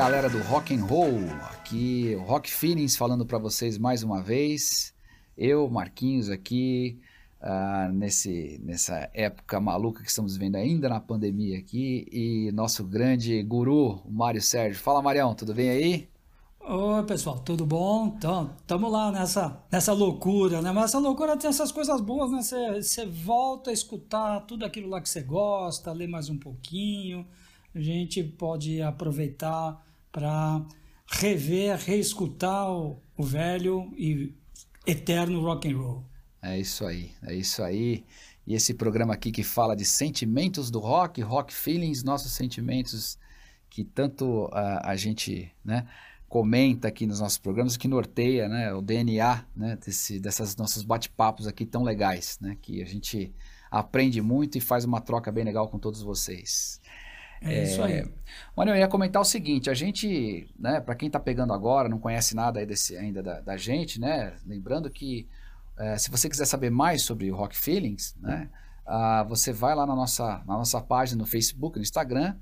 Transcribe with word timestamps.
galera 0.00 0.30
do 0.30 0.38
Rock 0.44 0.74
and 0.74 0.82
Roll, 0.86 1.28
aqui 1.52 2.16
o 2.18 2.22
Rock 2.22 2.50
Feelings 2.50 2.96
falando 2.96 3.26
para 3.26 3.36
vocês 3.36 3.76
mais 3.76 4.02
uma 4.02 4.22
vez. 4.22 4.94
Eu, 5.36 5.68
Marquinhos 5.68 6.30
aqui, 6.30 6.98
uh, 7.42 7.92
nesse, 7.92 8.58
nessa 8.64 9.10
época 9.12 9.60
maluca 9.60 10.02
que 10.02 10.08
estamos 10.08 10.38
vivendo 10.38 10.56
ainda 10.56 10.88
na 10.88 10.98
pandemia 11.00 11.58
aqui, 11.58 12.06
e 12.10 12.50
nosso 12.52 12.82
grande 12.82 13.42
guru, 13.42 14.00
o 14.06 14.10
Mário 14.10 14.40
Sérgio. 14.40 14.80
Fala, 14.80 15.02
Marião, 15.02 15.34
tudo 15.34 15.52
bem 15.52 15.68
aí? 15.68 16.08
Oi, 16.60 17.02
pessoal, 17.02 17.38
tudo 17.38 17.66
bom? 17.66 18.14
Então, 18.16 18.54
estamos 18.58 18.90
lá 18.90 19.12
nessa, 19.12 19.62
nessa 19.70 19.92
loucura, 19.92 20.62
né? 20.62 20.72
Mas 20.72 20.84
essa 20.84 20.98
loucura 20.98 21.36
tem 21.36 21.50
essas 21.50 21.70
coisas 21.70 22.00
boas, 22.00 22.32
né? 22.32 22.80
Você 22.80 23.04
volta 23.04 23.68
a 23.68 23.74
escutar 23.74 24.40
tudo 24.46 24.64
aquilo 24.64 24.88
lá 24.88 24.98
que 24.98 25.10
você 25.10 25.20
gosta, 25.20 25.92
ler 25.92 26.08
mais 26.08 26.30
um 26.30 26.38
pouquinho. 26.38 27.26
A 27.74 27.80
gente 27.80 28.24
pode 28.24 28.80
aproveitar 28.80 29.89
para 30.12 30.64
rever, 31.06 31.76
reescutar 31.78 32.70
o, 32.70 33.02
o 33.16 33.22
velho 33.22 33.92
e 33.96 34.34
eterno 34.86 35.40
rock 35.40 35.70
and 35.70 35.76
roll. 35.76 36.04
É 36.42 36.58
isso 36.58 36.84
aí, 36.86 37.12
é 37.22 37.34
isso 37.34 37.62
aí. 37.62 38.04
E 38.46 38.54
esse 38.54 38.74
programa 38.74 39.14
aqui 39.14 39.30
que 39.30 39.42
fala 39.42 39.76
de 39.76 39.84
sentimentos 39.84 40.70
do 40.70 40.78
rock, 40.78 41.20
rock 41.20 41.52
feelings, 41.52 42.02
nossos 42.02 42.32
sentimentos 42.32 43.18
que 43.68 43.84
tanto 43.84 44.46
uh, 44.46 44.80
a 44.82 44.96
gente, 44.96 45.52
né, 45.64 45.86
comenta 46.28 46.88
aqui 46.88 47.06
nos 47.06 47.20
nossos 47.20 47.38
programas, 47.38 47.76
que 47.76 47.86
norteia, 47.86 48.48
né, 48.48 48.72
o 48.74 48.82
DNA, 48.82 49.44
né, 49.54 49.76
desse, 49.76 50.18
dessas 50.18 50.56
nossos 50.56 50.82
bate-papos 50.82 51.46
aqui 51.46 51.64
tão 51.64 51.82
legais, 51.82 52.38
né, 52.40 52.56
que 52.60 52.82
a 52.82 52.86
gente 52.86 53.32
aprende 53.70 54.20
muito 54.20 54.58
e 54.58 54.60
faz 54.60 54.84
uma 54.84 55.00
troca 55.00 55.30
bem 55.30 55.44
legal 55.44 55.68
com 55.68 55.78
todos 55.78 56.02
vocês. 56.02 56.79
É, 57.40 57.54
é 57.54 57.62
isso 57.64 57.82
aí. 57.82 58.06
Mano, 58.56 58.72
eu 58.72 58.76
ia 58.76 58.88
comentar 58.88 59.20
o 59.20 59.24
seguinte, 59.24 59.70
a 59.70 59.74
gente, 59.74 60.48
né, 60.58 60.80
para 60.80 60.94
quem 60.94 61.06
está 61.06 61.18
pegando 61.18 61.52
agora, 61.52 61.88
não 61.88 61.98
conhece 61.98 62.34
nada 62.34 62.64
desse, 62.66 62.96
ainda 62.96 63.22
da, 63.22 63.40
da, 63.40 63.56
gente, 63.56 64.00
né, 64.00 64.34
lembrando 64.46 64.90
que 64.90 65.26
é, 65.78 65.96
se 65.96 66.10
você 66.10 66.28
quiser 66.28 66.44
saber 66.44 66.70
mais 66.70 67.02
sobre 67.02 67.30
o 67.30 67.36
Rock 67.36 67.56
Feelings, 67.56 68.14
né, 68.20 68.50
uh, 68.86 69.26
você 69.26 69.52
vai 69.52 69.74
lá 69.74 69.86
na 69.86 69.96
nossa, 69.96 70.42
na 70.46 70.58
nossa 70.58 70.80
página 70.80 71.22
no 71.22 71.26
Facebook, 71.26 71.78
no 71.78 71.82
Instagram, 71.82 72.36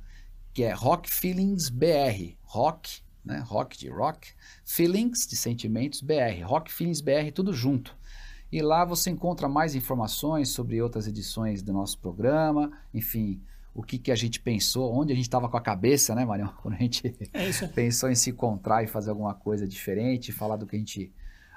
que 0.52 0.64
é 0.64 0.72
Rock 0.72 1.08
Feelings 1.08 1.68
BR, 1.68 2.36
Rock, 2.42 3.02
né, 3.24 3.38
Rock 3.46 3.78
de 3.78 3.88
Rock, 3.88 4.32
Feelings 4.64 5.26
de 5.26 5.36
Sentimentos 5.36 6.00
BR, 6.00 6.42
Rock 6.44 6.72
Feelings 6.72 7.00
BR, 7.00 7.30
tudo 7.32 7.52
junto. 7.52 7.96
E 8.50 8.62
lá 8.62 8.84
você 8.84 9.10
encontra 9.10 9.46
mais 9.48 9.74
informações 9.74 10.48
sobre 10.48 10.80
outras 10.80 11.06
edições 11.06 11.62
do 11.62 11.72
nosso 11.72 11.98
programa, 11.98 12.72
enfim, 12.94 13.40
o 13.78 13.82
que, 13.84 13.96
que 13.96 14.10
a 14.10 14.16
gente 14.16 14.40
pensou, 14.40 14.92
onde 14.92 15.12
a 15.12 15.14
gente 15.14 15.26
estava 15.26 15.48
com 15.48 15.56
a 15.56 15.60
cabeça, 15.60 16.12
né, 16.12 16.24
Marião? 16.24 16.52
Quando 16.60 16.74
a 16.74 16.78
gente 16.78 17.14
é 17.32 17.66
pensou 17.68 18.10
em 18.10 18.14
se 18.16 18.30
encontrar 18.30 18.82
e 18.82 18.88
fazer 18.88 19.10
alguma 19.10 19.34
coisa 19.34 19.68
diferente, 19.68 20.32
falar 20.32 20.56
do 20.56 20.66
que 20.66 20.74
a 20.74 20.78
gente 20.80 21.12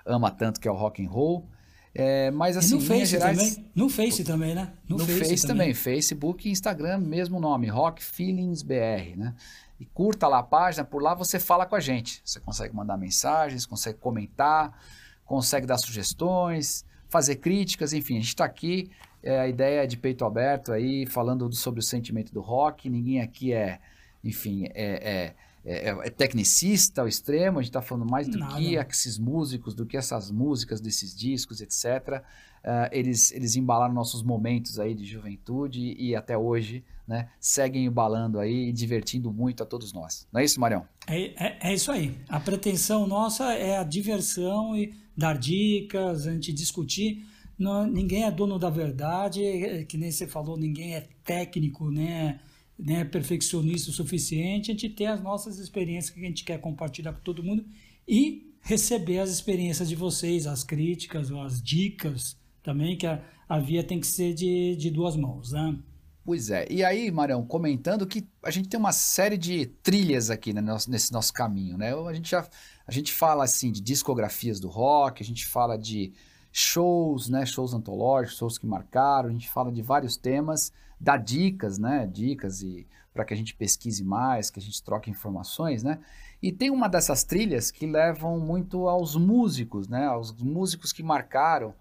ama 0.05 0.30
tanto, 0.30 0.59
que 0.59 0.67
é 0.67 0.72
o 0.72 0.75
rock 0.75 1.03
and 1.03 1.09
roll. 1.09 1.50
É, 1.95 2.30
mas 2.30 2.55
assim, 2.55 2.75
e 2.75 2.80
no 2.80 2.86
Face 2.86 3.05
gerais, 3.08 3.38
também, 3.38 3.72
no 3.73 3.89
Face 3.89 4.23
também, 4.23 4.53
né? 4.53 4.72
No, 4.88 4.97
no 4.97 5.05
Face, 5.05 5.19
Face 5.19 5.47
também. 5.47 5.69
também, 5.69 5.73
Facebook 5.73 6.47
e 6.47 6.52
Instagram, 6.52 7.00
mesmo 7.00 7.39
nome, 7.39 7.67
Rock 7.69 8.03
Feelings 8.03 8.61
BR, 8.61 9.17
né? 9.17 9.33
E 9.80 9.85
curta 9.88 10.28
lá 10.28 10.39
a 10.39 10.44
página, 10.44 10.85
por 10.85 11.02
lá 11.02 11.16
você 11.16 11.39
fala 11.39 11.66
com 11.66 11.75
a 11.75 11.80
gente. 11.80 12.22
Você 12.23 12.39
consegue 12.39 12.75
mandar 12.75 12.97
mensagens, 12.97 13.66
consegue 13.66 13.97
comentar, 13.97 14.80
consegue 15.25 15.66
dar 15.66 15.80
sugestões, 15.80 16.85
fazer 17.09 17.38
críticas, 17.38 17.94
enfim, 17.94 18.17
a 18.17 18.19
gente 18.19 18.28
está 18.28 18.45
aqui 18.45 18.91
é 19.23 19.39
a 19.39 19.47
ideia 19.47 19.88
de 19.88 19.97
peito 19.97 20.25
aberto 20.25 20.72
aí, 20.72 21.05
falando 21.05 21.52
sobre 21.53 21.80
o 21.80 21.83
sentimento 21.83 22.33
do 22.33 22.41
rock. 22.41 22.89
Ninguém 22.89 23.22
aqui 23.22 23.53
é, 23.53 23.80
enfim, 24.23 24.66
é, 24.73 25.35
é, 25.63 25.90
é, 25.90 25.90
é 25.90 26.09
tecnicista 26.09 27.01
ao 27.01 27.07
extremo. 27.07 27.59
A 27.59 27.62
gente 27.62 27.69
está 27.69 27.81
falando 27.81 28.09
mais 28.09 28.28
do 28.28 28.38
Nada. 28.38 28.56
que 28.56 28.75
esses 28.75 29.18
músicos, 29.18 29.75
do 29.75 29.85
que 29.85 29.95
essas 29.95 30.31
músicas 30.31 30.81
desses 30.81 31.16
discos, 31.16 31.62
etc. 31.62 32.23
Uh, 32.63 32.90
eles, 32.91 33.31
eles 33.31 33.56
embalaram 33.56 33.94
nossos 33.94 34.23
momentos 34.23 34.79
aí 34.79 34.94
de 34.94 35.06
juventude 35.06 35.95
e 35.97 36.16
até 36.16 36.38
hoje, 36.38 36.84
né, 37.07 37.29
seguem 37.40 37.85
embalando 37.85 38.40
aí 38.40 38.69
e 38.69 38.72
divertindo 38.72 39.31
muito 39.31 39.63
a 39.63 39.66
todos 39.66 39.94
nós. 39.94 40.28
Não 40.31 40.40
é 40.40 40.44
isso, 40.44 40.59
Marião? 40.59 40.85
É, 41.07 41.22
é, 41.44 41.57
é 41.69 41.74
isso 41.74 41.91
aí. 41.91 42.16
A 42.29 42.40
pretensão 42.40 43.07
nossa 43.07 43.53
é 43.53 43.78
a 43.78 43.84
diversão 43.84 44.75
e 44.75 44.94
dar 45.18 45.38
dicas, 45.38 46.28
a 46.28 46.34
gente 46.34 46.53
discutir 46.53 47.25
não, 47.61 47.85
ninguém 47.85 48.23
é 48.23 48.31
dono 48.31 48.57
da 48.57 48.69
verdade, 48.69 49.44
é, 49.44 49.85
que 49.85 49.97
nem 49.97 50.11
você 50.11 50.25
falou, 50.25 50.57
ninguém 50.57 50.95
é 50.95 51.07
técnico, 51.23 51.91
né, 51.91 52.39
né, 52.77 53.05
perfeccionista 53.05 53.91
o 53.91 53.94
suficiente. 53.94 54.72
A 54.72 54.73
gente 54.73 54.89
tem 54.89 55.07
as 55.07 55.22
nossas 55.22 55.59
experiências 55.59 56.13
que 56.13 56.19
a 56.19 56.27
gente 56.27 56.44
quer 56.44 56.59
compartilhar 56.59 57.13
com 57.13 57.21
todo 57.21 57.44
mundo 57.44 57.63
e 58.07 58.51
receber 58.61 59.19
as 59.19 59.29
experiências 59.29 59.88
de 59.88 59.95
vocês, 59.95 60.47
as 60.47 60.63
críticas, 60.63 61.31
as 61.31 61.61
dicas 61.61 62.35
também, 62.63 62.97
que 62.97 63.05
a, 63.05 63.23
a 63.47 63.59
via 63.59 63.83
tem 63.83 64.00
que 64.00 64.07
ser 64.07 64.33
de, 64.33 64.75
de 64.75 64.89
duas 64.89 65.16
mãos, 65.16 65.51
né? 65.51 65.77
Pois 66.23 66.51
é. 66.51 66.67
E 66.69 66.83
aí, 66.83 67.11
Marão, 67.11 67.44
comentando 67.45 68.05
que 68.05 68.27
a 68.44 68.51
gente 68.51 68.69
tem 68.69 68.79
uma 68.79 68.91
série 68.91 69.38
de 69.38 69.66
trilhas 69.66 70.29
aqui 70.29 70.53
né, 70.53 70.61
nesse 70.88 71.11
nosso 71.11 71.33
caminho, 71.33 71.77
né? 71.77 71.94
A 71.94 72.13
gente 72.13 72.29
já 72.29 72.47
a 72.85 72.91
gente 72.91 73.11
fala 73.11 73.44
assim 73.44 73.71
de 73.71 73.81
discografias 73.81 74.59
do 74.59 74.67
rock, 74.67 75.23
a 75.23 75.25
gente 75.25 75.45
fala 75.45 75.77
de 75.77 76.13
shows, 76.51 77.29
né, 77.29 77.45
shows 77.45 77.73
antológicos, 77.73 78.38
shows 78.38 78.57
que 78.57 78.66
marcaram, 78.66 79.29
a 79.29 79.31
gente 79.31 79.50
fala 79.50 79.72
de 79.72 79.81
vários 79.81 80.17
temas, 80.17 80.72
dá 81.00 81.17
dicas, 81.17 81.78
né, 81.78 82.06
dicas 82.12 82.62
e 82.62 82.85
para 83.13 83.25
que 83.25 83.34
a 83.34 83.38
gente 83.38 83.56
pesquise 83.56 84.03
mais, 84.03 84.50
que 84.50 84.59
a 84.59 84.62
gente 84.62 84.81
troque 84.84 85.09
informações, 85.09 85.84
né? 85.84 86.00
E 86.41 86.51
tem 86.51 86.72
uma 86.72 86.88
dessas 86.88 87.23
trilhas 87.23 87.69
que 87.69 87.85
levam 87.85 88.39
muito 88.39 88.88
aos 88.88 89.16
músicos, 89.16 89.88
né, 89.88 90.06
aos 90.06 90.31
músicos 90.41 90.91
que 90.94 91.03
marcaram 91.03 91.73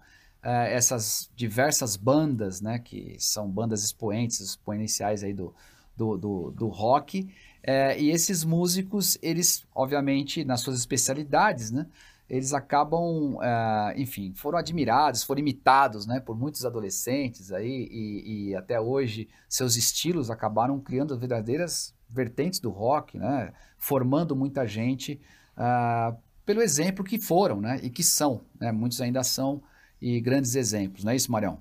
eh, 0.43 0.73
essas 0.75 1.31
diversas 1.35 1.95
bandas, 1.95 2.61
né, 2.61 2.79
que 2.79 3.15
são 3.17 3.49
bandas 3.49 3.83
expoentes, 3.83 4.39
exponenciais 4.39 5.23
aí 5.23 5.33
do, 5.33 5.53
do, 5.95 6.17
do, 6.17 6.51
do 6.51 6.67
rock, 6.67 7.29
eh, 7.63 8.01
e 8.01 8.09
esses 8.09 8.43
músicos, 8.43 9.17
eles, 9.21 9.65
obviamente, 9.73 10.43
nas 10.43 10.61
suas 10.61 10.77
especialidades, 10.77 11.71
né, 11.71 11.87
eles 12.31 12.53
acabam, 12.53 13.35
uh, 13.35 13.91
enfim, 13.97 14.31
foram 14.33 14.57
admirados, 14.57 15.21
foram 15.21 15.41
imitados, 15.41 16.05
né, 16.05 16.21
por 16.21 16.39
muitos 16.39 16.63
adolescentes 16.63 17.51
aí 17.51 17.89
e, 17.91 18.51
e, 18.51 18.55
até 18.55 18.79
hoje 18.79 19.27
seus 19.49 19.75
estilos 19.75 20.31
acabaram 20.31 20.79
criando 20.79 21.19
verdadeiras 21.19 21.93
vertentes 22.09 22.61
do 22.61 22.69
rock, 22.69 23.17
né, 23.17 23.51
formando 23.77 24.33
muita 24.33 24.65
gente 24.65 25.19
uh, 25.57 26.17
pelo 26.45 26.61
exemplo 26.61 27.03
que 27.03 27.19
foram, 27.19 27.59
né, 27.59 27.81
e 27.83 27.89
que 27.89 28.01
são, 28.01 28.45
né, 28.57 28.71
muitos 28.71 29.01
ainda 29.01 29.25
são 29.25 29.61
e 30.01 30.21
grandes 30.21 30.55
exemplos, 30.55 31.03
não 31.03 31.11
é 31.11 31.17
isso, 31.17 31.29
Marião? 31.29 31.59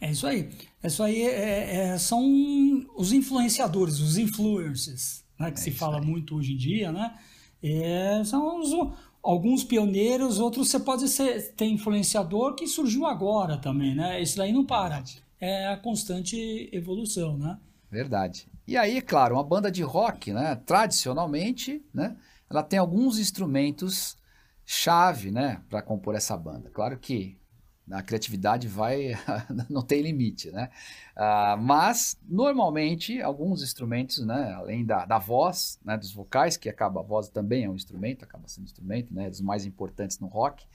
É 0.00 0.10
isso 0.10 0.26
aí. 0.26 0.48
É 0.82 0.86
isso 0.86 1.02
aí 1.02 1.22
é, 1.24 1.74
é, 1.74 1.98
são 1.98 2.24
os 2.96 3.12
influenciadores, 3.12 4.00
os 4.00 4.16
influencers, 4.16 5.22
né, 5.38 5.50
que 5.50 5.58
é 5.58 5.62
se 5.62 5.72
fala 5.72 6.00
aí. 6.00 6.06
muito 6.06 6.36
hoje 6.36 6.54
em 6.54 6.56
dia, 6.56 6.90
né? 6.90 7.18
É, 7.62 8.22
são 8.24 8.60
os, 8.60 8.70
alguns 9.30 9.62
pioneiros, 9.62 10.38
outros 10.38 10.68
você 10.70 10.80
pode 10.80 11.06
ser, 11.06 11.52
ter 11.52 11.66
influenciador 11.66 12.54
que 12.54 12.66
surgiu 12.66 13.04
agora 13.04 13.58
também, 13.58 13.94
né? 13.94 14.22
Isso 14.22 14.38
daí 14.38 14.52
não 14.52 14.64
para. 14.64 15.04
É 15.38 15.68
a 15.68 15.76
constante 15.76 16.70
evolução, 16.72 17.36
né? 17.36 17.58
Verdade. 17.90 18.48
E 18.66 18.74
aí, 18.76 19.02
claro, 19.02 19.34
uma 19.34 19.44
banda 19.44 19.70
de 19.70 19.82
rock, 19.82 20.32
né? 20.32 20.56
Tradicionalmente, 20.64 21.84
né? 21.92 22.16
Ela 22.50 22.62
tem 22.62 22.78
alguns 22.78 23.18
instrumentos 23.18 24.16
chave, 24.64 25.30
né? 25.30 25.60
Para 25.68 25.82
compor 25.82 26.14
essa 26.14 26.36
banda. 26.36 26.70
Claro 26.70 26.98
que 26.98 27.36
a 27.90 28.02
criatividade 28.02 28.68
vai, 28.68 29.12
não 29.68 29.82
tem 29.82 30.02
limite, 30.02 30.50
né? 30.50 30.70
Uh, 31.16 31.60
mas, 31.60 32.18
normalmente, 32.28 33.20
alguns 33.20 33.62
instrumentos, 33.62 34.24
né, 34.24 34.52
além 34.54 34.84
da, 34.84 35.04
da 35.04 35.18
voz, 35.18 35.78
né, 35.84 35.96
dos 35.96 36.12
vocais, 36.12 36.56
que 36.56 36.68
acaba, 36.68 37.00
a 37.00 37.02
voz 37.02 37.28
também 37.28 37.64
é 37.64 37.70
um 37.70 37.74
instrumento, 37.74 38.24
acaba 38.24 38.46
sendo 38.46 38.64
instrumento, 38.64 39.12
né, 39.12 39.28
dos 39.28 39.40
mais 39.40 39.64
importantes 39.66 40.18
no 40.18 40.26
rock, 40.26 40.66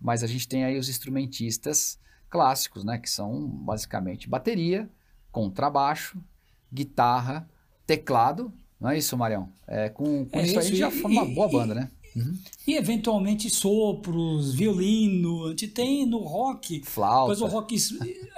mas 0.00 0.22
a 0.22 0.26
gente 0.26 0.46
tem 0.46 0.64
aí 0.64 0.78
os 0.78 0.88
instrumentistas 0.88 1.98
clássicos, 2.28 2.84
né, 2.84 2.98
que 2.98 3.08
são 3.08 3.46
basicamente 3.46 4.28
bateria, 4.28 4.88
contrabaixo, 5.32 6.22
guitarra, 6.72 7.48
teclado, 7.86 8.52
não 8.80 8.90
é 8.90 8.98
isso, 8.98 9.16
Marião? 9.16 9.50
É, 9.66 9.88
com 9.88 10.26
com 10.26 10.38
é 10.38 10.42
isso, 10.42 10.58
isso, 10.58 10.72
aí 10.72 10.76
já 10.76 10.90
forma 10.90 11.22
uma 11.22 11.34
boa 11.34 11.48
banda, 11.48 11.74
né? 11.74 11.90
Uhum. 12.16 12.38
E 12.66 12.74
eventualmente 12.74 13.50
sopros, 13.50 14.54
violino, 14.54 15.46
a 15.46 15.48
gente 15.50 15.68
tem 15.68 16.06
no 16.06 16.18
rock. 16.18 16.82
Flauta. 16.82 17.34
Depois 17.34 17.52
o 17.52 17.54
rock 17.54 17.76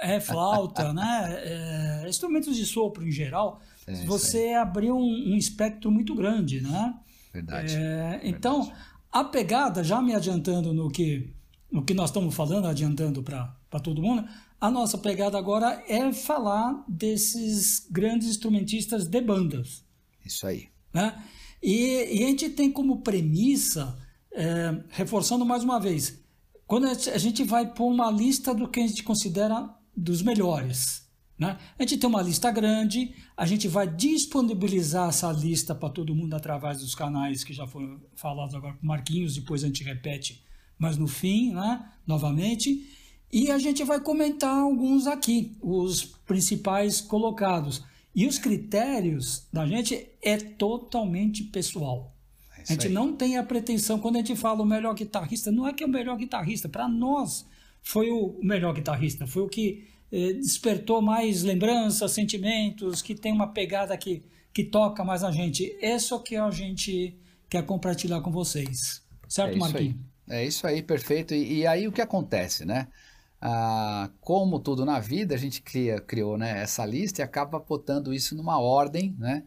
é 0.01 0.19
flauta, 0.19 0.91
né? 0.91 2.03
É, 2.03 2.09
instrumentos 2.09 2.57
de 2.57 2.65
sopro 2.65 3.07
em 3.07 3.11
geral. 3.11 3.61
É, 3.87 3.93
você 4.05 4.53
abriu 4.53 4.97
um, 4.97 5.31
um, 5.31 5.37
espectro 5.37 5.89
muito 5.89 6.13
grande, 6.13 6.59
né? 6.59 6.93
Verdade. 7.33 7.75
É, 7.75 8.19
então, 8.23 8.63
Verdade. 8.63 8.83
a 9.11 9.23
pegada, 9.23 9.83
já 9.83 10.01
me 10.01 10.13
adiantando 10.13 10.73
no 10.73 10.89
que, 10.89 11.33
no 11.71 11.83
que 11.83 11.93
nós 11.93 12.09
estamos 12.09 12.35
falando, 12.35 12.67
adiantando 12.67 13.23
para 13.23 13.79
todo 13.81 14.01
mundo, 14.01 14.27
a 14.59 14.69
nossa 14.69 14.97
pegada 14.97 15.37
agora 15.37 15.81
é 15.87 16.11
falar 16.11 16.83
desses 16.85 17.87
grandes 17.89 18.27
instrumentistas 18.27 19.07
de 19.07 19.21
bandas. 19.21 19.85
Isso 20.25 20.45
aí. 20.45 20.67
Né? 20.93 21.15
E, 21.61 22.19
e 22.19 22.23
a 22.23 22.27
gente 22.27 22.49
tem 22.49 22.71
como 22.71 23.01
premissa, 23.01 23.97
é, 24.31 24.83
reforçando 24.89 25.45
mais 25.45 25.63
uma 25.63 25.79
vez, 25.79 26.23
quando 26.65 26.87
a 26.87 27.17
gente 27.17 27.43
vai 27.43 27.73
pôr 27.73 27.91
uma 27.91 28.11
lista 28.11 28.53
do 28.53 28.67
que 28.67 28.79
a 28.79 28.87
gente 28.87 29.03
considera 29.03 29.69
dos 29.95 30.21
melhores. 30.21 31.09
Né? 31.37 31.57
A 31.77 31.83
gente 31.83 31.97
tem 31.97 32.09
uma 32.09 32.21
lista 32.21 32.51
grande, 32.51 33.15
a 33.35 33.45
gente 33.45 33.67
vai 33.67 33.87
disponibilizar 33.87 35.07
essa 35.07 35.31
lista 35.31 35.73
para 35.73 35.89
todo 35.89 36.13
mundo 36.13 36.33
através 36.33 36.79
dos 36.79 36.93
canais 36.93 37.43
que 37.45 37.53
já 37.53 37.65
foram 37.65 38.01
falados 38.13 38.53
agora 38.53 38.73
com 38.73 38.85
Marquinhos, 38.85 39.35
depois 39.35 39.63
a 39.63 39.67
gente 39.67 39.83
repete, 39.83 40.43
mas 40.77 40.97
no 40.97 41.07
fim, 41.07 41.53
né? 41.53 41.89
novamente. 42.05 42.85
E 43.31 43.49
a 43.51 43.57
gente 43.57 43.83
vai 43.83 44.01
comentar 44.01 44.57
alguns 44.57 45.07
aqui, 45.07 45.57
os 45.61 46.03
principais 46.03 46.99
colocados. 46.99 47.83
E 48.15 48.25
os 48.25 48.37
critérios 48.37 49.47
da 49.51 49.65
gente 49.65 50.09
é 50.21 50.37
totalmente 50.37 51.43
pessoal. 51.43 52.15
É 52.57 52.61
a 52.61 52.65
gente 52.73 52.87
aí. 52.87 52.93
não 52.93 53.15
tem 53.15 53.37
a 53.37 53.43
pretensão, 53.43 53.99
quando 53.99 54.15
a 54.15 54.19
gente 54.19 54.35
fala 54.35 54.61
o 54.61 54.65
melhor 54.65 54.93
guitarrista, 54.93 55.51
não 55.51 55.67
é 55.67 55.73
que 55.73 55.83
é 55.83 55.87
o 55.87 55.89
melhor 55.89 56.17
guitarrista, 56.17 56.67
para 56.67 56.87
nós 56.87 57.45
foi 57.81 58.09
o 58.11 58.37
melhor 58.41 58.73
guitarrista, 58.73 59.25
foi 59.25 59.43
o 59.43 59.47
que 59.47 59.87
eh, 60.11 60.33
despertou 60.33 61.01
mais 61.01 61.43
lembranças, 61.43 62.11
sentimentos, 62.11 63.01
que 63.01 63.15
tem 63.15 63.31
uma 63.31 63.47
pegada 63.47 63.95
que, 63.97 64.23
que 64.53 64.63
toca 64.63 65.03
mais 65.03 65.23
a 65.23 65.31
gente. 65.31 65.77
Isso 65.81 66.15
é 66.15 66.19
que 66.19 66.35
a 66.35 66.51
gente 66.51 67.15
quer 67.49 67.65
compartilhar 67.65 68.21
com 68.21 68.31
vocês. 68.31 69.01
Certo, 69.27 69.55
é 69.55 69.57
Marquinhos? 69.57 69.95
É 70.27 70.45
isso 70.45 70.67
aí, 70.67 70.83
perfeito. 70.83 71.33
E, 71.33 71.59
e 71.59 71.67
aí 71.67 71.87
o 71.87 71.91
que 71.91 72.01
acontece, 72.01 72.65
né? 72.65 72.87
Ah, 73.41 74.09
como 74.19 74.59
tudo 74.59 74.85
na 74.85 74.99
vida, 74.99 75.33
a 75.33 75.37
gente 75.37 75.61
cria, 75.61 75.99
criou 76.01 76.37
né, 76.37 76.61
essa 76.61 76.85
lista 76.85 77.21
e 77.21 77.23
acaba 77.23 77.57
botando 77.59 78.13
isso 78.13 78.35
numa 78.35 78.59
ordem, 78.59 79.15
né? 79.17 79.43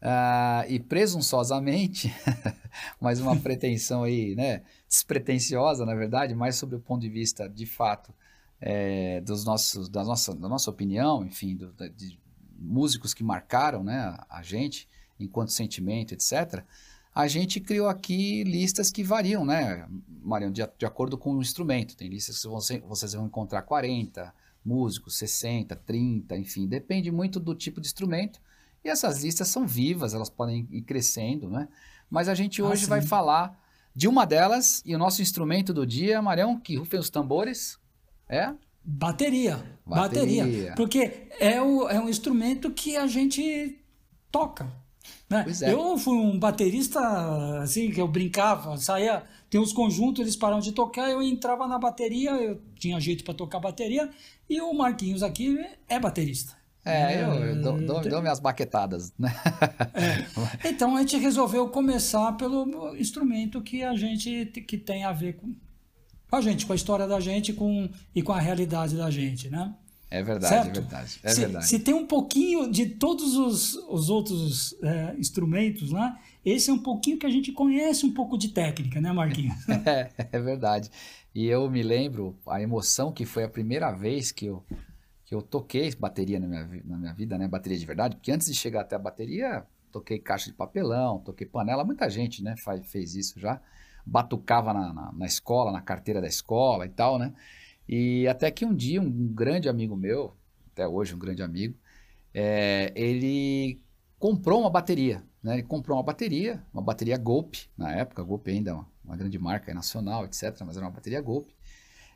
Ah, 0.00 0.64
e 0.68 0.80
presunçosamente, 0.80 2.12
mais 3.00 3.20
uma 3.20 3.36
pretensão 3.36 4.04
aí, 4.04 4.34
né? 4.34 4.62
Despretensiosa, 4.88 5.84
na 5.84 5.94
verdade, 5.94 6.34
mais 6.34 6.56
sobre 6.56 6.76
o 6.76 6.80
ponto 6.80 7.02
de 7.02 7.08
vista, 7.08 7.48
de 7.48 7.66
fato, 7.66 8.12
é, 8.60 9.20
dos 9.22 9.44
nossos, 9.44 9.88
da, 9.88 10.04
nossa, 10.04 10.34
da 10.34 10.48
nossa 10.48 10.70
opinião, 10.70 11.24
enfim, 11.24 11.56
do, 11.56 11.72
de 11.90 12.18
músicos 12.56 13.12
que 13.12 13.24
marcaram 13.24 13.82
né, 13.82 14.16
a 14.30 14.42
gente, 14.42 14.88
enquanto 15.18 15.50
sentimento, 15.50 16.14
etc., 16.14 16.64
a 17.14 17.26
gente 17.28 17.60
criou 17.60 17.88
aqui 17.88 18.42
listas 18.44 18.90
que 18.90 19.04
variam, 19.04 19.44
né, 19.44 19.86
Marião, 20.22 20.50
de, 20.50 20.62
de 20.78 20.86
acordo 20.86 21.18
com 21.18 21.34
o 21.34 21.42
instrumento. 21.42 21.96
Tem 21.96 22.08
listas 22.08 22.40
que 22.40 22.48
você, 22.48 22.78
vocês 22.80 23.12
vão 23.12 23.26
encontrar 23.26 23.62
40 23.62 24.32
músicos, 24.64 25.18
60, 25.18 25.76
30, 25.76 26.36
enfim, 26.38 26.66
depende 26.66 27.10
muito 27.10 27.38
do 27.38 27.54
tipo 27.54 27.80
de 27.80 27.86
instrumento. 27.86 28.40
E 28.84 28.88
essas 28.88 29.22
listas 29.22 29.48
são 29.48 29.66
vivas, 29.66 30.14
elas 30.14 30.30
podem 30.30 30.66
ir 30.70 30.82
crescendo, 30.82 31.50
né? 31.50 31.68
Mas 32.10 32.28
a 32.28 32.34
gente 32.34 32.60
ah, 32.62 32.66
hoje 32.66 32.84
ah, 32.86 32.88
vai 32.88 33.02
falar 33.02 33.60
de 33.94 34.08
uma 34.08 34.24
delas 34.24 34.82
e 34.86 34.94
o 34.94 34.98
nosso 34.98 35.20
instrumento 35.20 35.74
do 35.74 35.86
dia, 35.86 36.22
Marião, 36.22 36.58
que 36.58 36.76
rufem 36.76 36.98
os 36.98 37.10
tambores, 37.10 37.78
é? 38.28 38.54
Bateria, 38.84 39.56
bateria. 39.86 40.44
bateria. 40.44 40.74
Porque 40.74 41.28
é, 41.38 41.60
o, 41.60 41.88
é 41.88 42.00
um 42.00 42.08
instrumento 42.08 42.70
que 42.70 42.96
a 42.96 43.06
gente 43.06 43.78
toca. 44.30 44.81
Né? 45.28 45.46
É. 45.62 45.72
Eu 45.72 45.96
fui 45.96 46.14
um 46.14 46.38
baterista, 46.38 47.00
assim, 47.62 47.90
que 47.90 48.00
eu 48.00 48.08
brincava, 48.08 48.76
saía, 48.76 49.22
tem 49.48 49.60
uns 49.60 49.72
conjuntos, 49.72 50.20
eles 50.20 50.36
pararam 50.36 50.60
de 50.60 50.72
tocar, 50.72 51.10
eu 51.10 51.22
entrava 51.22 51.66
na 51.66 51.78
bateria, 51.78 52.30
eu 52.32 52.60
tinha 52.78 53.00
jeito 53.00 53.24
para 53.24 53.34
tocar 53.34 53.60
bateria, 53.60 54.10
e 54.48 54.60
o 54.60 54.72
Marquinhos 54.72 55.22
aqui 55.22 55.58
é 55.88 55.98
baterista. 55.98 56.54
É, 56.84 57.22
eu, 57.22 57.28
eu 57.34 57.62
dou, 57.62 57.80
dou, 57.80 58.00
dou, 58.00 58.20
minhas 58.20 58.40
baquetadas, 58.40 59.12
né? 59.16 59.32
É. 60.64 60.68
Então 60.68 60.96
a 60.96 61.00
gente 61.00 61.16
resolveu 61.16 61.68
começar 61.68 62.32
pelo 62.32 62.96
instrumento 62.96 63.62
que 63.62 63.84
a 63.84 63.94
gente 63.94 64.46
que 64.46 64.76
tem 64.76 65.04
a 65.04 65.12
ver 65.12 65.34
com, 65.36 65.54
com 66.28 66.36
a 66.36 66.40
gente, 66.40 66.66
com 66.66 66.72
a 66.72 66.76
história 66.76 67.06
da 67.06 67.20
gente 67.20 67.52
com, 67.52 67.88
e 68.12 68.20
com 68.20 68.32
a 68.32 68.40
realidade 68.40 68.96
da 68.96 69.08
gente, 69.12 69.48
né? 69.48 69.72
É 70.12 70.22
verdade, 70.22 70.54
certo? 70.54 70.68
é 70.68 70.80
verdade. 70.80 71.20
É 71.22 71.30
se, 71.30 71.40
verdade. 71.40 71.66
se 71.66 71.78
tem 71.78 71.94
um 71.94 72.06
pouquinho 72.06 72.70
de 72.70 72.84
todos 72.84 73.34
os, 73.34 73.74
os 73.88 74.10
outros 74.10 74.76
é, 74.82 75.14
instrumentos 75.18 75.90
lá, 75.90 76.20
esse 76.44 76.68
é 76.68 76.72
um 76.72 76.78
pouquinho 76.78 77.18
que 77.18 77.24
a 77.24 77.30
gente 77.30 77.50
conhece 77.50 78.04
um 78.04 78.12
pouco 78.12 78.36
de 78.36 78.48
técnica, 78.48 79.00
né, 79.00 79.10
Marquinhos? 79.10 79.56
é, 79.86 80.10
é 80.30 80.38
verdade. 80.38 80.90
E 81.34 81.46
eu 81.46 81.70
me 81.70 81.82
lembro 81.82 82.38
a 82.46 82.60
emoção 82.60 83.10
que 83.10 83.24
foi 83.24 83.44
a 83.44 83.48
primeira 83.48 83.90
vez 83.90 84.30
que 84.30 84.44
eu, 84.44 84.62
que 85.24 85.34
eu 85.34 85.40
toquei 85.40 85.94
bateria 85.94 86.38
na 86.38 86.46
minha, 86.46 86.82
na 86.84 86.98
minha 86.98 87.14
vida, 87.14 87.38
né? 87.38 87.48
Bateria 87.48 87.78
de 87.78 87.86
verdade, 87.86 88.16
porque 88.16 88.30
antes 88.30 88.48
de 88.48 88.54
chegar 88.54 88.82
até 88.82 88.96
a 88.96 88.98
bateria, 88.98 89.64
toquei 89.90 90.18
caixa 90.18 90.50
de 90.50 90.52
papelão, 90.54 91.20
toquei 91.20 91.46
panela, 91.46 91.84
muita 91.84 92.10
gente, 92.10 92.42
né, 92.42 92.54
faz, 92.58 92.84
fez 92.84 93.14
isso 93.14 93.40
já. 93.40 93.58
Batucava 94.04 94.74
na, 94.74 94.92
na, 94.92 95.12
na 95.12 95.26
escola, 95.26 95.72
na 95.72 95.80
carteira 95.80 96.20
da 96.20 96.26
escola 96.26 96.84
e 96.84 96.90
tal, 96.90 97.18
né? 97.18 97.32
E 97.88 98.26
até 98.28 98.50
que 98.50 98.64
um 98.64 98.74
dia, 98.74 99.00
um 99.00 99.28
grande 99.34 99.68
amigo 99.68 99.96
meu, 99.96 100.36
até 100.72 100.86
hoje 100.86 101.14
um 101.14 101.18
grande 101.18 101.42
amigo, 101.42 101.76
é, 102.32 102.92
ele 102.94 103.80
comprou 104.18 104.60
uma 104.60 104.70
bateria. 104.70 105.22
Né? 105.42 105.54
Ele 105.54 105.62
comprou 105.62 105.96
uma 105.96 106.02
bateria, 106.02 106.62
uma 106.72 106.82
bateria 106.82 107.16
Golpe, 107.16 107.68
na 107.76 107.92
época, 107.92 108.22
Golpe 108.22 108.50
ainda 108.50 108.70
é 108.70 108.74
uma, 108.74 108.88
uma 109.04 109.16
grande 109.16 109.38
marca 109.38 109.74
nacional, 109.74 110.24
etc., 110.24 110.60
mas 110.64 110.76
era 110.76 110.86
uma 110.86 110.92
bateria 110.92 111.20
Golpe. 111.20 111.54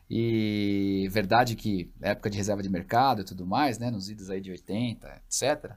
E 0.09 1.09
verdade 1.11 1.57
que 1.57 1.91
época 2.01 2.31
de 2.31 2.37
reserva 2.37 2.63
de 2.63 2.69
mercado 2.69 3.23
e 3.23 3.25
tudo 3.25 3.45
mais, 3.45 3.79
né, 3.79 3.91
nos 3.91 4.09
idos 4.09 4.31
aí 4.31 4.41
de 4.41 4.51
80, 4.53 5.23
etc., 5.27 5.73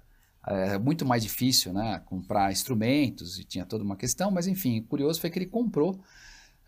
é 0.45 0.77
muito 0.77 1.05
mais 1.05 1.21
difícil, 1.21 1.73
né, 1.73 2.01
comprar 2.05 2.51
instrumentos 2.51 3.37
e 3.37 3.43
tinha 3.43 3.65
toda 3.65 3.83
uma 3.83 3.95
questão, 3.95 4.31
mas 4.31 4.47
enfim, 4.47 4.81
curioso 4.81 5.19
foi 5.19 5.29
que 5.29 5.37
ele 5.37 5.45
comprou 5.45 5.99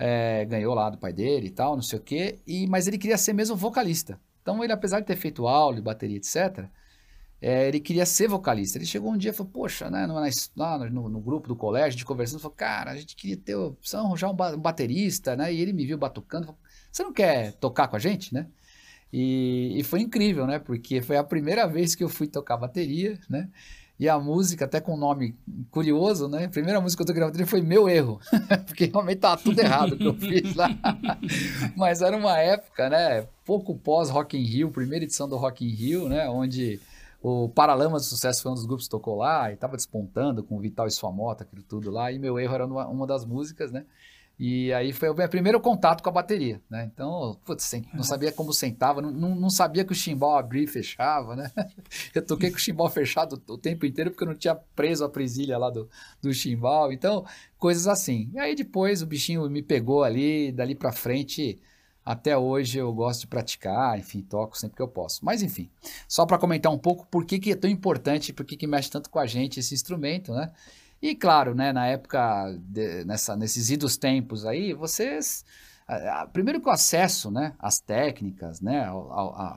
é, 0.04 0.44
ganhou 0.46 0.74
lá 0.74 0.90
do 0.90 0.98
pai 0.98 1.14
dele 1.14 1.48
e 1.48 1.52
tal, 1.52 1.76
não 1.76 1.84
sei 1.84 2.00
o 2.00 2.02
quê, 2.02 2.40
e, 2.48 2.66
mas 2.66 2.88
ele 2.88 2.98
queria 2.98 3.20
ser 3.20 3.34
mesmo 3.34 3.56
vocalista. 3.56 4.20
Então 4.42 4.64
ele, 4.64 4.74
apesar 4.74 5.00
de 5.00 5.06
ter 5.06 5.16
feito 5.16 5.48
aula 5.48 5.80
bateria, 5.80 6.18
etc., 6.18 6.66
é, 7.40 7.68
ele 7.68 7.80
queria 7.80 8.06
ser 8.06 8.28
vocalista. 8.28 8.80
Ele 8.80 8.86
chegou 8.86 9.12
um 9.12 9.18
dia 9.18 9.30
e 9.30 9.34
falou, 9.34 9.52
poxa, 9.52 9.92
né, 9.92 10.08
no, 10.08 10.16
lá 10.56 10.90
no, 10.90 11.08
no, 11.08 11.20
grupo 11.20 11.48
do 11.48 11.56
colégio, 11.56 11.88
a 11.88 11.92
gente 11.92 12.06
conversando, 12.06 12.40
falou, 12.40 12.56
cara, 12.56 12.92
a 12.92 12.98
gente 12.98 13.16
queria 13.16 13.38
ter, 13.38 13.56
opção 13.56 14.08
arranjar 14.08 14.30
um, 14.30 14.56
um 14.56 14.60
baterista, 14.60 15.36
né, 15.36 15.54
e 15.54 15.62
ele 15.62 15.72
me 15.72 15.86
viu 15.86 16.00
batucando, 16.00 16.48
falou, 16.48 16.60
você 16.92 17.04
não 17.04 17.14
quer 17.14 17.54
tocar 17.54 17.88
com 17.88 17.96
a 17.96 18.00
gente, 18.00 18.34
né? 18.34 18.48
E, 19.14 19.74
e, 19.78 19.84
foi 19.84 20.02
incrível, 20.02 20.48
né? 20.48 20.58
Porque 20.58 21.02
foi 21.02 21.18
a 21.18 21.24
primeira 21.24 21.68
vez 21.68 21.96
que 21.96 22.04
eu 22.04 22.10
fui 22.10 22.28
tocar 22.28 22.56
bateria, 22.58 23.20
né? 23.30 23.50
E 24.02 24.10
a 24.10 24.18
música, 24.18 24.66
até 24.66 24.82
com 24.82 24.96
um 24.96 24.98
nome 24.98 25.36
curioso, 25.70 26.28
né? 26.28 26.46
A 26.46 26.50
primeira 26.50 26.82
música 26.82 27.06
que 27.06 27.12
eu 27.12 27.16
toquei 27.24 27.44
na 27.44 27.46
foi 27.46 27.62
Meu 27.62 27.88
Erro, 27.88 28.20
porque 28.66 28.86
realmente 28.86 29.20
tava 29.20 29.40
tudo 29.40 29.60
errado 29.60 29.96
que 29.96 30.08
eu 30.08 30.16
fiz 30.16 30.56
lá. 30.56 30.70
Mas 31.78 32.02
era 32.02 32.18
uma 32.18 32.36
época, 32.40 32.90
né? 32.90 33.28
Pouco 33.46 33.78
pós 33.78 34.10
Rock 34.10 34.36
in 34.36 34.44
Rio, 34.44 34.72
primeira 34.72 35.06
edição 35.06 35.30
do 35.30 35.38
Rock 35.38 35.64
in 35.64 35.70
Rio, 35.70 36.10
né? 36.10 36.28
Onde 36.28 36.80
o 37.22 37.48
Paralamas 37.50 38.02
do 38.02 38.08
Sucesso 38.08 38.42
foi 38.42 38.52
um 38.52 38.56
dos 38.56 38.66
grupos 38.66 38.86
que 38.86 38.90
tocou 38.90 39.18
lá 39.18 39.52
e 39.52 39.56
tava 39.56 39.76
despontando 39.78 40.42
com 40.42 40.58
o 40.58 40.60
Vital 40.60 40.88
e 40.88 40.92
sua 40.92 41.12
moto, 41.12 41.44
aquilo 41.44 41.62
tudo 41.62 41.92
lá. 41.92 42.12
E 42.12 42.18
Meu 42.18 42.40
Erro 42.40 42.56
era 42.56 42.66
uma, 42.66 42.88
uma 42.88 43.06
das 43.06 43.24
músicas, 43.24 43.72
né? 43.72 43.86
E 44.44 44.74
aí 44.74 44.92
foi 44.92 45.08
o 45.08 45.14
meu 45.14 45.30
primeiro 45.30 45.62
contato 45.62 46.02
com 46.02 46.10
a 46.10 46.14
bateria, 46.14 46.60
né? 46.68 46.90
Então, 46.92 47.40
putz, 47.46 47.72
não 47.94 48.02
sabia 48.02 48.32
como 48.32 48.52
sentava, 48.52 49.00
não, 49.00 49.36
não 49.36 49.52
sabia 49.52 49.86
que 49.86 49.92
o 49.92 49.96
chimbal 49.96 50.36
abria 50.36 50.64
e 50.64 50.68
fechava, 50.68 51.36
né? 51.36 51.52
Eu 52.16 52.26
toquei 52.26 52.50
com 52.50 52.58
o 52.58 52.60
chimbal 52.60 52.90
fechado 52.90 53.40
o 53.48 53.56
tempo 53.56 53.86
inteiro 53.86 54.10
porque 54.10 54.24
eu 54.24 54.28
não 54.30 54.36
tinha 54.36 54.56
preso 54.56 55.06
a 55.06 55.10
presilha 55.10 55.60
lá 55.60 55.70
do, 55.70 55.88
do 56.20 56.34
chimbal. 56.34 56.92
Então, 56.92 57.24
coisas 57.56 57.86
assim. 57.86 58.32
E 58.34 58.40
aí 58.40 58.56
depois 58.56 59.04
o 59.04 59.06
bichinho 59.06 59.48
me 59.48 59.62
pegou 59.62 60.04
ali, 60.04 60.52
dali 60.52 60.74
para 60.74 60.92
frente, 60.92 61.62
até 62.04 62.36
hoje 62.36 62.80
eu 62.80 62.92
gosto 62.92 63.22
de 63.22 63.28
praticar, 63.28 64.00
enfim, 64.00 64.22
toco 64.22 64.58
sempre 64.58 64.76
que 64.76 64.82
eu 64.82 64.88
posso. 64.88 65.24
Mas 65.24 65.44
enfim, 65.44 65.70
só 66.08 66.26
para 66.26 66.40
comentar 66.40 66.72
um 66.72 66.80
pouco 66.80 67.06
por 67.06 67.26
que, 67.26 67.38
que 67.38 67.52
é 67.52 67.56
tão 67.56 67.70
importante, 67.70 68.34
por 68.34 68.44
que, 68.44 68.58
que 68.58 68.66
mexe 68.66 68.90
tanto 68.90 69.08
com 69.08 69.20
a 69.20 69.28
gente 69.28 69.60
esse 69.60 69.76
instrumento, 69.76 70.34
né? 70.34 70.52
E 71.02 71.16
claro, 71.16 71.56
né, 71.56 71.74
na 71.74 71.88
época, 71.88 72.56
de, 72.60 73.04
nessa, 73.06 73.36
nesses 73.36 73.70
idos 73.70 73.98
tempos 73.98 74.46
aí, 74.46 74.74
vocês. 74.74 75.44
Primeiro 76.32 76.62
que 76.62 76.70
o 76.70 76.72
acesso 76.72 77.30
né, 77.30 77.54
às 77.60 77.82
técnicas, 77.82 78.62
né, 78.62 78.88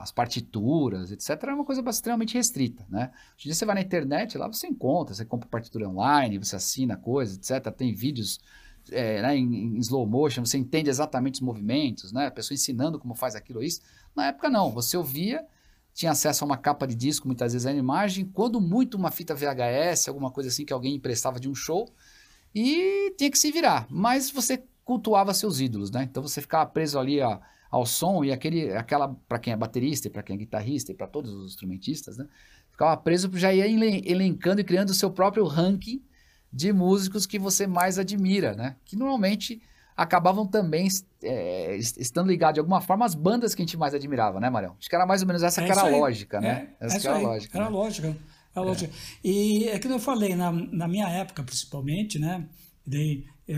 às 0.01 0.11
partituras, 0.11 1.09
etc., 1.09 1.41
é 1.43 1.53
uma 1.53 1.63
coisa 1.63 1.81
extremamente 1.89 2.33
restrita. 2.33 2.85
Né? 2.89 3.09
Hoje 3.37 3.45
em 3.45 3.49
dia 3.49 3.53
você 3.53 3.65
vai 3.65 3.75
na 3.75 3.81
internet, 3.81 4.37
lá 4.37 4.47
você 4.47 4.67
encontra, 4.67 5.15
você 5.15 5.23
compra 5.23 5.47
partitura 5.47 5.87
online, 5.87 6.37
você 6.37 6.57
assina 6.57 6.97
coisas, 6.97 7.37
etc. 7.37 7.71
Tem 7.73 7.93
vídeos 7.93 8.41
é, 8.91 9.21
né, 9.21 9.37
em, 9.37 9.77
em, 9.77 9.77
slow 9.77 10.05
motion, 10.05 10.43
você 10.43 10.57
entende 10.57 10.89
exatamente 10.89 11.35
os 11.35 11.41
movimentos, 11.41 12.11
né? 12.11 12.27
a 12.27 12.31
pessoa 12.31 12.55
ensinando 12.55 12.99
como 12.99 13.15
faz 13.15 13.33
aquilo 13.33 13.59
ou 13.59 13.65
isso. 13.65 13.79
Na 14.13 14.27
época, 14.27 14.49
não. 14.49 14.71
Você 14.71 14.97
ouvia 14.97 15.45
tinha 15.95 16.11
acesso 16.11 16.43
a 16.43 16.45
uma 16.45 16.57
capa 16.57 16.85
de 16.85 16.93
disco, 16.93 17.25
muitas 17.25 17.53
vezes 17.53 17.65
a 17.65 17.73
imagem, 17.73 18.25
quando 18.25 18.59
muito 18.59 18.97
uma 18.97 19.11
fita 19.11 19.33
VHS, 19.33 20.09
alguma 20.09 20.29
coisa 20.29 20.49
assim 20.49 20.65
que 20.65 20.73
alguém 20.73 20.95
emprestava 20.95 21.39
de 21.39 21.49
um 21.49 21.55
show, 21.55 21.89
e 22.53 23.15
tinha 23.17 23.31
que 23.31 23.39
se 23.39 23.49
virar. 23.49 23.87
Mas 23.89 24.29
você 24.29 24.61
cultuava 24.83 25.33
seus 25.33 25.61
ídolos, 25.61 25.89
né? 25.89 26.03
Então 26.03 26.21
você 26.21 26.41
ficava 26.41 26.69
preso 26.69 26.99
ali 26.99 27.19
ao 27.71 27.85
som 27.85 28.25
e 28.25 28.31
aquele, 28.33 28.73
aquela, 28.73 29.15
para 29.27 29.39
quem 29.39 29.53
é 29.53 29.55
baterista, 29.55 30.09
para 30.09 30.21
quem 30.21 30.35
é 30.35 30.39
guitarrista 30.39 30.91
e 30.91 30.95
para 30.95 31.07
todos 31.07 31.31
os 31.31 31.51
instrumentistas, 31.51 32.17
né? 32.17 32.27
Ficava 32.71 32.97
preso, 32.97 33.31
já 33.33 33.53
ia 33.53 33.65
elencando 33.65 34.59
e 34.59 34.65
criando 34.65 34.89
o 34.89 34.93
seu 34.93 35.09
próprio 35.09 35.45
ranking 35.45 36.03
de 36.51 36.73
músicos 36.73 37.25
que 37.25 37.39
você 37.39 37.65
mais 37.65 37.97
admira, 37.97 38.53
né? 38.53 38.75
Que 38.83 38.97
normalmente 38.97 39.61
acabavam 39.95 40.45
também 40.45 40.87
é, 41.23 41.77
estando 41.77 42.27
ligados 42.27 42.55
de 42.55 42.59
alguma 42.59 42.81
forma 42.81 43.05
às 43.05 43.15
bandas 43.15 43.55
que 43.55 43.61
a 43.61 43.65
gente 43.65 43.77
mais 43.77 43.93
admirava, 43.93 44.39
né, 44.39 44.49
Marião? 44.49 44.75
Acho 44.79 44.89
que 44.89 44.95
era 44.95 45.05
mais 45.05 45.21
ou 45.21 45.27
menos 45.27 45.41
essa 45.41 45.61
é 45.61 45.65
que 45.65 45.71
era 45.71 45.81
a 45.81 45.89
lógica, 45.89 46.41
né? 46.41 46.69
É, 46.79 46.85
essa 46.85 46.97
é 46.97 46.99
que 46.99 47.07
era 47.07 47.17
a 47.17 47.21
lógica. 47.21 47.57
Era 47.57 47.65
né? 47.65 47.71
lógica. 47.71 48.17
Era 48.55 48.65
lógica. 48.65 48.93
E 49.23 49.69
é 49.69 49.79
que 49.79 49.87
eu 49.87 49.99
falei, 49.99 50.35
na, 50.35 50.51
na 50.51 50.87
minha 50.87 51.07
época, 51.07 51.43
principalmente, 51.43 52.19
né? 52.19 52.45
Daí, 52.85 53.25
é, 53.47 53.55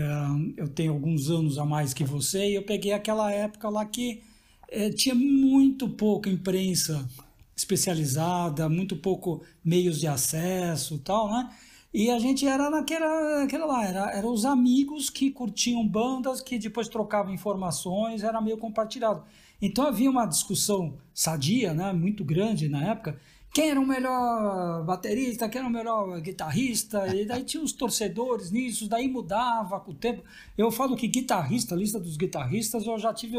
eu 0.56 0.68
tenho 0.68 0.92
alguns 0.92 1.28
anos 1.30 1.58
a 1.58 1.64
mais 1.64 1.92
que 1.92 2.04
você, 2.04 2.50
e 2.50 2.54
eu 2.54 2.62
peguei 2.62 2.92
aquela 2.92 3.32
época 3.32 3.68
lá 3.68 3.84
que 3.84 4.22
é, 4.70 4.90
tinha 4.90 5.14
muito 5.14 5.88
pouca 5.88 6.30
imprensa 6.30 7.08
especializada, 7.56 8.68
muito 8.68 8.96
pouco 8.96 9.42
meios 9.64 9.98
de 9.98 10.06
acesso 10.06 10.94
e 10.94 10.98
tal, 10.98 11.28
né? 11.30 11.50
E 11.98 12.12
a 12.12 12.18
gente 12.20 12.46
era 12.46 12.70
naquela, 12.70 13.40
naquela 13.40 13.66
lá, 13.66 13.84
era, 13.84 14.10
era 14.12 14.24
os 14.24 14.44
amigos 14.44 15.10
que 15.10 15.32
curtiam 15.32 15.84
bandas, 15.84 16.40
que 16.40 16.56
depois 16.56 16.88
trocavam 16.88 17.34
informações, 17.34 18.22
era 18.22 18.40
meio 18.40 18.56
compartilhado. 18.56 19.24
Então 19.60 19.84
havia 19.84 20.08
uma 20.08 20.24
discussão 20.24 20.96
sadia, 21.12 21.74
né, 21.74 21.92
muito 21.92 22.22
grande 22.22 22.68
na 22.68 22.84
época, 22.84 23.18
quem 23.52 23.70
era 23.70 23.80
o 23.80 23.84
melhor 23.84 24.84
baterista, 24.84 25.48
quem 25.48 25.58
era 25.58 25.68
o 25.68 25.72
melhor 25.72 26.20
guitarrista, 26.20 27.12
e 27.12 27.26
daí 27.26 27.42
tinha 27.42 27.64
os 27.64 27.72
torcedores 27.72 28.52
nisso, 28.52 28.88
daí 28.88 29.08
mudava 29.08 29.80
com 29.80 29.90
o 29.90 29.94
tempo. 29.94 30.22
Eu 30.56 30.70
falo 30.70 30.94
que 30.94 31.08
guitarrista, 31.08 31.74
lista 31.74 31.98
dos 31.98 32.16
guitarristas, 32.16 32.86
eu 32.86 32.96
já 32.96 33.12
tive 33.12 33.38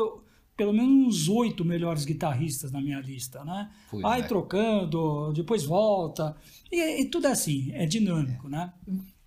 pelo 0.60 0.74
menos 0.74 1.08
uns 1.08 1.30
oito 1.30 1.64
melhores 1.64 2.04
guitarristas 2.04 2.70
na 2.70 2.82
minha 2.82 3.00
lista, 3.00 3.46
né? 3.46 3.72
Vai 3.94 4.20
é. 4.20 4.24
trocando, 4.24 5.32
depois 5.32 5.64
volta, 5.64 6.36
e, 6.72 7.02
e 7.02 7.06
tudo 7.06 7.28
é 7.28 7.32
assim, 7.32 7.72
é 7.74 7.86
dinâmico, 7.86 8.48
né? 8.50 8.72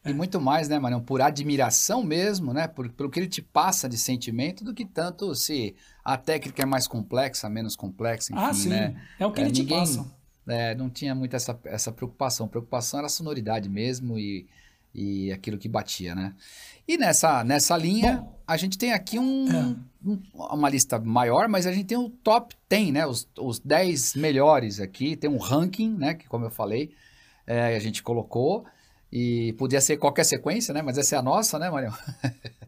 E 0.04 0.12
muito 0.12 0.40
mais, 0.40 0.68
né, 0.68 0.78
Marião? 0.80 1.00
Por 1.00 1.22
admiração 1.22 2.02
mesmo, 2.02 2.52
né? 2.52 2.66
Por, 2.66 2.88
pelo 2.90 3.08
que 3.08 3.20
ele 3.20 3.28
te 3.28 3.40
passa 3.40 3.88
de 3.88 3.96
sentimento, 3.96 4.64
do 4.64 4.74
que 4.74 4.84
tanto 4.84 5.32
se 5.34 5.76
a 6.04 6.16
técnica 6.16 6.62
é 6.62 6.66
mais 6.66 6.88
complexa, 6.88 7.48
menos 7.48 7.76
complexa, 7.76 8.32
enfim, 8.32 8.42
ah, 8.44 8.52
sim, 8.54 8.68
né? 8.68 9.00
é 9.18 9.24
o 9.26 9.30
que 9.32 9.40
É, 9.40 9.44
ele 9.44 9.52
te 9.52 9.60
ninguém- 9.62 9.78
passa. 9.78 10.04
É, 10.44 10.74
não 10.74 10.90
tinha 10.90 11.14
muito 11.14 11.36
essa, 11.36 11.56
essa 11.66 11.92
preocupação. 11.92 12.46
A 12.46 12.48
preocupação 12.48 12.98
era 12.98 13.06
a 13.06 13.08
sonoridade 13.10 13.68
mesmo 13.68 14.18
e, 14.18 14.44
e 14.92 15.30
aquilo 15.30 15.56
que 15.56 15.68
batia, 15.68 16.16
né? 16.16 16.34
E 16.88 16.98
nessa, 16.98 17.44
nessa 17.44 17.76
linha, 17.76 18.16
Bom. 18.16 18.42
a 18.44 18.56
gente 18.56 18.76
tem 18.76 18.92
aqui 18.92 19.20
um, 19.20 19.46
É. 19.48 19.76
um- 20.04 20.20
uma 20.34 20.68
lista 20.68 20.98
maior, 20.98 21.46
mas 21.48 21.64
a 21.64 21.72
gente 21.72 21.86
tem 21.86 21.96
o 21.96 22.10
top 22.10 22.56
10, 22.68 22.90
né? 22.92 23.06
Os, 23.06 23.28
os 23.38 23.60
10 23.60 24.16
melhores 24.16 24.80
aqui. 24.80 25.14
Tem 25.14 25.30
um 25.30 25.38
ranking, 25.38 25.94
né? 25.94 26.14
Que 26.14 26.26
como 26.26 26.44
eu 26.44 26.50
falei, 26.50 26.90
é, 27.46 27.74
a 27.76 27.78
gente 27.78 28.02
colocou. 28.02 28.64
E 29.14 29.52
podia 29.58 29.78
ser 29.80 29.98
qualquer 29.98 30.24
sequência, 30.24 30.72
né? 30.72 30.80
Mas 30.80 30.96
essa 30.96 31.16
é 31.16 31.18
a 31.18 31.22
nossa, 31.22 31.58
né, 31.58 31.68
Marião? 31.70 31.92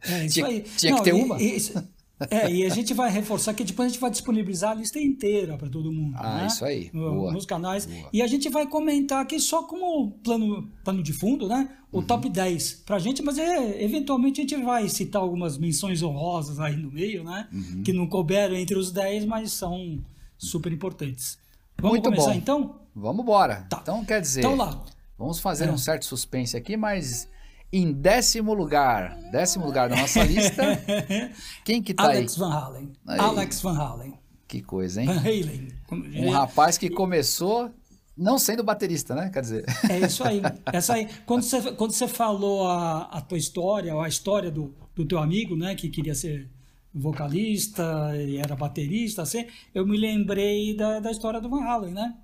É, 0.02 0.26
isso 0.26 0.34
Tinha- 0.34 0.46
aí. 0.46 0.60
tinha 0.76 0.94
que 0.96 1.02
ter 1.02 1.10
e- 1.14 1.22
uma. 1.22 1.40
e 1.40 1.56
isso- 1.56 1.82
é, 2.30 2.50
e 2.52 2.66
a 2.66 2.68
gente 2.68 2.92
vai 2.92 3.10
reforçar 3.10 3.54
que 3.54 3.64
depois 3.64 3.86
a 3.86 3.88
gente 3.88 4.00
vai 4.00 4.10
disponibilizar 4.10 4.72
a 4.72 4.74
lista 4.74 5.00
inteira 5.00 5.56
para 5.56 5.70
todo 5.70 5.90
mundo. 5.90 6.14
Ah, 6.18 6.40
né? 6.42 6.46
isso 6.46 6.62
aí. 6.64 6.90
No- 6.92 7.14
Boa. 7.14 7.32
Nos 7.32 7.46
canais. 7.46 7.86
Boa. 7.86 8.10
E 8.12 8.20
a 8.20 8.26
gente 8.26 8.50
vai 8.50 8.66
comentar 8.66 9.22
aqui 9.22 9.40
só 9.40 9.62
como 9.62 10.10
plano, 10.22 10.70
plano 10.84 11.02
de 11.02 11.14
fundo, 11.14 11.48
né? 11.48 11.66
O 11.90 12.00
Uhum. 12.00 12.04
top 12.06 12.28
10 12.28 12.74
pra 12.84 12.98
gente, 12.98 13.22
mas 13.22 13.38
é, 13.38 13.82
eventualmente 13.82 14.42
a 14.42 14.44
gente 14.44 14.62
vai 14.62 14.86
citar 14.90 15.22
algumas 15.22 15.56
menções 15.56 16.02
honrosas 16.02 16.60
aí 16.60 16.76
no 16.76 16.90
meio, 16.90 17.24
né? 17.24 17.48
Uhum. 17.50 17.82
Que 17.82 17.92
não 17.94 18.06
couberam 18.06 18.54
entre 18.54 18.76
os 18.76 18.92
10, 18.92 19.24
mas 19.24 19.50
são 19.52 19.98
super 20.36 20.70
importantes. 20.70 21.38
Vamos 21.78 21.98
Muito 21.98 22.04
começar 22.04 22.30
bom. 22.30 22.36
então? 22.36 22.80
Vamos 22.94 23.22
embora. 23.22 23.66
Tá. 23.68 23.80
Então, 23.82 24.04
quer 24.04 24.20
dizer, 24.20 24.40
Então 24.40 24.56
lá. 24.56 24.80
vamos 25.18 25.40
fazer 25.40 25.68
É. 25.68 25.72
um 25.72 25.78
certo 25.78 26.04
suspense 26.06 26.56
aqui, 26.56 26.76
mas 26.76 27.28
em 27.72 27.92
décimo 27.92 28.54
lugar, 28.54 29.16
décimo 29.32 29.66
lugar 29.66 29.88
da 29.88 29.96
nossa 29.96 30.22
lista, 30.22 30.62
quem 31.64 31.82
que 31.82 31.92
tá 31.92 32.04
Alex 32.04 32.34
aí? 32.34 32.38
Van 32.38 32.52
Halen. 32.54 32.92
Aí. 33.06 33.18
Alex 33.20 33.60
Van 33.60 33.76
Halen. 33.76 34.14
Que 34.46 34.62
coisa, 34.62 35.00
hein? 35.02 35.06
Van 35.08 35.18
Halen. 35.18 35.68
Um 36.16 36.30
rapaz 36.30 36.78
que 36.78 36.88
começou 36.88 37.70
não 38.16 38.38
sendo 38.38 38.62
baterista, 38.62 39.12
né? 39.14 39.28
Quer 39.28 39.40
dizer, 39.40 39.64
É 39.90 39.98
isso 39.98 40.22
aí. 40.22 40.40
Essa 40.72 40.94
aí. 40.94 41.08
Quando 41.26 41.42
você, 41.42 41.72
quando 41.72 41.90
você 41.90 42.06
falou 42.06 42.68
a, 42.68 43.02
a 43.10 43.20
tua 43.20 43.36
história, 43.38 43.92
ou 43.92 44.00
a 44.00 44.06
história 44.08 44.52
do, 44.52 44.72
do 44.94 45.04
teu 45.04 45.18
amigo, 45.18 45.56
né, 45.56 45.74
que 45.74 45.88
queria 45.88 46.14
ser 46.14 46.48
vocalista 46.94 48.12
e 48.16 48.36
era 48.36 48.54
baterista, 48.54 49.22
assim, 49.22 49.46
eu 49.74 49.86
me 49.86 49.98
lembrei 49.98 50.76
da, 50.76 51.00
da 51.00 51.10
história 51.10 51.40
do 51.40 51.50
Van 51.50 51.64
Halen, 51.64 51.92
né? 51.92 52.16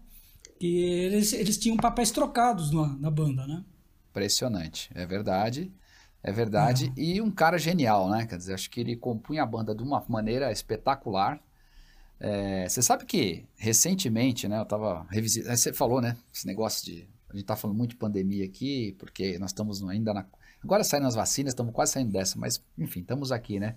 Que 0.59 0.79
eles, 0.79 1.33
eles 1.33 1.59
tinham 1.59 1.77
papéis 1.77 2.11
trocados 2.11 2.71
na, 2.71 2.87
na 2.99 3.11
banda, 3.11 3.47
né? 3.47 3.65
impressionante. 4.11 4.91
É 4.95 5.07
verdade. 5.07 5.73
É 6.23 6.31
verdade. 6.31 6.93
E 6.97 7.21
um 7.23 7.31
cara 7.31 7.57
genial, 7.57 8.11
né? 8.11 8.27
Quer 8.27 8.37
dizer, 8.37 8.55
acho 8.55 8.69
que 8.69 8.81
ele 8.81 8.95
compunha 8.95 9.43
a 9.43 9.47
banda 9.47 9.75
de 9.75 9.83
uma 9.83 10.05
maneira 10.07 10.53
espetacular. 10.53 11.41
É, 12.19 12.69
você 12.69 12.83
sabe 12.83 13.07
que 13.07 13.47
recentemente, 13.57 14.47
né? 14.47 14.61
Eu 14.61 14.67
tava 14.67 15.07
revisitando. 15.11 15.57
Você 15.57 15.73
falou, 15.73 16.01
né? 16.03 16.17
Esse 16.35 16.47
negócio 16.47 16.85
de. 16.85 17.09
A 17.31 17.37
gente 17.37 17.47
tá 17.47 17.57
falando 17.57 17.77
muito 17.77 17.91
de 17.91 17.97
pandemia 17.97 18.45
aqui, 18.45 18.95
porque 18.99 19.39
nós 19.39 19.51
estamos 19.51 19.83
ainda 19.89 20.13
na. 20.13 20.27
Agora 20.63 20.85
saindo 20.85 21.07
as 21.07 21.15
vacinas, 21.15 21.53
estamos 21.53 21.73
quase 21.73 21.93
saindo 21.93 22.13
dessa, 22.13 22.39
mas 22.39 22.63
enfim, 22.77 23.01
estamos 23.01 23.33
aqui, 23.33 23.59
né? 23.59 23.77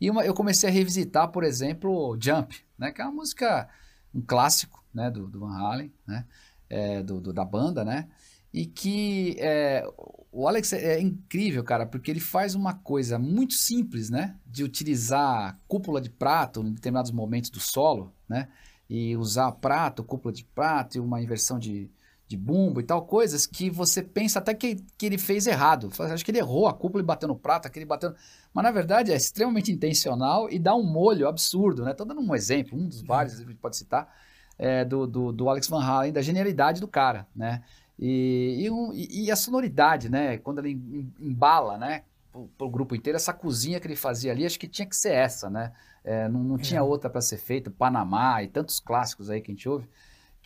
E 0.00 0.10
uma- 0.10 0.24
eu 0.24 0.34
comecei 0.34 0.68
a 0.68 0.72
revisitar, 0.72 1.28
por 1.30 1.44
exemplo, 1.44 2.16
Jump, 2.20 2.54
né? 2.78 2.90
Que 2.92 3.00
é 3.00 3.04
uma 3.04 3.12
música, 3.14 3.68
um 4.14 4.20
clássico, 4.20 4.84
né? 4.92 5.10
Do, 5.10 5.26
do 5.28 5.40
Van 5.40 5.52
Halen, 5.56 5.92
né? 6.06 6.26
É, 6.68 7.02
do, 7.02 7.20
do- 7.20 7.32
da 7.32 7.44
banda, 7.44 7.84
né? 7.84 8.08
E 8.52 8.66
que 8.66 9.36
é, 9.38 9.84
o 10.32 10.48
Alex 10.48 10.72
é 10.72 10.94
é 10.96 11.00
incrível, 11.00 11.62
cara, 11.62 11.84
porque 11.86 12.10
ele 12.10 12.20
faz 12.20 12.54
uma 12.54 12.74
coisa 12.74 13.18
muito 13.18 13.54
simples, 13.54 14.08
né? 14.10 14.36
De 14.46 14.64
utilizar 14.64 15.58
cúpula 15.68 16.00
de 16.00 16.10
prato 16.10 16.60
em 16.62 16.72
determinados 16.72 17.10
momentos 17.10 17.50
do 17.50 17.60
solo, 17.60 18.12
né? 18.28 18.48
E 18.88 19.16
usar 19.16 19.50
prato, 19.52 20.04
cúpula 20.04 20.32
de 20.32 20.44
prato 20.44 20.96
e 20.96 21.00
uma 21.00 21.20
inversão 21.20 21.58
de, 21.58 21.90
de 22.28 22.36
bumbo 22.36 22.80
e 22.80 22.82
tal, 22.82 23.06
coisas 23.06 23.46
que 23.46 23.70
você 23.70 24.02
pensa 24.02 24.40
até 24.40 24.52
que, 24.52 24.76
que 24.98 25.06
ele 25.06 25.16
fez 25.18 25.46
errado. 25.46 25.90
Acho 25.98 26.24
que 26.24 26.30
ele 26.30 26.38
errou 26.38 26.66
a 26.66 26.74
cúpula 26.74 27.02
e 27.02 27.06
bateu 27.06 27.28
no 27.28 27.36
prato, 27.36 27.66
aquele 27.66 27.84
bateu. 27.84 28.10
no- 28.10 28.16
Mas 28.52 28.64
na 28.64 28.70
verdade 28.72 29.12
é 29.12 29.16
extremamente 29.16 29.70
intencional 29.70 30.50
e 30.50 30.58
dá 30.58 30.74
um 30.74 30.82
molho 30.82 31.28
absurdo, 31.28 31.84
né? 31.84 31.94
Tô 31.94 32.04
dando 32.04 32.20
um 32.20 32.34
exemplo, 32.34 32.76
um 32.78 32.88
dos 32.88 33.00
vários 33.02 33.34
que 33.36 33.42
a 33.42 33.46
gente 33.46 33.58
pode 33.58 33.76
citar, 33.76 34.12
é, 34.58 34.84
do, 34.84 35.06
do, 35.06 35.32
do 35.32 35.48
Alex 35.48 35.68
Van 35.68 35.82
Halen, 35.84 36.12
da 36.12 36.20
genialidade 36.22 36.80
do 36.80 36.88
cara, 36.88 37.26
né? 37.34 37.62
E, 37.98 38.56
e, 38.64 38.70
um- 38.70 38.92
e- 38.92 39.24
e 39.26 39.30
a 39.30 39.36
sonoridade, 39.36 40.08
né? 40.10 40.36
Quando 40.38 40.58
ele 40.58 40.72
em- 40.72 41.12
embala, 41.20 41.78
né? 41.78 42.02
Pro, 42.32 42.50
pro 42.58 42.68
grupo 42.70 42.94
inteiro, 42.94 43.16
essa 43.16 43.32
cozinha 43.32 43.78
que 43.80 43.86
ele 43.86 43.96
fazia 43.96 44.32
ali, 44.32 44.44
acho 44.44 44.58
que 44.58 44.66
tinha 44.68 44.86
que 44.86 44.96
ser 44.96 45.12
essa, 45.12 45.48
né? 45.48 45.72
É, 46.04 46.28
não 46.28 46.42
não 46.42 46.58
tinha 46.58 46.82
outra 46.82 47.08
para 47.08 47.20
ser 47.20 47.36
feita, 47.38 47.70
Panamá 47.70 48.42
e 48.42 48.48
tantos 48.48 48.78
clássicos 48.80 49.30
aí 49.30 49.40
que 49.40 49.50
a 49.50 49.54
gente 49.54 49.68
ouve, 49.68 49.88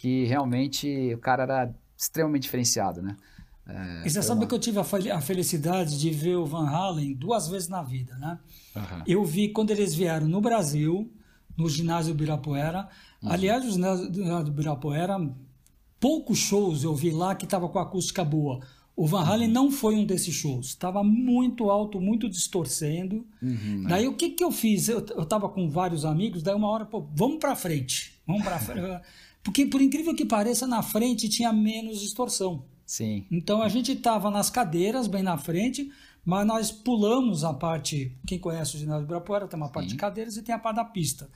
que 0.00 0.24
realmente 0.24 1.12
o 1.14 1.18
cara 1.18 1.42
era 1.42 1.74
extremamente 1.94 2.44
diferenciado, 2.44 3.02
né? 3.02 3.16
É, 3.68 4.06
e 4.06 4.10
você 4.10 4.22
sabe 4.22 4.40
uma- 4.40 4.46
que 4.46 4.54
eu 4.54 4.58
tive 4.58 4.78
a, 4.78 4.84
fel- 4.84 5.14
a 5.14 5.20
felicidade 5.20 5.98
de 6.00 6.10
ver 6.10 6.36
o 6.36 6.46
Van 6.46 6.66
Halen 6.66 7.12
duas 7.12 7.46
vezes 7.48 7.68
na 7.68 7.82
vida, 7.82 8.16
né? 8.16 8.38
Aham. 8.74 9.02
Eu 9.06 9.22
vi 9.26 9.50
quando 9.50 9.70
eles 9.70 9.94
vieram 9.94 10.26
no 10.26 10.40
Brasil, 10.40 11.12
no 11.54 11.68
ginásio 11.68 12.12
Ibirapuera. 12.12 12.88
Uhum. 13.22 13.30
Aliás, 13.30 13.62
o 13.66 13.70
ginásio 13.70 14.10
do 14.10 14.48
Ibirapuera, 14.48 15.18
poucos 16.00 16.38
shows 16.38 16.82
eu 16.82 16.94
vi 16.94 17.10
lá 17.10 17.34
que 17.34 17.44
estava 17.44 17.68
com 17.68 17.78
acústica 17.78 18.24
boa. 18.24 18.60
O 18.96 19.06
Van 19.06 19.22
Halen 19.22 19.48
Uhum. 19.48 19.54
não 19.54 19.70
foi 19.70 19.94
um 19.96 20.04
desses 20.06 20.34
shows. 20.34 20.68
Estava 20.68 21.04
muito 21.04 21.70
alto, 21.70 22.00
muito 22.00 22.26
distorcendo. 22.28 23.26
Uhum, 23.42 23.84
Daí 23.86 24.08
o 24.08 24.14
que, 24.16 24.30
que 24.30 24.42
eu 24.42 24.50
fiz? 24.50 24.88
Eu, 24.88 24.98
eu 25.16 25.26
tava 25.26 25.46
com 25.48 25.68
vários 25.68 26.04
amigos, 26.06 26.42
daí 26.42 26.54
uma 26.54 26.68
hora, 26.68 26.86
pô, 26.86 27.06
vamos 27.14 27.38
pra 27.38 27.54
frente. 27.54 28.18
Vamos 28.26 28.42
pra 28.42 28.58
frente. 28.58 28.80
Porque, 29.42 29.66
por 29.66 29.80
incrível 29.80 30.14
que 30.14 30.24
pareça, 30.24 30.66
na 30.66 30.82
frente 30.82 31.28
tinha 31.28 31.52
menos 31.52 32.00
distorção. 32.00 32.64
Sim. 32.84 33.24
Então 33.30 33.62
a 33.62 33.68
gente 33.68 33.92
estava 33.92 34.30
nas 34.30 34.50
cadeiras, 34.50 35.06
bem 35.06 35.22
na 35.22 35.38
frente, 35.38 35.90
mas 36.24 36.46
nós 36.46 36.72
pulamos 36.72 37.44
a 37.44 37.54
parte. 37.54 38.16
Quem 38.26 38.38
conhece 38.38 38.76
o 38.76 38.78
ginásio 38.78 39.02
do 39.02 39.06
Ibirapuera 39.06 39.46
tem 39.46 39.56
uma 39.56 39.68
parte 39.68 39.90
Sim. 39.90 39.94
de 39.94 40.00
cadeiras 40.00 40.36
e 40.36 40.42
tem 40.42 40.54
a 40.54 40.58
parte 40.58 40.76
da 40.76 40.84
pista. 40.84 41.30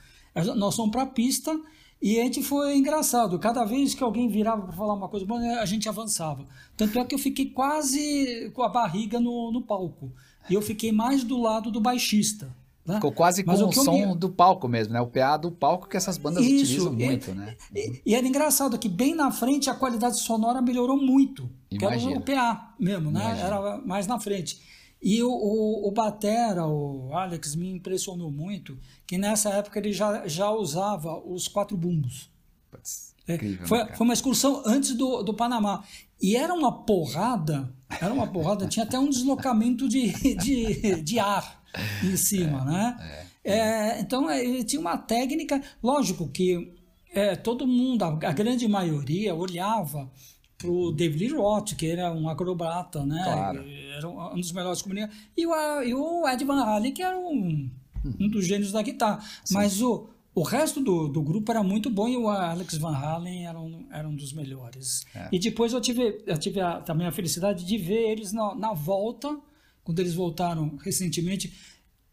Nós 0.56 0.74
fomos 0.74 0.90
para 0.90 1.02
a 1.02 1.06
pista 1.06 1.56
e 2.02 2.18
a 2.18 2.24
gente 2.24 2.42
foi 2.42 2.76
engraçado. 2.76 3.38
Cada 3.38 3.64
vez 3.64 3.94
que 3.94 4.02
alguém 4.02 4.28
virava 4.28 4.62
para 4.62 4.72
falar 4.72 4.94
uma 4.94 5.08
coisa 5.08 5.24
boa, 5.24 5.40
a 5.60 5.64
gente 5.64 5.88
avançava. 5.88 6.44
Tanto 6.76 6.98
é 6.98 7.04
que 7.04 7.14
eu 7.14 7.18
fiquei 7.18 7.46
quase 7.46 8.50
com 8.52 8.62
a 8.62 8.68
barriga 8.68 9.20
no, 9.20 9.52
no 9.52 9.62
palco. 9.62 10.12
E 10.50 10.54
eu 10.54 10.60
fiquei 10.60 10.92
mais 10.92 11.24
do 11.24 11.40
lado 11.40 11.70
do 11.70 11.80
baixista. 11.80 12.54
Né? 12.86 12.96
Ficou 12.96 13.12
quase 13.12 13.42
com 13.42 13.50
Mas 13.50 13.60
o 13.60 13.64
eu 13.64 13.72
som 13.72 14.16
do 14.16 14.28
palco 14.28 14.68
mesmo, 14.68 14.92
né? 14.92 15.00
O 15.00 15.06
PA 15.06 15.36
do 15.36 15.50
palco 15.50 15.88
que 15.88 15.96
essas 15.96 16.18
bandas 16.18 16.44
Isso, 16.44 16.64
utilizam 16.64 16.92
e- 17.00 17.04
muito, 17.06 17.34
né? 17.34 17.56
E, 17.74 18.02
e 18.04 18.14
era 18.14 18.26
engraçado 18.26 18.78
que 18.78 18.88
bem 18.88 19.14
na 19.14 19.30
frente 19.30 19.70
a 19.70 19.74
qualidade 19.74 20.20
sonora 20.20 20.60
melhorou 20.60 20.96
muito. 20.96 21.50
Que 21.70 21.84
era 21.84 21.96
o 21.96 22.20
PA 22.20 22.74
mesmo, 22.78 23.10
né? 23.10 23.20
Imagino. 23.20 23.46
Era 23.46 23.78
mais 23.78 24.06
na 24.06 24.20
frente. 24.20 24.60
E 25.02 25.22
o, 25.22 25.30
o, 25.30 25.88
o 25.88 25.90
Batera, 25.90 26.66
o 26.66 27.10
Alex, 27.12 27.54
me 27.54 27.70
impressionou 27.70 28.30
muito 28.30 28.78
que 29.06 29.18
nessa 29.18 29.50
época 29.50 29.78
ele 29.78 29.92
já, 29.92 30.26
já 30.26 30.50
usava 30.50 31.20
os 31.26 31.46
quatro 31.46 31.76
bumbos. 31.76 32.30
Putz. 32.70 33.14
É, 33.26 33.34
Incrível, 33.34 33.66
foi, 33.66 33.84
né, 33.84 33.94
foi 33.94 34.06
uma 34.06 34.12
excursão 34.14 34.62
antes 34.66 34.94
do, 34.94 35.22
do 35.22 35.32
Panamá. 35.34 35.82
E 36.24 36.36
era 36.36 36.54
uma 36.54 36.72
porrada, 36.72 37.70
era 38.00 38.10
uma 38.10 38.26
porrada, 38.26 38.66
tinha 38.66 38.86
até 38.86 38.98
um 38.98 39.10
deslocamento 39.10 39.86
de, 39.86 40.10
de, 40.36 41.02
de 41.02 41.18
ar 41.18 41.62
em 42.02 42.16
cima, 42.16 42.64
né? 42.64 42.96
É, 43.44 44.00
então, 44.00 44.30
é, 44.30 44.42
ele 44.42 44.64
tinha 44.64 44.80
uma 44.80 44.96
técnica, 44.96 45.60
lógico 45.82 46.26
que 46.28 46.72
é, 47.12 47.36
todo 47.36 47.66
mundo, 47.66 48.04
a, 48.04 48.08
a 48.08 48.32
grande 48.32 48.66
maioria, 48.66 49.34
olhava 49.34 50.10
para 50.56 50.70
o 50.70 50.92
David 50.92 51.34
Roth, 51.34 51.74
que 51.76 51.88
era 51.88 52.10
um 52.10 52.26
acrobata, 52.26 53.04
né? 53.04 53.20
Claro. 53.22 53.62
Era 53.94 54.08
um 54.08 54.40
dos 54.40 54.50
melhores 54.52 54.80
comunicadores. 54.80 55.22
E 55.36 55.46
o, 55.46 55.82
e 55.82 55.92
o 55.92 56.26
Ed 56.26 56.42
Van 56.42 56.64
Halen, 56.64 56.94
que 56.94 57.02
era 57.02 57.18
um, 57.18 57.70
um 58.18 58.28
dos 58.30 58.46
gênios 58.46 58.72
da 58.72 58.80
guitarra. 58.80 59.22
Mas 59.50 59.82
o, 59.82 60.08
o 60.34 60.42
resto 60.42 60.80
do, 60.80 61.08
do 61.08 61.22
grupo 61.22 61.50
era 61.52 61.62
muito 61.62 61.88
bom 61.90 62.08
e 62.08 62.16
o 62.16 62.28
Alex 62.28 62.76
Van 62.78 62.94
Halen 62.96 63.46
era 63.46 63.60
um, 63.60 63.86
era 63.90 64.08
um 64.08 64.16
dos 64.16 64.32
melhores. 64.32 65.04
É. 65.14 65.28
E 65.32 65.38
depois 65.38 65.72
eu 65.72 65.80
tive, 65.80 66.22
eu 66.26 66.36
tive 66.38 66.60
a- 66.60 66.80
também 66.80 67.06
a 67.06 67.12
felicidade 67.12 67.64
de 67.64 67.78
ver 67.78 68.10
eles 68.10 68.32
na, 68.32 68.54
na 68.54 68.72
volta, 68.72 69.38
quando 69.84 70.00
eles 70.00 70.14
voltaram 70.14 70.76
recentemente, 70.82 71.52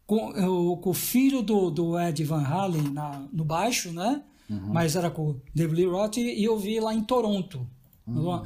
com, 0.06 0.28
o- 0.72 0.76
com 0.76 0.90
o 0.90 0.94
filho 0.94 1.42
do, 1.42 1.70
do 1.70 1.98
Ed 1.98 2.22
Van 2.24 2.42
Halen 2.44 2.90
na, 2.92 3.26
no 3.32 3.44
baixo, 3.44 3.92
né? 3.92 4.22
Uhum. 4.48 4.72
Mas 4.72 4.94
era 4.96 5.10
com 5.10 5.30
o 5.30 5.42
David 5.54 5.76
Lee 5.80 5.86
Roth 5.90 6.16
e 6.18 6.44
eu 6.44 6.58
vi 6.58 6.78
lá 6.80 6.94
em 6.94 7.02
Toronto. 7.02 7.66
Uhum. 8.06 8.14
numa- 8.14 8.42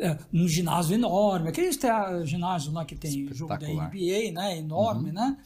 é, 0.00 0.16
num 0.30 0.46
ginásio 0.46 0.94
enorme, 0.94 1.48
aqueles 1.48 1.76
tea- 1.76 2.22
ginásio 2.24 2.72
lá 2.72 2.84
que 2.84 2.94
tem 2.94 3.26
jogo 3.34 3.56
da. 3.58 3.66
NBA, 3.66 4.30
né? 4.32 4.56
Enorme, 4.58 5.10
né? 5.10 5.36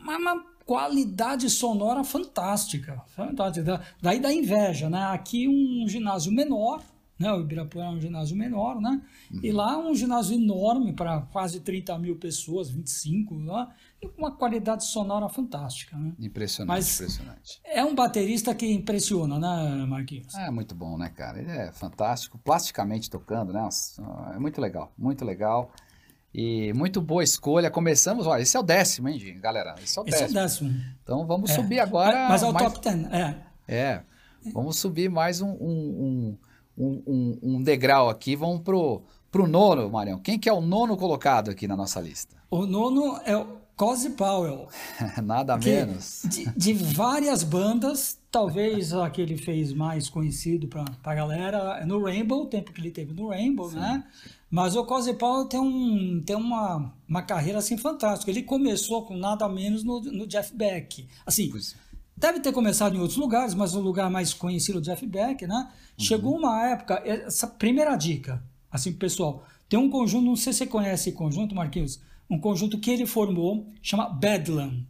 Mas 0.00 0.18
uma 0.20 0.44
qualidade 0.66 1.48
sonora 1.48 2.02
fantástica. 2.04 3.02
fantástica. 3.14 3.64
Da- 3.64 3.80
Daí 4.02 4.20
dá 4.20 4.32
inveja, 4.32 4.90
né? 4.90 5.02
Aqui 5.04 5.46
um 5.48 5.88
ginásio 5.88 6.32
menor, 6.32 6.82
né? 7.18 7.32
O 7.32 7.40
Ibirapuera 7.40 7.86
é 7.88 7.90
um 7.92 8.00
ginásio 8.00 8.36
menor, 8.36 8.80
né? 8.80 9.00
E 9.42 9.50
lá 9.52 9.78
um 9.78 9.94
ginásio 9.94 10.34
enorme 10.36 10.92
para 10.92 11.22
quase 11.32 11.60
30 11.60 11.96
mil 11.98 12.16
pessoas, 12.16 12.68
25 12.68 13.36
lá, 13.36 13.72
e 14.02 14.06
uma 14.18 14.30
qualidade 14.32 14.84
sonora 14.84 15.28
fantástica, 15.28 15.96
né? 15.96 16.12
Impressionante, 16.18 16.68
Mas- 16.76 16.94
impressionante. 17.00 17.60
É 17.64 17.82
um 17.84 17.94
baterista 17.94 18.54
que 18.54 18.70
impressiona, 18.70 19.38
né, 19.38 19.86
Marquinhos? 19.86 20.34
É 20.34 20.50
muito 20.50 20.74
bom, 20.74 20.98
né, 20.98 21.08
cara? 21.08 21.40
Ele 21.40 21.50
é 21.50 21.72
fantástico, 21.72 22.38
plasticamente 22.38 23.08
tocando, 23.08 23.52
né? 23.52 23.66
É 24.34 24.38
muito 24.38 24.60
legal, 24.60 24.92
muito 24.98 25.24
legal. 25.24 25.70
E 26.38 26.70
muito 26.74 27.00
boa 27.00 27.24
escolha. 27.24 27.70
Começamos, 27.70 28.26
olha, 28.26 28.42
esse 28.42 28.54
é 28.54 28.60
o 28.60 28.62
décimo, 28.62 29.08
hein, 29.08 29.38
galera? 29.40 29.74
Esse 29.82 29.98
é 29.98 30.02
o 30.02 30.04
Esse 30.06 30.22
é 30.22 30.26
o 30.26 30.32
décimo. 30.34 30.68
décimo. 30.70 30.84
Então 31.02 31.26
vamos 31.26 31.50
É. 31.50 31.54
subir 31.54 31.80
agora. 31.80 32.28
Mas 32.28 32.42
é 32.42 32.46
o 32.46 32.52
mais- 32.52 32.72
top 32.74 32.84
10, 32.84 33.06
é. 33.10 33.34
É, 33.66 34.02
vamos 34.52 34.78
subir 34.78 35.08
mais 35.08 35.40
um, 35.40 35.48
um, 35.48 36.36
um, 36.76 37.02
um, 37.06 37.38
um- 37.42 37.62
degrau 37.62 38.10
aqui. 38.10 38.36
Vamos 38.36 38.60
pro, 38.60 39.02
pro 39.32 39.46
nono, 39.46 39.88
Marião. 39.88 40.18
Quem 40.18 40.38
que 40.38 40.46
é 40.46 40.52
o 40.52 40.60
nono 40.60 40.94
colocado 40.98 41.50
aqui 41.50 41.66
na 41.66 41.74
nossa 41.74 42.02
lista? 42.02 42.36
O 42.50 42.66
nono 42.66 43.18
é 43.24 43.34
o 43.34 43.56
Cozy 43.74 44.10
Powell. 44.10 44.68
Nada 45.24 45.56
menos. 45.56 46.22
De, 46.26 46.44
de 46.54 46.72
várias 46.74 47.42
bandas, 47.42 48.18
talvez 48.30 48.92
a 48.92 49.08
que 49.08 49.22
ele 49.22 49.38
fez 49.38 49.72
mais 49.72 50.08
conhecido 50.10 50.68
para 50.68 50.84
a 51.02 51.14
galera 51.14 51.78
é 51.80 51.84
no 51.86 52.04
Rainbow, 52.04 52.42
o 52.42 52.46
tempo 52.46 52.72
que 52.72 52.80
ele 52.80 52.90
teve 52.90 53.14
no 53.14 53.28
Rainbow, 53.30 53.70
né? 53.72 54.04
Mas 54.50 54.76
o 54.76 54.84
Cozy 54.84 55.14
Powell 55.14 55.46
tem, 55.46 55.58
um, 55.60 56.22
tem 56.24 56.36
uma, 56.36 56.92
uma 57.08 57.22
carreira 57.22 57.58
assim 57.58 57.76
fantástica. 57.76 58.30
Ele 58.30 58.42
começou 58.42 59.04
com 59.04 59.16
nada 59.16 59.48
menos 59.48 59.82
no, 59.82 60.00
no 60.00 60.26
Jeff 60.26 60.54
Beck. 60.54 61.06
Assim, 61.24 61.50
Pois- 61.50 61.74
Deve 62.18 62.40
ter 62.40 62.50
começado 62.50 62.96
em 62.96 62.98
outros 62.98 63.18
lugares, 63.18 63.52
mas 63.52 63.74
o 63.74 63.80
lugar 63.80 64.08
mais 64.08 64.32
conhecido 64.32 64.78
é 64.78 64.80
o 64.80 64.82
Jeff 64.84 65.04
Beck, 65.06 65.46
né? 65.46 65.70
Chegou 65.98 66.34
uma 66.38 66.66
época, 66.66 67.02
essa 67.04 67.46
primeira 67.46 67.94
dica, 67.94 68.42
assim 68.70 68.90
pessoal, 68.90 69.44
tem 69.68 69.78
um 69.78 69.90
conjunto, 69.90 70.24
não 70.24 70.34
sei 70.34 70.52
se 70.54 70.60
você 70.60 70.66
conhece 70.66 71.10
esse 71.10 71.12
conjunto, 71.18 71.54
Marquinhos, 71.54 72.00
um 72.30 72.40
conjunto 72.40 72.78
que 72.80 72.90
ele 72.90 73.04
formou, 73.04 73.66
chama 73.82 74.08
Bedlam. 74.08 74.86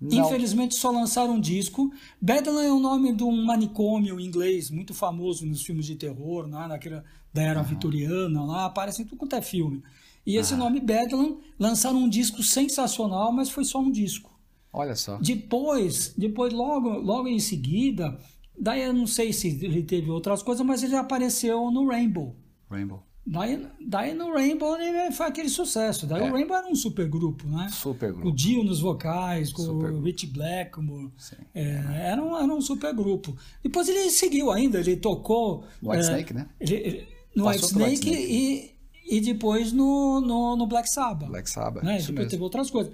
Não. 0.00 0.24
Infelizmente 0.24 0.76
só 0.76 0.90
lançaram 0.92 1.34
um 1.34 1.40
disco. 1.40 1.92
Bedlam 2.22 2.60
é 2.62 2.72
o 2.72 2.78
nome 2.78 3.12
de 3.14 3.24
um 3.24 3.44
manicômio 3.44 4.20
inglês 4.20 4.70
muito 4.70 4.94
famoso 4.94 5.44
nos 5.44 5.62
filmes 5.62 5.84
de 5.86 5.96
terror, 5.96 6.46
né? 6.46 6.68
Naquela, 6.68 7.04
da 7.32 7.42
era 7.42 7.62
vitoriana, 7.62 8.42
lá 8.44 8.66
aparece 8.66 9.02
em 9.02 9.04
tudo 9.04 9.16
quanto 9.18 9.36
é 9.36 9.42
filme. 9.42 9.82
E 10.26 10.36
esse 10.36 10.54
nome 10.54 10.80
Bedlam 10.80 11.38
lançaram 11.58 11.98
um 11.98 12.08
disco 12.08 12.42
sensacional, 12.42 13.32
mas 13.32 13.50
foi 13.50 13.64
só 13.64 13.78
um 13.80 13.90
disco. 13.90 14.30
Olha 14.72 14.94
só. 14.94 15.18
Depois, 15.18 16.14
depois 16.16 16.52
logo, 16.52 16.90
logo 16.90 17.26
em 17.26 17.40
seguida, 17.40 18.16
daí 18.58 18.82
eu 18.82 18.92
não 18.92 19.06
sei 19.06 19.32
se 19.32 19.48
ele 19.64 19.82
teve 19.82 20.10
outras 20.10 20.42
coisas, 20.42 20.64
mas 20.64 20.82
ele 20.82 20.94
apareceu 20.94 21.70
no 21.70 21.88
Rainbow. 21.88 22.36
Rainbow. 22.70 23.02
Daí, 23.26 23.66
daí 23.86 24.14
no 24.14 24.32
Rainbow 24.32 24.76
ele 24.80 25.10
foi 25.12 25.26
aquele 25.26 25.48
sucesso. 25.48 26.06
Daí 26.06 26.22
É. 26.22 26.30
o 26.30 26.32
Rainbow 26.32 26.56
era 26.56 26.66
um 26.68 26.74
supergrupo, 26.74 27.46
né? 27.48 27.68
Super 27.70 28.12
Com 28.12 28.18
o 28.18 28.22
grupo. 28.22 28.36
Dio 28.36 28.64
nos 28.64 28.80
vocais, 28.80 29.52
com 29.52 29.62
o. 29.62 30.00
Rich 30.00 30.26
Blackmore. 30.28 31.10
É, 31.54 31.82
era, 32.10 32.22
um, 32.22 32.36
era 32.36 32.52
um 32.52 32.60
supergrupo. 32.60 33.36
Depois 33.62 33.88
ele 33.88 34.08
seguiu 34.10 34.50
ainda, 34.50 34.78
ele 34.80 34.96
tocou. 34.96 35.64
White 35.82 35.96
é, 35.98 36.00
Snake, 36.00 36.32
né? 36.34 36.48
ele- 36.58 36.74
ele- 36.76 37.08
no 37.34 37.46
White 37.48 37.64
White 37.64 37.94
Snake, 37.94 38.10
E, 38.10 38.70
e 39.16 39.20
depois 39.20 39.72
no, 39.72 40.20
no, 40.20 40.56
no 40.56 40.66
Black 40.66 40.88
Sabbath. 40.88 41.28
Black 41.28 41.50
Sabbath. 41.50 41.82
né? 41.84 41.98
Isso 41.98 42.12
teve 42.12 42.42
outras 42.42 42.70
coisas. 42.70 42.92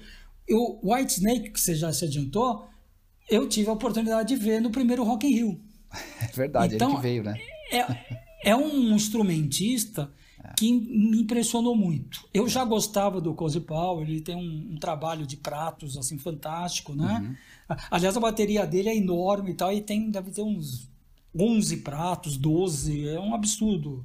O 0.51 0.93
White 0.95 1.13
Snake, 1.15 1.51
que 1.51 1.61
você 1.61 1.75
já 1.75 1.93
se 1.93 2.05
adiantou, 2.05 2.67
eu 3.29 3.49
tive 3.49 3.69
a 3.69 3.73
oportunidade 3.73 4.29
de 4.35 4.37
ver 4.43 4.61
no 4.61 4.71
primeiro 4.71 5.03
Rock 5.05 5.27
in 5.27 5.31
Rio. 5.35 5.61
É 6.23 6.27
verdade, 6.35 6.75
ele 6.75 6.77
Então, 6.77 6.97
que 6.97 7.03
veio, 7.03 7.23
né? 7.23 7.35
É, 7.73 8.51
é 8.51 8.57
um 8.57 8.95
instrumentista 8.95 10.11
que 10.57 10.71
me 10.73 11.21
impressionou 11.23 11.75
muito. 11.75 12.21
Eu 12.33 12.49
já 12.49 12.65
gostava 12.65 13.21
do 13.21 13.35
Cozy 13.35 13.61
Powell, 13.61 14.07
ele 14.07 14.21
tem 14.21 14.37
um, 14.37 14.75
um 14.75 14.79
trabalho 14.79 15.27
de 15.27 15.37
pratos 15.37 15.97
assim 15.97 16.19
fantástico, 16.19 16.95
né? 16.95 17.37
A- 17.69 17.77
Aliás, 17.91 18.17
a 18.17 18.21
bateria 18.21 18.65
dele 18.67 18.89
é 18.89 18.97
enorme 18.97 19.51
e 19.51 19.55
tal, 19.55 19.73
e 19.73 19.81
tem, 19.81 20.09
deve 20.11 20.31
ter 20.31 20.43
uns 20.43 20.89
11 21.39 21.79
pratos, 21.79 22.37
12, 22.37 23.09
é 23.09 23.19
um 23.21 23.35
absurdo. 23.35 24.05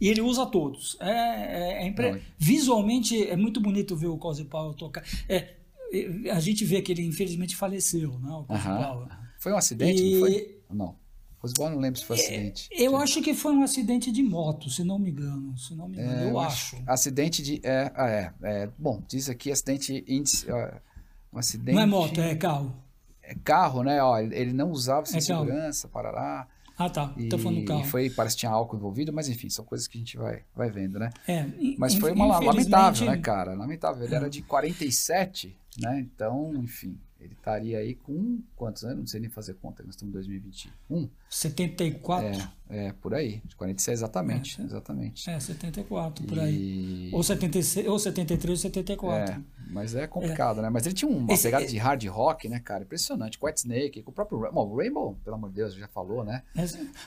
E 0.00 0.08
ele 0.08 0.20
usa 0.20 0.46
todos. 0.46 0.96
É, 1.00 1.10
é- 1.10 1.82
é 1.82 1.86
impre- 1.86 2.22
Visualmente 2.38 3.28
é 3.28 3.36
muito 3.36 3.60
bonito 3.60 3.96
ver 3.96 4.06
o 4.08 4.16
Cozy 4.18 4.44
Powell 4.44 4.74
tocar. 4.74 5.04
É, 5.28 5.54
é, 5.92 6.30
a 6.30 6.40
gente 6.40 6.64
vê 6.64 6.80
que 6.82 6.92
ele 6.92 7.04
infelizmente 7.04 7.56
faleceu, 7.56 8.18
né? 8.18 8.30
O. 8.32 8.44
Powell. 8.44 9.08
Foi 9.38 9.52
um 9.52 9.56
acidente, 9.56 10.02
E- 10.02 10.12
não 10.12 10.20
foi? 10.20 10.60
Não. 10.70 11.00
Não 11.58 11.78
lembro 11.78 11.98
se 11.98 12.04
foi 12.04 12.16
acidente. 12.18 12.68
Eu 12.70 12.98
acho 12.98 13.22
que 13.22 13.32
foi 13.32 13.52
um 13.54 13.62
acidente 13.62 14.12
de 14.12 14.22
moto, 14.22 14.68
se 14.68 14.84
não 14.84 14.98
me 14.98 15.10
engano. 15.10 15.56
Se 15.56 15.74
não 15.74 15.88
me 15.88 15.96
engano, 15.96 16.20
É, 16.26 16.30
eu 16.30 16.38
acho. 16.38 16.76
Acidente 16.86 17.42
de. 17.42 17.60
É, 17.64 17.90
ah, 17.96 18.08
é, 18.10 18.32
é, 18.42 18.70
bom, 18.78 19.02
diz 19.08 19.26
aqui 19.30 19.50
acidente 19.50 20.04
índice. 20.06 20.46
um 21.32 21.38
acidente. 21.38 21.74
Não 21.74 21.80
é 21.82 21.86
moto, 21.86 22.20
é 22.20 22.34
carro. 22.34 22.76
é 23.22 23.34
carro, 23.42 23.82
né? 23.82 24.02
Ó, 24.02 24.18
ele 24.18 24.52
não 24.52 24.70
usava 24.70 25.06
É 25.08 25.12
carro. 25.12 25.22
segurança, 25.46 25.88
parará. 25.88 26.46
Ah, 26.80 26.88
tá. 26.88 27.12
E, 27.16 27.28
Tô 27.28 27.36
falando 27.38 27.60
do 27.60 27.64
carro. 27.66 27.82
e 27.82 27.86
foi, 27.86 28.08
parece 28.10 28.34
que 28.36 28.40
tinha 28.40 28.50
álcool 28.52 28.76
envolvido, 28.76 29.12
mas 29.12 29.28
enfim, 29.28 29.50
são 29.50 29.64
coisas 29.64 29.86
que 29.86 29.98
a 29.98 30.00
gente 30.00 30.16
vai, 30.16 30.42
vai 30.56 30.70
vendo, 30.70 30.98
né? 30.98 31.10
É, 31.28 31.46
Mas 31.76 31.94
foi 31.94 32.10
uma 32.12 32.38
lamentável, 32.38 33.06
né, 33.06 33.18
cara? 33.18 33.52
Lamentável. 33.54 34.02
Ele 34.04 34.14
era 34.14 34.30
de 34.30 34.40
47, 34.42 35.54
né? 35.78 36.00
Então, 36.00 36.54
enfim, 36.56 36.98
ele 37.20 37.34
estaria 37.34 37.78
aí 37.78 37.94
com 37.94 38.40
quantos 38.56 38.82
anos? 38.82 38.98
Não 38.98 39.06
sei 39.06 39.20
nem 39.20 39.28
fazer 39.28 39.54
conta, 39.54 39.82
nós 39.82 39.94
estamos 39.94 40.10
em 40.10 40.14
2021. 40.14 41.08
74. 41.28 42.26
É, 42.70 42.86
é, 42.86 42.92
por 42.94 43.14
aí. 43.14 43.42
De 43.44 43.54
46, 43.56 43.98
exatamente. 44.00 44.60
É, 44.60 44.64
exatamente. 44.64 45.28
É, 45.30 45.38
74, 45.38 46.24
por 46.26 46.38
aí. 46.38 47.10
E- 47.10 47.14
Ou, 47.14 47.22
76, 47.22 47.86
ou 47.86 47.98
73 47.98 48.50
ou 48.50 48.56
74. 48.56 49.34
É, 49.34 49.40
mas 49.72 49.94
é 49.94 50.06
complicado, 50.06 50.60
né? 50.60 50.68
Mas 50.70 50.84
ele 50.86 50.94
tinha 50.94 51.10
uma 51.10 51.32
Esse- 51.32 51.44
pegada 51.44 51.66
de 51.66 51.78
hard 51.78 52.04
rock, 52.06 52.48
né, 52.48 52.58
cara? 52.60 52.82
Impressionante. 52.82 53.38
White 53.42 53.60
Snake, 53.60 54.02
com 54.02 54.10
o 54.10 54.14
próprio 54.14 54.40
Ra- 54.40 54.50
Bom, 54.50 54.74
Rainbow, 54.76 55.16
pelo 55.24 55.36
amor 55.36 55.48
de 55.50 55.56
Deus, 55.56 55.74
já 55.74 55.88
falou, 55.88 56.24
né? 56.24 56.42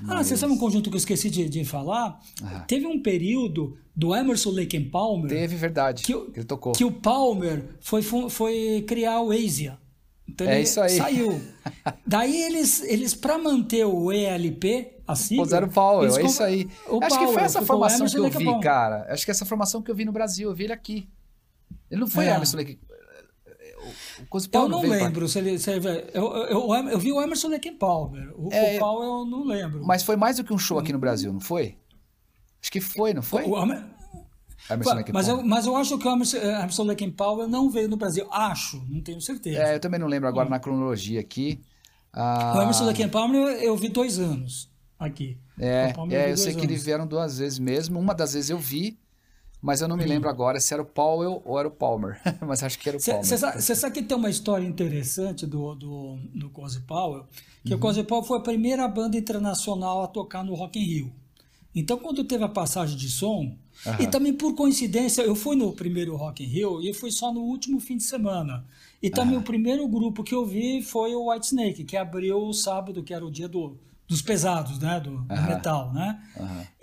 Ah, 0.08 0.24
você 0.24 0.36
sabe 0.38 0.54
um 0.54 0.58
conjunto 0.58 0.90
que 0.90 0.96
eu 0.96 1.00
esqueci 1.00 1.30
de, 1.30 1.48
de 1.50 1.64
falar? 1.66 2.20
Ah. 2.44 2.62
Teve 2.68 2.86
um 2.88 3.02
período 3.02 3.78
do 3.96 4.16
Emerson 4.16 4.52
Lake 4.52 4.76
and 4.78 4.90
Palmer 4.90 5.30
Teve 5.30 5.56
verdade. 5.56 6.04
Que 6.04 6.14
Que, 6.14 6.18
o- 6.18 6.32
ele 6.36 6.46
tocou. 6.46 6.74
que 6.74 6.84
o 6.86 6.92
Palmer 6.92 7.64
foi, 7.82 8.02
foi 8.02 8.84
criar 8.88 9.22
o 9.22 9.32
Asia. 9.32 9.78
Então 10.28 10.48
É 10.48 10.54
ele 10.56 10.64
isso 10.64 10.80
aí. 10.80 10.90
Saiu. 10.98 11.42
Daí 12.08 12.42
eles, 12.44 12.82
eles 12.84 13.14
para 13.14 13.38
manter 13.38 13.86
o 13.86 14.12
ELP, 14.12 14.94
a 15.06 15.16
sigla, 15.16 15.44
Puseram 15.44 15.68
o 15.68 15.70
Powell, 15.72 16.04
eles 16.04 16.18
é 16.18 16.22
com- 16.22 16.28
isso 16.28 16.42
aí. 16.44 16.68
Acho 17.02 17.20
que 17.20 17.26
foi 17.26 17.34
Powell, 17.34 17.40
essa 17.40 17.62
formação 17.62 18.08
que 18.08 18.18
eu 18.18 18.30
vi, 18.30 18.60
cara. 18.62 19.06
Acho 19.10 19.26
que 19.26 19.32
essa 19.32 19.46
formação 19.46 19.82
que 19.82 19.92
eu 19.92 19.96
vi 19.96 20.06
no 20.06 20.12
Brasil, 20.14 20.50
eu 20.50 20.56
vi 20.56 20.64
ele 20.64 20.74
aqui. 20.74 21.10
Ele 21.94 22.02
não 22.02 22.08
foi 22.08 22.26
É. 22.26 22.36
Emerson 22.36 22.58
Lake. 22.58 22.80
Eu 24.52 24.68
não 24.68 24.82
lembro 24.82 25.28
se 25.28 25.38
ele. 25.38 25.60
Se 25.60 25.72
ele 25.72 25.88
eu, 26.14 26.34
eu, 26.34 26.74
eu, 26.74 26.90
eu 26.90 27.00
vi 27.00 27.12
o 27.12 27.22
Emerson 27.22 27.50
Lake 27.50 27.72
Palmer. 27.72 28.34
O, 28.36 28.52
É, 28.52 28.78
o 28.78 28.80
Powell 28.80 29.20
eu 29.20 29.26
não 29.26 29.46
lembro. 29.46 29.86
Mas 29.86 30.02
foi 30.02 30.16
mais 30.16 30.38
do 30.38 30.44
que 30.44 30.52
um 30.52 30.58
show 30.58 30.80
aqui 30.80 30.92
no 30.92 30.98
Brasil, 30.98 31.32
não 31.32 31.40
foi? 31.40 31.78
Acho 32.60 32.72
que 32.72 32.82
foi, 32.82 33.14
não 33.14 33.22
foi? 33.22 33.44
O 33.44 33.56
and 33.56 33.86
mas, 35.12 35.28
eu, 35.28 35.44
mas 35.44 35.66
eu 35.66 35.76
acho 35.76 35.98
que 35.98 36.08
o 36.08 36.12
Emerson, 36.12 36.38
Emerson 36.38 36.84
Lake 36.84 37.12
Palmer 37.12 37.48
não 37.48 37.70
veio 37.70 37.90
no 37.90 37.98
Brasil. 37.98 38.26
Acho, 38.32 38.82
não 38.90 39.02
tenho 39.02 39.20
certeza. 39.20 39.62
É, 39.62 39.76
eu 39.76 39.80
também 39.80 40.00
não 40.00 40.08
lembro 40.08 40.28
agora 40.28 40.50
na 40.50 40.58
cronologia 40.58 41.20
aqui. 41.20 41.62
Ah, 42.14 42.54
O 42.58 42.62
Emerson 42.62 42.86
Lake 42.86 43.04
and 43.04 43.10
Palmer 43.10 43.42
eu, 43.62 43.76
vi 43.76 43.90
dois 43.90 44.18
anos 44.18 44.72
aqui. 44.98 45.38
É, 45.60 45.94
é 46.10 46.32
eu 46.32 46.38
sei 46.38 46.56
que 46.56 46.66
eles 46.66 46.84
vieram 46.86 47.06
duas 47.06 47.38
vezes 47.38 47.60
mesmo. 47.60 48.00
Uma 48.00 48.16
das 48.16 48.34
vezes 48.34 48.50
eu 48.50 48.58
vi, 48.58 48.98
mas 49.64 49.80
eu 49.80 49.88
não 49.88 49.96
me 49.96 50.04
lembro 50.04 50.30
agora 50.30 50.60
se 50.60 50.74
era 50.74 50.84
o 50.84 50.86
Powell 50.86 51.42
ou 51.46 51.58
era 51.58 51.66
o 51.66 51.72
Palmer. 51.72 52.20
mas 52.46 52.62
acho 52.62 52.78
que 52.78 52.90
era 52.90 52.98
o 52.98 53.02
Palmer. 53.02 53.24
Você 53.24 53.38
sabe, 53.38 53.62
sabe, 53.62 53.94
que 53.94 54.04
tem 54.04 54.18
uma 54.18 54.30
história 54.30 54.68
interessante 54.68 55.48
do, 55.48 55.74
do, 55.74 56.18
do 56.36 56.50
Cozy 56.50 56.82
Powell? 56.82 57.26
Que 57.64 57.72
uhum. 57.72 57.78
o 57.78 57.82
Cozy 57.82 58.04
Powell 58.04 58.26
foi 58.26 58.40
a 58.40 58.42
primeira 58.42 58.86
banda 58.90 59.18
internacional 59.18 60.04
a 60.04 60.08
tocar 60.08 60.44
no 60.44 60.54
Rock 60.54 60.78
in 60.78 60.84
Rio. 60.84 61.14
Então, 61.74 61.98
quando 61.98 62.26
teve 62.26 62.44
a 62.44 62.50
passagem 62.50 62.98
de 62.98 63.10
som, 63.10 63.56
uhum. 63.86 63.94
e 64.02 64.08
também 64.08 64.34
por 64.34 64.54
coincidência, 64.54 65.22
eu 65.22 65.34
fui 65.34 65.56
no 65.56 65.72
primeiro 65.72 66.18
Rock 66.18 66.44
in 66.44 66.48
Rio 66.48 66.82
e 66.82 66.94
fui 66.94 67.10
só 67.10 67.32
no 67.34 67.40
último 67.40 67.80
fim 67.80 67.96
de 67.96 68.04
semana. 68.04 68.66
E 69.02 69.10
também 69.10 69.36
uhum. 69.36 69.42
o 69.42 69.46
primeiro 69.46 69.88
grupo 69.88 70.26
que 70.26 70.36
eu 70.36 70.46
vi 70.46 70.82
foi 70.82 71.16
o 71.16 71.32
White 71.32 71.46
Snake, 71.46 71.86
que 71.86 71.96
abriu 71.96 72.38
o 72.38 72.54
sábado, 72.54 73.02
que 73.02 73.14
era 73.14 73.26
o 73.26 73.32
dia 73.32 73.48
do, 73.48 73.78
dos 74.08 74.22
pesados, 74.22 74.80
né? 74.80 75.00
Do, 75.00 75.22
do 75.22 75.42
metal, 75.42 75.94
né? 75.94 76.22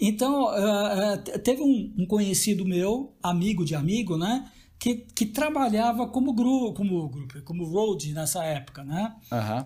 Então, 0.00 0.46
uh, 0.46 1.38
teve 1.42 1.62
um, 1.62 1.94
um, 1.98 2.06
conhecido 2.06 2.64
meu, 2.64 3.14
amigo 3.22 3.64
de 3.64 3.74
amigo, 3.74 4.16
né? 4.16 4.50
Que, 4.78 4.94
que 5.14 5.26
trabalhava 5.26 6.06
como 6.08 6.32
grupo, 6.32 6.72
como 6.72 7.08
grupo, 7.08 7.42
como 7.42 7.64
road 7.64 8.12
nessa 8.14 8.42
época, 8.44 8.82
né? 8.82 9.14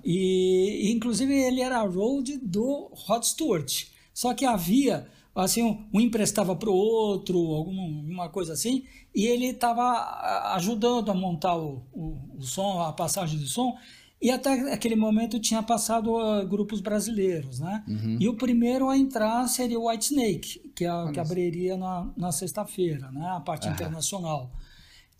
E, 0.04 0.92
inclusive, 0.92 1.32
ele 1.32 1.60
era 1.60 1.80
road 1.82 2.38
do 2.38 2.90
Rod 2.92 3.22
Stewart. 3.22 3.86
Só 4.12 4.34
que 4.34 4.44
havia 4.44 5.06
assim, 5.34 5.62
um, 5.62 5.84
um 5.92 6.00
emprestava 6.00 6.54
para 6.54 6.70
o 6.70 6.74
outro, 6.74 7.36
alguma, 7.54 7.82
alguma 7.82 8.28
coisa 8.28 8.52
assim, 8.52 8.84
e 9.14 9.26
ele 9.26 9.46
estava 9.46 10.52
ajudando 10.54 11.10
a 11.10 11.14
montar 11.14 11.56
o, 11.56 11.82
o, 11.92 12.18
o, 12.38 12.42
som, 12.42 12.80
a 12.80 12.92
passagem 12.92 13.38
de 13.38 13.48
som, 13.48 13.76
e 14.24 14.30
até 14.30 14.72
aquele 14.72 14.96
momento 14.96 15.38
tinha 15.38 15.62
passado 15.62 16.16
uh, 16.16 16.48
grupos 16.48 16.80
brasileiros, 16.80 17.60
né? 17.60 17.84
Uhum. 17.86 18.16
E 18.18 18.26
o 18.26 18.34
primeiro 18.34 18.88
a 18.88 18.96
entrar 18.96 19.46
seria 19.48 19.78
o 19.78 19.90
White 19.90 20.06
Snake, 20.06 20.72
que, 20.74 20.86
é, 20.86 21.12
que 21.12 21.20
abriria 21.20 21.76
na, 21.76 22.10
na 22.16 22.32
sexta-feira, 22.32 23.12
né? 23.12 23.28
A 23.36 23.40
parte 23.40 23.66
uhum. 23.66 23.74
internacional. 23.74 24.50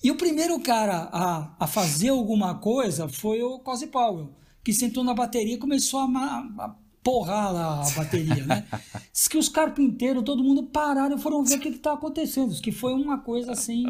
E 0.03 0.11
o 0.11 0.17
primeiro 0.17 0.59
cara 0.59 1.11
a, 1.13 1.55
a 1.61 1.67
fazer 1.67 2.09
alguma 2.09 2.55
coisa 2.55 3.07
foi 3.07 3.43
o 3.43 3.59
Cozy 3.59 3.89
Powell, 3.89 4.33
que 4.65 4.73
sentou 4.73 5.05
na 5.05 5.13
bateria 5.13 5.53
e 5.53 5.59
começou 5.59 6.01
a, 6.01 6.05
a 6.05 6.75
porrar 7.03 7.53
lá 7.53 7.87
a 7.87 7.91
bateria, 7.91 8.47
né? 8.47 8.65
Diz 9.13 9.29
que 9.29 9.37
os 9.37 9.51
carpinteiros, 9.51 10.25
todo 10.25 10.43
mundo 10.43 10.63
pararam 10.63 11.19
e 11.19 11.21
foram 11.21 11.45
ver 11.45 11.57
o 11.57 11.61
que 11.61 11.69
estava 11.69 11.97
acontecendo. 11.97 12.49
Diz 12.49 12.61
que 12.61 12.73
foi 12.73 12.95
uma 12.95 13.19
coisa 13.19 13.53
assim. 13.53 13.85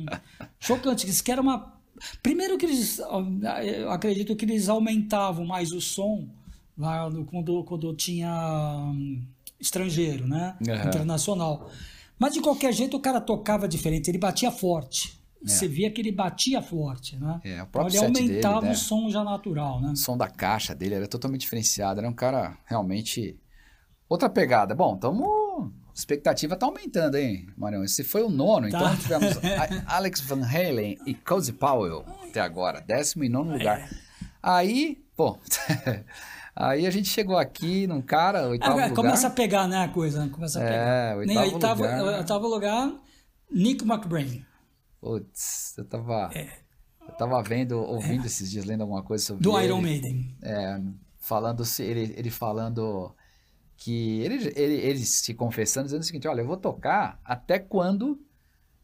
chocante. 0.60 1.06
Diz 1.06 1.22
que 1.22 1.32
era 1.32 1.40
uma. 1.40 1.75
Primeiro 2.22 2.56
que 2.58 2.66
eles. 2.66 2.98
Eu 2.98 3.90
acredito 3.90 4.36
que 4.36 4.44
eles 4.44 4.68
aumentavam 4.68 5.44
mais 5.44 5.72
o 5.72 5.80
som 5.80 6.26
lá 6.76 7.08
no, 7.08 7.24
quando, 7.24 7.64
quando 7.64 7.94
tinha 7.94 8.30
um, 8.86 9.22
estrangeiro, 9.58 10.26
né? 10.26 10.56
Uhum. 10.66 10.88
Internacional. 10.88 11.70
Mas 12.18 12.32
de 12.32 12.40
qualquer 12.40 12.72
jeito 12.72 12.96
o 12.96 13.00
cara 13.00 13.20
tocava 13.20 13.68
diferente, 13.68 14.10
ele 14.10 14.18
batia 14.18 14.50
forte. 14.50 15.18
É. 15.44 15.48
Você 15.48 15.68
via 15.68 15.90
que 15.90 16.00
ele 16.00 16.10
batia 16.10 16.62
forte, 16.62 17.16
né? 17.16 17.40
É, 17.44 17.62
o 17.62 17.66
próprio 17.66 17.96
então, 17.96 18.08
ele 18.08 18.18
aumentava 18.18 18.60
dele, 18.60 18.66
né? 18.66 18.72
o 18.72 18.78
som 18.78 19.10
já 19.10 19.22
natural, 19.22 19.80
né? 19.80 19.90
O 19.92 19.96
som 19.96 20.16
da 20.16 20.28
caixa 20.28 20.74
dele 20.74 20.94
era 20.94 21.06
totalmente 21.06 21.42
diferenciado. 21.42 22.00
Era 22.00 22.08
um 22.08 22.14
cara 22.14 22.56
realmente. 22.64 23.38
Outra 24.08 24.28
pegada. 24.28 24.74
Bom, 24.74 24.96
tamo. 24.96 25.45
Expectativa 25.96 26.54
tá 26.56 26.66
aumentando, 26.66 27.14
hein, 27.14 27.48
Marião? 27.56 27.82
Esse 27.82 28.04
foi 28.04 28.22
o 28.22 28.28
nono, 28.28 28.68
tá. 28.68 28.76
então 28.76 28.96
tivemos 28.98 29.38
Alex 29.88 30.20
Van 30.20 30.44
Halen 30.44 30.98
e 31.06 31.14
Cozy 31.14 31.54
Powell 31.54 32.04
até 32.22 32.38
agora, 32.38 32.82
décimo 32.82 33.24
e 33.24 33.30
nono 33.30 33.54
lugar. 33.54 33.80
É. 33.80 33.88
Aí, 34.42 35.02
pô, 35.16 35.38
aí 36.54 36.86
a 36.86 36.90
gente 36.90 37.08
chegou 37.08 37.38
aqui 37.38 37.86
num 37.86 38.02
cara, 38.02 38.46
oitavo 38.46 38.72
Agora, 38.72 38.88
lugar. 38.88 39.02
Começa 39.02 39.28
a 39.28 39.30
pegar, 39.30 39.66
né, 39.66 39.84
a 39.84 39.88
coisa, 39.88 40.22
né? 40.22 40.30
começa 40.30 40.58
a 40.58 40.62
pegar. 40.62 40.76
É, 40.76 41.16
oitavo 41.16 41.54
oitavo, 41.54 41.82
lugar. 41.82 42.18
Oitavo 42.18 42.46
lugar, 42.46 42.92
Nick 43.50 43.82
McBrain. 43.82 44.44
Putz, 45.00 45.78
eu 45.78 45.84
tava. 45.86 46.30
É. 46.34 46.46
Eu 47.08 47.14
tava 47.14 47.42
vendo, 47.42 47.78
ouvindo 47.78 48.24
é. 48.24 48.26
esses 48.26 48.50
dias, 48.50 48.66
lendo 48.66 48.82
alguma 48.82 49.02
coisa 49.02 49.24
sobre 49.24 49.42
Do 49.42 49.56
ele. 49.56 49.68
Iron 49.68 49.80
Maiden. 49.80 50.36
É, 50.42 50.78
falando, 51.18 51.62
ele, 51.78 52.14
ele 52.18 52.30
falando 52.30 53.15
que 53.76 54.20
ele, 54.20 54.52
ele, 54.56 54.74
ele 54.74 54.98
se 55.00 55.34
confessando, 55.34 55.86
dizendo 55.86 56.02
o 56.02 56.04
seguinte: 56.04 56.28
olha, 56.28 56.40
eu 56.40 56.46
vou 56.46 56.56
tocar 56.56 57.20
até 57.24 57.58
quando 57.58 58.12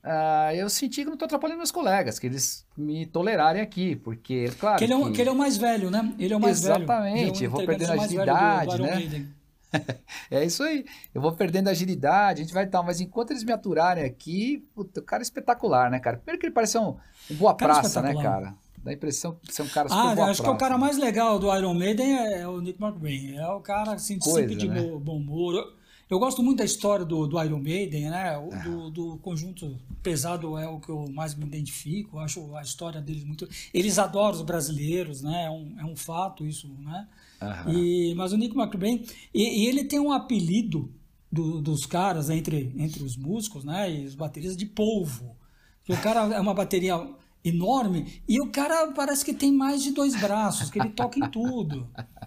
uh, 0.04 0.54
eu 0.54 0.68
sentir 0.68 1.02
que 1.02 1.06
não 1.06 1.14
estou 1.14 1.26
atrapalhando 1.26 1.58
meus 1.58 1.72
colegas, 1.72 2.18
que 2.18 2.26
eles 2.26 2.66
me 2.76 3.06
tolerarem 3.06 3.62
aqui, 3.62 3.96
porque, 3.96 4.50
claro. 4.58 4.78
Que 4.78 4.84
ele, 4.84 4.92
é 4.92 4.96
o, 4.96 5.06
que... 5.06 5.12
que 5.12 5.20
ele 5.22 5.30
é 5.30 5.32
o 5.32 5.36
mais 5.36 5.56
velho, 5.56 5.90
né? 5.90 6.12
Ele 6.18 6.34
é 6.34 6.36
o 6.36 6.40
mais 6.40 6.58
Exatamente, 6.58 6.86
velho. 6.86 7.26
Exatamente, 7.26 7.38
é 7.38 7.40
um 7.42 7.44
eu 7.46 7.50
vou 7.50 7.66
perdendo 7.66 7.90
a 7.90 8.04
agilidade, 8.04 8.82
né? 8.82 9.28
É 10.30 10.44
isso 10.44 10.62
aí. 10.62 10.84
Eu 11.14 11.22
vou 11.22 11.32
perdendo 11.32 11.68
agilidade, 11.68 12.42
a 12.42 12.44
gente 12.44 12.52
vai 12.52 12.66
tal, 12.66 12.84
mas 12.84 13.00
enquanto 13.00 13.30
eles 13.30 13.42
me 13.42 13.52
aturarem 13.52 14.04
aqui, 14.04 14.62
o 14.76 14.84
cara 14.84 15.22
é 15.22 15.24
espetacular, 15.24 15.90
né, 15.90 15.98
cara? 15.98 16.18
Primeiro 16.18 16.38
que 16.38 16.46
ele 16.46 16.52
parece 16.52 16.76
um, 16.76 16.96
um 17.30 17.34
boa 17.36 17.54
cara 17.54 17.80
praça, 17.80 18.02
né, 18.02 18.14
cara? 18.22 18.54
Dá 18.82 18.90
a 18.90 18.94
impressão 18.94 19.38
de 19.42 19.54
ser 19.54 19.62
um 19.62 19.68
cara 19.68 19.88
super 19.88 20.00
ah, 20.00 20.10
acho 20.10 20.16
praça. 20.16 20.42
que 20.42 20.48
o 20.50 20.56
cara 20.56 20.76
mais 20.76 20.98
legal 20.98 21.38
do 21.38 21.54
Iron 21.56 21.74
Maiden 21.74 22.14
é 22.14 22.48
o 22.48 22.60
Nick 22.60 22.82
McBrain. 22.82 23.36
É 23.36 23.48
o 23.48 23.60
cara, 23.60 23.92
assim, 23.92 24.18
Coisa, 24.18 24.40
sempre 24.40 24.56
de 24.56 24.68
né? 24.68 24.82
bom 24.82 25.16
humor. 25.16 25.54
Eu, 25.54 25.64
eu, 26.10 26.18
gosto 26.18 26.42
muito 26.42 26.58
da 26.58 26.64
história 26.64 27.04
do, 27.04 27.26
do 27.26 27.42
Iron 27.42 27.60
Maiden, 27.60 28.10
né? 28.10 28.36
O, 28.38 28.52
é. 28.52 28.62
do, 28.62 28.90
do, 28.90 29.16
conjunto 29.18 29.78
pesado 30.02 30.58
é 30.58 30.66
o 30.66 30.80
que 30.80 30.88
eu 30.88 31.06
mais 31.12 31.34
me 31.34 31.44
identifico. 31.44 32.18
Acho 32.18 32.56
a 32.56 32.62
história 32.62 33.00
deles 33.00 33.22
muito... 33.22 33.48
Eles 33.72 33.98
adoram 33.98 34.34
os 34.34 34.42
brasileiros, 34.42 35.22
né? 35.22 35.44
É 35.44 35.50
um, 35.50 35.74
é 35.78 35.84
um 35.84 35.96
fato 35.96 36.44
isso, 36.44 36.68
né? 36.80 37.06
E, 37.68 38.14
mas 38.16 38.32
o 38.32 38.36
Nick 38.36 38.56
McBrain, 38.56 39.04
e, 39.34 39.64
e 39.64 39.66
ele 39.66 39.84
tem 39.84 39.98
um 39.98 40.12
apelido 40.12 40.92
do, 41.30 41.60
dos 41.60 41.86
caras 41.86 42.28
entre, 42.28 42.72
entre 42.76 43.02
os 43.02 43.16
músicos, 43.16 43.64
né, 43.64 43.90
e 43.90 44.04
os 44.04 44.14
bateristas 44.14 44.56
de 44.56 44.66
polvo. 44.66 45.34
Que 45.84 45.92
o 45.92 46.00
cara 46.00 46.34
é 46.34 46.40
uma 46.40 46.54
bateria 46.54 46.94
enorme 47.44 48.22
e 48.28 48.40
o 48.40 48.50
cara 48.50 48.92
parece 48.92 49.24
que 49.24 49.34
tem 49.34 49.52
mais 49.52 49.82
de 49.82 49.92
dois 49.92 50.14
braços, 50.20 50.70
que 50.70 50.78
ele 50.78 50.90
toca 50.90 51.18
em 51.18 51.28
tudo. 51.28 51.88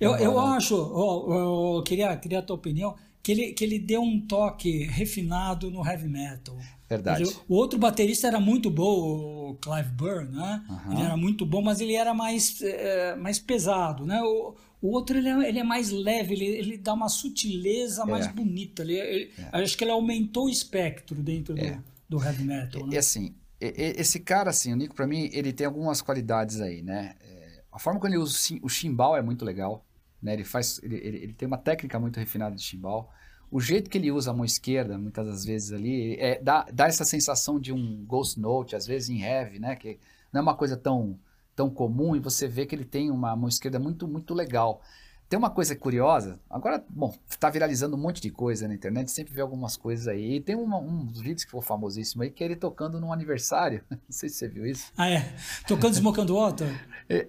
Eu, 0.00 0.16
eu 0.16 0.40
acho, 0.40 0.74
eu, 0.74 1.76
eu 1.76 1.82
queria, 1.82 2.16
queria 2.16 2.38
a 2.38 2.42
tua 2.42 2.56
opinião, 2.56 2.96
que 3.22 3.32
ele, 3.32 3.52
que 3.52 3.62
ele 3.62 3.78
deu 3.78 4.00
um 4.00 4.18
toque 4.18 4.84
refinado 4.84 5.70
no 5.70 5.86
heavy 5.86 6.08
metal. 6.08 6.56
Verdade. 6.88 7.24
O 7.48 7.54
outro 7.54 7.78
baterista 7.78 8.26
era 8.26 8.40
muito 8.40 8.70
bom, 8.70 9.50
o 9.50 9.54
Clive 9.56 9.90
Burr, 9.90 10.28
né? 10.28 10.64
Uhum. 10.68 10.92
Ele 10.92 11.02
era 11.02 11.16
muito 11.16 11.46
bom, 11.46 11.62
mas 11.62 11.80
ele 11.80 11.94
era 11.94 12.12
mais, 12.12 12.60
é, 12.62 13.14
mais 13.14 13.38
pesado, 13.38 14.04
né? 14.04 14.20
O, 14.22 14.56
o 14.82 14.88
outro 14.90 15.18
ele 15.18 15.28
é, 15.28 15.48
ele 15.48 15.58
é 15.58 15.62
mais 15.62 15.90
leve, 15.90 16.34
ele, 16.34 16.46
ele 16.46 16.78
dá 16.78 16.94
uma 16.94 17.08
sutileza 17.08 18.04
mais 18.04 18.26
é. 18.26 18.32
bonita. 18.32 18.82
Ele, 18.82 18.94
ele 18.94 19.30
é. 19.38 19.62
Acho 19.62 19.76
que 19.76 19.84
ele 19.84 19.92
aumentou 19.92 20.46
o 20.46 20.50
espectro 20.50 21.22
dentro 21.22 21.54
do, 21.54 21.60
é. 21.60 21.78
do 22.08 22.24
heavy 22.24 22.42
metal. 22.42 22.86
Né? 22.86 22.94
E 22.94 22.98
assim, 22.98 23.34
esse 23.60 24.20
cara, 24.20 24.50
assim, 24.50 24.72
o 24.72 24.76
Nico, 24.76 24.94
para 24.94 25.06
mim, 25.06 25.28
ele 25.32 25.52
tem 25.52 25.66
algumas 25.66 26.00
qualidades 26.00 26.60
aí, 26.60 26.82
né? 26.82 27.14
É, 27.20 27.62
a 27.70 27.78
forma 27.78 28.00
como 28.00 28.12
ele 28.12 28.18
usa 28.18 28.36
o 28.62 28.68
chimbal 28.68 29.16
é 29.16 29.22
muito 29.22 29.44
legal, 29.44 29.84
né? 30.22 30.32
Ele 30.32 30.44
faz, 30.44 30.80
ele, 30.82 30.96
ele, 30.96 31.16
ele 31.18 31.32
tem 31.34 31.46
uma 31.46 31.58
técnica 31.58 31.98
muito 31.98 32.18
refinada 32.18 32.56
de 32.56 32.62
chimbal 32.62 33.12
o 33.50 33.60
jeito 33.60 33.90
que 33.90 33.98
ele 33.98 34.12
usa 34.12 34.30
a 34.30 34.34
mão 34.34 34.44
esquerda, 34.44 34.96
muitas 34.96 35.26
das 35.26 35.44
vezes 35.44 35.72
ali, 35.72 36.14
é, 36.20 36.40
dá, 36.40 36.66
dá 36.72 36.86
essa 36.86 37.04
sensação 37.04 37.58
de 37.58 37.72
um 37.72 38.04
ghost 38.04 38.38
note, 38.38 38.76
às 38.76 38.86
vezes 38.86 39.08
em 39.08 39.22
heavy, 39.22 39.58
né? 39.58 39.74
Que 39.74 39.98
não 40.32 40.38
é 40.38 40.42
uma 40.42 40.54
coisa 40.54 40.76
tão, 40.76 41.18
tão 41.56 41.68
comum 41.68 42.14
e 42.14 42.20
você 42.20 42.46
vê 42.46 42.64
que 42.64 42.74
ele 42.74 42.84
tem 42.84 43.10
uma 43.10 43.34
mão 43.34 43.48
esquerda 43.48 43.78
muito, 43.80 44.06
muito 44.06 44.34
legal. 44.34 44.80
Tem 45.30 45.38
uma 45.38 45.48
coisa 45.48 45.76
curiosa, 45.76 46.40
agora, 46.50 46.84
bom, 46.88 47.14
tá 47.38 47.48
viralizando 47.48 47.94
um 47.94 48.00
monte 48.00 48.20
de 48.20 48.30
coisa 48.30 48.66
na 48.66 48.74
internet, 48.74 49.12
sempre 49.12 49.32
vê 49.32 49.40
algumas 49.40 49.76
coisas 49.76 50.08
aí. 50.08 50.34
E 50.34 50.40
tem 50.40 50.56
um 50.56 51.06
dos 51.06 51.20
vídeos 51.20 51.44
que 51.44 51.52
foi 51.52 51.62
famosíssimo 51.62 52.24
aí, 52.24 52.30
que 52.30 52.42
é 52.42 52.46
ele 52.46 52.56
tocando 52.56 53.00
num 53.00 53.12
aniversário. 53.12 53.84
Não 53.88 53.98
sei 54.08 54.28
se 54.28 54.34
você 54.34 54.48
viu 54.48 54.66
isso. 54.66 54.90
Ah, 54.98 55.08
é? 55.08 55.32
Tocando 55.68 55.94
Smoke 55.94 56.20
Water? 56.20 56.68
É, 57.08 57.28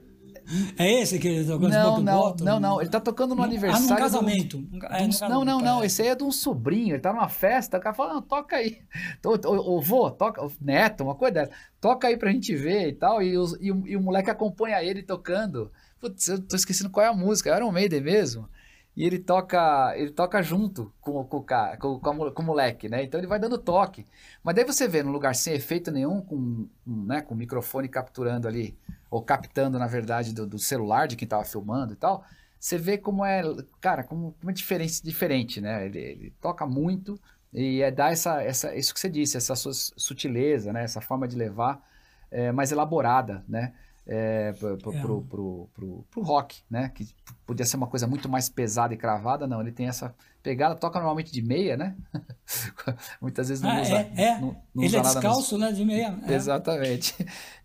é 0.80 1.02
esse 1.02 1.20
que 1.20 1.28
ele 1.28 1.46
tocou 1.46 1.70
não, 1.70 2.02
não, 2.02 2.20
bottom, 2.20 2.44
não, 2.44 2.60
não. 2.60 2.82
Ele 2.82 2.90
tá 2.90 3.00
tocando 3.00 3.36
no, 3.36 3.44
aniversário. 3.44 3.86
Ah, 3.86 3.90
num 3.92 3.96
casamento. 3.96 4.58
Do, 4.58 4.86
é, 4.88 5.08
no 5.08 5.30
não, 5.30 5.46
não, 5.46 5.60
não. 5.60 5.84
É. 5.84 5.86
Esse 5.86 6.02
aí 6.02 6.08
é 6.08 6.16
de 6.16 6.24
um 6.24 6.32
sobrinho. 6.32 6.96
Ele 6.96 7.00
tá 7.00 7.14
numa 7.14 7.30
festa. 7.30 7.78
O 7.78 7.82
cara 7.82 7.96
fala, 7.96 8.16
não, 8.16 8.22
toca 8.24 8.56
aí. 8.56 8.80
Ô, 9.46 9.80
vô, 9.80 10.10
toca. 10.10 10.42
Neto, 10.60 11.04
uma 11.04 11.14
coisa 11.14 11.34
dessa. 11.34 11.52
Toca 11.80 12.08
aí 12.08 12.18
pra 12.18 12.32
gente 12.32 12.56
ver 12.56 12.88
e 12.88 12.94
tal. 12.94 13.22
E, 13.22 13.38
os, 13.38 13.56
e, 13.62 13.72
o, 13.72 13.88
e 13.88 13.96
o 13.96 14.02
moleque 14.02 14.32
acompanha 14.32 14.84
ele 14.84 15.04
tocando. 15.04 15.72
Putz, 16.02 16.28
eu 16.28 16.42
tô 16.42 16.56
esquecendo 16.56 16.90
qual 16.90 17.06
é 17.06 17.10
a 17.10 17.14
música. 17.14 17.54
Era 17.54 17.66
um 17.66 17.72
Maiden 17.72 18.02
mesmo. 18.02 18.50
E 18.96 19.06
ele 19.06 19.20
toca, 19.20 19.94
ele 19.96 20.12
toca 20.12 20.42
junto 20.42 20.94
com, 21.00 21.24
com, 21.24 21.46
com, 21.80 22.00
com, 22.00 22.32
com 22.32 22.42
o 22.42 22.46
moleque, 22.46 22.90
né? 22.90 23.04
Então 23.04 23.20
ele 23.20 23.28
vai 23.28 23.40
dando 23.40 23.58
toque. 23.58 24.06
Mas 24.44 24.56
daí 24.56 24.66
você 24.66 24.88
vê 24.88 25.02
num 25.02 25.12
lugar 25.12 25.34
sem 25.34 25.54
efeito 25.54 25.92
nenhum, 25.92 26.22
com, 26.22 26.68
né, 26.86 27.22
com 27.22 27.34
o 27.34 27.38
microfone 27.38 27.88
capturando 27.88 28.48
ali 28.50 28.78
ou 29.10 29.22
captando, 29.22 29.80
na 29.80 29.88
verdade, 29.88 30.34
do, 30.34 30.46
do 30.46 30.60
celular 30.60 31.08
de 31.08 31.16
quem 31.16 31.26
estava 31.26 31.46
filmando 31.46 31.94
e 31.94 31.96
tal, 31.96 32.26
você 32.60 32.78
vê 32.78 32.98
como 32.98 33.26
é, 33.26 33.42
cara, 33.80 34.04
como, 34.04 34.34
como 34.40 34.52
é 34.52 34.54
diferente, 34.54 35.04
diferente, 35.04 35.62
né? 35.62 35.86
Ele, 35.86 36.00
ele 36.00 36.34
toca 36.42 36.66
muito 36.66 37.20
e 37.54 37.82
é 37.82 37.94
essa, 37.98 38.42
essa, 38.42 38.76
isso 38.76 38.94
que 38.94 39.00
você 39.00 39.10
disse, 39.10 39.38
essa 39.38 39.56
sua 39.56 39.74
sutileza, 39.74 40.72
né? 40.74 40.84
Essa 40.84 41.02
forma 41.02 41.28
de 41.28 41.36
levar 41.36 41.82
é, 42.30 42.52
mais 42.52 42.72
elaborada, 42.72 43.44
né? 43.48 43.74
É, 44.06 44.52
pro, 44.54 44.74
É. 44.74 44.78
pro, 44.78 45.22
pro, 45.24 45.70
pro- 45.74 46.06
pro 46.10 46.22
rock, 46.22 46.62
né? 46.70 46.90
Que 46.90 47.08
podia 47.46 47.66
ser 47.66 47.78
uma 47.78 47.88
coisa 47.88 48.08
muito 48.08 48.28
mais 48.28 48.50
pesada 48.50 48.94
e 48.94 48.98
cravada, 48.98 49.46
não. 49.48 49.62
Ele 49.62 49.72
tem 49.72 49.88
essa 49.88 50.14
pegada, 50.44 50.76
toca 50.76 50.98
normalmente 51.00 51.32
de 51.32 51.42
meia, 51.42 51.78
né? 51.78 51.96
Muitas 53.22 53.50
vezes 53.50 53.64
não 53.64 53.70
Ah, 53.72 53.82
usa, 53.82 53.94
é, 53.98 54.12
é. 54.16 54.40
não, 54.40 54.56
não 54.74 54.84
Ele 54.84 54.88
usa 54.88 54.98
é 54.98 55.02
nada 55.04 55.14
nos- 55.14 55.14
descalço, 55.24 55.58
né? 55.58 55.72
De 55.72 55.86
meia. 55.86 56.18
é. 56.28 56.34
Exatamente. 56.34 57.16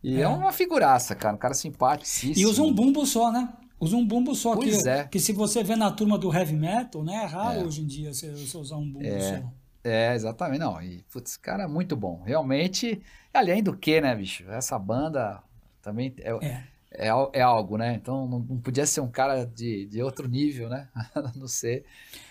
E 0.02 0.18
é. 0.18 0.20
É. 0.22 0.28
uma 0.28 0.52
figuraça, 0.52 1.14
cara. 1.14 1.34
Um 1.34 1.38
cara 1.38 1.54
simpaticíssimo. 1.54 2.36
E 2.36 2.46
usa 2.46 2.62
um 2.62 2.72
bumbo 2.72 3.04
só, 3.06 3.32
né? 3.32 3.48
Usa 3.80 3.96
um 3.96 4.06
bumbo 4.06 4.34
só. 4.34 4.54
Pois 4.54 4.82
que, 4.82 4.88
é. 4.88 5.04
que 5.04 5.18
se 5.20 5.32
você 5.32 5.62
vê 5.62 5.76
na 5.76 5.90
turma 5.90 6.16
do 6.18 6.32
heavy 6.34 6.54
metal, 6.54 7.02
né? 7.04 7.14
É 7.14 7.26
raro 7.26 7.60
É. 7.60 7.64
hoje 7.64 7.82
em 7.82 7.86
dia 7.86 8.12
você, 8.12 8.30
você 8.30 8.56
usar 8.56 8.76
um 8.76 8.90
bumbo 8.90 9.04
É. 9.06 9.20
só. 9.40 9.52
É, 9.84 10.14
exatamente. 10.14 10.58
Não, 10.60 10.82
e, 10.82 11.04
putz, 11.12 11.36
cara, 11.36 11.62
é 11.64 11.66
muito 11.68 11.94
bom. 11.96 12.20
Realmente, 12.24 13.00
além 13.32 13.62
do 13.62 13.76
que, 13.76 14.00
né, 14.00 14.14
bicho? 14.16 14.44
Essa 14.50 14.76
banda 14.78 15.40
também 15.86 16.12
é, 16.18 16.30
É. 16.44 16.64
é, 17.08 17.08
é 17.34 17.40
algo, 17.42 17.76
né? 17.78 17.94
Então 17.94 18.26
não, 18.26 18.40
não 18.40 18.58
podia 18.58 18.84
ser 18.86 19.00
um 19.00 19.08
cara 19.10 19.44
de, 19.44 19.86
de 19.86 20.02
outro 20.02 20.26
nível, 20.28 20.68
né? 20.68 20.88
A 21.14 21.32
não 21.38 21.46
ser 21.46 21.84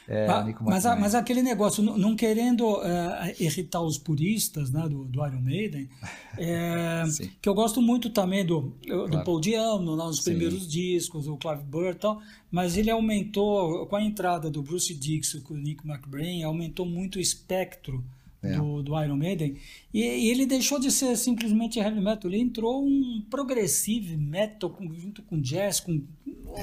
é, 0.07 0.27
Ah, 0.27 0.43
Nico 0.43 0.63
mas, 0.63 0.85
a- 0.85 0.89
McBrain. 0.89 1.01
mas 1.01 1.15
aquele 1.15 1.41
negócio, 1.41 1.81
não, 1.81 1.97
não 1.97 2.15
querendo 2.15 2.79
eh, 2.83 3.35
irritar 3.39 3.81
os 3.81 3.97
puristas 3.97 4.69
né, 4.69 4.87
do, 4.87 5.03
do 5.05 5.25
Iron 5.25 5.41
Maiden, 5.41 5.89
é, 6.37 7.03
Sim. 7.09 7.31
que 7.41 7.47
eu 7.49 7.53
gosto 7.55 7.81
muito 7.81 8.09
também 8.11 8.45
do, 8.45 8.73
do 8.85 9.07
Claro. 9.09 9.23
Paul 9.25 9.39
Diano, 9.41 9.95
lá 9.95 10.05
nos 10.05 10.17
Sim. 10.17 10.25
primeiros 10.31 10.67
discos, 10.67 11.27
o 11.27 11.37
Clive 11.37 11.63
Burr 11.63 11.91
e 11.91 11.95
tal, 11.95 12.21
mas 12.51 12.77
ele 12.77 12.91
aumentou, 12.91 13.87
com 13.87 13.95
a 13.95 14.01
entrada 14.03 14.49
do 14.49 14.61
Bruce 14.61 14.93
Dixon 14.93 15.41
com 15.41 15.53
o 15.55 15.57
Nick 15.57 15.87
McBrain, 15.87 16.43
aumentou 16.43 16.85
muito 16.85 17.15
o 17.17 17.21
espectro 17.21 18.03
É. 18.45 18.57
do, 18.57 18.83
do 18.83 19.03
Iron 19.03 19.17
Maiden, 19.17 19.57
e, 19.93 20.01
e 20.01 20.29
ele 20.29 20.45
deixou 20.45 20.79
de 20.79 20.91
ser 20.91 21.15
simplesmente 21.17 21.79
heavy 21.79 21.99
metal, 22.01 22.29
ele 22.29 22.41
entrou 22.41 22.85
um 22.85 23.25
progressive 23.29 24.15
metal 24.17 24.69
com- 24.69 24.93
junto 24.93 25.21
com 25.23 25.39
jazz, 25.39 25.79
com, 25.79 26.01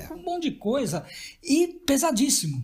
com 0.09 0.15
um 0.15 0.23
monte 0.23 0.45
de 0.45 0.53
coisa, 0.53 1.05
e 1.43 1.69
pesadíssimo. 1.87 2.59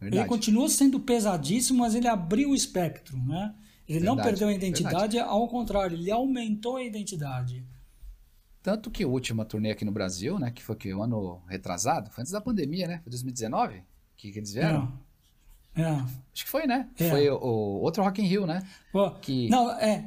Ele 0.00 0.10
Verdade. 0.10 0.28
continua 0.28 0.68
sendo 0.68 0.98
pesadíssimo, 0.98 1.78
mas 1.80 1.94
ele 1.94 2.08
abriu 2.08 2.50
o 2.50 2.54
espectro, 2.54 3.16
né? 3.16 3.54
Ele 3.88 4.00
não 4.00 4.14
Verdade, 4.16 4.28
perdeu 4.30 4.48
a 4.48 4.52
identidade, 4.52 5.18
ao 5.18 5.46
contrário, 5.48 5.96
ele 5.96 6.10
aumentou 6.10 6.76
a 6.76 6.82
identidade. 6.82 7.64
Tanto 8.62 8.90
que 8.90 9.02
a 9.02 9.08
última 9.08 9.44
turnê 9.44 9.72
aqui 9.72 9.84
no 9.84 9.90
Brasil, 9.92 10.38
né? 10.38 10.50
Que 10.50 10.62
foi 10.62 10.76
que 10.76 10.92
o 10.94 11.02
ano 11.02 11.42
retrasado, 11.48 12.10
foi 12.10 12.22
antes 12.22 12.32
da 12.32 12.40
pandemia, 12.40 12.86
né? 12.86 13.00
Foi 13.02 13.10
2019 13.10 13.82
que, 14.16 14.30
que 14.30 14.38
eles 14.38 14.52
vieram. 14.52 14.84
É. 14.84 15.11
É. 15.76 15.84
Acho 15.84 16.44
que 16.44 16.48
foi, 16.48 16.66
né? 16.66 16.88
É. 16.98 17.08
Foi 17.10 17.28
o, 17.30 17.36
o 17.36 17.80
outro 17.80 18.02
Rock 18.02 18.20
in 18.22 18.26
Rio, 18.26 18.46
né? 18.46 18.62
Ó, 18.92 19.10
Que- 19.10 19.48
Não, 19.48 19.70
é. 19.72 20.04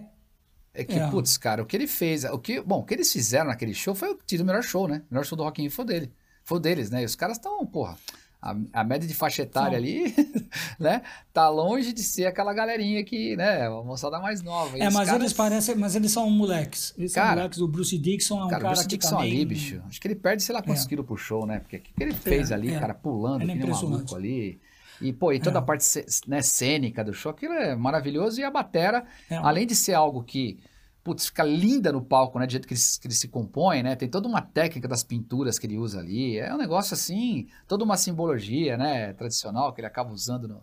É 0.73 0.83
que, 0.83 0.99
É. 0.99 1.07
putz, 1.09 1.37
cara, 1.37 1.63
o 1.63 1.65
que 1.65 1.75
ele 1.77 1.87
fez, 1.87 2.25
o 2.25 2.37
que, 2.37 2.59
bom, 2.61 2.79
o 2.79 2.83
que 2.83 2.93
eles 2.93 3.11
fizeram 3.11 3.47
naquele 3.47 3.73
show 3.73 3.95
foi 3.95 4.09
o 4.11 4.19
tido 4.25 4.41
o 4.41 4.45
melhor 4.45 4.61
show, 4.63 4.87
né? 4.87 5.03
O 5.09 5.13
melhor 5.13 5.23
show 5.25 5.37
do 5.37 5.43
Rock 5.43 5.61
in 5.61 5.65
Rio 5.65 5.71
foi 5.71 5.85
dele. 5.85 6.11
Foi 6.43 6.57
o 6.57 6.59
deles, 6.59 6.89
né? 6.89 7.01
E 7.01 7.05
os 7.05 7.15
caras 7.15 7.37
estão, 7.37 7.65
porra, 7.65 7.97
a, 8.41 8.55
a 8.73 8.83
média 8.83 9.07
de 9.07 9.13
faixa 9.13 9.41
etária 9.43 9.77
São. 9.79 9.87
ali, 9.87 10.13
né? 10.77 11.01
Tá 11.33 11.47
longe 11.49 11.93
de 11.93 12.03
ser 12.03 12.25
aquela 12.25 12.53
galerinha 12.53 13.01
que, 13.05 13.35
né? 13.37 13.65
A 13.65 13.69
moçada 13.71 14.19
mais 14.19 14.41
nova. 14.41 14.77
E 14.77 14.81
É, 14.81 14.89
mas 14.89 15.07
caras- 15.07 15.21
eles 15.21 15.33
parecem, 15.33 15.75
mas 15.75 15.95
eles 15.95 16.11
são 16.11 16.29
moleques. 16.29 16.93
Eles 16.97 17.13
são 17.13 17.23
Cara, 17.23 17.35
moleques. 17.37 17.59
O 17.59 17.67
Bruce 17.69 17.97
Dixon 17.97 18.41
é 18.41 18.43
um 18.45 18.47
Cara, 18.49 18.61
cara 18.63 18.73
Bruce 18.73 18.87
Dixon 18.89 19.09
tá 19.15 19.19
ali, 19.21 19.45
bicho. 19.45 19.81
Acho 19.87 20.01
que 20.01 20.07
ele 20.09 20.15
perde, 20.15 20.43
sei 20.43 20.53
lá 20.53 20.61
quantos 20.61 20.83
É. 20.85 20.87
quilos 20.89 21.05
por 21.05 21.17
show, 21.17 21.45
né? 21.45 21.59
Porque 21.59 21.77
o 21.77 21.81
que 21.81 21.91
ele 22.03 22.13
fez 22.13 22.51
ali, 22.51 22.73
é. 22.73 22.79
cara, 22.79 22.93
pulando, 22.93 23.43
é 23.43 23.45
que 23.47 23.53
nem 23.55 23.63
um 23.63 23.89
maluco 23.89 24.13
ali. 24.15 24.59
E, 25.01 25.11
pô, 25.13 25.31
e 25.33 25.39
toda 25.39 25.57
É. 25.57 25.59
a 25.59 25.61
parte 25.61 25.85
né, 26.27 26.41
cênica 26.41 27.03
do 27.03 27.13
show, 27.13 27.31
aquilo 27.31 27.53
é 27.53 27.75
maravilhoso. 27.75 28.39
E 28.39 28.43
a 28.43 28.51
batera, 28.51 29.05
É. 29.29 29.35
além 29.37 29.65
de 29.67 29.75
ser 29.75 29.93
algo 29.93 30.23
que, 30.23 30.59
putz, 31.03 31.27
fica 31.27 31.43
linda 31.43 31.91
no 31.91 32.01
palco, 32.01 32.39
né? 32.39 32.45
Do 32.47 32.51
jeito 32.51 32.67
que 32.67 32.73
ele, 32.73 32.79
se- 32.79 32.99
que 32.99 33.07
ele 33.07 33.13
se 33.13 33.27
compõe, 33.27 33.83
né? 33.83 33.95
Tem 33.95 34.09
toda 34.09 34.27
uma 34.27 34.41
técnica 34.41 34.87
das 34.87 35.03
pinturas 35.03 35.59
que 35.59 35.67
ele 35.67 35.77
usa 35.77 35.99
ali. 35.99 36.37
É 36.39 36.53
um 36.53 36.57
negócio 36.57 36.93
assim, 36.93 37.47
toda 37.67 37.83
uma 37.83 37.97
simbologia, 37.97 38.77
né? 38.77 39.13
Tradicional 39.13 39.71
que 39.73 39.81
ele 39.81 39.87
acaba 39.87 40.11
usando 40.11 40.47
no, 40.47 40.61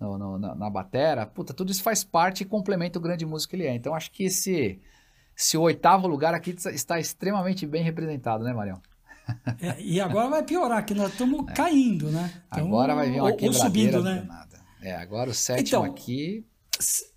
no- 0.00 0.18
no- 0.18 0.38
na, 0.38 0.54
na 0.54 0.70
batera. 0.70 1.26
Puta, 1.26 1.52
tudo 1.52 1.70
isso 1.70 1.82
faz 1.82 2.02
parte 2.04 2.42
e 2.42 2.46
complementa 2.46 2.98
o 2.98 3.02
grande 3.02 3.26
músico 3.26 3.50
que 3.50 3.56
ele 3.56 3.66
é. 3.66 3.74
Então, 3.74 3.94
acho 3.94 4.10
que 4.10 4.24
esse, 4.24 4.80
esse 5.36 5.56
oitavo 5.58 6.06
lugar 6.06 6.32
aqui 6.32 6.50
está- 6.50 6.70
está 6.70 6.98
extremamente 7.00 7.66
bem 7.66 7.82
representado, 7.82 8.42
né, 8.44 8.52
Marião? 8.54 8.80
É, 9.60 9.80
e 9.80 10.00
agora 10.00 10.28
vai 10.28 10.42
piorar, 10.42 10.84
que 10.84 10.94
nós 10.94 11.10
estamos 11.12 11.44
caindo, 11.54 12.10
né? 12.10 12.42
É. 12.54 12.60
Agora 12.60 12.94
vai 12.94 13.08
vir 13.10 13.16
uma 13.20 13.24
ou, 13.24 13.30
ou 13.30 13.36
quebradeira 13.36 13.64
subindo, 13.92 14.02
né? 14.02 14.20
danada. 14.20 14.60
É, 14.82 14.94
agora 14.96 15.30
o 15.30 15.34
sétimo 15.34 15.66
Então, 15.66 15.84
aqui... 15.84 16.44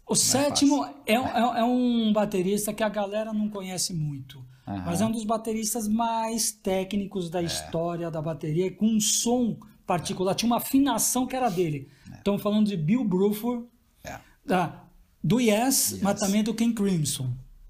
O 0.09 0.15
sétimo 0.15 0.87
é, 1.05 1.19
um- 1.19 1.55
é 1.57 1.63
um 1.65 2.13
baterista 2.13 2.73
que 2.73 2.81
a 2.81 2.87
galera 2.87 3.33
não 3.33 3.49
conhece 3.49 3.93
muito. 3.93 4.41
Aham. 4.65 4.83
Mas 4.85 5.01
é 5.01 5.05
um 5.05 5.11
dos 5.11 5.25
bateristas 5.25 5.85
mais 5.85 6.49
técnicos 6.51 7.27
É. 7.27 7.31
da 7.31 7.41
história 7.41 8.09
da 8.09 8.21
bateria, 8.21 8.71
com 8.73 8.85
um 8.85 8.99
som 9.01 9.57
particular. 9.85 10.33
Tinha 10.33 10.47
uma 10.49 10.57
afinação 10.57 11.27
que 11.27 11.35
era 11.35 11.49
dele. 11.49 11.89
Estamos 12.17 12.41
falando 12.41 12.67
de 12.67 12.77
Bill 12.77 13.03
Bruford, 13.03 13.65
É. 14.05 14.17
da, 14.45 14.83
do 15.21 15.41
yes, 15.41 15.91
Yes. 15.91 16.01
mas 16.01 16.17
também 16.21 16.41
do 16.41 16.53
King 16.53 16.73
Crimson. 16.73 17.29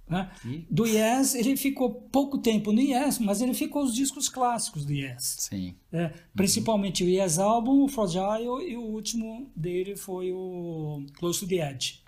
Né? 0.09 0.31
Do 0.69 0.85
Yes, 0.85 1.35
ele 1.35 1.57
ficou 1.57 1.91
pouco 1.91 2.37
tempo 2.37 2.71
no 2.71 2.79
Yes, 2.79 3.19
mas 3.19 3.41
ele 3.41 3.53
ficou 3.53 3.83
os 3.83 3.93
discos 3.93 4.29
clássicos 4.29 4.85
do 4.85 4.93
Yes. 4.93 5.35
Sim. 5.39 5.75
É, 5.91 6.13
principalmente 6.33 7.03
o 7.03 7.09
Yes 7.09 7.39
Album, 7.39 7.83
o 7.83 7.87
Fragile, 7.89 8.69
e 8.69 8.77
o 8.77 8.83
último 8.83 9.51
dele 9.55 9.97
foi 9.97 10.31
o 10.31 11.05
Close 11.17 11.41
to 11.41 11.47
the 11.47 11.71
Edge. 11.71 12.01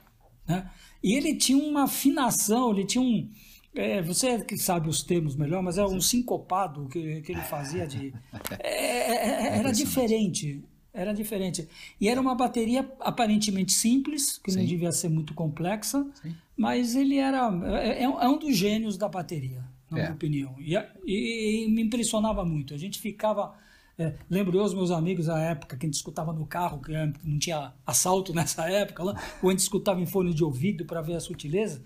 Né? 0.48 0.70
E 1.04 1.14
ele 1.14 1.36
tinha 1.36 1.62
uma 1.62 1.84
afinação, 1.84 2.72
ele 2.72 2.86
tinha 2.86 3.02
um. 3.02 3.30
é, 3.76 4.02
você 4.02 4.44
que 4.44 4.58
sabe 4.58 4.90
os 4.90 5.04
termos 5.04 5.36
melhor, 5.36 5.62
mas 5.62 5.78
era 5.78 5.88
um 5.88 6.02
sincopado 6.02 6.88
que, 6.88 7.22
que 7.22 7.32
ele 7.34 7.42
fazia 7.42 7.86
de. 7.86 8.14
é, 8.60 9.12
é, 9.12 9.16
é, 9.16 9.58
era 9.58 9.72
diferente. 9.72 10.64
Era 11.00 11.14
diferente. 11.14 11.68
E 12.02 12.08
era 12.10 12.20
uma 12.20 12.36
bateria 12.36 12.90
aparentemente 13.00 13.72
simples, 13.74 14.38
que 14.38 14.52
não 14.52 14.62
Sim. 14.62 14.68
devia 14.68 14.92
ser 14.92 15.10
muito 15.10 15.34
complexa, 15.34 16.06
Sim. 16.22 16.36
mas 16.58 16.96
ele 16.96 17.18
era. 17.18 17.50
É, 17.82 18.04
é 18.04 18.10
um- 18.10 18.22
é 18.22 18.28
um 18.28 18.38
dos 18.38 18.56
gênios 18.56 18.98
da 18.98 19.08
bateria, 19.08 19.64
na 19.90 19.98
É. 19.98 20.02
minha 20.04 20.14
opinião. 20.14 20.56
E, 20.60 20.76
e- 21.06 21.66
e 21.66 21.72
me 21.72 21.82
impressionava 21.84 22.44
muito. 22.44 22.74
A 22.74 22.78
gente 22.78 23.00
ficava. 23.00 23.54
É, 23.98 24.14
lembro 24.30 24.58
eu, 24.58 24.64
os 24.64 24.74
meus 24.74 24.92
amigos, 24.92 25.28
na 25.28 25.42
época, 25.42 25.76
que 25.76 25.86
a 25.86 25.88
gente 25.88 25.96
escutava 25.96 26.32
no 26.32 26.46
carro, 26.46 26.80
que 26.82 26.94
é, 26.96 27.12
não 27.24 27.38
tinha 27.38 27.74
assalto 27.86 28.34
nessa 28.34 28.70
época, 28.70 29.04
lá, 29.04 29.22
ou 29.44 29.50
a 29.50 29.52
gente 29.52 29.60
escutava 29.60 30.00
em 30.02 30.06
fone 30.06 30.34
de 30.34 30.44
ouvido 30.44 30.86
para 30.86 31.02
ver 31.02 31.16
a 31.16 31.20
sutileza. 31.20 31.82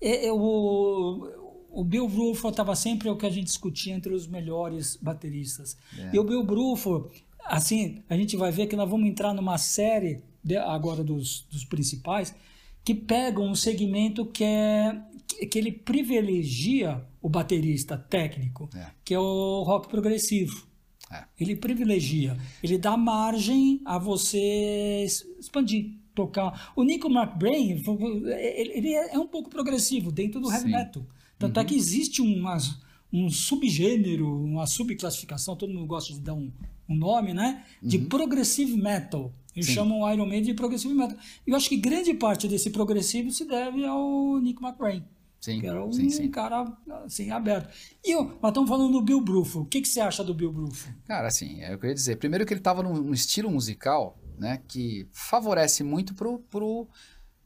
É, 0.00 0.26
é, 0.28 0.32
o, 0.32 1.28
o 1.70 1.84
Bill 1.84 2.08
Bruford 2.08 2.54
estava 2.54 2.74
sempre 2.74 3.10
o 3.10 3.16
que 3.16 3.26
a 3.26 3.30
gente 3.30 3.46
discutia 3.48 3.92
entre 3.94 4.14
os 4.14 4.26
melhores 4.26 4.96
bateristas. 4.96 5.76
E 6.12 6.18
o 6.18 6.24
Bill 6.24 6.42
Bruford, 6.42 7.08
assim, 7.48 8.02
a 8.08 8.16
gente 8.16 8.36
vai 8.36 8.50
ver 8.52 8.66
que 8.66 8.76
nós 8.76 8.88
vamos 8.88 9.08
entrar 9.08 9.32
numa 9.34 9.58
série 9.58 10.22
de- 10.44 10.56
agora 10.56 11.02
dos, 11.02 11.46
dos 11.50 11.64
principais 11.64 12.34
que 12.84 12.94
pegam 12.94 13.46
um 13.50 13.54
segmento 13.54 14.24
que 14.26 14.44
é 14.44 15.00
que, 15.50 15.58
ele 15.58 15.70
privilegia 15.72 17.04
o 17.20 17.28
baterista 17.28 17.96
técnico, 17.98 18.68
É. 18.74 18.86
que 19.04 19.12
é 19.14 19.18
o 19.18 19.62
rock 19.62 19.88
progressivo. 19.88 20.66
É. 21.10 21.24
Ele 21.38 21.54
privilegia, 21.56 22.36
ele 22.62 22.76
dá 22.78 22.96
margem 22.96 23.80
a 23.84 23.98
você 23.98 25.04
expandir, 25.38 25.92
tocar. 26.14 26.72
O 26.76 26.82
Nico 26.82 27.08
McBrain, 27.08 27.82
ele 28.26 28.72
ele 28.78 28.92
é 28.94 29.18
um 29.18 29.26
pouco 29.26 29.48
progressivo 29.50 30.10
dentro 30.12 30.40
do 30.40 30.50
heavy 30.50 30.64
Sim. 30.64 30.70
metal. 30.76 31.06
Tanto 31.38 31.60
é 31.60 31.64
que 31.64 31.74
existe 31.74 32.20
umas, 32.20 32.78
um 33.12 33.30
subgênero, 33.30 34.44
uma 34.44 34.66
subclassificação, 34.66 35.56
todo 35.56 35.72
mundo 35.72 35.86
gosta 35.86 36.12
de 36.12 36.20
dar 36.20 36.34
um, 36.34 36.50
um 36.88 36.96
nome, 36.96 37.34
né? 37.34 37.64
De 37.82 37.98
progressive 37.98 38.76
metal. 38.76 39.32
Eles 39.54 39.66
Sim. 39.66 39.74
chamam 39.74 40.00
o 40.00 40.12
Iron 40.12 40.26
Maiden 40.26 40.52
de 40.52 40.54
progressive 40.54 40.94
metal. 40.94 41.16
E 41.46 41.50
eu 41.50 41.56
acho 41.56 41.68
que 41.68 41.76
grande 41.76 42.14
parte 42.14 42.46
desse 42.46 42.70
progressivo 42.70 43.30
se 43.30 43.44
deve 43.44 43.84
ao 43.84 44.38
Nick 44.38 44.62
McBrain. 44.62 45.04
Sim, 45.40 45.60
Que 45.60 45.66
era 45.68 45.84
um 45.84 45.92
sim, 45.92 46.10
sim. 46.10 46.28
cara 46.30 46.66
assim, 47.04 47.30
aberto. 47.30 47.72
E 48.04 48.10
eu, 48.10 48.24
nós 48.42 48.50
estamos 48.50 48.68
falando 48.68 48.92
do 48.92 49.00
Bill 49.00 49.20
Bruford. 49.20 49.66
O 49.66 49.70
que, 49.70 49.80
que 49.80 49.88
você 49.88 50.00
acha 50.00 50.24
do 50.24 50.34
Bill 50.34 50.52
Bruford? 50.52 50.96
Cara, 51.06 51.28
assim, 51.28 51.60
é 51.60 51.74
o 51.74 51.78
que 51.78 51.86
eu 51.86 51.90
ia 51.90 51.94
dizer. 51.94 52.16
Primeiro 52.16 52.44
que 52.44 52.52
ele 52.52 52.60
tava 52.60 52.82
num, 52.82 52.94
num 52.94 53.12
estilo 53.12 53.50
musical, 53.50 54.18
né, 54.36 54.60
que 54.66 55.06
favorece 55.12 55.84
muito 55.84 56.12
pro, 56.14 56.40
pro, 56.50 56.88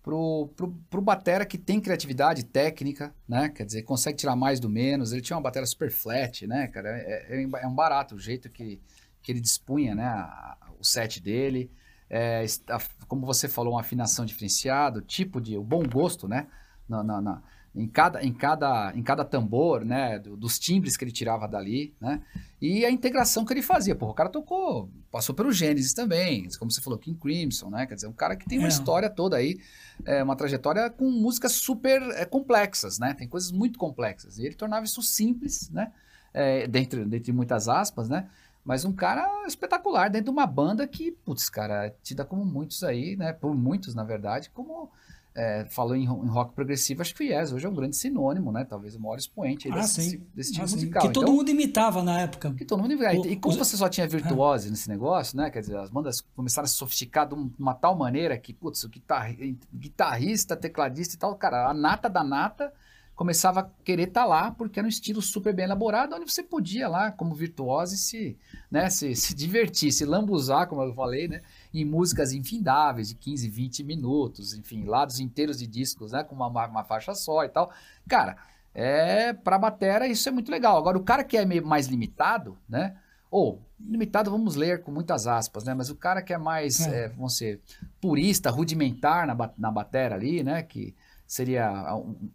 pro, 0.02 0.50
pro, 0.56 0.72
pro 0.88 1.02
batera 1.02 1.44
que 1.44 1.58
tem 1.58 1.80
criatividade 1.80 2.44
técnica, 2.44 3.14
né, 3.28 3.50
quer 3.50 3.66
dizer, 3.66 3.82
consegue 3.82 4.16
tirar 4.16 4.36
mais 4.36 4.58
do 4.58 4.70
menos. 4.70 5.12
Ele 5.12 5.20
tinha 5.20 5.36
uma 5.36 5.42
batera 5.42 5.66
super 5.66 5.90
flat, 5.90 6.46
né, 6.46 6.68
cara, 6.68 6.88
é, 6.88 7.42
é, 7.42 7.42
é 7.42 7.66
um 7.66 7.74
barato 7.74 8.14
o 8.14 8.18
jeito 8.18 8.48
que, 8.48 8.80
que 9.22 9.30
ele 9.32 9.40
dispunha, 9.40 9.94
né, 9.94 10.04
a- 10.04 10.56
a- 10.60 10.72
o 10.78 10.84
set 10.84 11.20
dele. 11.20 11.70
É, 12.10 12.44
está- 12.44 12.78
como 13.08 13.24
você 13.24 13.48
falou, 13.48 13.72
uma 13.74 13.80
afinação 13.80 14.24
diferenciada, 14.26 14.98
o 14.98 15.02
tipo 15.02 15.40
de, 15.40 15.56
o 15.56 15.62
bom 15.62 15.82
gosto, 15.82 16.28
né, 16.28 16.46
na, 16.88 17.02
na- 17.02 17.20
na- 17.22 17.42
em 17.74 17.88
cada, 17.88 18.22
em 18.22 18.30
cada, 18.34 18.92
em 18.94 19.02
cada 19.02 19.24
tambor, 19.24 19.82
né, 19.82 20.18
do- 20.18 20.36
dos 20.36 20.58
timbres 20.58 20.94
que 20.94 21.04
ele 21.04 21.10
tirava 21.10 21.48
dali, 21.48 21.94
né, 21.98 22.20
e 22.60 22.84
a 22.84 22.90
integração 22.90 23.46
que 23.46 23.52
ele 23.54 23.62
fazia. 23.62 23.94
Porra, 23.96 24.12
o 24.12 24.14
cara 24.14 24.28
tocou, 24.28 24.90
passou 25.10 25.34
pelo 25.34 25.50
Gênesis 25.50 25.94
também, 25.94 26.46
como 26.58 26.70
você 26.70 26.82
falou, 26.82 26.98
King 26.98 27.18
Crimson, 27.18 27.70
né? 27.70 27.86
Quer 27.86 27.94
dizer, 27.94 28.08
um 28.08 28.12
cara 28.12 28.36
que 28.36 28.44
tem 28.46 28.58
uma 28.58 28.66
É. 28.66 28.68
história 28.68 29.08
toda 29.08 29.38
aí, 29.38 29.58
é, 30.04 30.22
uma 30.22 30.36
trajetória 30.36 30.90
com 30.90 31.10
músicas 31.10 31.52
super 31.52 32.02
é, 32.14 32.26
complexas, 32.26 32.98
né? 32.98 33.14
Tem 33.14 33.26
coisas 33.26 33.50
muito 33.50 33.78
complexas. 33.78 34.36
E 34.38 34.44
ele 34.44 34.54
tornava 34.54 34.84
isso 34.84 35.00
simples, 35.02 35.70
né? 35.70 35.90
é, 36.34 36.66
dentro, 36.66 37.04
dentro 37.04 37.26
de 37.26 37.32
muitas 37.32 37.68
aspas, 37.68 38.08
né? 38.08 38.26
Mas 38.64 38.84
um 38.84 38.92
cara 38.92 39.28
espetacular 39.46 40.08
dentro 40.08 40.26
de 40.26 40.30
uma 40.30 40.46
banda 40.46 40.86
que, 40.86 41.10
putz, 41.10 41.50
cara, 41.50 41.86
é 41.86 41.94
tida 42.02 42.24
como 42.24 42.44
muitos 42.44 42.84
aí, 42.84 43.16
né? 43.16 43.32
Por 43.32 43.54
muitos, 43.54 43.94
na 43.94 44.04
verdade, 44.04 44.50
como 44.50 44.88
é, 45.34 45.64
falou 45.64 45.96
em, 45.96 46.04
em, 46.04 46.06
rock 46.06 46.54
progressivo, 46.54 47.00
acho 47.00 47.14
que 47.14 47.24
o 47.24 47.26
Yes 47.26 47.52
hoje 47.52 47.66
é 47.66 47.68
um 47.68 47.74
grande 47.74 47.96
sinônimo, 47.96 48.52
né? 48.52 48.64
Talvez 48.64 48.94
o 48.94 49.00
maior 49.00 49.16
expoente 49.16 49.68
ah, 49.70 49.76
desse, 49.76 50.18
desse 50.34 50.52
tipo 50.52 50.64
ah, 50.64 50.70
musical. 50.70 51.02
Que 51.02 51.12
todo 51.12 51.24
então, 51.24 51.34
mundo 51.34 51.50
imitava 51.50 52.02
na 52.02 52.20
época. 52.20 52.52
Que 52.52 52.64
todo 52.64 52.80
mundo 52.80 52.92
imitava. 52.92 53.16
O, 53.16 53.26
e 53.26 53.36
como 53.36 53.54
o, 53.54 53.58
você 53.58 53.76
só 53.76 53.88
tinha 53.88 54.06
virtuose 54.06 54.70
nesse 54.70 54.88
negócio, 54.88 55.36
né? 55.36 55.50
Quer 55.50 55.60
dizer, 55.60 55.76
as 55.78 55.90
bandas 55.90 56.20
começaram 56.36 56.64
a 56.64 56.68
se 56.68 56.76
sofisticar 56.76 57.26
de 57.26 57.34
uma 57.58 57.74
tal 57.74 57.96
maneira 57.96 58.36
que, 58.38 58.52
putz, 58.52 58.84
o 58.84 58.88
guitar, 58.88 59.34
guitarrista, 59.74 60.54
tecladista 60.54 61.14
e 61.14 61.18
tal, 61.18 61.34
cara, 61.34 61.68
a 61.68 61.74
nata 61.74 62.08
da 62.08 62.22
nata 62.22 62.72
começava 63.14 63.60
a 63.60 63.70
querer 63.84 64.08
estar 64.08 64.22
tá 64.22 64.26
lá, 64.26 64.50
porque 64.50 64.78
era 64.78 64.86
um 64.86 64.88
estilo 64.88 65.20
super 65.20 65.54
bem 65.54 65.64
elaborado, 65.64 66.14
onde 66.14 66.30
você 66.30 66.42
podia 66.42 66.88
lá, 66.88 67.12
como 67.12 67.34
virtuose, 67.34 67.96
se, 67.96 68.36
né, 68.70 68.88
se, 68.90 69.14
se 69.16 69.34
divertir, 69.34 69.92
se 69.92 70.04
lambuzar, 70.04 70.66
como 70.66 70.82
eu 70.82 70.94
falei, 70.94 71.28
né? 71.28 71.40
em 71.72 71.84
músicas 71.84 72.32
infindáveis, 72.32 73.08
de 73.08 73.14
15, 73.14 73.48
20 73.48 73.84
minutos, 73.84 74.54
enfim, 74.54 74.84
lados 74.84 75.20
inteiros 75.20 75.58
de 75.58 75.66
discos, 75.66 76.12
né, 76.12 76.22
com 76.22 76.34
uma, 76.34 76.46
uma 76.48 76.84
faixa 76.84 77.14
só 77.14 77.44
e 77.44 77.48
tal. 77.48 77.72
Cara, 78.08 78.36
é 78.74 79.32
para 79.32 79.58
batera 79.58 80.06
isso 80.06 80.28
é 80.28 80.32
muito 80.32 80.50
legal. 80.50 80.76
Agora 80.76 80.96
o 80.98 81.04
cara 81.04 81.24
que 81.24 81.36
é 81.36 81.44
meio 81.44 81.64
mais 81.66 81.86
limitado, 81.86 82.58
né, 82.68 82.96
ou 83.30 83.62
limitado 83.80 84.30
vamos 84.30 84.56
ler 84.56 84.82
com 84.82 84.90
muitas 84.92 85.26
aspas, 85.26 85.64
né, 85.64 85.74
mas 85.74 85.90
o 85.90 85.96
cara 85.96 86.22
que 86.22 86.32
é 86.32 86.38
mais, 86.38 86.80
é. 86.80 87.04
É, 87.04 87.08
vamos 87.08 87.36
ser, 87.36 87.60
purista, 88.00 88.50
rudimentar 88.50 89.26
na, 89.26 89.50
na 89.56 89.70
batera 89.70 90.14
ali, 90.14 90.42
né, 90.42 90.62
que 90.62 90.94
seria, 91.32 91.86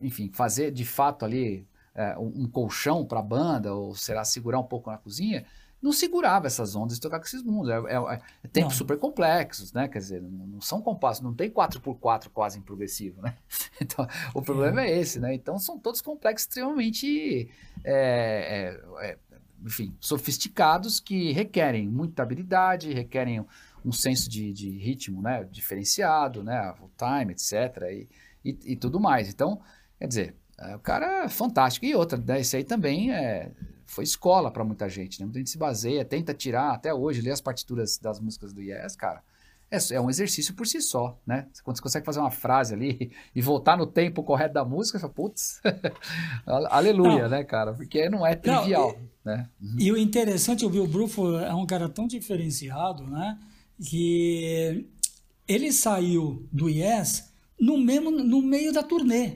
enfim, 0.02 0.32
fazer 0.34 0.72
de 0.72 0.84
fato 0.84 1.24
ali 1.24 1.68
é, 1.94 2.18
um 2.18 2.48
colchão 2.48 3.06
para 3.06 3.20
a 3.20 3.24
banda, 3.24 3.72
ou 3.72 3.94
será 3.94 4.24
segurar 4.24 4.60
um 4.60 4.64
pouco 4.64 4.90
na 4.90 4.98
cozinha, 4.98 5.46
não 5.80 5.92
segurava 5.92 6.48
essas 6.48 6.76
ondas 6.76 6.98
e 6.98 7.00
tocar 7.00 7.20
com 7.20 7.26
esses 7.26 7.44
mundos. 7.44 7.70
É, 7.70 7.76
é, 7.76 8.22
é 8.44 8.48
tempos 8.48 8.74
não. 8.74 8.78
super 8.80 8.98
complexos, 8.98 9.72
né? 9.72 9.88
Quer 9.88 10.00
dizer, 10.00 10.22
não, 10.24 10.48
não, 10.48 10.62
são 10.62 10.82
compassos, 10.82 11.24
não 11.24 11.32
tem 11.32 11.48
4x4 11.48 12.30
quase 12.34 12.58
em 12.58 12.62
progressivo, 12.64 13.22
né? 13.22 13.38
Então, 13.80 14.08
o 14.34 14.42
problema 14.42 14.82
é. 14.82 14.90
é 14.90 15.00
esse, 15.00 15.20
né? 15.20 15.32
Então, 15.36 15.60
são 15.60 15.78
todos 15.78 16.02
complexos 16.02 16.48
extremamente, 16.48 17.52
é, 17.84 18.80
é, 19.00 19.06
é, 19.06 19.18
enfim, 19.64 19.96
sofisticados 20.00 21.00
que 21.00 21.32
requerem 21.34 21.88
muita 21.88 22.24
habilidade, 22.24 22.92
requerem 22.92 23.46
um 23.86 23.92
senso 23.92 24.28
de, 24.28 24.52
de 24.52 24.72
ritmo, 24.72 25.22
né? 25.22 25.44
Diferenciado, 25.44 26.44
né? 26.44 26.74
O 26.82 26.90
time, 26.98 27.34
etc. 27.34 27.84
E, 27.92 28.10
e, 28.52 28.74
e 28.74 28.76
tudo 28.76 29.00
mais. 29.00 29.30
Então, 29.30 29.60
quer 30.00 30.08
dizer, 30.08 30.36
o 30.76 30.80
cara 30.80 31.26
é 31.26 31.30
fantástico. 31.30 31.86
E 31.86 31.96
outra, 31.96 32.18
né? 32.18 32.40
Esse 32.40 32.58
aí 32.58 32.64
também 32.64 33.12
é 33.12 33.52
foi 33.88 34.04
escola 34.04 34.52
para 34.52 34.64
muita 34.64 34.90
gente, 34.90 35.20
né? 35.20 35.26
Muita 35.26 35.40
gente 35.40 35.50
se 35.50 35.58
baseia, 35.58 36.04
tenta 36.04 36.34
tirar, 36.34 36.74
até 36.74 36.94
hoje, 36.94 37.22
ler 37.22 37.32
as 37.32 37.42
partituras 37.42 37.98
das 37.98 38.20
músicas 38.20 38.52
do 38.52 38.62
Yes, 38.62 38.96
cara. 38.96 39.24
É, 39.72 39.78
é 39.94 40.02
um 40.02 40.10
exercício 40.10 40.54
por 40.54 40.68
si 40.68 40.82
só, 40.82 41.18
né? 41.26 41.48
Quando 41.64 41.78
você 41.78 41.82
consegue 41.82 42.06
fazer 42.06 42.20
uma 42.20 42.30
frase 42.32 42.74
ali 42.74 43.12
e 43.34 43.42
voltar 43.42 43.78
no 43.78 43.88
tempo 43.88 44.24
correto 44.24 44.54
da 44.54 44.66
música, 44.66 44.98
você 44.98 45.02
fala, 45.02 45.14
putz, 45.14 45.62
aleluia, 46.70 47.24
não, 47.24 47.30
né, 47.30 47.44
cara? 47.44 47.74
Porque 47.74 48.10
não 48.10 48.26
é 48.26 48.36
trivial, 48.36 48.94
não, 48.94 49.34
e, 49.34 49.38
né? 49.38 49.50
Uhum. 49.62 49.76
E 49.80 49.92
o 49.92 49.98
interessante, 49.98 50.66
o 50.66 50.70
Bill 50.70 50.88
Bruford 50.88 51.46
é 51.46 51.54
um 51.54 51.66
cara 51.66 51.90
tão 51.90 52.08
diferenciado, 52.08 53.04
né? 53.04 53.38
Que 53.82 54.86
ele 55.48 55.72
saiu 55.72 56.46
do 56.52 56.70
Yes 56.70 57.34
no, 57.60 57.78
mesmo, 57.78 58.12
no 58.12 58.42
meio 58.42 58.72
da 58.72 58.84
turnê. 58.84 59.34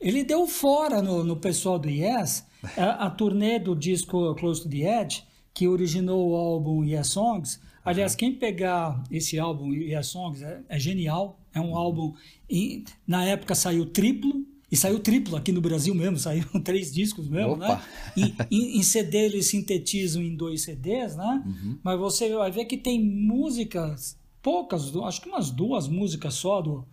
Ele 0.00 0.22
deu 0.22 0.46
fora 0.46 1.02
no, 1.02 1.24
no 1.24 1.36
pessoal 1.36 1.78
do 1.78 1.88
Yes 1.88 2.46
a, 2.76 3.06
a 3.06 3.10
turnê 3.10 3.58
do 3.58 3.74
disco 3.74 4.34
Close 4.34 4.62
to 4.62 4.68
the 4.68 5.00
Edge, 5.00 5.24
que 5.54 5.66
originou 5.66 6.30
o 6.30 6.36
álbum 6.36 6.84
Yes 6.84 7.08
Songs. 7.08 7.60
Aliás, 7.84 8.14
quem 8.14 8.34
pegar 8.34 9.02
esse 9.10 9.38
álbum 9.38 9.72
Yes 9.72 10.08
Songs 10.08 10.42
é, 10.42 10.62
é 10.68 10.78
genial. 10.78 11.40
É 11.54 11.60
um 11.60 11.76
álbum. 11.76 12.14
Em, 12.48 12.84
na 13.06 13.24
época 13.24 13.54
saiu 13.54 13.86
triplo, 13.86 14.46
e 14.70 14.76
saiu 14.76 15.00
triplo 15.00 15.34
aqui 15.34 15.50
no 15.50 15.60
Brasil 15.60 15.94
mesmo, 15.94 16.18
saíram 16.20 16.60
três 16.62 16.92
discos 16.92 17.28
mesmo, 17.28 17.56
né? 17.56 17.66
Opa. 17.66 17.76
né? 17.76 18.34
E, 18.50 18.54
em, 18.54 18.78
em, 18.78 18.82
CD 18.82 19.24
eles 19.24 19.46
sintetizam 19.46 20.22
em 20.22 20.36
dois 20.36 20.62
CDs, 20.62 21.16
né? 21.16 21.42
Uhum. 21.44 21.78
Mas 21.82 21.98
você 21.98 22.34
vai 22.34 22.50
ver 22.50 22.66
que 22.66 22.76
tem 22.76 23.02
músicas, 23.02 24.18
poucas, 24.42 24.94
acho 24.94 25.22
que 25.22 25.28
umas 25.28 25.50
duas 25.50 25.88
músicas 25.88 26.34
só 26.34 26.60
do, 26.60 26.86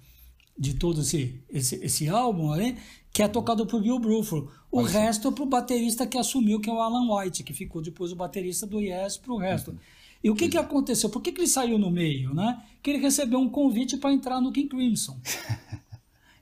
de 0.57 0.73
todo 0.73 1.01
esse, 1.01 1.41
esse, 1.49 1.75
esse 1.75 2.07
álbum 2.07 2.51
ali, 2.51 2.77
que 3.11 3.21
é 3.21 3.27
tocado 3.27 3.65
por 3.65 3.81
Bill 3.81 3.99
Bruford. 3.99 4.47
O 4.71 4.81
resto 4.81 5.27
é 5.27 5.31
pro 5.31 5.45
baterista 5.45 6.05
que 6.05 6.17
assumiu, 6.17 6.59
que 6.59 6.69
é 6.69 6.73
o 6.73 6.81
Alan 6.81 7.13
White, 7.13 7.43
que 7.43 7.53
ficou 7.53 7.81
depois 7.81 8.11
o 8.11 8.15
baterista 8.15 8.65
do 8.65 8.79
Yes 8.79 9.17
pro 9.17 9.37
resto. 9.37 9.71
Uhum. 9.71 9.77
E 10.23 10.29
o 10.29 10.35
que, 10.35 10.49
que 10.49 10.57
aconteceu? 10.57 11.09
Por 11.09 11.21
que, 11.21 11.31
que 11.31 11.41
ele 11.41 11.47
saiu 11.47 11.77
no 11.77 11.91
meio? 11.91 12.33
Né? 12.33 12.61
Que 12.81 12.91
ele 12.91 12.99
recebeu 12.99 13.39
um 13.39 13.47
convite 13.47 13.97
para 13.97 14.11
entrar 14.11 14.41
no 14.41 14.51
King 14.51 14.67
Crimson. 14.67 15.17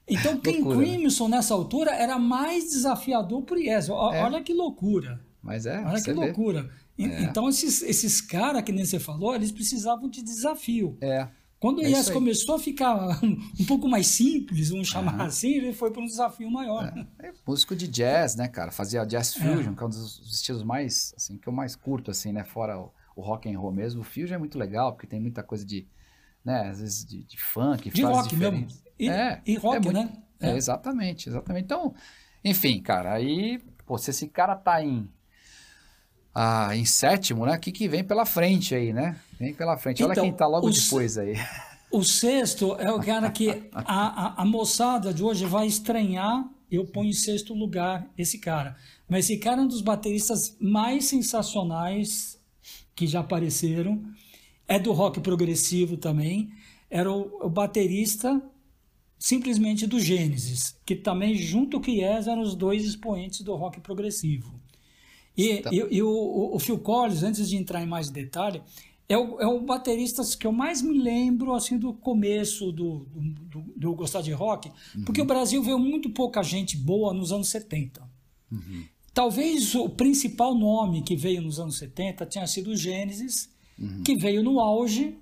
Então, 0.05 0.37
King 0.37 0.61
loucura. 0.61 0.85
Crimson, 0.85 1.27
nessa 1.29 1.53
altura, 1.53 1.91
era 1.91 2.19
mais 2.19 2.65
desafiador 2.65 3.41
pro 3.43 3.57
Yes. 3.57 3.87
O, 3.89 4.11
é. 4.11 4.21
Olha 4.21 4.41
que 4.41 4.53
loucura. 4.53 5.21
Mas 5.41 5.65
é. 5.65 5.79
Olha 5.79 6.01
que 6.01 6.11
vê. 6.11 6.13
loucura. 6.13 6.69
É. 6.97 7.23
Então, 7.23 7.49
esses, 7.49 7.81
esses 7.81 8.21
caras, 8.21 8.61
que 8.63 8.71
nem 8.71 8.85
você 8.85 8.99
falou, 8.99 9.33
eles 9.33 9.51
precisavam 9.51 10.09
de 10.09 10.21
desafio. 10.21 10.97
É. 11.01 11.27
Quando 11.63 11.77
o 11.77 11.85
é 11.85 12.11
começou 12.11 12.55
a 12.55 12.59
ficar 12.59 12.93
um 13.23 13.65
pouco 13.65 13.87
mais 13.87 14.07
simples, 14.07 14.69
vamos 14.69 14.89
chamar 14.89 15.21
assim, 15.21 15.53
ele 15.53 15.71
foi 15.71 15.91
para 15.91 16.01
um 16.01 16.05
desafio 16.05 16.51
maior. 16.51 16.93
É. 17.21 17.27
É 17.29 17.33
músico 17.47 17.73
de 17.73 17.87
jazz, 17.87 18.35
né, 18.35 18.49
cara? 18.49 18.69
Fazia 18.69 19.05
jazz 19.05 19.33
é. 19.37 19.39
fusion, 19.39 19.73
que 19.73 19.81
é 19.81 19.85
um 19.85 19.89
dos 19.89 20.29
estilos 20.29 20.61
mais, 20.61 21.13
assim, 21.15 21.37
que 21.37 21.47
eu 21.47 21.53
mais 21.53 21.73
curto, 21.73 22.11
assim, 22.11 22.33
né? 22.33 22.43
Fora 22.43 22.77
o, 22.77 22.91
o 23.15 23.21
rock 23.21 23.49
and 23.49 23.57
roll 23.57 23.71
mesmo. 23.71 24.01
O 24.01 24.03
fusion 24.03 24.35
é 24.35 24.37
muito 24.37 24.59
legal, 24.59 24.91
porque 24.91 25.07
tem 25.07 25.21
muita 25.21 25.41
coisa 25.41 25.65
de, 25.65 25.87
né, 26.43 26.67
às 26.67 26.81
vezes 26.81 27.05
de, 27.05 27.23
de 27.23 27.41
funk, 27.41 27.89
de 27.89 28.01
rock 28.01 28.27
diferentes. 28.27 28.75
mesmo. 28.75 28.93
E, 28.99 29.09
é, 29.09 29.41
e 29.45 29.55
rock, 29.55 29.77
é 29.77 29.79
muito, 29.79 29.93
né? 29.93 30.21
É. 30.41 30.57
exatamente, 30.57 31.29
exatamente. 31.29 31.63
Então, 31.63 31.95
enfim, 32.43 32.81
cara, 32.81 33.13
aí, 33.13 33.63
pô, 33.85 33.97
se 33.97 34.09
esse 34.09 34.27
cara 34.27 34.57
tá 34.57 34.83
em 34.83 35.09
ah, 36.33 36.75
em 36.75 36.85
sétimo, 36.85 37.45
né? 37.45 37.55
O 37.55 37.59
que, 37.59 37.71
que 37.71 37.87
vem 37.87 38.03
pela 38.03 38.25
frente 38.25 38.73
aí, 38.73 38.91
né? 38.91 39.19
Vem 39.39 39.53
pela 39.53 39.77
frente. 39.77 40.03
Olha 40.03 40.13
então, 40.13 40.23
quem 40.23 40.33
tá 40.33 40.47
logo 40.47 40.69
depois 40.69 41.17
aí. 41.17 41.35
O 41.91 42.03
sexto 42.03 42.75
é 42.79 42.91
o 42.91 42.99
cara 42.99 43.29
que 43.29 43.69
a, 43.71 43.83
a, 43.85 44.41
a, 44.41 44.45
moçada 44.45 45.13
de 45.13 45.23
hoje 45.23 45.45
vai 45.45 45.67
estranhar. 45.67 46.43
Eu 46.71 46.85
ponho 46.85 47.11
em 47.11 47.13
sexto 47.13 47.53
lugar 47.53 48.09
esse 48.17 48.39
cara. 48.39 48.75
Mas 49.07 49.25
esse 49.25 49.37
cara 49.37 49.61
é 49.61 49.63
um 49.63 49.67
dos 49.67 49.81
bateristas 49.81 50.57
mais 50.59 51.05
sensacionais 51.05 52.39
que 52.95 53.05
já 53.05 53.19
apareceram. 53.19 54.01
É 54.67 54.79
do 54.79 54.91
rock 54.91 55.19
progressivo 55.19 55.95
também. 55.95 56.51
Era 56.89 57.11
o, 57.11 57.45
o 57.45 57.49
baterista 57.49 58.41
simplesmente 59.19 59.85
do 59.85 59.99
Gênesis, 59.99 60.75
que 60.85 60.95
também, 60.95 61.35
junto 61.35 61.79
com 61.79 61.91
o 61.91 61.93
Yes, 61.93 62.27
eram 62.27 62.41
os 62.41 62.55
dois 62.55 62.83
expoentes 62.83 63.41
do 63.41 63.55
rock 63.55 63.79
progressivo. 63.79 64.59
E, 65.35 65.57
tá. 65.57 65.69
e, 65.73 65.77
e 65.77 66.01
o, 66.01 66.51
o, 66.53 66.59
Phil 66.59 66.77
Collins, 66.77 67.23
antes 67.23 67.49
de 67.49 67.57
entrar 67.57 67.81
em 67.81 67.87
mais 67.87 68.09
detalhe, 68.09 68.61
é 69.09 69.17
o, 69.17 69.39
é 69.39 69.47
o 69.47 69.59
baterista 69.61 70.21
que 70.37 70.47
eu 70.47 70.51
mais 70.51 70.81
me 70.81 70.97
lembro 70.97 71.53
assim 71.53 71.77
do 71.77 71.93
começo 71.93 72.71
do, 72.71 73.05
do, 73.49 73.63
do 73.75 73.95
gostar 73.95 74.21
de 74.21 74.31
rock, 74.31 74.71
uhum. 74.95 75.03
porque 75.03 75.21
o 75.21 75.25
Brasil 75.25 75.61
veio 75.61 75.79
muito 75.79 76.09
pouca 76.09 76.41
gente 76.43 76.77
boa 76.77 77.13
nos 77.13 77.31
anos 77.31 77.49
70. 77.49 78.01
Uhum. 78.51 78.83
Talvez 79.13 79.75
o 79.75 79.89
principal 79.89 80.55
nome 80.55 81.03
que 81.03 81.15
veio 81.15 81.41
nos 81.41 81.59
anos 81.59 81.77
70 81.77 82.25
tenha 82.25 82.47
sido 82.47 82.71
o 82.71 82.75
Gênesis, 82.75 83.49
uhum. 83.77 84.01
que 84.03 84.15
veio 84.15 84.41
no 84.41 84.59
auge, 84.59 85.15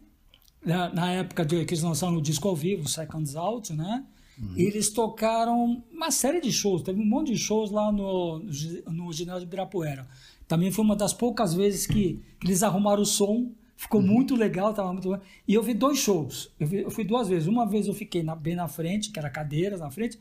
na, 0.63 0.93
na 0.93 1.11
época 1.11 1.43
de, 1.43 1.65
que 1.65 1.73
eles 1.73 1.83
lançaram 1.83 2.15
o 2.15 2.21
disco 2.21 2.47
ao 2.47 2.55
vivo, 2.55 2.87
Seconds 2.87 3.35
Out, 3.35 3.73
né? 3.73 4.05
Uhum. 4.39 4.53
Eles 4.55 4.89
tocaram 4.89 5.83
uma 5.91 6.11
série 6.11 6.41
de 6.41 6.51
shows, 6.51 6.81
teve 6.81 6.99
um 6.99 7.05
monte 7.05 7.31
de 7.31 7.37
shows 7.37 7.71
lá 7.71 7.91
no, 7.91 8.39
no 8.87 9.13
ginásio 9.13 9.41
de 9.41 9.45
Ibirapuera. 9.45 10.07
Também 10.47 10.71
foi 10.71 10.83
uma 10.83 10.95
das 10.95 11.13
poucas 11.13 11.53
vezes 11.53 11.87
que, 11.87 12.21
que 12.39 12.47
eles 12.47 12.63
arrumaram 12.63 13.01
o 13.01 13.05
som, 13.05 13.51
ficou 13.75 14.01
uhum. 14.01 14.07
muito 14.07 14.35
legal, 14.35 14.73
tava 14.73 14.91
muito 14.91 15.09
bom. 15.09 15.19
E 15.47 15.53
eu 15.53 15.63
vi 15.63 15.73
dois 15.73 15.97
shows, 15.97 16.51
eu, 16.59 16.67
vi, 16.67 16.77
eu, 16.81 16.91
fui 16.91 17.03
duas 17.03 17.27
vezes. 17.27 17.47
Uma 17.47 17.65
vez 17.65 17.87
eu 17.87 17.93
fiquei 17.93 18.21
na, 18.21 18.35
bem 18.35 18.55
na 18.55 18.67
frente, 18.67 19.11
que 19.11 19.19
era 19.19 19.29
cadeiras 19.29 19.79
na 19.79 19.89
frente, 19.89 20.19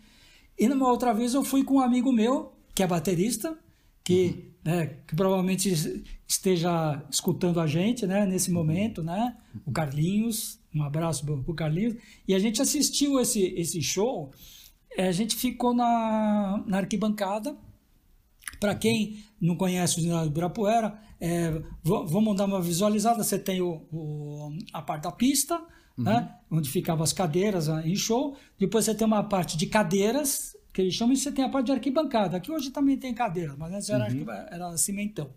e 0.58 0.68
numa 0.68 0.88
outra 0.88 1.12
vez 1.12 1.34
eu 1.34 1.42
fui 1.42 1.64
com 1.64 1.74
um 1.74 1.80
amigo 1.80 2.12
meu, 2.12 2.52
que 2.74 2.82
é 2.82 2.86
baterista, 2.86 3.58
que, 4.04 4.52
uhum. 4.64 4.72
né, 4.72 4.86
que 5.06 5.14
provavelmente 5.14 6.04
esteja 6.26 7.02
escutando 7.10 7.60
a 7.60 7.66
gente 7.66 8.06
né, 8.06 8.24
nesse 8.26 8.50
momento, 8.50 9.02
né? 9.02 9.36
O 9.66 9.72
Carlinhos, 9.72 10.58
um 10.74 10.82
abraço 10.82 11.24
para 11.24 11.34
o 11.34 11.54
Carlinhos. 11.54 11.96
E 12.26 12.34
a 12.34 12.38
gente 12.38 12.62
assistiu 12.62 13.20
esse, 13.20 13.42
esse 13.56 13.82
show, 13.82 14.32
é, 14.96 15.08
a 15.08 15.12
gente 15.12 15.36
ficou 15.36 15.74
na, 15.74 16.62
na 16.66 16.78
arquibancada. 16.78 17.56
Para 18.58 18.74
quem 18.74 19.24
não 19.40 19.56
conhece 19.56 19.98
o 19.98 20.02
ginásio 20.02 20.30
Ibirapuera, 20.30 21.00
é, 21.20 21.50
vamos 21.82 22.36
dar 22.36 22.46
uma 22.46 22.60
visualizada. 22.60 23.22
Você 23.22 23.38
tem 23.38 23.60
o, 23.60 23.86
o 23.92 24.56
a 24.72 24.82
parte 24.82 25.04
da 25.04 25.12
pista, 25.12 25.56
uhum. 25.96 26.04
né, 26.04 26.34
onde 26.50 26.68
ficavam 26.68 27.02
as 27.04 27.12
cadeiras 27.12 27.68
em 27.68 27.96
show. 27.96 28.36
Depois 28.58 28.84
você 28.84 28.94
tem 28.94 29.06
uma 29.06 29.22
parte 29.22 29.56
de 29.56 29.66
cadeiras 29.66 30.56
que 30.72 30.80
eles 30.80 30.94
chamam, 30.94 31.14
e 31.14 31.16
você 31.16 31.32
tem 31.32 31.44
a 31.44 31.48
parte 31.48 31.66
de 31.66 31.72
arquibancada. 31.72 32.36
Aqui 32.36 32.50
hoje 32.50 32.70
também 32.70 32.96
tem 32.96 33.12
cadeira, 33.12 33.54
mas 33.58 33.72
antes 33.72 33.90
era, 33.90 34.08
uhum. 34.08 34.24
era 34.50 34.76
cimentão. 34.76 35.30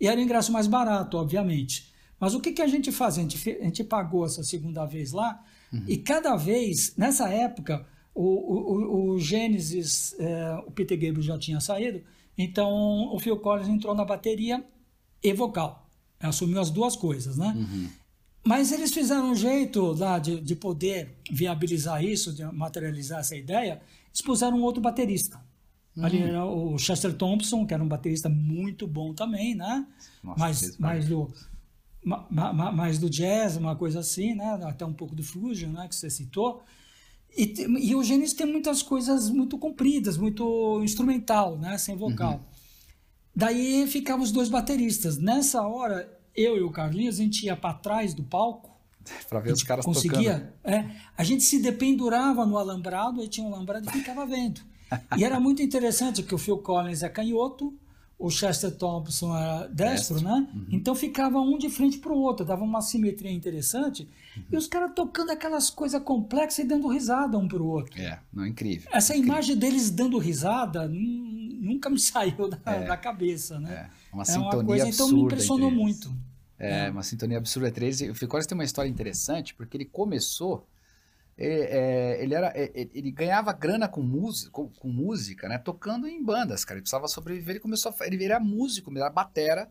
E 0.00 0.06
era 0.06 0.18
o 0.18 0.22
ingresso 0.22 0.52
mais 0.52 0.66
barato, 0.66 1.16
obviamente. 1.16 1.92
Mas 2.18 2.34
o 2.34 2.40
que, 2.40 2.52
que 2.52 2.62
a 2.62 2.66
gente 2.66 2.90
fazia? 2.90 3.24
A 3.24 3.28
gente, 3.28 3.50
a 3.50 3.64
gente 3.64 3.84
pagou 3.84 4.24
essa 4.24 4.42
segunda 4.42 4.84
vez 4.84 5.12
lá, 5.12 5.42
uhum. 5.72 5.84
e 5.86 5.98
cada 5.98 6.34
vez, 6.36 6.94
nessa 6.96 7.28
época, 7.28 7.86
o, 8.14 8.24
o, 8.24 9.12
o 9.12 9.18
Gênesis, 9.20 10.14
é, 10.18 10.62
o 10.66 10.70
Peter 10.72 10.98
Gabriel 10.98 11.22
já 11.22 11.38
tinha 11.38 11.60
saído, 11.60 12.02
então 12.36 13.14
o 13.14 13.18
Phil 13.18 13.36
Collins 13.38 13.68
entrou 13.68 13.94
na 13.94 14.04
bateria 14.04 14.64
e 15.22 15.32
vocal. 15.32 15.88
Assumiu 16.20 16.60
as 16.60 16.70
duas 16.70 16.96
coisas, 16.96 17.36
né? 17.36 17.54
Uhum. 17.56 17.88
Mas 18.44 18.72
eles 18.72 18.92
fizeram 18.92 19.32
um 19.32 19.34
jeito 19.36 19.92
lá 19.92 20.18
de, 20.18 20.40
de 20.40 20.56
poder 20.56 21.16
viabilizar 21.30 22.02
isso, 22.02 22.32
de 22.32 22.44
materializar 22.44 23.20
essa 23.20 23.36
ideia, 23.36 23.80
eles 24.18 24.20
puseram 24.20 24.58
um 24.58 24.62
outro 24.62 24.82
baterista. 24.82 25.40
Uhum. 25.96 26.04
Ali 26.04 26.22
era 26.22 26.44
o 26.44 26.78
Chester 26.78 27.14
Thompson, 27.14 27.66
que 27.66 27.72
era 27.72 27.82
um 27.82 27.88
baterista 27.88 28.28
muito 28.28 28.86
bom 28.86 29.14
também, 29.14 29.54
né? 29.54 29.86
Nossa, 30.22 30.40
mais, 30.40 30.78
mais, 30.78 31.08
do, 31.08 31.32
ma, 32.04 32.72
mais 32.72 32.98
do 32.98 33.08
jazz, 33.08 33.56
uma 33.56 33.76
coisa 33.76 34.00
assim, 34.00 34.34
né? 34.34 34.58
Até 34.64 34.84
um 34.84 34.92
pouco 34.92 35.14
do 35.14 35.22
fusion, 35.22 35.70
né? 35.70 35.88
Que 35.88 35.94
você 35.94 36.10
citou. 36.10 36.62
E, 37.36 37.54
e 37.80 37.94
o 37.94 38.02
Gênesis 38.02 38.34
tem 38.34 38.46
muitas 38.46 38.82
coisas 38.82 39.28
muito 39.28 39.58
compridas, 39.58 40.16
muito 40.16 40.80
instrumental, 40.82 41.58
né? 41.58 41.78
Sem 41.78 41.96
vocal. 41.96 42.34
Uhum. 42.34 42.58
Daí 43.34 43.86
ficavam 43.86 44.24
os 44.24 44.32
dois 44.32 44.48
bateristas. 44.48 45.16
Nessa 45.16 45.62
hora, 45.62 46.12
eu 46.34 46.56
e 46.56 46.62
o 46.62 46.70
Carlinhos, 46.70 47.20
a 47.20 47.22
gente 47.22 47.46
ia 47.46 47.56
para 47.56 47.74
trás 47.74 48.14
do 48.14 48.24
palco. 48.24 48.67
para 49.28 49.40
ver 49.40 49.52
os 49.52 49.62
caras 49.62 49.84
conseguia, 49.84 50.52
tocando. 50.62 50.76
É, 50.76 50.90
a 51.16 51.24
gente 51.24 51.42
se 51.42 51.58
dependurava 51.60 52.44
no 52.44 52.58
alambrado, 52.58 53.20
aí 53.20 53.28
tinha 53.28 53.46
um 53.46 53.54
alambrado 53.54 53.88
e 53.88 53.92
ficava 53.92 54.26
vendo. 54.26 54.60
e 55.16 55.24
era 55.24 55.38
muito 55.38 55.62
interessante 55.62 56.22
que 56.22 56.34
o 56.34 56.38
Phil 56.38 56.58
Collins 56.58 57.02
é 57.02 57.08
canhoto, 57.08 57.74
o 58.18 58.30
Chester 58.30 58.76
Thompson 58.76 59.36
era 59.36 59.68
destro, 59.68 60.16
destro. 60.16 60.20
né? 60.22 60.48
Uhum. 60.52 60.66
Então 60.72 60.94
ficava 60.94 61.40
um 61.40 61.56
de 61.56 61.70
frente 61.70 61.98
para 61.98 62.12
o 62.12 62.18
outro, 62.18 62.44
dava 62.44 62.64
uma 62.64 62.82
simetria 62.82 63.30
interessante. 63.30 64.08
Uhum. 64.36 64.42
E 64.52 64.56
os 64.56 64.66
caras 64.66 64.90
tocando 64.94 65.30
aquelas 65.30 65.70
coisas 65.70 66.02
complexas 66.02 66.64
e 66.64 66.68
dando 66.68 66.88
risada 66.88 67.38
um 67.38 67.46
para 67.46 67.62
o 67.62 67.66
outro. 67.66 68.00
É, 68.00 68.18
não 68.32 68.42
é 68.42 68.48
incrível. 68.48 68.90
Essa 68.92 69.12
incrível. 69.12 69.34
imagem 69.34 69.56
deles 69.56 69.90
dando 69.90 70.18
risada 70.18 70.88
nunca 70.88 71.88
me 71.88 71.98
saiu 72.00 72.48
da, 72.48 72.58
é. 72.66 72.86
da 72.86 72.96
cabeça, 72.96 73.60
né? 73.60 73.88
É, 74.12 74.14
uma 74.14 74.24
é 74.24 74.38
uma 74.38 74.64
coisa, 74.64 74.88
então 74.88 75.08
me 75.08 75.20
impressionou 75.20 75.70
muito. 75.70 76.12
É, 76.58 76.86
é, 76.86 76.90
uma 76.90 77.02
sintonia 77.02 77.38
absurda 77.38 77.70
13. 77.70 78.10
O 78.10 78.14
Phil 78.14 78.28
Collins 78.28 78.46
tem 78.46 78.56
uma 78.56 78.64
história 78.64 78.88
interessante, 78.88 79.54
porque 79.54 79.76
ele 79.76 79.84
começou. 79.84 80.66
É, 81.36 81.46
é, 82.18 82.22
ele, 82.22 82.34
era, 82.34 82.48
é, 82.48 82.64
é, 82.74 82.88
ele 82.92 83.12
ganhava 83.12 83.52
grana 83.52 83.86
com, 83.86 84.02
música, 84.02 84.50
com, 84.50 84.68
com, 84.68 84.88
música, 84.88 85.48
né? 85.48 85.56
Tocando 85.56 86.08
em 86.08 86.22
bandas, 86.22 86.64
cara. 86.64 86.78
Ele 86.78 86.82
precisava 86.82 87.06
sobreviver. 87.06 87.56
Ele 87.56 87.60
começou 87.60 87.94
a, 87.98 88.06
Ele 88.06 88.24
era 88.24 88.40
músico, 88.40 88.90
ele 88.90 88.98
era 88.98 89.10
batera 89.10 89.70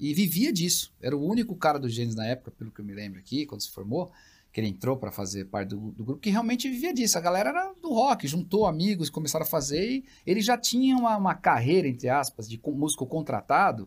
e 0.00 0.14
vivia 0.14 0.52
disso. 0.52 0.92
Era 1.02 1.16
o 1.16 1.22
único 1.22 1.54
cara 1.54 1.78
do 1.78 1.88
Gênesis 1.88 2.16
na 2.16 2.26
época, 2.26 2.50
pelo 2.52 2.70
que 2.70 2.80
eu 2.80 2.84
me 2.84 2.94
lembro 2.94 3.20
aqui, 3.20 3.44
quando 3.44 3.60
se 3.60 3.70
formou, 3.70 4.10
que 4.50 4.60
ele 4.60 4.68
entrou 4.68 4.96
para 4.96 5.12
fazer 5.12 5.44
parte 5.44 5.68
do, 5.68 5.92
do, 5.92 6.02
grupo, 6.02 6.20
que 6.20 6.30
realmente 6.30 6.68
vivia 6.68 6.94
disso. 6.94 7.18
A 7.18 7.20
galera 7.20 7.50
era 7.50 7.74
do 7.74 7.92
rock, 7.92 8.26
juntou 8.26 8.66
amigos, 8.66 9.10
começaram 9.10 9.44
a 9.44 9.48
fazer 9.48 9.86
e 9.86 10.04
ele 10.26 10.40
já 10.40 10.56
tinha 10.56 10.96
uma, 10.96 11.16
uma 11.16 11.34
carreira, 11.34 11.86
entre 11.86 12.08
aspas, 12.08 12.48
de 12.48 12.58
músico 12.64 13.06
contratado 13.06 13.86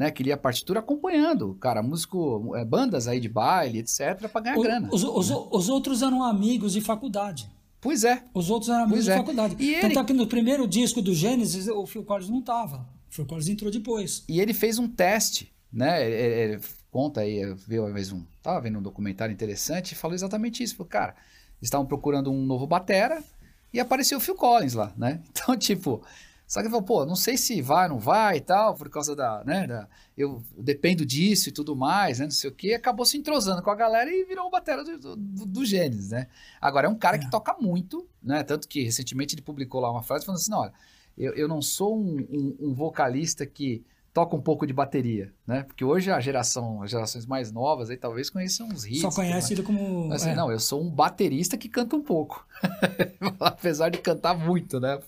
né, 0.00 0.10
que 0.10 0.22
lia 0.22 0.34
partitura 0.34 0.80
acompanhando, 0.80 1.54
cara, 1.60 1.82
músico, 1.82 2.56
é, 2.56 2.64
bandas 2.64 3.06
aí 3.06 3.20
de 3.20 3.28
baile, 3.28 3.80
etc, 3.80 4.30
para 4.32 4.40
ganhar 4.40 4.56
o, 4.56 4.62
grana. 4.62 4.88
Os, 4.90 5.04
né? 5.04 5.10
os, 5.10 5.30
os, 5.30 5.68
outros 5.68 6.00
eram 6.00 6.24
amigos 6.24 6.72
de 6.72 6.80
faculdade. 6.80 7.50
Pois 7.82 8.02
é. 8.02 8.24
Os 8.32 8.48
outros 8.48 8.70
eram 8.70 8.84
amigos 8.84 9.04
de 9.04 9.10
é. 9.10 9.16
faculdade. 9.18 9.56
E 9.58 9.74
Tanto 9.74 9.92
ele... 9.92 9.98
é 9.98 10.04
que 10.04 10.12
no 10.14 10.26
primeiro 10.26 10.66
disco 10.66 11.02
do 11.02 11.14
Gênesis, 11.14 11.68
o 11.68 11.84
Phil 11.84 12.02
Collins 12.02 12.30
não 12.30 12.40
tava. 12.40 12.88
O 13.10 13.14
Phil 13.14 13.26
Collins 13.26 13.48
entrou 13.50 13.70
depois. 13.70 14.24
E 14.26 14.40
ele 14.40 14.54
fez 14.54 14.78
um 14.78 14.88
teste, 14.88 15.52
né, 15.70 16.02
ele, 16.02 16.54
ele 16.54 16.60
conta 16.90 17.20
aí, 17.20 17.54
viu 17.68 17.82
uma 17.82 17.92
vez 17.92 18.10
um, 18.10 18.24
tava 18.42 18.58
vendo 18.58 18.78
um 18.78 18.82
documentário 18.82 19.34
interessante 19.34 19.92
e 19.92 19.94
falou 19.94 20.14
exatamente 20.14 20.62
isso, 20.62 20.76
falou, 20.76 20.88
cara, 20.88 21.14
eles 21.58 21.64
estavam 21.64 21.84
procurando 21.86 22.32
um 22.32 22.42
novo 22.46 22.66
batera 22.66 23.22
e 23.70 23.78
apareceu 23.78 24.16
o 24.16 24.20
Phil 24.20 24.34
Collins 24.34 24.72
lá, 24.72 24.94
né? 24.96 25.20
Então, 25.30 25.54
tipo, 25.58 26.02
só 26.50 26.58
que 26.58 26.66
ele 26.66 26.70
falou, 26.70 26.84
pô, 26.84 27.06
não 27.06 27.14
sei 27.14 27.36
se 27.36 27.62
vai 27.62 27.84
ou 27.84 27.90
não 27.90 27.98
vai 28.00 28.38
e 28.38 28.40
tal, 28.40 28.74
por 28.74 28.90
causa 28.90 29.14
da, 29.14 29.44
né, 29.44 29.68
da, 29.68 29.88
eu 30.18 30.42
dependo 30.58 31.06
disso 31.06 31.48
e 31.48 31.52
tudo 31.52 31.76
mais, 31.76 32.18
né, 32.18 32.24
não 32.24 32.32
sei 32.32 32.50
o 32.50 32.52
que, 32.52 32.74
acabou 32.74 33.06
se 33.06 33.16
entrosando 33.16 33.62
com 33.62 33.70
a 33.70 33.74
galera 33.76 34.10
e 34.10 34.24
virou 34.24 34.48
o 34.48 34.50
batera 34.50 34.82
do, 34.82 34.98
do, 34.98 35.46
do 35.46 35.64
Gênesis, 35.64 36.10
né. 36.10 36.26
Agora, 36.60 36.88
é 36.88 36.90
um 36.90 36.96
cara 36.96 37.18
é. 37.18 37.20
que 37.20 37.30
toca 37.30 37.56
muito, 37.60 38.04
né, 38.20 38.42
tanto 38.42 38.66
que 38.66 38.82
recentemente 38.82 39.36
ele 39.36 39.42
publicou 39.42 39.80
lá 39.80 39.92
uma 39.92 40.02
frase 40.02 40.26
falando 40.26 40.40
assim, 40.40 40.52
olha, 40.52 40.72
eu, 41.16 41.34
eu 41.34 41.46
não 41.46 41.62
sou 41.62 41.96
um, 41.96 42.18
um, 42.28 42.56
um 42.70 42.74
vocalista 42.74 43.46
que 43.46 43.84
toca 44.12 44.34
um 44.34 44.40
pouco 44.40 44.66
de 44.66 44.72
bateria, 44.72 45.32
né? 45.46 45.62
Porque 45.62 45.84
hoje 45.84 46.10
a 46.10 46.18
geração, 46.18 46.82
as 46.82 46.90
gerações 46.90 47.26
mais 47.26 47.52
novas 47.52 47.90
aí 47.90 47.96
talvez 47.96 48.28
conheçam 48.28 48.68
os 48.68 48.84
hits. 48.84 49.00
Só 49.00 49.10
conhece 49.10 49.52
ele 49.52 49.62
como 49.62 50.12
assim, 50.12 50.30
é. 50.30 50.34
não, 50.34 50.50
eu 50.50 50.58
sou 50.58 50.82
um 50.82 50.90
baterista 50.90 51.56
que 51.56 51.68
canta 51.68 51.94
um 51.94 52.02
pouco. 52.02 52.46
Apesar 53.38 53.88
de 53.88 53.98
cantar 53.98 54.36
muito, 54.36 54.80
né? 54.80 54.98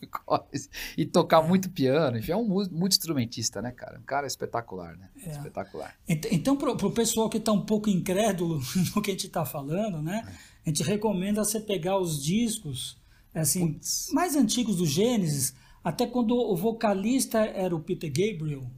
E 0.96 1.05
tocar 1.05 1.42
muito 1.42 1.68
piano, 1.68 2.18
enfim, 2.18 2.32
é 2.32 2.36
um 2.36 2.46
multi-instrumentista, 2.46 3.61
né, 3.61 3.72
cara? 3.72 3.98
Um 3.98 4.05
cara 4.05 4.26
espetacular, 4.26 4.96
né? 4.96 5.09
É. 5.26 5.30
Espetacular. 5.30 5.94
Então, 6.09 6.57
para 6.57 6.70
o 6.70 6.92
pessoal 6.92 7.28
que 7.28 7.38
está 7.38 7.53
um 7.53 7.64
pouco 7.64 7.90
incrédulo 7.90 8.61
no 8.94 9.03
que 9.03 9.11
a 9.11 9.14
gente 9.14 9.26
está 9.26 9.44
falando, 9.44 10.00
né? 10.00 10.24
A 10.64 10.68
gente 10.68 10.82
recomenda 10.84 11.44
você 11.44 11.59
pegar 11.59 11.98
os 11.98 12.22
discos 12.22 12.96
assim, 13.34 13.80
mais 14.12 14.36
antigos 14.36 14.76
do 14.76 14.86
Gênesis, 14.86 15.55
até 15.82 16.07
quando 16.07 16.36
o 16.36 16.55
vocalista 16.55 17.40
era 17.40 17.74
o 17.74 17.80
Peter 17.80 18.11
Gabriel, 18.11 18.70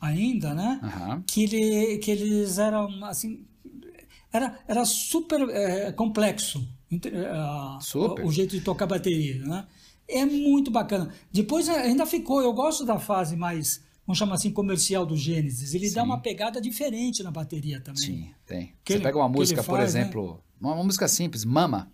ainda, 0.00 0.54
né? 0.54 0.80
Uhum. 0.82 1.22
Que, 1.22 1.44
ele, 1.44 1.98
que 1.98 2.10
eles 2.10 2.58
eram, 2.58 3.04
assim, 3.04 3.44
era, 4.32 4.58
era 4.66 4.84
super 4.84 5.48
é, 5.50 5.92
complexo 5.92 6.66
uh, 6.96 7.82
super. 7.82 8.24
O, 8.24 8.28
o, 8.28 8.32
jeito 8.32 8.56
de 8.56 8.60
tocar 8.60 8.86
bateria, 8.86 9.44
né? 9.44 9.66
É 10.08 10.24
muito 10.24 10.70
bacana. 10.70 11.12
Depois 11.30 11.68
ainda 11.68 12.06
ficou, 12.06 12.40
eu 12.40 12.52
gosto 12.52 12.84
da 12.84 12.98
fase 12.98 13.36
mais, 13.36 13.82
vamos 14.06 14.18
chamar 14.18 14.36
assim, 14.36 14.50
comercial 14.50 15.04
do 15.04 15.16
Gênesis. 15.16 15.74
Ele 15.74 15.88
Sim. 15.88 15.96
dá 15.96 16.02
uma 16.02 16.18
pegada 16.18 16.60
diferente 16.60 17.22
na 17.22 17.30
bateria 17.30 17.78
também. 17.80 18.00
Sim, 18.00 18.30
tem. 18.46 18.74
Que 18.82 18.92
Você 18.92 18.98
ele, 18.98 19.04
pega 19.04 19.18
uma 19.18 19.28
música, 19.28 19.62
por 19.62 19.78
né? 19.78 19.84
exemplo, 19.84 20.34
né? 20.34 20.40
uma, 20.60 20.74
uma 20.74 20.84
música 20.84 21.06
simples, 21.06 21.44
Mama, 21.44 21.92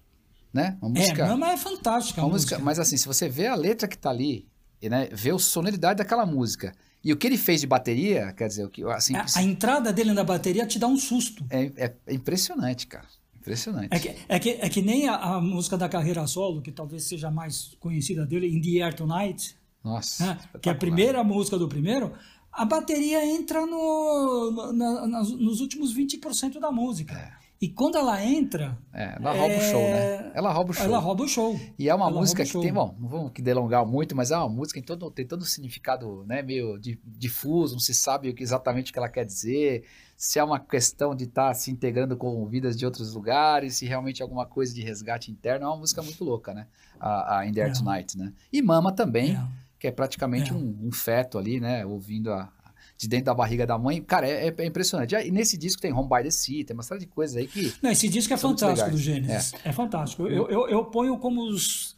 né? 0.52 0.78
Uma 0.80 0.96
é, 0.96 1.00
música, 1.00 1.24
é, 1.24 1.28
Mama 1.28 1.50
é 1.50 1.56
fantástica. 1.56 2.20
Uma 2.22 2.30
música, 2.30 2.54
música, 2.54 2.64
mas 2.64 2.78
assim, 2.78 2.96
se 2.96 3.06
você 3.06 3.28
vê 3.28 3.48
a 3.48 3.56
letra 3.56 3.88
que 3.88 3.98
tá 3.98 4.10
ali, 4.10 4.46
né, 4.80 5.08
vê 5.10 5.30
a 5.30 5.38
sonoridade 5.38 5.98
daquela 5.98 6.24
música 6.24 6.72
e 7.04 7.12
o 7.12 7.16
que 7.16 7.26
ele 7.26 7.36
fez 7.36 7.60
de 7.60 7.66
bateria, 7.66 8.32
quer 8.32 8.48
dizer, 8.48 8.64
o 8.64 8.70
que 8.70 8.82
assim, 8.84 9.14
a, 9.14 9.26
a 9.36 9.42
entrada 9.42 9.92
dele 9.92 10.12
na 10.12 10.24
bateria 10.24 10.66
te 10.66 10.78
dá 10.78 10.86
um 10.86 10.96
susto. 10.96 11.44
É, 11.50 11.70
é, 11.76 11.94
é 12.06 12.14
impressionante, 12.14 12.86
cara. 12.86 13.06
Impressionante. 13.36 13.88
É 13.90 13.98
que, 13.98 14.16
é 14.26 14.38
que, 14.38 14.50
é 14.50 14.68
que 14.70 14.80
nem 14.80 15.06
a, 15.06 15.16
a, 15.16 15.40
música 15.40 15.76
da 15.76 15.86
carreira 15.86 16.26
solo, 16.26 16.62
que 16.62 16.72
talvez 16.72 17.04
seja 17.04 17.30
mais 17.30 17.76
conhecida 17.78 18.24
dele, 18.24 18.48
In 18.48 18.62
the 18.62 18.82
Air 18.82 18.94
Tonight. 18.94 19.54
Nossa. 19.84 20.26
Né? 20.26 20.38
Que 20.62 20.70
é 20.70 20.72
a 20.72 20.74
primeira 20.74 21.22
música 21.22 21.58
do 21.58 21.68
primeiro. 21.68 22.10
A 22.50 22.64
bateria 22.64 23.22
entra 23.22 23.66
no, 23.66 24.50
no 24.50 24.72
na, 25.06 25.22
nos 25.22 25.60
últimos 25.60 25.94
20% 25.94 26.58
da 26.58 26.72
música. 26.72 27.12
É. 27.14 27.43
E 27.60 27.68
quando 27.68 27.96
ela 27.96 28.22
entra. 28.22 28.76
É, 28.92 29.16
ela 29.16 29.32
rouba 29.32 29.54
é... 29.54 29.58
o 29.58 29.70
show, 29.70 29.80
né? 29.80 30.32
Ela 30.34 30.52
rouba 30.52 30.70
o 30.70 30.74
show. 30.74 30.84
Ela 30.84 30.98
rouba 30.98 31.24
o 31.24 31.28
show. 31.28 31.60
E 31.78 31.88
é 31.88 31.94
uma 31.94 32.08
ela 32.08 32.20
música 32.20 32.44
que 32.44 32.52
tem, 32.52 32.72
bom, 32.72 32.94
não 32.98 33.08
vamos 33.08 33.32
delongar 33.32 33.86
muito, 33.86 34.14
mas 34.14 34.30
é 34.30 34.36
uma 34.36 34.48
música 34.48 34.80
que 34.80 34.86
todo, 34.86 35.10
tem 35.10 35.26
todo 35.26 35.42
um 35.42 35.46
significado 35.46 36.24
né, 36.26 36.42
meio 36.42 36.78
difuso, 37.04 37.74
não 37.74 37.80
se 37.80 37.94
sabe 37.94 38.34
exatamente 38.38 38.90
o 38.90 38.92
que 38.92 38.98
ela 38.98 39.08
quer 39.08 39.24
dizer, 39.24 39.84
se 40.16 40.38
é 40.38 40.44
uma 40.44 40.60
questão 40.60 41.14
de 41.14 41.24
estar 41.24 41.48
tá 41.48 41.54
se 41.54 41.70
integrando 41.70 42.16
com 42.16 42.46
vidas 42.46 42.76
de 42.76 42.84
outros 42.84 43.14
lugares, 43.14 43.76
se 43.76 43.86
realmente 43.86 44.20
é 44.20 44.22
alguma 44.22 44.46
coisa 44.46 44.74
de 44.74 44.82
resgate 44.82 45.30
interno. 45.30 45.66
É 45.66 45.68
uma 45.68 45.76
música 45.76 46.02
muito 46.02 46.24
louca, 46.24 46.54
né? 46.54 46.66
A, 47.00 47.38
a 47.38 47.46
In 47.46 47.52
There 47.52 47.70
é. 47.70 47.72
Tonight, 47.72 48.16
né? 48.16 48.32
E 48.52 48.62
Mama 48.62 48.92
também, 48.92 49.36
é. 49.36 49.46
que 49.78 49.86
é 49.86 49.92
praticamente 49.92 50.50
é. 50.50 50.54
um, 50.54 50.78
um, 50.82 50.92
feto 50.92 51.38
ali, 51.38 51.60
né? 51.60 51.84
Ouvindo 51.84 52.32
a, 52.32 52.52
de 52.96 53.08
dentro 53.08 53.26
da 53.26 53.34
barriga 53.34 53.66
da 53.66 53.78
mãe. 53.78 54.00
Cara, 54.02 54.28
é, 54.28 54.54
é 54.56 54.66
impressionante. 54.66 55.14
E 55.14 55.30
nesse 55.30 55.56
disco 55.56 55.80
tem 55.80 55.92
Home 55.92 56.08
by 56.08 56.22
the 56.22 56.30
Sea, 56.30 56.64
tem 56.64 56.74
uma 56.74 56.82
série 56.82 57.00
de 57.00 57.06
coisas 57.06 57.36
aí 57.36 57.46
que. 57.46 57.72
Não, 57.82 57.90
esse 57.90 58.08
disco 58.08 58.32
é 58.32 58.36
fantástico 58.36 58.90
do 58.90 58.98
Gênesis. 58.98 59.52
É, 59.64 59.70
é 59.70 59.72
fantástico. 59.72 60.26
Eu, 60.26 60.48
eu, 60.48 60.68
eu 60.68 60.84
ponho 60.86 61.18
como 61.18 61.42
os. 61.42 61.94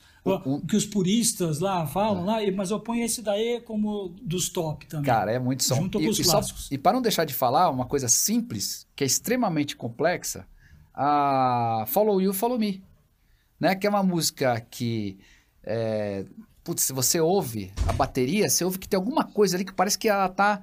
Que 0.68 0.74
os 0.74 0.84
puristas 0.84 1.61
lá 1.61 1.86
falam, 1.86 2.22
é. 2.22 2.47
lá, 2.47 2.53
mas 2.53 2.72
eu 2.72 2.80
ponho 2.80 3.05
esse 3.05 3.22
daí 3.22 3.61
como 3.61 4.09
dos 4.20 4.49
top 4.49 4.84
também. 4.86 5.07
Cara, 5.07 5.30
é 5.30 5.38
muito 5.38 5.62
som. 5.62 5.76
Junto 5.76 6.01
e, 6.01 6.05
com 6.05 6.11
os 6.11 6.18
e 6.18 6.24
clássicos. 6.24 6.64
Só, 6.64 6.74
e 6.74 6.78
para 6.78 6.94
não 6.94 7.01
deixar 7.01 7.24
de 7.24 7.32
falar, 7.32 7.70
uma 7.70 7.86
coisa 7.86 8.09
simples, 8.09 8.88
que 8.97 9.05
é 9.05 9.07
extremamente 9.07 9.76
complexa, 9.76 10.44
a 10.92 11.84
Follow 11.86 12.20
You, 12.20 12.34
Follow 12.34 12.59
Me. 12.59 12.82
Né? 13.61 13.76
Que 13.76 13.86
é 13.86 13.90
uma 13.90 14.03
música 14.03 14.61
que. 14.68 15.16
É, 15.62 16.24
putz, 16.64 16.82
se 16.82 16.92
você 16.92 17.20
ouve 17.20 17.72
a 17.86 17.92
bateria, 17.92 18.51
você 18.51 18.64
ouve 18.64 18.80
que 18.80 18.88
tem 18.88 18.99
alguma 18.99 19.22
coisa 19.22 19.57
ali 19.57 19.64
que 19.64 19.72
parece 19.72 19.97
que 19.97 20.09
ela 20.09 20.28
tá 20.28 20.61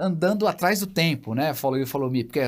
andando 0.00 0.48
atrás 0.48 0.80
do 0.80 0.86
tempo, 0.86 1.34
né? 1.34 1.52
Follow 1.54 1.78
you, 1.78 1.86
follow 1.86 2.10
me, 2.10 2.24
porque 2.24 2.40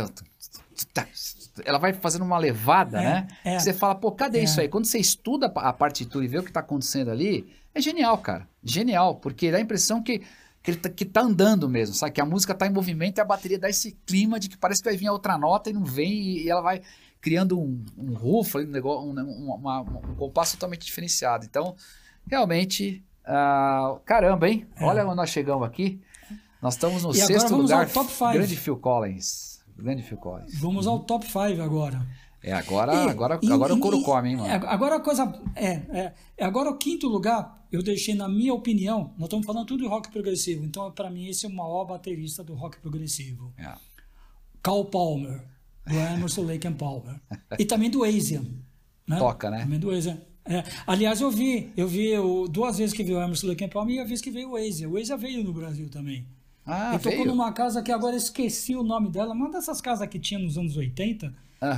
ela 1.65 1.79
vai 1.79 1.93
fazendo 1.93 2.25
uma 2.25 2.39
levada, 2.39 3.01
é, 3.01 3.05
né? 3.05 3.29
É, 3.45 3.59
você 3.59 3.73
fala, 3.73 3.95
pô, 3.95 4.11
cadê 4.13 4.39
é. 4.39 4.45
isso 4.45 4.61
aí? 4.61 4.69
Quando 4.69 4.87
você 4.87 4.99
estuda 4.99 5.47
a 5.55 5.73
partitura 5.73 6.25
e 6.25 6.29
vê 6.29 6.39
o 6.39 6.43
que 6.43 6.51
está 6.51 6.61
acontecendo 6.61 7.11
ali, 7.11 7.47
É 7.75 7.81
genial, 7.81 8.19
cara. 8.19 8.49
Genial, 8.63 9.17
porque 9.17 9.51
dá 9.51 9.59
a 9.59 9.61
impressão 9.61 10.03
que, 10.03 10.21
que, 10.63 10.71
ele 10.71 10.79
tá, 10.79 10.89
que 10.89 11.05
tá 11.05 11.23
andando 11.23 11.69
mesmo, 11.69 11.95
sabe? 11.95 12.13
Que 12.13 12.21
a 12.21 12.27
música 12.27 12.55
tá 12.55 12.67
em 12.67 12.71
movimento 12.71 13.19
e 13.19 13.21
a 13.21 13.25
bateria 13.25 13.59
dá 13.59 13.69
esse 13.69 13.93
clima 14.07 14.39
de 14.39 14.49
que 14.49 14.57
parece 14.57 14.83
que 14.83 14.89
vai 14.89 14.97
vir 14.97 15.07
a 15.07 15.13
outra 15.13 15.39
nota 15.39 15.71
e 15.71 15.73
não 15.73 15.85
vem 15.85 16.13
e, 16.13 16.45
e 16.45 16.51
ela 16.51 16.61
vai 16.61 16.83
criando 17.21 17.59
um, 17.59 17.83
um 17.97 18.15
rufo, 18.15 18.59
um, 18.59 18.67
negócio, 18.67 19.09
um, 19.09 19.19
um, 19.19 19.55
uma, 19.55 19.81
um 19.81 20.15
compasso 20.17 20.57
totalmente 20.57 20.85
diferenciado. 20.85 21.47
Então, 21.47 21.77
realmente, 22.27 23.03
uh, 23.25 23.99
caramba, 24.05 24.49
hein? 24.49 24.67
É. 24.77 24.85
Olha 24.85 25.07
onde 25.07 25.17
nós 25.17 25.31
chegamos 25.31 25.67
aqui. 25.67 26.01
Nós 26.63 26.75
estamos 26.75 27.03
no 27.03 27.11
e 27.11 27.15
sexto 27.15 27.57
lugar. 27.57 27.91
Grande 28.33 28.57
Phil 28.57 28.77
Collins. 28.77 29.61
Grande 29.77 30.03
Phil 30.05 30.17
Collins. 30.17 30.55
Vamos 30.61 30.87
ao 30.87 31.01
top 31.01 31.27
5 31.27 31.61
agora. 31.61 32.07
É, 32.41 32.53
agora, 32.53 32.95
e, 32.95 33.09
agora, 33.09 33.41
e, 33.43 33.53
agora 33.53 33.73
e, 33.73 33.77
o 33.77 33.81
couro 33.81 34.03
come, 34.03 34.31
hein, 34.31 34.37
mano? 34.37 34.49
É, 34.49 34.55
agora 34.55 34.97
a 34.97 35.01
coisa. 35.01 35.33
É, 35.55 35.67
é, 35.67 36.15
é, 36.37 36.45
agora 36.45 36.71
o 36.71 36.77
quinto 36.77 37.09
lugar, 37.09 37.67
eu 37.71 37.83
deixei, 37.83 38.15
na 38.15 38.29
minha 38.29 38.53
opinião, 38.55 39.13
nós 39.17 39.27
estamos 39.27 39.47
falando 39.47 39.67
tudo 39.67 39.83
de 39.83 39.89
rock 39.89 40.11
progressivo, 40.11 40.65
então 40.65 40.91
para 40.91 41.09
mim 41.09 41.27
esse 41.27 41.47
é 41.47 41.49
o 41.49 41.53
maior 41.53 41.85
baterista 41.85 42.43
do 42.43 42.55
rock 42.55 42.79
progressivo. 42.81 43.53
É. 43.57 43.73
Carl 44.61 44.85
Palmer, 44.85 45.45
do 45.87 45.95
Emerson 45.95 46.43
Lake 46.43 46.67
and 46.67 46.75
Palmer. 46.75 47.21
e 47.59 47.65
também 47.65 47.91
do 47.91 48.03
Asian. 48.03 48.45
Né? 49.07 49.19
Toca, 49.19 49.51
né? 49.51 49.63
Também 49.63 49.79
do 49.79 49.91
Asian. 49.91 50.19
É. 50.45 50.65
Aliás, 50.85 51.21
eu 51.21 51.31
vi, 51.31 51.73
eu 51.77 51.87
vi 51.87 52.09
eu, 52.09 52.49
duas 52.49 52.79
vezes 52.79 52.93
que 52.93 53.05
vi 53.05 53.15
o 53.15 53.23
Emerson 53.23 53.49
Lake 53.49 53.65
and 53.65 53.69
Palmer 53.69 53.97
e 53.97 54.01
a 54.01 54.05
vez 54.05 54.21
que 54.21 54.33
veio 54.33 54.51
o 54.51 54.57
Asian. 54.57 54.89
O 54.89 54.97
Asian 54.97 55.17
veio 55.17 55.45
no 55.45 55.53
Brasil 55.53 55.89
também. 55.89 56.27
Ah, 56.67 56.95
Ele 56.95 57.03
tocou 57.03 57.27
numa 57.27 57.53
casa 57.53 57.83
que 57.83 57.91
agora 57.91 58.15
esqueci 58.15 58.77
o 58.77 58.83
nome 58.83 59.11
dela, 59.11 59.35
uma 59.35 59.51
dessas 59.51 59.81
casas 59.81 60.09
que 60.09 60.19
tinha 60.19 60.39
nos 60.39 60.57
anos 60.57 60.77
80, 60.77 61.35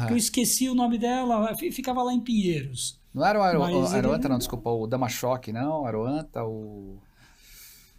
que 0.07 0.13
eu 0.13 0.17
esqueci 0.17 0.69
o 0.69 0.75
nome 0.75 0.99
dela, 0.99 1.55
ficava 1.57 2.03
lá 2.03 2.13
em 2.13 2.21
Pinheiros. 2.21 3.01
Não 3.13 3.25
era 3.25 3.39
o 3.39 3.43
Aro, 3.43 3.63
Aroanta, 3.63 3.99
ele... 3.99 4.29
não, 4.29 4.39
desculpa, 4.39 4.71
o 4.71 4.87
Damachoque, 4.87 5.53
não, 5.53 5.87
Aroanta, 5.87 6.45
o... 6.45 6.99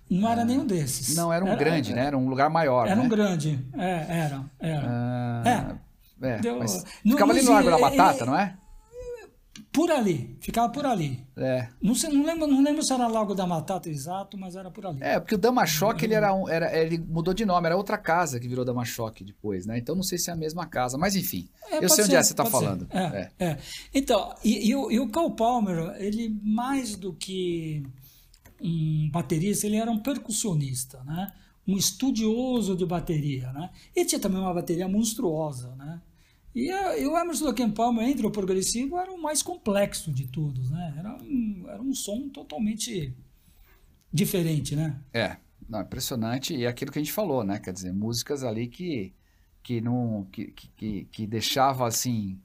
Não 0.09 0.29
era 0.29 0.45
nenhum 0.45 0.67
desses. 0.67 1.15
Não, 1.15 1.33
era 1.33 1.43
um 1.43 1.47
era, 1.47 1.57
grande, 1.57 1.91
era, 1.91 2.01
né? 2.01 2.07
Era 2.07 2.17
um 2.17 2.29
lugar 2.29 2.49
maior, 2.49 2.85
Era 2.85 2.95
né? 2.95 3.01
um 3.01 3.09
grande, 3.09 3.59
é, 3.73 4.05
era, 4.07 4.43
era. 4.59 4.87
Ah, 4.87 5.77
é. 6.21 6.27
é 6.27 6.37
Deu... 6.39 6.59
ficava 7.03 7.31
ali 7.31 7.41
no 7.41 7.51
Largo 7.51 7.71
da 7.71 7.79
Batata, 7.79 8.25
não 8.25 8.37
é? 8.37 8.55
Por 9.75 9.91
ali, 9.91 10.37
ficava 10.39 10.71
por 10.71 10.85
ali. 10.85 11.19
É. 11.35 11.67
Não, 11.81 11.93
sei, 11.93 12.09
não, 12.09 12.25
lembro, 12.25 12.47
não 12.47 12.63
lembro 12.63 12.81
se 12.81 12.93
era 12.93 13.07
Lago 13.07 13.35
da 13.35 13.45
Matata 13.45 13.89
exato, 13.89 14.37
mas 14.37 14.55
era 14.55 14.71
por 14.71 14.85
ali. 14.85 15.03
É, 15.03 15.19
porque 15.19 15.35
o 15.35 15.37
Damachoque, 15.37 16.05
ele 16.05 16.13
era, 16.13 16.33
um, 16.33 16.47
era 16.47 16.73
ele 16.73 16.97
mudou 16.97 17.33
de 17.33 17.45
nome, 17.45 17.67
era 17.67 17.75
outra 17.75 17.97
casa 17.97 18.39
que 18.39 18.47
virou 18.47 18.63
Damachoque 18.63 19.25
depois, 19.25 19.65
né? 19.65 19.77
Então 19.77 19.93
não 19.93 20.01
sei 20.01 20.17
se 20.17 20.29
é 20.29 20.33
a 20.33 20.35
mesma 20.37 20.65
casa, 20.65 20.97
mas 20.97 21.13
enfim. 21.13 21.49
É, 21.69 21.83
eu 21.83 21.89
sei 21.89 21.97
ser, 21.97 22.03
onde 22.03 22.15
é 22.15 22.19
que 22.19 22.23
você 22.23 22.31
está 22.31 22.45
falando. 22.45 22.87
É, 22.89 23.31
é, 23.37 23.45
é. 23.47 23.57
Então, 23.93 24.33
e, 24.41 24.69
e, 24.69 24.75
o, 24.77 24.89
e 24.89 24.97
o 24.97 25.09
Carl 25.09 25.31
Palmer, 25.31 25.93
ele 25.97 26.29
mais 26.41 26.95
do 26.95 27.11
que 27.11 27.85
um 28.61 29.09
baterista, 29.11 29.67
ele 29.67 29.75
era 29.75 29.91
um 29.91 29.99
percussionista, 29.99 31.03
né? 31.03 31.33
Um 31.67 31.75
estudioso 31.75 32.77
de 32.77 32.85
bateria, 32.85 33.51
né? 33.51 33.71
E 33.93 34.05
tinha 34.05 34.21
também 34.21 34.39
uma 34.39 34.53
bateria 34.53 34.87
monstruosa, 34.87 35.75
né? 35.75 35.99
E, 36.55 36.71
a, 36.71 36.97
e 36.97 37.05
o 37.05 37.17
Emerson 37.17 37.47
Lake 37.47 37.69
Palmer, 37.71 38.07
entre 38.07 38.25
o 38.25 38.31
progressivo, 38.31 38.97
era 38.97 39.11
o 39.11 39.21
mais 39.21 39.43
complexo 39.43 40.09
de 40.09 40.25
todos, 40.25 40.71
né? 40.71 40.95
Era 40.97 41.13
um, 41.21 41.65
era 41.67 41.81
um 41.81 41.93
som 41.93 42.29
totalmente 42.29 43.13
diferente, 44.11 44.73
né? 44.73 44.97
É, 45.13 45.35
não, 45.67 45.81
impressionante. 45.81 46.55
E 46.55 46.65
aquilo 46.65 46.93
que 46.93 46.99
a 46.99 47.03
gente 47.03 47.11
falou, 47.11 47.43
né? 47.43 47.59
Quer 47.59 47.73
dizer, 47.73 47.91
músicas 47.91 48.41
ali 48.41 48.67
que, 48.67 49.13
que, 49.61 49.81
não, 49.81 50.25
que, 50.31 50.45
que, 50.77 51.05
que 51.11 51.27
deixava, 51.27 51.85
assim, 51.85 52.39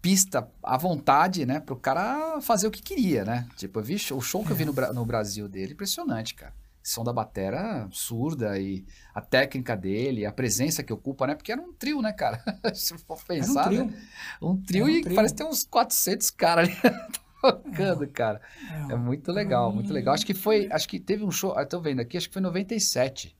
pista 0.00 0.50
à 0.60 0.76
vontade, 0.76 1.46
né? 1.46 1.60
Pro 1.60 1.76
cara 1.76 2.40
fazer 2.40 2.66
o 2.66 2.70
que 2.70 2.82
queria, 2.82 3.24
né? 3.24 3.46
Tipo, 3.56 3.78
eu 3.78 3.84
vi 3.84 3.94
o 3.94 4.20
show 4.20 4.44
que 4.44 4.50
eu 4.50 4.56
vi 4.56 4.64
no, 4.64 4.72
no 4.92 5.06
Brasil 5.06 5.48
dele, 5.48 5.74
impressionante, 5.74 6.34
cara 6.34 6.61
som 6.82 7.04
da 7.04 7.12
batera 7.12 7.88
surda 7.90 8.58
e 8.58 8.84
a 9.14 9.20
técnica 9.20 9.76
dele, 9.76 10.26
a 10.26 10.32
presença 10.32 10.82
que 10.82 10.92
ocupa, 10.92 11.26
né? 11.26 11.34
Porque 11.34 11.52
era 11.52 11.60
um 11.60 11.72
trio, 11.72 12.02
né, 12.02 12.12
cara? 12.12 12.42
Se 12.74 12.96
for 12.98 13.22
pensar, 13.24 13.66
um 13.66 13.68
trio, 13.68 13.84
né? 13.86 14.08
um 14.40 14.56
trio 14.62 14.84
um 14.86 14.88
e 14.88 15.02
trio. 15.02 15.14
parece 15.14 15.34
ter 15.34 15.44
uns 15.44 15.64
400 15.64 16.30
caras 16.30 16.68
ali 16.68 16.76
tocando, 17.40 18.04
é, 18.04 18.06
cara. 18.06 18.40
É, 18.88 18.92
é 18.92 18.96
muito 18.96 19.30
legal, 19.30 19.70
é, 19.70 19.74
muito 19.74 19.92
legal. 19.92 20.14
Acho 20.14 20.26
que 20.26 20.34
foi, 20.34 20.68
acho 20.70 20.88
que 20.88 20.98
teve 20.98 21.24
um 21.24 21.30
show, 21.30 21.58
eu 21.58 21.66
tô 21.66 21.80
vendo 21.80 22.00
aqui, 22.00 22.16
acho 22.16 22.28
que 22.28 22.32
foi 22.32 22.42
97 22.42 23.36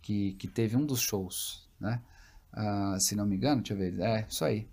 que, 0.00 0.34
que 0.34 0.46
teve 0.46 0.76
um 0.76 0.84
dos 0.84 1.00
shows, 1.00 1.68
né? 1.80 2.00
Uh, 2.52 3.00
se 3.00 3.16
não 3.16 3.26
me 3.26 3.34
engano, 3.36 3.62
deixa 3.62 3.74
eu 3.74 3.78
ver. 3.78 4.00
É, 4.00 4.26
isso 4.28 4.44
aí. 4.44 4.68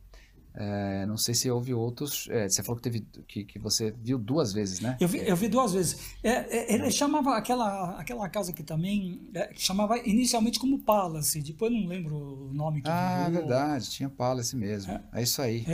É, 0.54 1.06
não 1.06 1.18
sei 1.18 1.34
se 1.34 1.50
houve 1.50 1.74
outros. 1.74 2.28
É, 2.30 2.48
você 2.48 2.62
falou 2.62 2.76
que 2.76 2.84
teve 2.84 3.02
que, 3.28 3.46
que 3.46 3.58
você 3.58 3.92
viu 3.92 4.18
duas 4.18 4.52
vezes, 4.52 4.82
né? 4.82 4.98
Eu 5.00 5.08
vi, 5.08 5.20
eu 5.26 5.36
vi 5.36 5.48
duas 5.48 5.74
vezes. 5.74 6.16
É, 6.22 6.30
é 6.30 6.74
ele 6.74 6.92
chamava 6.92 7.38
aquela, 7.38 7.92
aquela 7.98 8.28
casa 8.28 8.52
que 8.52 8.64
também 8.64 9.30
é, 9.34 9.52
chamava 9.56 9.98
inicialmente 10.00 10.60
como 10.60 10.80
Palace, 10.80 11.42
depois 11.42 11.72
não 11.72 11.88
lembro 11.88 12.16
o 12.50 12.54
nome 12.54 12.82
que 12.82 12.90
Ah, 12.90 13.28
virou. 13.30 13.42
verdade, 13.42 13.90
tinha 13.90 14.10
Palace 14.10 14.56
mesmo. 14.56 15.00
É, 15.14 15.22
isso 15.22 15.42
aí. 15.42 15.66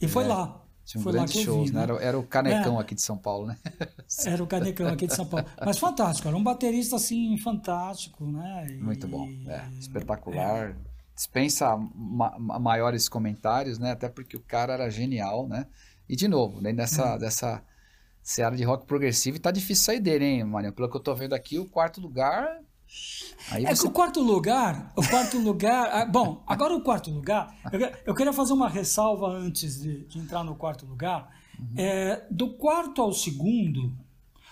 e 0.00 0.06
foi 0.06 0.24
lá. 0.24 0.62
Tinha 0.84 1.00
um 1.00 1.04
foi 1.04 1.12
grandes 1.12 1.42
shows, 1.42 1.68
vi, 1.68 1.74
né? 1.74 1.86
né? 1.86 1.92
Era, 1.92 2.02
era, 2.02 2.18
o 2.18 2.22
Canecão 2.22 2.78
aqui 2.78 2.94
de 2.94 3.02
São 3.02 3.18
Paulo, 3.18 3.46
né? 3.46 3.58
Era 4.24 4.42
o 4.42 4.46
Canecão 4.46 4.88
aqui 4.88 5.06
de 5.06 5.14
São 5.14 5.26
Paulo. 5.26 5.46
Mas 5.62 5.78
fantástico, 5.78 6.26
era 6.26 6.34
um 6.34 6.42
baterista 6.42 6.96
assim, 6.96 7.36
fantástico, 7.36 8.24
né? 8.24 8.68
E, 8.70 8.78
Muito 8.78 9.06
bom, 9.06 9.28
espetacular 9.78 10.74
dispensa 11.18 11.76
ma 11.76 12.38
maiores 12.60 13.08
comentários, 13.08 13.76
né? 13.76 13.90
Até 13.90 14.08
porque 14.08 14.36
o 14.36 14.40
cara 14.40 14.74
era 14.74 14.88
genial, 14.88 15.48
né? 15.48 15.66
E 16.08 16.14
de 16.14 16.28
novo, 16.28 16.60
dentro 16.60 16.76
dessa, 16.76 17.12
uhum. 17.12 17.18
dessa 17.18 17.62
seara 18.22 18.56
de 18.56 18.62
rock 18.62 18.86
progressivo, 18.86 19.36
e 19.36 19.40
tá 19.40 19.50
difícil 19.50 19.84
sair 19.84 20.00
dele, 20.00 20.24
hein, 20.24 20.44
Marinho? 20.44 20.72
Pelo 20.72 20.88
que 20.88 20.96
eu 20.96 21.00
tô 21.00 21.14
vendo 21.16 21.34
aqui, 21.34 21.58
o 21.58 21.66
quarto 21.66 22.00
lugar. 22.00 22.60
Aí 23.50 23.66
é 23.66 23.74
você... 23.74 23.82
que 23.82 23.88
o 23.88 23.90
quarto 23.90 24.22
lugar, 24.22 24.92
o 24.96 25.02
quarto 25.02 25.38
lugar. 25.38 25.90
Ah, 25.92 26.06
bom, 26.06 26.42
agora 26.46 26.74
o 26.74 26.82
quarto 26.82 27.10
lugar, 27.10 27.52
eu, 27.72 27.80
eu 28.06 28.14
queria 28.14 28.32
fazer 28.32 28.52
uma 28.52 28.68
ressalva 28.68 29.26
antes 29.26 29.82
de, 29.82 30.04
de 30.04 30.18
entrar 30.20 30.44
no 30.44 30.54
quarto 30.54 30.86
lugar. 30.86 31.36
Uhum. 31.58 31.74
É, 31.76 32.26
do 32.30 32.54
quarto 32.54 33.02
ao 33.02 33.12
segundo, 33.12 33.92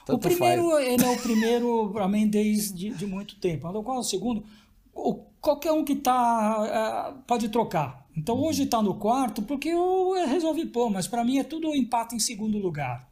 Tanto 0.05 0.17
o 0.17 0.19
primeiro, 0.19 0.71
faz. 0.71 0.89
ele 0.89 1.05
é 1.05 1.09
o 1.09 1.17
primeiro 1.17 1.91
para 1.93 2.09
mim 2.09 2.27
desde 2.27 2.91
de 2.91 3.07
muito 3.07 3.37
tempo. 3.37 3.73
Do 3.73 3.85
quarto 3.85 3.99
ao 3.99 4.05
segundo, 4.05 4.45
o 4.93 5.15
qualquer 5.47 5.71
um 5.71 5.85
que 5.85 5.95
tá 5.95 7.15
uh, 7.15 7.23
pode 7.23 7.49
trocar. 7.49 8.05
Então 8.17 8.37
hoje 8.43 8.65
está 8.65 8.83
no 8.83 8.95
quarto 8.95 9.43
porque 9.43 9.69
eu 9.69 10.27
resolvi 10.27 10.67
pôr, 10.67 10.91
mas 10.91 11.07
para 11.07 11.25
mim 11.25 11.39
é 11.39 11.45
tudo 11.45 11.73
empate 11.73 12.17
em 12.17 12.19
segundo 12.19 12.59
lugar. 12.59 13.09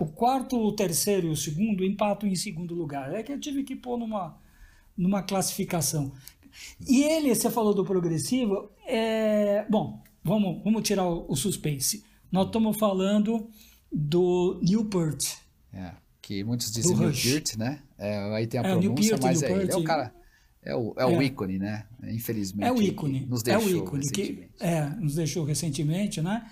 O 0.00 0.06
quarto, 0.06 0.58
o 0.58 0.72
terceiro 0.72 1.28
e 1.28 1.30
o 1.30 1.36
segundo 1.36 1.84
empatam 1.84 2.28
em 2.28 2.34
segundo 2.34 2.74
lugar. 2.74 3.14
É 3.14 3.22
que 3.22 3.32
eu 3.32 3.38
tive 3.38 3.62
que 3.62 3.76
pôr 3.76 3.96
numa, 3.96 4.36
numa 4.96 5.22
classificação. 5.22 6.12
E 6.88 7.04
ele, 7.04 7.32
você 7.32 7.48
falou 7.48 7.72
do 7.72 7.84
progressivo, 7.84 8.68
é... 8.84 9.64
bom, 9.70 10.02
vamos, 10.24 10.60
vamos 10.64 10.82
tirar 10.82 11.06
o, 11.06 11.24
o 11.28 11.36
suspense. 11.36 12.04
Nós 12.32 12.46
estamos 12.46 12.76
falando 12.78 13.48
do 13.92 14.60
Newport. 14.60 15.36
É, 15.72 15.92
que 16.20 16.42
muitos 16.42 16.72
dizem 16.72 16.96
Newport, 16.96 17.56
né? 17.56 17.80
É, 17.96 18.18
aí 18.34 18.48
tem 18.48 18.58
a 18.58 18.64
é, 18.64 18.70
pronúncia, 18.72 19.18
mas 19.22 19.40
é, 19.40 19.52
ele 19.52 19.70
é 19.70 19.76
o 19.76 19.84
cara 19.84 20.12
é 20.62 20.74
o, 20.74 20.94
é, 20.96 21.02
é 21.02 21.06
o 21.06 21.22
ícone, 21.22 21.58
né? 21.58 21.86
Infelizmente. 22.04 22.68
É 22.68 22.72
o 22.72 22.80
ícone. 22.82 23.26
Nos 23.26 23.42
deixou 23.42 23.70
é 23.70 23.74
o 23.74 23.76
ícone 23.78 24.10
que 24.10 24.48
é, 24.60 24.84
nos 25.00 25.14
deixou 25.14 25.44
recentemente, 25.44 26.20
né? 26.20 26.46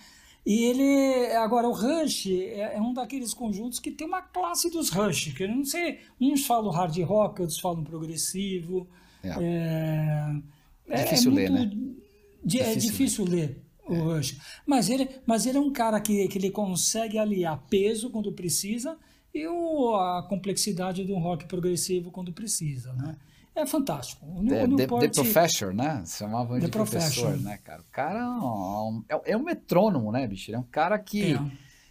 E 0.46 0.64
ele, 0.64 1.36
agora, 1.36 1.68
o 1.68 1.72
Rush 1.72 2.26
é, 2.26 2.76
é, 2.76 2.80
um 2.80 2.94
daqueles 2.94 3.34
conjuntos 3.34 3.78
que 3.78 3.90
tem 3.90 4.06
uma 4.06 4.22
classe 4.22 4.70
dos 4.70 4.88
Rush, 4.88 5.34
que 5.34 5.44
eu 5.44 5.48
não 5.48 5.62
sei, 5.62 5.98
uns 6.18 6.46
falam 6.46 6.70
hard 6.70 6.96
rock, 7.00 7.42
outros 7.42 7.61
falam 7.61 7.84
progressivo. 7.84 8.88
É, 9.22 9.28
é, 9.28 11.00
é 11.00 11.04
difícil 11.04 11.32
ler, 11.32 11.50
né? 11.50 11.70
De, 12.42 12.61
é 12.61 12.74
difícil 12.74 13.24
ler 13.26 13.62
o 13.86 13.94
Rush. 13.94 14.38
Mas 14.64 14.88
ele, 14.88 15.09
mas 15.26 15.44
ele 15.44 15.59
é 15.59 15.61
um 15.61 15.70
cara 15.70 16.00
que, 16.00 16.26
que 16.28 16.38
ele 16.38 16.50
consegue 16.50 17.18
aliar 17.18 17.62
peso 17.68 18.09
quando 18.09 18.32
precisa 18.32 18.96
e 19.34 19.46
o, 19.46 19.96
a 19.96 20.26
complexidade 20.28 21.04
do 21.04 21.14
rock 21.16 21.44
progressivo 21.44 22.11
quando 22.11 22.32
precisa, 22.32 22.94
né? 22.94 23.18
É 23.61 23.66
fantástico. 23.66 24.24
O, 24.26 24.46
the, 24.46 24.64
o 24.64 24.66
Newport, 24.66 25.02
the, 25.02 25.09
the 25.09 25.22
Professor, 25.22 25.74
né? 25.74 26.02
Se 26.04 26.18
chamava 26.18 26.59
de 26.59 26.68
professor, 26.68 27.36
né, 27.38 27.59
cara? 27.59 27.82
O 27.82 27.92
cara 27.92 28.20
é, 29.09 29.14
é, 29.14 29.32
é 29.32 29.36
um 29.36 29.42
metrônomo, 29.42 30.12
né, 30.12 30.26
bicho? 30.26 30.50
Ele 30.50 30.56
é 30.56 30.61
um 30.61 30.66
cara 30.70 30.98
que 30.98 31.34
é. 31.34 31.40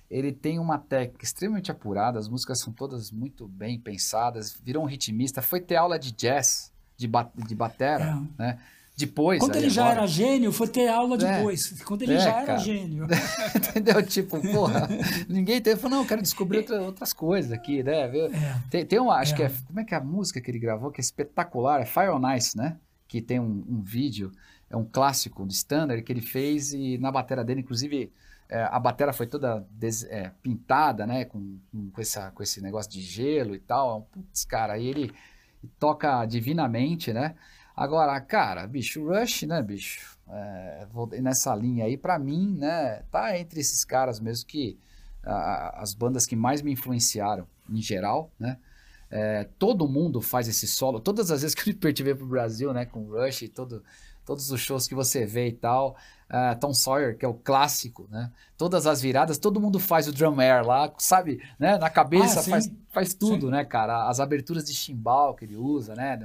ele 0.09 0.31
tem 0.31 0.59
uma 0.59 0.77
técnica 0.77 1.23
extremamente 1.23 1.71
apurada, 1.71 2.19
as 2.19 2.27
músicas 2.27 2.59
são 2.59 2.73
todas 2.73 3.11
muito 3.11 3.47
bem 3.47 3.79
pensadas, 3.79 4.59
virou 4.63 4.83
um 4.83 4.87
ritmista, 4.87 5.41
foi 5.41 5.59
ter 5.59 5.75
aula 5.75 5.97
de 5.97 6.11
jazz, 6.11 6.71
de, 6.95 7.07
ba 7.07 7.29
de 7.35 7.55
batera, 7.55 8.17
é. 8.37 8.41
né? 8.41 8.59
Depois. 8.97 9.39
Quando 9.39 9.55
ele 9.55 9.67
agora... 9.67 9.73
já 9.73 9.89
era 9.89 10.07
gênio, 10.07 10.51
foi 10.51 10.67
ter 10.67 10.87
aula 10.87 11.15
é. 11.15 11.17
depois. 11.17 11.79
É. 11.79 11.83
Quando 11.83 12.01
ele 12.01 12.15
é, 12.15 12.19
já 12.19 12.29
era 12.29 12.45
cara. 12.45 12.57
gênio. 12.57 13.05
Entendeu? 13.55 14.03
Tipo, 14.03 14.41
porra, 14.41 14.89
ninguém 15.29 15.61
teve. 15.61 15.79
Falou, 15.79 15.99
não, 15.99 16.05
quero 16.05 16.21
descobrir 16.21 16.59
outra, 16.59 16.81
outras 16.81 17.13
coisas 17.13 17.51
aqui, 17.51 17.83
né? 17.83 18.09
É. 18.17 18.61
Tem, 18.71 18.85
tem 18.85 18.99
uma, 18.99 19.15
acho 19.17 19.35
que 19.35 19.43
é. 19.43 19.51
Como 19.67 19.79
é 19.79 19.83
que 19.83 19.93
é 19.93 19.97
a 19.97 20.03
música 20.03 20.41
que 20.41 20.49
ele 20.49 20.57
gravou, 20.57 20.91
que 20.91 20.99
é 20.99 21.03
espetacular? 21.03 21.81
É 21.81 21.85
Fire 21.85 22.09
on 22.09 22.35
Ice, 22.35 22.57
né? 22.57 22.77
Que 23.07 23.21
tem 23.21 23.39
um, 23.39 23.63
um 23.69 23.81
vídeo 23.83 24.31
é 24.69 24.75
um 24.75 24.85
clássico 24.85 25.45
do 25.45 25.51
standard 25.51 26.01
que 26.03 26.11
ele 26.11 26.21
fez 26.21 26.73
e 26.73 26.97
na 26.97 27.11
bateria 27.11 27.43
dele, 27.43 27.61
inclusive, 27.61 28.11
é, 28.49 28.63
a 28.63 28.79
bateria 28.79 29.13
foi 29.13 29.27
toda 29.27 29.65
des, 29.71 30.03
é, 30.03 30.31
pintada, 30.41 31.05
né, 31.07 31.25
com, 31.25 31.57
com, 31.93 32.01
essa, 32.01 32.31
com 32.31 32.43
esse 32.43 32.61
negócio 32.61 32.91
de 32.91 33.01
gelo 33.01 33.55
e 33.55 33.59
tal. 33.59 34.07
Putz, 34.11 34.45
cara, 34.45 34.73
aí 34.73 34.87
ele 34.87 35.13
toca 35.79 36.25
divinamente, 36.25 37.13
né? 37.13 37.35
Agora, 37.77 38.19
cara, 38.19 38.65
bicho, 38.65 39.07
Rush, 39.07 39.43
né, 39.43 39.61
bicho? 39.61 40.17
É, 40.27 40.87
vou, 40.91 41.07
nessa 41.21 41.55
linha 41.55 41.85
aí, 41.85 41.95
para 41.95 42.17
mim, 42.17 42.55
né, 42.57 43.03
tá 43.11 43.37
entre 43.37 43.59
esses 43.59 43.85
caras 43.85 44.19
mesmo 44.19 44.47
que 44.47 44.79
a, 45.23 45.83
as 45.83 45.93
bandas 45.93 46.25
que 46.25 46.35
mais 46.35 46.63
me 46.63 46.71
influenciaram 46.71 47.47
em 47.69 47.79
geral, 47.79 48.31
né? 48.39 48.57
É, 49.11 49.47
todo 49.59 49.87
mundo 49.87 50.21
faz 50.21 50.47
esse 50.47 50.67
solo. 50.67 50.99
Todas 50.99 51.29
as 51.29 51.43
vezes 51.43 51.53
que 51.55 51.69
o 51.69 51.71
Liberty 51.71 52.01
veio 52.01 52.17
pro 52.17 52.25
Brasil, 52.25 52.73
né, 52.73 52.83
com 52.83 53.03
Rush 53.11 53.43
e 53.43 53.47
todo, 53.47 53.83
todos 54.25 54.49
os 54.49 54.59
shows 54.59 54.87
que 54.87 54.95
você 54.95 55.27
vê 55.27 55.49
e 55.49 55.53
tal, 55.53 55.95
uh, 56.31 56.59
Tom 56.59 56.73
Sawyer, 56.73 57.15
que 57.15 57.23
é 57.23 57.27
o 57.27 57.35
clássico, 57.35 58.07
né? 58.09 58.31
Todas 58.57 58.87
as 58.87 59.03
viradas, 59.03 59.37
todo 59.37 59.61
mundo 59.61 59.79
faz 59.79 60.07
o 60.07 60.11
drum 60.11 60.39
air 60.39 60.65
lá, 60.65 60.91
sabe, 60.97 61.41
né? 61.59 61.77
Na 61.77 61.91
cabeça 61.91 62.39
ah, 62.39 62.43
faz, 62.43 62.71
faz 62.89 63.13
tudo, 63.13 63.45
sim. 63.45 63.51
né, 63.51 63.63
cara? 63.63 64.09
As 64.09 64.19
aberturas 64.19 64.65
de 64.65 64.73
chimbal 64.73 65.35
que 65.35 65.45
ele 65.45 65.55
usa, 65.55 65.93
né? 65.93 66.17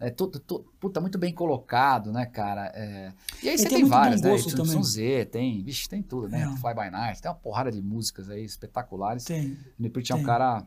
É 0.00 0.10
tudo, 0.10 0.38
tudo, 0.38 0.64
puta, 0.78 1.00
muito 1.00 1.18
bem 1.18 1.32
colocado, 1.32 2.12
né, 2.12 2.26
cara? 2.26 2.72
É... 2.74 3.12
E 3.42 3.48
aí 3.48 3.58
você 3.58 3.68
tem, 3.68 3.78
tem 3.78 3.84
várias, 3.84 4.20
né? 4.20 4.36
Z, 4.82 5.24
tem, 5.26 5.62
vixe, 5.62 5.88
tem 5.88 6.02
tudo, 6.02 6.28
né? 6.28 6.42
É. 6.42 6.56
Fly 6.60 6.74
by 6.74 6.90
Night, 6.90 7.20
tem 7.20 7.30
uma 7.30 7.36
porrada 7.36 7.72
de 7.72 7.82
músicas 7.82 8.30
aí 8.30 8.44
espetaculares. 8.44 9.24
Tem. 9.24 9.52
O 9.78 9.82
Niprit 9.82 10.12
é 10.12 10.14
um 10.14 10.22
cara 10.22 10.64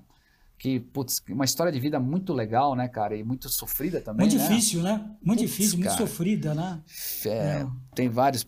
que, 0.58 0.80
putz, 0.80 1.24
uma 1.30 1.46
história 1.46 1.72
de 1.72 1.80
vida 1.80 2.00
muito 2.00 2.34
legal, 2.34 2.76
né, 2.76 2.88
cara? 2.88 3.16
E 3.16 3.24
muito 3.24 3.50
sofrida 3.50 4.00
também. 4.00 4.28
Muito 4.28 4.40
né? 4.40 4.48
difícil, 4.48 4.84
né? 4.84 4.98
Muito 5.24 5.40
putz, 5.40 5.52
difícil, 5.52 5.80
cara, 5.80 5.90
muito 5.90 6.10
sofrida, 6.10 6.54
né? 6.54 6.82
É, 7.26 7.30
é. 7.30 7.68
Tem 7.96 8.10
vários, 8.10 8.46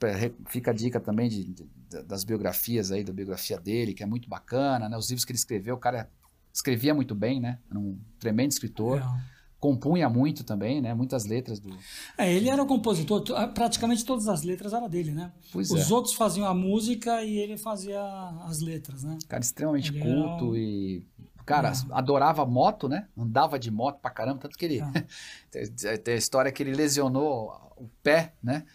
fica 0.47 0.69
a 0.69 0.73
dica 0.73 0.99
também 0.99 1.27
de, 1.27 1.43
de, 1.45 1.65
das 2.05 2.23
biografias 2.23 2.91
aí, 2.91 3.03
da 3.03 3.11
biografia 3.11 3.59
dele, 3.59 3.93
que 3.93 4.03
é 4.03 4.05
muito 4.05 4.29
bacana, 4.29 4.87
né? 4.87 4.95
Os 4.95 5.09
livros 5.09 5.25
que 5.25 5.31
ele 5.31 5.39
escreveu, 5.39 5.75
o 5.75 5.79
cara 5.79 6.07
escrevia 6.53 6.93
muito 6.93 7.15
bem, 7.15 7.39
né? 7.39 7.57
Era 7.67 7.79
um 7.79 7.97
tremendo 8.19 8.51
escritor. 8.51 8.99
É. 8.99 9.32
Compunha 9.63 10.09
muito 10.09 10.43
também, 10.43 10.81
né? 10.81 10.93
Muitas 10.93 11.23
letras 11.23 11.57
do. 11.57 11.69
É, 12.17 12.33
ele 12.33 12.49
era 12.49 12.61
o 12.61 12.65
compositor, 12.65 13.23
praticamente 13.53 14.03
todas 14.03 14.27
as 14.27 14.43
letras 14.43 14.73
eram 14.73 14.89
dele, 14.89 15.13
né? 15.13 15.31
Pois 15.53 15.71
Os 15.71 15.89
é. 15.89 15.93
outros 15.93 16.15
faziam 16.15 16.45
a 16.45 16.53
música 16.53 17.23
e 17.23 17.37
ele 17.37 17.55
fazia 17.55 18.01
as 18.45 18.59
letras, 18.59 19.03
né? 19.03 19.17
Cara 19.25 19.41
extremamente 19.41 19.89
ele 19.95 20.01
culto 20.01 20.57
e 20.57 21.07
Cara, 21.45 21.71
ah. 21.71 21.97
adorava 21.97 22.45
moto, 22.45 22.89
né? 22.89 23.07
Andava 23.17 23.57
de 23.57 23.71
moto 23.71 24.01
pra 24.01 24.11
caramba, 24.11 24.39
tanto 24.39 24.57
que 24.57 24.65
ele. 24.65 24.81
Ah. 24.83 25.97
tem 26.03 26.13
a 26.13 26.17
história 26.17 26.51
que 26.51 26.61
ele 26.61 26.73
lesionou 26.73 27.53
o 27.77 27.87
pé, 28.01 28.33
né? 28.43 28.65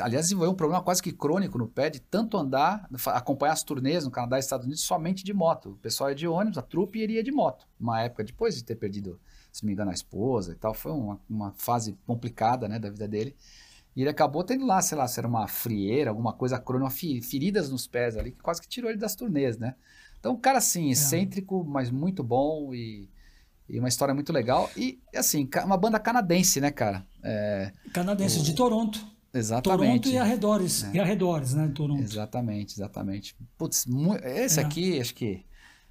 Aliás, 0.00 0.26
desenvolveu 0.26 0.52
um 0.52 0.56
problema 0.56 0.82
quase 0.82 1.02
que 1.02 1.12
crônico 1.12 1.58
no 1.58 1.66
pé 1.66 1.90
de 1.90 2.00
tanto 2.00 2.36
andar, 2.36 2.88
acompanhar 3.06 3.54
as 3.54 3.62
turnês 3.64 4.04
no 4.04 4.10
Canadá 4.10 4.36
e 4.36 4.40
Estados 4.40 4.66
Unidos 4.66 4.84
somente 4.84 5.24
de 5.24 5.32
moto. 5.32 5.70
O 5.70 5.76
pessoal 5.76 6.10
ia 6.10 6.16
de 6.16 6.28
ônibus, 6.28 6.58
a 6.58 6.62
trupe 6.62 7.00
iria 7.00 7.24
de 7.24 7.32
moto. 7.32 7.66
Uma 7.80 8.02
época 8.02 8.22
depois 8.22 8.54
de 8.54 8.62
ter 8.62 8.76
perdido, 8.76 9.18
se 9.58 9.64
não 9.64 9.66
me 9.66 9.72
engano, 9.72 9.90
a 9.90 9.94
esposa 9.94 10.52
e 10.52 10.54
tal. 10.54 10.72
Foi 10.72 10.92
uma, 10.92 11.20
uma 11.28 11.52
fase 11.56 11.98
complicada 12.06 12.68
né, 12.68 12.78
da 12.78 12.88
vida 12.88 13.08
dele. 13.08 13.34
E 13.96 14.02
ele 14.02 14.10
acabou 14.10 14.44
tendo 14.44 14.64
lá, 14.64 14.80
sei 14.80 14.96
lá, 14.96 15.08
se 15.08 15.18
era 15.18 15.26
uma 15.26 15.48
frieira, 15.48 16.10
alguma 16.10 16.32
coisa 16.32 16.58
crônica, 16.58 16.90
feridas 17.22 17.68
nos 17.68 17.86
pés 17.86 18.16
ali, 18.16 18.30
que 18.30 18.40
quase 18.40 18.60
que 18.60 18.68
tirou 18.68 18.90
ele 18.90 18.98
das 18.98 19.16
turnês, 19.16 19.58
né? 19.58 19.74
Então, 20.20 20.34
um 20.34 20.36
cara 20.36 20.58
assim, 20.58 20.88
é. 20.88 20.92
excêntrico, 20.92 21.64
mas 21.64 21.90
muito 21.90 22.22
bom 22.22 22.72
e, 22.72 23.08
e, 23.68 23.78
uma 23.78 23.88
história 23.88 24.14
muito 24.14 24.32
legal. 24.32 24.70
E, 24.76 25.00
assim, 25.14 25.48
uma 25.64 25.76
banda 25.76 25.98
canadense, 25.98 26.60
né, 26.60 26.70
cara? 26.70 27.04
É, 27.22 27.72
canadense, 27.92 28.38
o... 28.38 28.42
de 28.42 28.54
Toronto. 28.54 29.04
Exatamente. 29.34 29.80
Toronto 29.80 30.08
e 30.08 30.18
arredores, 30.18 30.84
é. 30.84 30.92
e 30.94 31.00
arredores, 31.00 31.54
né, 31.54 31.70
Toronto. 31.74 32.00
Exatamente, 32.00 32.74
exatamente. 32.74 33.36
Putz, 33.56 33.84
esse 34.22 34.60
é. 34.60 34.62
aqui, 34.62 35.00
acho 35.00 35.14
que 35.14 35.44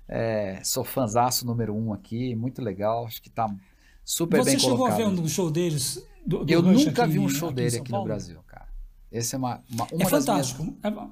é, 0.07 0.61
sou 0.63 0.83
fãzaço 0.83 1.45
número 1.45 1.75
um 1.75 1.91
aqui, 1.91 2.35
muito 2.35 2.61
legal, 2.61 3.05
acho 3.05 3.21
que 3.21 3.29
tá 3.29 3.53
super 4.05 4.43
Você 4.43 4.51
bem 4.51 4.59
colocado. 4.59 4.89
Você 4.89 4.95
chegou 4.95 5.09
a 5.09 5.13
ver 5.13 5.21
um 5.21 5.27
show 5.27 5.51
deles? 5.51 6.03
Do, 6.25 6.45
do 6.45 6.51
Eu 6.51 6.61
Rush 6.61 6.85
nunca 6.85 7.03
aqui, 7.03 7.13
vi 7.13 7.19
um 7.19 7.29
show 7.29 7.51
dele 7.51 7.77
aqui 7.77 7.91
no 7.91 8.03
Brasil, 8.03 8.39
cara. 8.47 8.67
Esse 9.11 9.35
é 9.35 9.37
uma, 9.37 9.63
uma, 9.69 9.87
uma 9.91 10.03
é 10.03 10.05
fantástico. 10.05 10.63
Minhas... 10.63 11.09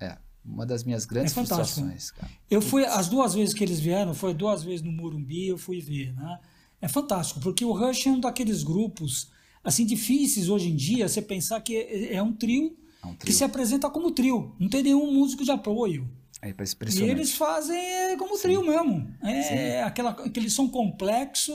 É, 0.00 0.18
uma 0.44 0.64
das 0.64 0.84
minhas 0.84 1.04
grandes 1.04 1.32
é 1.32 1.34
frustrações, 1.34 2.10
cara. 2.12 2.30
Eu 2.50 2.62
fui, 2.62 2.84
as 2.84 3.08
duas 3.08 3.34
vezes 3.34 3.54
que 3.54 3.62
eles 3.62 3.80
vieram, 3.80 4.14
foi 4.14 4.34
duas 4.34 4.62
vezes 4.62 4.82
no 4.82 4.92
Morumbi, 4.92 5.48
eu 5.48 5.58
fui 5.58 5.80
ver, 5.80 6.12
né? 6.14 6.38
É 6.80 6.86
fantástico, 6.86 7.40
porque 7.40 7.64
o 7.64 7.72
Rush 7.72 8.06
é 8.06 8.10
um 8.10 8.20
daqueles 8.20 8.62
grupos, 8.62 9.30
assim, 9.64 9.84
difíceis 9.84 10.48
hoje 10.48 10.68
em 10.68 10.76
dia, 10.76 11.08
você 11.08 11.20
pensar 11.20 11.60
que 11.60 11.76
é, 11.76 12.14
é 12.14 12.22
um 12.22 12.32
trio, 12.32 12.76
é 13.02 13.06
um 13.06 13.14
trio. 13.14 13.26
que 13.26 13.32
se 13.32 13.42
apresenta 13.42 13.90
como 13.90 14.12
trio, 14.12 14.54
não 14.60 14.68
tem 14.68 14.84
nenhum 14.84 15.12
músico 15.12 15.44
de 15.44 15.50
apoio. 15.50 16.08
É 16.40 16.50
e 16.50 17.02
eles 17.02 17.34
fazem 17.34 17.76
é, 17.76 18.16
como 18.16 18.36
Sim. 18.36 18.42
trio 18.42 18.64
mesmo. 18.64 19.12
É 19.22 19.82
aquela, 19.82 20.10
aquele 20.10 20.48
som 20.48 20.68
complexo, 20.68 21.52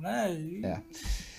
é. 0.00 0.02
né? 0.02 0.82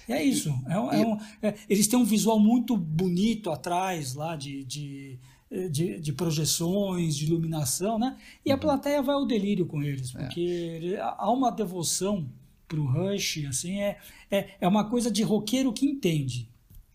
É. 0.08 0.14
é 0.14 0.24
isso. 0.24 0.50
É, 0.66 0.74
é 0.74 0.80
um, 0.80 1.18
é, 1.42 1.56
eles 1.68 1.88
têm 1.88 2.00
um 2.00 2.06
visual 2.06 2.40
muito 2.40 2.78
bonito 2.78 3.52
atrás 3.52 4.14
lá 4.14 4.36
de, 4.36 4.64
de 4.64 5.20
de, 5.72 5.98
de, 6.02 6.12
projeções, 6.12 7.16
de 7.16 7.26
iluminação, 7.26 7.98
né? 7.98 8.18
E 8.44 8.50
uhum. 8.50 8.56
a 8.56 8.60
plateia 8.60 9.02
vai 9.02 9.16
ao 9.16 9.26
delírio 9.26 9.66
com 9.66 9.82
eles, 9.82 10.14
é. 10.14 10.20
porque 10.20 10.98
é. 10.98 11.00
há 11.00 11.32
uma 11.32 11.50
devoção 11.50 12.30
pro 12.68 12.86
Rush, 12.86 13.46
assim, 13.48 13.80
é, 13.80 13.98
é, 14.30 14.50
é 14.60 14.68
uma 14.68 14.90
coisa 14.90 15.10
de 15.10 15.24
roqueiro 15.24 15.72
que 15.72 15.86
entende. 15.86 16.50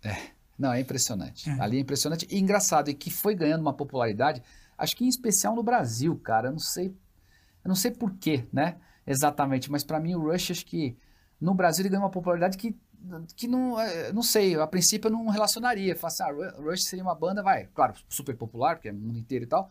É, 0.04 0.16
não, 0.58 0.72
é 0.72 0.80
impressionante. 0.80 1.48
É. 1.48 1.52
Ali 1.60 1.78
é 1.78 1.80
impressionante 1.80 2.26
e 2.30 2.38
engraçado, 2.38 2.90
e 2.90 2.94
que 2.94 3.10
foi 3.10 3.34
ganhando 3.34 3.62
uma 3.62 3.72
popularidade, 3.72 4.42
acho 4.82 4.96
que 4.96 5.04
em 5.04 5.08
especial 5.08 5.54
no 5.54 5.62
Brasil, 5.62 6.18
cara, 6.18 6.48
eu 6.48 6.52
não 6.52 6.58
sei, 6.58 6.88
eu 7.64 7.68
não 7.68 7.74
sei 7.74 7.90
porquê, 7.90 8.46
né, 8.52 8.76
exatamente, 9.06 9.70
mas 9.70 9.84
para 9.84 10.00
mim 10.00 10.14
o 10.14 10.20
Rush, 10.20 10.50
acho 10.50 10.66
que 10.66 10.96
no 11.40 11.54
Brasil 11.54 11.82
ele 11.82 11.90
ganhou 11.90 12.04
uma 12.04 12.10
popularidade 12.10 12.56
que 12.56 12.76
que 13.36 13.48
não, 13.48 13.80
é, 13.80 14.12
não 14.12 14.22
sei, 14.22 14.54
a 14.54 14.66
princípio 14.66 15.08
eu 15.08 15.12
não 15.12 15.26
relacionaria. 15.26 15.96
Falar 15.96 16.12
assim, 16.12 16.22
ah, 16.22 16.60
Rush 16.60 16.84
seria 16.84 17.02
uma 17.02 17.16
banda, 17.16 17.42
vai, 17.42 17.68
claro, 17.74 17.94
super 18.08 18.36
popular, 18.36 18.76
porque 18.76 18.88
é 18.88 18.92
o 18.92 18.94
mundo 18.94 19.18
inteiro 19.18 19.44
e 19.44 19.48
tal. 19.48 19.68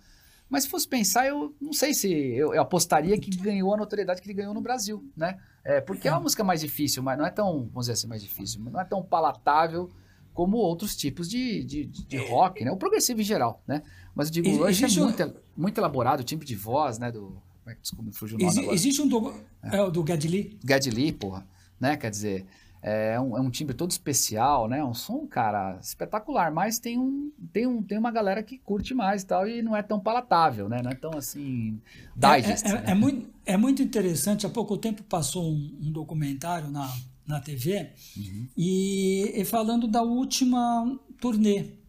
Mas 0.49 0.63
se 0.63 0.69
fosse 0.69 0.85
pensar, 0.85 1.25
eu 1.27 1.55
não 1.61 1.71
sei 1.71 1.93
se 1.93 2.11
eu, 2.11 2.53
eu 2.53 2.61
apostaria 2.61 3.17
que 3.17 3.29
ganhou 3.37 3.73
a 3.73 3.77
notoriedade 3.77 4.21
que 4.21 4.27
ele 4.27 4.33
ganhou 4.33 4.53
no 4.53 4.59
Brasil, 4.59 5.09
né? 5.15 5.39
É, 5.63 5.79
porque 5.79 6.09
é 6.09 6.11
uma 6.11 6.19
música 6.19 6.43
mais 6.43 6.59
difícil, 6.59 7.01
mas 7.01 7.17
não 7.17 7.25
é 7.25 7.31
tão, 7.31 7.69
vamos 7.69 7.83
dizer 7.83 7.93
assim, 7.93 8.07
mais 8.07 8.21
difícil, 8.21 8.61
não 8.61 8.79
é 8.79 8.83
tão 8.83 9.01
palatável 9.01 9.89
como 10.33 10.57
outros 10.57 10.95
tipos 10.95 11.29
de, 11.29 11.63
de, 11.63 11.85
de 11.85 12.17
rock, 12.17 12.65
né? 12.65 12.71
O 12.71 12.77
progressivo 12.77 13.21
em 13.21 13.23
geral, 13.23 13.63
né? 13.65 13.81
Mas 14.15 14.27
eu 14.27 14.33
digo, 14.33 14.49
o 14.49 14.65
Rush 14.65 14.83
é 14.83 14.99
muito, 14.99 15.35
muito 15.55 15.77
elaborado, 15.77 16.19
o 16.19 16.23
timbre 16.23 16.45
de 16.45 16.55
voz, 16.55 16.99
né? 16.99 17.11
Do, 17.11 17.41
como 17.59 17.69
é 17.69 17.75
que 17.75 17.81
desculpa, 17.81 18.11
fugiu 18.11 18.37
o 18.37 18.41
nome 18.41 18.59
agora. 18.59 18.75
Existe 18.75 19.01
um 19.01 19.07
do, 19.07 19.33
é. 19.63 19.77
é 19.77 19.91
do 19.91 20.05
Geddy 20.05 20.89
Lee. 20.89 21.11
porra, 21.11 21.47
né? 21.79 21.95
Quer 21.95 22.09
dizer, 22.09 22.45
é 22.81 23.19
um, 23.19 23.37
é 23.37 23.41
um 23.41 23.49
timbre 23.51 23.75
todo 23.75 23.91
especial, 23.91 24.67
né? 24.67 24.83
Um 24.83 24.93
som, 24.93 25.27
cara, 25.27 25.77
espetacular, 25.81 26.51
mas 26.51 26.79
tem, 26.79 26.97
um, 26.97 27.31
tem, 27.53 27.67
um, 27.67 27.83
tem 27.83 27.97
uma 27.97 28.11
galera 28.11 28.41
que 28.41 28.57
curte 28.57 28.95
mais 28.95 29.21
e 29.21 29.27
tal, 29.27 29.47
e 29.47 29.61
não 29.61 29.75
é 29.75 29.83
tão 29.83 29.99
palatável, 29.99 30.67
né? 30.67 30.81
Não 30.83 30.89
é 30.89 30.95
tão 30.95 31.11
assim. 31.11 31.79
Digest. 32.15 32.65
É, 32.65 32.69
é, 32.69 32.73
né? 32.73 32.83
é 32.87 32.93
muito, 32.95 33.29
é 33.45 33.57
muito 33.57 33.83
interessante. 33.83 34.47
Há 34.47 34.49
pouco 34.49 34.77
tempo 34.77 35.03
passou 35.03 35.51
um, 35.51 35.77
um 35.79 35.91
documentário 35.91 36.71
na, 36.71 36.91
na 37.27 37.39
TV 37.39 37.91
uhum. 38.17 38.47
e, 38.57 39.31
e, 39.35 39.45
falando 39.45 39.87
da 39.87 40.01
última 40.01 40.99
turnê. 41.19 41.80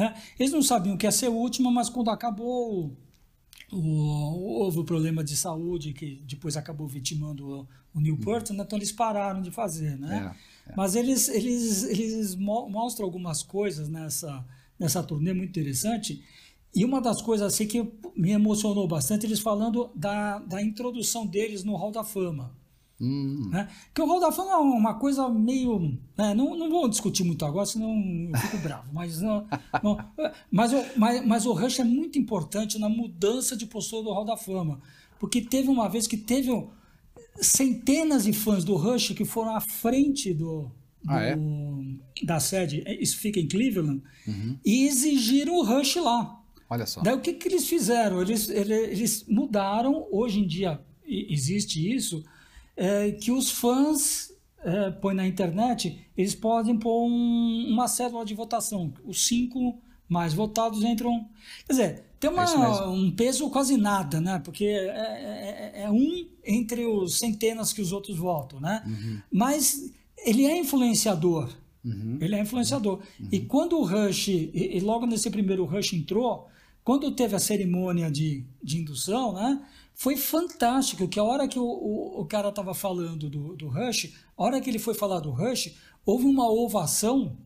Né? 0.00 0.14
Eles 0.38 0.50
não 0.50 0.62
sabiam 0.62 0.96
que 0.96 1.04
ia 1.04 1.12
ser 1.12 1.26
a 1.26 1.30
última, 1.30 1.70
mas 1.70 1.90
quando 1.90 2.08
acabou 2.08 2.96
o, 3.70 4.62
houve 4.62 4.78
o 4.78 4.84
problema 4.84 5.22
de 5.22 5.36
saúde 5.36 5.92
que 5.92 6.22
depois 6.24 6.56
acabou 6.56 6.88
vitimando 6.88 7.46
o, 7.46 7.68
o 7.94 8.00
Newport, 8.00 8.48
né? 8.48 8.64
então 8.64 8.78
eles 8.78 8.90
pararam 8.90 9.42
de 9.42 9.50
fazer, 9.50 9.98
né? 9.98 10.34
É, 10.66 10.70
é. 10.70 10.74
Mas 10.74 10.94
eles, 10.94 11.28
eles, 11.28 11.82
eles 11.84 12.34
mostram 12.34 13.04
algumas 13.04 13.42
coisas 13.42 13.90
nessa, 13.90 14.42
nessa 14.78 15.02
turnê 15.02 15.34
muito 15.34 15.50
interessante. 15.50 16.24
E 16.74 16.82
uma 16.82 16.98
das 16.98 17.20
coisas 17.20 17.52
assim 17.52 17.66
que 17.66 17.86
me 18.16 18.30
emocionou 18.30 18.88
bastante, 18.88 19.26
eles 19.26 19.40
falando 19.40 19.90
da, 19.94 20.38
da 20.38 20.62
introdução 20.62 21.26
deles 21.26 21.62
no 21.62 21.76
Hall 21.76 21.92
da 21.92 22.02
Fama. 22.02 22.58
Hum. 23.00 23.48
Né? 23.50 23.66
Que 23.94 24.02
o 24.02 24.06
Hall 24.06 24.20
da 24.20 24.30
Fama 24.30 24.52
é 24.52 24.56
uma 24.56 24.94
coisa 24.94 25.26
meio. 25.28 25.98
Né? 26.16 26.34
Não, 26.34 26.54
não 26.54 26.68
vou 26.68 26.88
discutir 26.88 27.24
muito 27.24 27.44
agora, 27.46 27.64
senão 27.64 27.90
eu 27.90 28.38
fico 28.38 28.58
bravo. 28.58 28.90
Mas, 28.92 29.22
não, 29.22 29.46
não, 29.82 29.98
mas, 30.50 30.72
o, 30.72 30.84
mas, 30.96 31.26
mas 31.26 31.46
o 31.46 31.52
Rush 31.52 31.80
é 31.80 31.84
muito 31.84 32.18
importante 32.18 32.78
na 32.78 32.88
mudança 32.88 33.56
de 33.56 33.64
postura 33.64 34.02
do 34.04 34.12
Hall 34.12 34.24
da 34.24 34.36
Fama. 34.36 34.80
Porque 35.18 35.40
teve 35.40 35.68
uma 35.68 35.88
vez 35.88 36.06
que 36.06 36.16
teve 36.16 36.50
centenas 37.40 38.24
de 38.24 38.34
fãs 38.34 38.64
do 38.64 38.76
Rush 38.76 39.12
que 39.12 39.24
foram 39.24 39.56
à 39.56 39.60
frente 39.60 40.34
do, 40.34 40.70
do 41.02 41.10
ah, 41.12 41.22
é? 41.22 41.38
da 42.22 42.38
sede, 42.38 42.82
é, 42.84 43.02
isso 43.02 43.16
fica 43.16 43.40
em 43.40 43.48
Cleveland, 43.48 44.02
uhum. 44.26 44.58
e 44.64 44.86
exigiram 44.86 45.54
o 45.54 45.62
Rush 45.62 45.96
lá. 45.96 46.38
Olha 46.68 46.86
só. 46.86 47.00
Daí 47.00 47.14
o 47.14 47.20
que, 47.20 47.32
que 47.32 47.48
eles 47.48 47.66
fizeram? 47.66 48.20
Eles, 48.20 48.48
eles, 48.48 48.88
eles 48.88 49.24
mudaram, 49.26 50.06
hoje 50.10 50.40
em 50.40 50.46
dia 50.46 50.80
existe 51.06 51.92
isso 51.92 52.22
é, 52.80 53.12
que 53.12 53.30
os 53.30 53.50
fãs 53.50 54.32
é, 54.64 54.90
põe 54.90 55.14
na 55.14 55.26
internet, 55.26 56.02
eles 56.16 56.34
podem 56.34 56.78
pôr 56.78 57.06
um, 57.06 57.66
uma 57.68 57.86
célula 57.86 58.24
de 58.24 58.32
votação. 58.32 58.90
Os 59.04 59.26
cinco 59.26 59.78
mais 60.08 60.32
votados 60.32 60.82
entram. 60.82 61.28
Quer 61.66 61.72
dizer, 61.72 62.04
tem 62.18 62.30
uma, 62.30 62.42
é 62.42 62.86
um 62.86 63.10
peso 63.10 63.50
quase 63.50 63.76
nada, 63.76 64.18
né? 64.18 64.40
Porque 64.42 64.64
é, 64.64 64.86
é, 64.86 65.72
é, 65.74 65.82
é, 65.82 65.90
um 65.90 66.26
entre 66.42 66.86
os 66.86 67.18
centenas 67.18 67.70
que 67.70 67.82
os 67.82 67.92
outros 67.92 68.16
votam, 68.16 68.58
né? 68.58 68.82
Uhum. 68.86 69.18
Mas 69.30 69.92
ele 70.24 70.46
é 70.46 70.58
influenciador. 70.58 71.50
Uhum. 71.84 72.16
Ele 72.18 72.34
é 72.34 72.40
influenciador. 72.40 73.00
Uhum. 73.20 73.28
E 73.30 73.40
quando 73.40 73.78
o 73.78 73.84
Rush, 73.84 74.28
e, 74.28 74.50
e, 74.54 74.80
logo 74.80 75.06
nesse 75.06 75.28
primeiro 75.28 75.66
Rush 75.66 75.92
entrou, 75.92 76.48
quando 76.82 77.10
teve 77.10 77.36
a 77.36 77.38
cerimônia 77.38 78.10
de, 78.10 78.42
de 78.62 78.78
indução, 78.78 79.34
né? 79.34 79.62
Foi 80.00 80.16
fantástico, 80.16 81.06
que 81.06 81.20
a 81.20 81.22
hora 81.22 81.46
que 81.46 81.58
o, 81.58 81.62
o, 81.62 82.22
o 82.22 82.24
cara 82.24 82.48
estava 82.48 82.72
falando 82.72 83.28
do, 83.28 83.54
do 83.54 83.68
Rush, 83.68 84.10
a 84.34 84.42
hora 84.42 84.58
que 84.58 84.70
ele 84.70 84.78
foi 84.78 84.94
falar 84.94 85.20
do 85.20 85.30
Rush, 85.30 85.74
houve 86.06 86.24
uma 86.24 86.50
ovação 86.50 87.36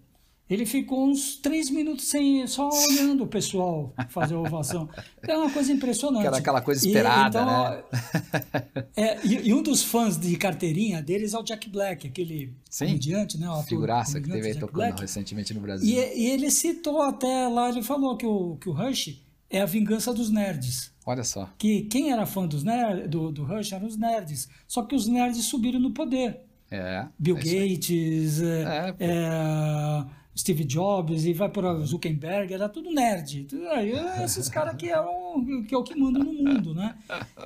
ele 0.49 0.65
ficou 0.65 1.09
uns 1.09 1.35
três 1.37 1.69
minutos 1.69 2.05
sem, 2.05 2.47
só 2.47 2.69
olhando 2.69 3.25
o 3.25 3.27
pessoal 3.27 3.93
fazer 4.11 4.35
a 4.35 4.39
ovação. 4.39 4.89
É 5.23 5.37
uma 5.37 5.51
coisa 5.51 5.73
impressionante. 5.73 6.21
Aquela, 6.21 6.39
aquela 6.39 6.61
coisa 6.61 6.87
esperada, 6.87 7.39
e, 7.39 7.43
então, 7.43 8.53
né? 8.53 8.87
É, 8.95 9.27
e, 9.27 9.49
e, 9.49 9.55
um 9.55 9.63
dos 9.63 9.83
fãs 9.83 10.17
de 10.17 10.37
carteirinha 10.37 11.03
deles 11.03 11.33
é 11.33 11.39
o 11.39 11.43
Jack 11.43 11.69
Black, 11.69 12.07
aquele 12.07 12.55
Sim. 12.71 12.87
comediante, 12.87 13.37
né? 13.37 13.49
O 13.49 13.53
ator, 13.53 13.65
Figuraça 13.65 14.21
que 14.21 14.31
teve 14.31 14.49
aí 14.49 14.55
tocando 14.55 14.75
Black. 14.75 15.01
recentemente 15.01 15.53
no 15.55 15.61
Brasil. 15.61 15.89
E, 15.89 16.21
e, 16.21 16.31
ele 16.31 16.51
citou 16.51 17.01
até 17.01 17.49
lá, 17.49 17.71
ele 17.71 17.83
falou 17.83 18.17
que 18.17 18.27
o, 18.27 18.57
que 18.57 18.69
o 18.69 18.73
Rush 18.73 19.19
é 19.51 19.63
a 19.63 19.67
vingança 19.67 20.13
dos 20.13 20.31
nerds. 20.31 20.94
Olha 21.07 21.25
só. 21.25 21.51
Que 21.59 21.83
quem 21.83 22.13
era 22.13 22.25
fã 22.25 22.47
dos 22.47 22.65
nerd, 22.65 23.09
do, 23.09 23.31
do 23.31 23.45
Rush 23.45 23.73
eram 23.73 23.87
os 23.87 23.97
nerds. 23.97 24.49
Só 24.67 24.83
que 24.83 24.95
os 24.95 25.07
nerds 25.07 25.45
subiram 25.45 25.79
no 25.79 25.91
poder. 25.91 26.41
É. 26.71 27.07
Bill 27.19 27.37
é 27.37 27.41
Gates, 27.41 28.41
é, 28.43 28.95
é 28.99 30.05
Steve 30.37 30.65
Jobs 30.65 31.25
e 31.25 31.33
vai 31.33 31.49
para 31.49 31.75
Zuckerberg, 31.81 32.53
era 32.53 32.69
tudo 32.69 32.91
nerd. 32.91 33.47
Aí, 33.73 33.93
esses 34.25 34.49
caras 34.49 34.75
que, 34.77 34.89
é 34.89 35.01
o, 35.01 35.65
que 35.69 35.75
é 35.75 35.79
o 35.79 35.85
que 35.85 35.95
mandam 35.95 36.25
no 36.25 36.33
mundo, 36.33 36.75
né? 36.75 36.97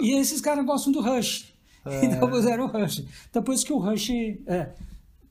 E 0.01 0.13
esses 0.13 0.41
caras 0.41 0.65
gostam 0.65 0.93
do 0.93 1.01
Rush. 1.01 1.53
É. 1.85 2.05
Então 2.05 2.31
fizeram 2.31 2.65
o 2.65 2.69
Rush. 2.69 3.05
Depois 3.33 3.65
que 3.65 3.73
o 3.73 3.79
Rush 3.79 4.11
é, 4.47 4.71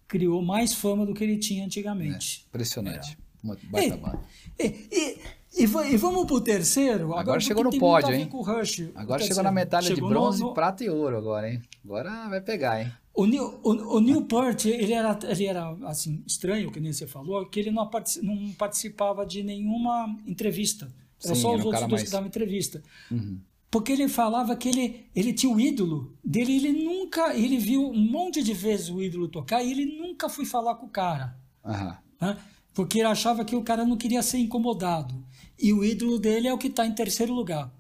criou 0.07 0.41
mais 0.41 0.73
fama 0.73 1.05
do 1.05 1.13
que 1.13 1.23
ele 1.23 1.37
tinha 1.37 1.65
antigamente. 1.65 2.45
É, 2.45 2.49
impressionante. 2.49 3.17
É. 3.23 3.27
Uma 3.43 3.57
baita 3.69 4.19
e, 4.59 4.65
e, 4.91 5.17
e, 5.63 5.93
e, 5.93 5.97
vamos 5.97 6.25
pro 6.25 6.41
terceiro. 6.41 7.05
Agora, 7.05 7.21
agora 7.21 7.39
chegou 7.39 7.63
no 7.63 7.77
pódio, 7.77 8.13
hein? 8.13 8.29
Rush, 8.31 8.89
agora 8.95 9.23
chegou 9.23 9.43
na 9.43 9.51
medalha 9.51 9.87
chegou 9.87 10.07
de 10.07 10.13
bronze, 10.13 10.41
no, 10.41 10.53
prata 10.53 10.83
e 10.83 10.89
ouro 10.89 11.17
agora, 11.17 11.51
hein? 11.51 11.61
Agora 11.83 12.29
vai 12.29 12.41
pegar, 12.41 12.81
hein? 12.81 12.91
O, 13.13 13.25
Neil, 13.25 13.59
o, 13.63 13.97
o 13.97 13.99
Newport, 13.99 14.65
ele 14.65 14.93
era, 14.93 15.17
ele 15.23 15.45
era 15.45 15.75
assim, 15.85 16.23
estranho, 16.27 16.71
que 16.71 16.79
nem 16.79 16.93
você 16.93 17.07
falou, 17.07 17.45
que 17.47 17.59
ele 17.59 17.71
não, 17.71 17.89
não 18.21 18.53
participava 18.53 19.25
de 19.25 19.41
nenhuma 19.41 20.15
entrevista. 20.27 20.93
Era 21.23 21.33
Sim, 21.33 21.41
só 21.41 21.55
os 21.55 21.65
outros 21.65 21.81
dois 21.81 21.91
mais... 21.91 22.03
que 22.03 22.11
davam 22.11 22.27
entrevista. 22.27 22.83
Uhum. 23.09 23.39
Porque 23.71 23.91
ele 23.91 24.07
falava 24.07 24.55
que 24.55 24.69
ele, 24.69 25.09
ele 25.15 25.33
tinha 25.33 25.51
o 25.51 25.59
ídolo 25.59 26.15
dele, 26.23 26.55
ele 26.55 26.83
nunca, 26.83 27.35
ele 27.35 27.57
viu 27.57 27.89
um 27.89 28.11
monte 28.11 28.41
de 28.41 28.53
vezes 28.53 28.89
o 28.89 29.01
ídolo 29.01 29.27
tocar 29.27 29.63
e 29.63 29.71
ele 29.71 29.97
nunca 29.99 30.29
foi 30.29 30.45
falar 30.45 30.75
com 30.75 30.85
o 30.85 30.89
cara. 30.89 31.35
Uhum. 31.65 31.93
Né? 32.21 32.37
Porque 32.73 32.99
ele 32.99 33.07
achava 33.07 33.43
que 33.43 33.55
o 33.55 33.63
cara 33.63 33.83
não 33.83 33.97
queria 33.97 34.21
ser 34.21 34.37
incomodado. 34.37 35.15
E 35.59 35.73
o 35.73 35.83
ídolo 35.83 36.19
dele 36.19 36.47
é 36.47 36.53
o 36.53 36.57
que 36.57 36.67
está 36.67 36.85
em 36.85 36.93
terceiro 36.93 37.33
lugar. 37.33 37.71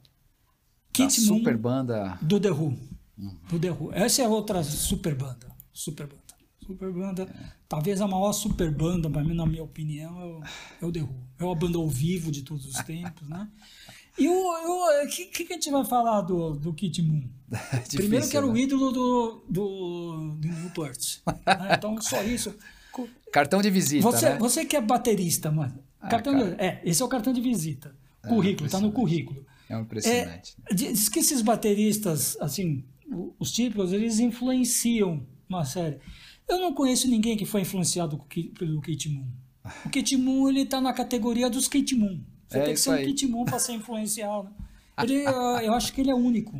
Kit 0.93 1.11
super 1.11 1.55
banda 1.57 2.17
do 2.21 2.39
The 2.39 2.51
Who. 2.51 2.77
Do 3.49 3.59
The 3.59 3.71
Who. 3.71 3.93
Essa 3.93 4.23
é 4.23 4.27
outra 4.27 4.63
super 4.63 5.13
banda. 5.13 5.47
Super 5.71 6.07
banda. 6.07 6.21
Super 6.65 6.91
banda. 6.91 7.23
É. 7.23 7.51
Talvez 7.69 8.01
a 8.01 8.07
maior 8.07 8.33
super 8.33 8.71
banda, 8.71 9.07
mim, 9.21 9.35
na 9.35 9.45
minha 9.45 9.63
opinião, 9.63 10.19
é 10.19 10.25
o, 10.25 10.43
é 10.81 10.85
o 10.85 10.91
The 10.91 11.01
Who. 11.01 11.15
É 11.39 11.43
uma 11.43 11.55
banda 11.55 11.77
ao 11.77 11.87
vivo 11.87 12.31
de 12.31 12.41
todos 12.41 12.65
os 12.65 12.75
tempos, 12.83 13.27
né? 13.29 13.47
E 14.17 14.27
o 14.27 15.07
que, 15.07 15.45
que 15.45 15.53
a 15.53 15.55
gente 15.55 15.69
vai 15.69 15.85
falar 15.85 16.21
do, 16.21 16.55
do 16.55 16.73
Kit 16.73 17.01
Moon? 17.03 17.29
Difícil, 17.85 17.99
Primeiro 17.99 18.27
que 18.27 18.35
era 18.35 18.47
né? 18.47 18.51
o 18.51 18.57
ídolo 18.57 18.91
do, 18.91 19.45
do, 19.47 20.35
do 20.39 20.47
Newport. 20.49 21.17
Né? 21.27 21.75
Então, 21.77 22.01
só 22.01 22.23
isso. 22.23 22.53
Cartão 23.31 23.61
de 23.61 23.69
visita, 23.69 24.01
você, 24.01 24.29
né? 24.29 24.37
Você 24.39 24.65
que 24.65 24.75
é 24.75 24.81
baterista, 24.81 25.51
mano. 25.51 25.86
Ah, 25.99 26.07
cartão 26.07 26.35
de, 26.35 26.55
é, 26.61 26.81
esse 26.83 27.01
é 27.01 27.05
o 27.05 27.07
cartão 27.07 27.33
de 27.33 27.41
visita. 27.41 27.95
É, 28.23 28.27
currículo, 28.27 28.69
tá 28.69 28.79
no 28.79 28.91
currículo. 28.91 29.45
É 29.69 29.79
impressionante. 29.79 30.55
É, 30.69 30.73
diz 30.73 31.09
que 31.09 31.19
esses 31.19 31.41
bateristas, 31.41 32.37
assim, 32.39 32.83
os 33.39 33.51
típicos, 33.51 33.91
eles 33.91 34.19
influenciam 34.19 35.25
uma 35.49 35.65
série. 35.65 35.97
Eu 36.47 36.59
não 36.59 36.73
conheço 36.73 37.09
ninguém 37.09 37.35
que 37.35 37.45
foi 37.45 37.61
influenciado 37.61 38.17
pelo 38.57 38.81
Kate 38.81 39.09
Moon. 39.09 39.27
O 39.85 39.89
Kate 39.89 40.15
Moon, 40.15 40.47
ele 40.47 40.65
tá 40.65 40.79
na 40.79 40.93
categoria 40.93 41.49
dos 41.49 41.67
Kate 41.67 41.95
Moon. 41.95 42.21
Você 42.47 42.57
é 42.57 42.63
tem 42.63 42.73
que 42.73 42.79
ser 42.79 42.89
um 42.91 43.05
Kate 43.05 43.27
Moon 43.27 43.45
para 43.45 43.59
ser 43.59 43.73
influenciado. 43.73 44.49
Ele, 45.03 45.23
eu 45.63 45.73
acho 45.73 45.91
que 45.91 46.01
ele 46.01 46.09
é 46.09 46.15
único. 46.15 46.57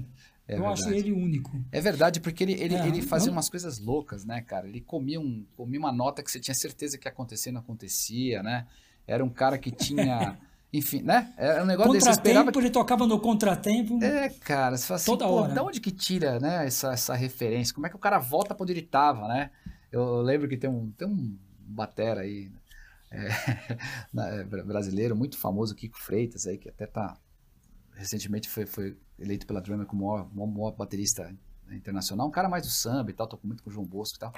É 0.48 0.56
eu 0.56 0.60
verdade. 0.60 0.82
acho 0.82 0.94
ele 0.94 1.12
único. 1.12 1.52
É 1.72 1.82
verdade, 1.82 2.20
porque 2.20 2.44
ele, 2.44 2.54
ele, 2.54 2.76
é, 2.76 2.88
ele 2.88 3.02
fazia 3.02 3.28
não... 3.28 3.34
umas 3.34 3.50
coisas 3.50 3.80
loucas, 3.80 4.26
né, 4.26 4.42
cara? 4.42 4.68
Ele 4.68 4.82
comia, 4.82 5.20
um, 5.20 5.46
comia 5.56 5.80
uma 5.80 5.92
nota 5.92 6.24
que 6.24 6.32
você 6.32 6.40
tinha 6.40 6.56
certeza 6.56 6.98
que 6.98 7.08
ia 7.08 7.12
acontecer 7.12 7.52
não 7.52 7.60
acontecia, 7.60 8.42
né? 8.44 8.66
Era 9.08 9.24
um 9.24 9.30
cara 9.30 9.58
que 9.58 9.72
tinha 9.72 10.38
Enfim, 10.72 11.02
né? 11.02 11.34
É 11.38 11.62
um 11.62 11.66
negócio 11.66 11.94
desse. 11.94 12.06
Contratempo, 12.08 12.52
que... 12.52 12.60
ele 12.60 12.70
tocava 12.70 13.08
no 13.08 13.20
contratempo. 13.20 14.04
É, 14.04 14.30
cara, 14.30 14.78
você 14.78 14.86
fala 14.86 14.96
assim, 14.98 15.06
toda 15.06 15.26
pô, 15.26 15.32
hora. 15.32 15.54
de 15.54 15.60
onde 15.60 15.80
que 15.80 15.92
tira, 15.92 16.40
né, 16.40 16.68
essa, 16.68 16.92
essa 16.92 17.16
referência? 17.16 17.74
Como 17.74 17.88
é 17.88 17.90
que 17.90 17.96
o 17.96 18.00
cara 18.00 18.20
volta 18.20 18.54
pra 18.54 18.64
onde 18.64 18.74
ele 18.74 18.82
tava, 18.82 19.28
né? 19.28 19.50
Eu 19.92 20.22
lembro 20.22 20.48
que 20.48 20.58
tem 20.58 20.70
um, 20.70 20.92
tem 20.92 21.08
um 21.08 21.38
batera 21.60 22.22
aí, 22.22 22.52
é, 23.10 23.28
é 24.42 24.44
brasileiro, 24.44 25.16
muito 25.16 25.38
famoso, 25.38 25.74
Kiko 25.74 25.98
Freitas, 25.98 26.46
aí, 26.46 26.58
que 26.58 26.68
até 26.68 26.86
tá. 26.86 27.18
Recentemente 27.96 28.50
foi, 28.50 28.66
foi 28.66 28.98
eleito 29.18 29.48
pela 29.48 29.62
Drummer 29.62 29.88
como 29.88 30.04
o 30.04 30.08
maior, 30.08 30.48
maior 30.48 30.72
baterista 30.72 31.34
internacional, 31.72 32.28
um 32.28 32.32
cara 32.32 32.50
mais 32.50 32.64
do 32.64 32.70
samba 32.70 33.10
e 33.10 33.14
tal, 33.14 33.26
tocou 33.26 33.48
muito 33.48 33.64
com 33.64 33.70
o 33.70 33.74
João 33.74 33.86
Bosco 33.86 34.18
e 34.18 34.20
tal 34.20 34.34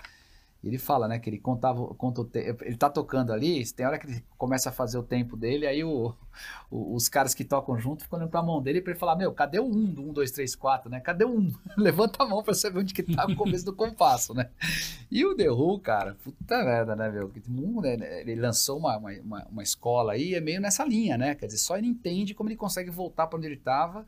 ele 0.67 0.77
fala, 0.77 1.07
né, 1.07 1.19
que 1.19 1.29
ele 1.29 1.39
contava, 1.39 1.87
conta 1.95 2.27
ele 2.37 2.75
tá 2.75 2.89
tocando 2.89 3.31
ali, 3.31 3.65
tem 3.71 3.85
hora 3.85 3.97
que 3.97 4.07
ele 4.07 4.23
começa 4.37 4.69
a 4.69 4.73
fazer 4.73 4.97
o 4.97 5.03
tempo 5.03 5.37
dele, 5.37 5.65
aí 5.65 5.85
o, 5.85 6.13
o, 6.69 6.95
os 6.95 7.07
caras 7.07 7.33
que 7.33 7.45
tocam 7.45 7.79
junto 7.79 8.03
ficam 8.03 8.19
olhando 8.19 8.29
pra 8.29 8.43
mão 8.43 8.61
dele 8.61 8.81
pra 8.81 8.91
ele 8.91 8.99
falar, 8.99 9.15
meu, 9.15 9.31
cadê 9.31 9.57
o 9.57 9.63
1 9.63 9.67
um, 9.67 9.85
do 9.85 10.09
1, 10.09 10.13
2, 10.13 10.31
3, 10.31 10.55
4, 10.55 10.89
né? 10.89 10.99
Cadê 10.99 11.23
o 11.23 11.29
1? 11.29 11.53
Levanta 11.77 12.23
a 12.23 12.27
mão 12.27 12.43
pra 12.43 12.53
saber 12.53 12.79
onde 12.79 12.93
que 12.93 13.03
tá 13.03 13.25
o 13.25 13.35
começo 13.37 13.63
do 13.63 13.73
compasso, 13.73 14.33
né? 14.33 14.49
E 15.09 15.25
o 15.25 15.33
The 15.33 15.49
Who, 15.49 15.79
cara, 15.79 16.17
puta 16.21 16.63
merda, 16.63 16.93
né, 16.93 17.09
meu? 17.09 17.31
Né, 17.81 18.21
ele 18.21 18.35
lançou 18.35 18.77
uma, 18.79 18.97
uma, 18.97 19.47
uma 19.49 19.63
escola 19.63 20.11
aí, 20.11 20.35
é 20.35 20.41
meio 20.41 20.59
nessa 20.59 20.83
linha, 20.83 21.17
né? 21.17 21.35
Quer 21.35 21.45
dizer, 21.45 21.59
só 21.59 21.77
ele 21.77 21.87
entende 21.87 22.33
como 22.33 22.49
ele 22.49 22.57
consegue 22.57 22.89
voltar 22.89 23.27
pra 23.27 23.37
onde 23.37 23.47
ele 23.47 23.57
tava 23.57 24.05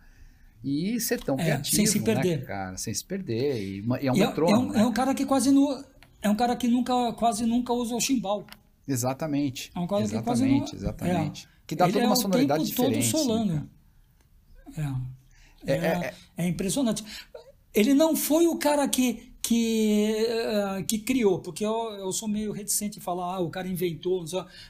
e 0.62 1.00
ser 1.00 1.22
tão 1.22 1.40
é, 1.40 1.44
criativo, 1.44 1.76
sem 1.78 1.86
se 1.86 2.02
perder. 2.02 2.40
Né, 2.40 2.46
cara? 2.46 2.78
Sem 2.78 2.94
se 2.94 3.06
perder. 3.06 3.58
E, 3.58 3.86
e 4.02 4.08
é 4.08 4.12
um 4.12 4.16
e 4.16 4.20
metrônomo, 4.20 4.64
é, 4.64 4.66
é, 4.66 4.70
um, 4.70 4.72
né? 4.74 4.82
é 4.82 4.86
um 4.86 4.94
cara 4.94 5.16
que 5.16 5.26
quase 5.26 5.50
não 5.50 5.84
é 6.22 6.30
um 6.30 6.36
cara 6.36 6.56
que 6.56 6.68
nunca, 6.68 7.14
quase 7.14 7.46
nunca 7.46 7.74
usa 7.74 7.96
o 7.96 8.00
chimbal. 8.00 8.46
Exatamente. 8.88 9.72
É 9.74 9.80
um 9.80 9.88
cara 9.88 10.04
exatamente, 10.04 10.22
que 10.22 10.26
quase 10.26 10.46
não, 10.46 10.80
exatamente. 10.80 11.46
É. 11.46 11.50
Que 11.66 11.76
dá 11.76 11.86
Ele 11.86 11.94
toda 11.94 12.06
uma 12.06 12.14
é 12.14 12.18
sonoridade 12.18 12.66
diferente. 12.66 13.12
Todo 13.12 13.22
solano. 13.24 13.54
Né, 13.54 13.68
é. 14.78 15.74
É, 15.74 15.74
é, 15.74 15.88
é. 15.88 16.14
é, 16.38 16.48
impressionante. 16.48 17.04
Ele 17.74 17.94
não 17.94 18.16
foi 18.16 18.48
o 18.48 18.58
cara 18.58 18.88
que, 18.88 19.34
que, 19.42 20.28
uh, 20.80 20.84
que 20.86 21.00
criou, 21.00 21.40
porque 21.40 21.66
eu, 21.66 21.92
eu 21.94 22.12
sou 22.12 22.28
meio 22.28 22.52
reticente 22.52 22.98
em 22.98 23.02
falar, 23.02 23.36
ah, 23.36 23.40
o 23.40 23.50
cara 23.50 23.68
inventou, 23.68 24.26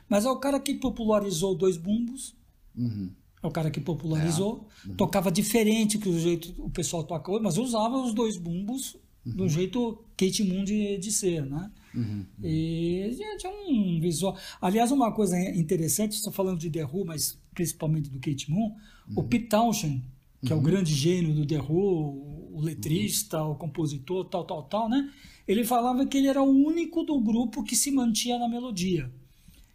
mas 0.08 0.26
é 0.26 0.30
o 0.30 0.38
cara 0.38 0.60
que 0.60 0.76
popularizou 0.76 1.56
dois 1.56 1.78
bumbos. 1.78 2.36
Uhum. 2.78 3.12
É 3.41 3.47
o 3.47 3.52
cara 3.52 3.72
que 3.72 3.80
popularizou. 3.80 4.68
É. 4.86 4.89
Uhum. 4.89 4.95
Tocava 4.95 5.32
diferente 5.32 5.97
que 5.97 6.08
o 6.08 6.20
jeito 6.20 6.54
o 6.64 6.70
pessoal 6.70 7.04
toca 7.04 7.32
hoje, 7.32 7.43
mas 7.43 7.58
usava 7.58 7.97
os 7.97 8.14
dois 8.14 8.38
bumbos 8.38 8.95
uhum. 9.26 9.36
do 9.36 9.49
jeito 9.49 10.03
Kate 10.17 10.43
Moon 10.43 10.63
de, 10.63 10.97
de 10.97 11.11
ser, 11.11 11.45
né? 11.45 11.72
Uhum. 11.93 12.26
E 12.43 13.17
tinha 13.38 13.51
um 13.51 13.99
visual. 13.99 14.38
Aliás, 14.61 14.91
uma 14.91 15.11
coisa 15.11 15.38
interessante, 15.55 16.13
estou 16.13 16.32
falando 16.32 16.59
de 16.59 16.69
The 16.69 16.86
Who, 16.86 17.05
mas 17.05 17.39
principalmente 17.53 18.09
do 18.09 18.19
Kate 18.19 18.49
Moon, 18.49 18.76
uhum. 19.09 19.13
o 19.17 19.24
Pete 19.24 19.47
Townshend, 19.47 20.03
que 20.45 20.51
é 20.51 20.55
o 20.55 20.59
uhum. 20.59 20.63
grande 20.63 20.93
gênio 20.93 21.34
do 21.36 21.45
The 21.45 21.59
Who, 21.59 22.51
o 22.53 22.61
letrista, 22.61 23.43
o 23.43 23.55
compositor, 23.55 24.26
tal, 24.26 24.45
tal, 24.45 24.63
tal, 24.63 24.89
né? 24.89 25.11
Ele 25.47 25.63
falava 25.63 26.05
que 26.05 26.17
ele 26.17 26.28
era 26.28 26.41
o 26.41 26.49
único 26.49 27.03
do 27.03 27.19
grupo 27.19 27.63
que 27.63 27.76
se 27.76 27.91
mantinha 27.91 28.39
na 28.39 28.47
melodia. 28.47 29.11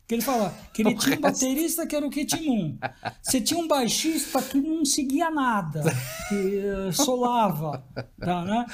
Que 0.06 0.14
ele 0.14 0.22
fala 0.22 0.54
que 0.72 0.82
ele 0.82 0.90
o 0.90 0.98
tinha 0.98 1.16
resto... 1.16 1.18
um 1.18 1.20
baterista 1.20 1.86
que 1.86 1.96
era 1.96 2.06
o 2.06 2.10
Kit 2.10 2.40
Moon. 2.40 2.78
Você 3.20 3.40
tinha 3.40 3.58
um 3.58 3.66
baixista 3.66 4.40
que 4.40 4.60
não 4.60 4.84
seguia 4.84 5.30
nada, 5.32 5.82
que 6.28 6.34
uh, 6.34 6.92
solava. 6.92 7.84
Tá, 8.20 8.44
né? 8.44 8.66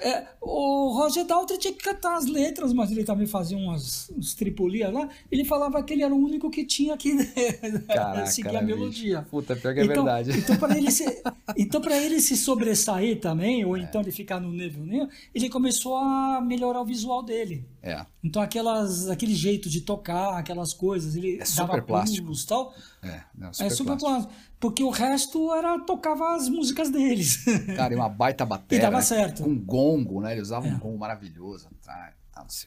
É, 0.00 0.26
o 0.40 0.92
Roger 0.96 1.24
Daltrey 1.24 1.58
tinha 1.58 1.72
que 1.72 1.82
cantar 1.82 2.16
as 2.16 2.26
letras, 2.26 2.72
mas 2.72 2.92
ele 2.92 3.02
também 3.02 3.26
fazia 3.26 3.58
umas, 3.58 4.08
uns 4.16 4.34
tripulias 4.34 4.92
lá. 4.92 5.08
Ele 5.28 5.44
falava 5.44 5.82
que 5.82 5.92
ele 5.92 6.04
era 6.04 6.14
o 6.14 6.18
único 6.18 6.48
que 6.50 6.64
tinha 6.64 6.96
que 6.96 7.16
Caraca, 7.88 8.26
seguir 8.26 8.56
a 8.56 8.62
melodia. 8.62 9.18
Bicho. 9.18 9.30
Puta, 9.30 9.56
pior 9.56 9.74
que 9.74 9.80
é 9.80 9.84
então, 9.84 10.04
verdade. 10.04 10.38
Então, 10.38 10.56
para 10.56 10.78
ele, 10.78 10.92
se, 10.92 11.04
então, 11.58 11.82
ele 11.90 12.20
se 12.20 12.36
sobressair 12.36 13.20
também, 13.20 13.64
ou 13.64 13.76
é. 13.76 13.80
então 13.80 14.00
ele 14.00 14.12
ficar 14.12 14.38
no 14.38 14.52
nível, 14.52 14.86
ele 15.34 15.48
começou 15.48 15.96
a 15.96 16.40
melhorar 16.40 16.80
o 16.80 16.84
visual 16.84 17.24
dele. 17.24 17.64
É. 17.82 18.04
Então 18.22 18.42
aquelas, 18.42 19.08
aquele 19.08 19.34
jeito 19.34 19.68
de 19.68 19.80
tocar, 19.80 20.36
aquelas 20.36 20.74
coisas, 20.76 21.16
ele 21.16 21.40
é 21.40 21.44
super 21.44 21.82
plástico. 21.82 22.32
e 22.32 22.46
tal. 22.46 22.72
É, 23.02 23.22
não, 23.34 23.52
super, 23.52 23.66
é 23.66 23.70
super 23.70 23.96
plástico. 23.96 24.32
Porque 24.60 24.84
o 24.84 24.90
resto 24.90 25.52
era 25.52 25.78
tocava 25.80 26.36
as 26.36 26.48
músicas 26.48 26.90
deles. 26.90 27.44
Cara, 27.76 27.92
e 27.92 27.96
uma 27.96 28.08
baita 28.08 28.46
bateria. 28.46 28.78
E 28.78 28.80
dava 28.80 28.98
né? 28.98 29.02
certo. 29.02 29.42
Com 29.42 29.58
gongo, 29.58 30.20
né? 30.20 30.32
Ele 30.32 30.40
usava 30.40 30.68
é. 30.68 30.72
um 30.72 30.78
gongo 30.78 30.98
maravilhoso 30.98 31.68
atrás. 31.80 32.14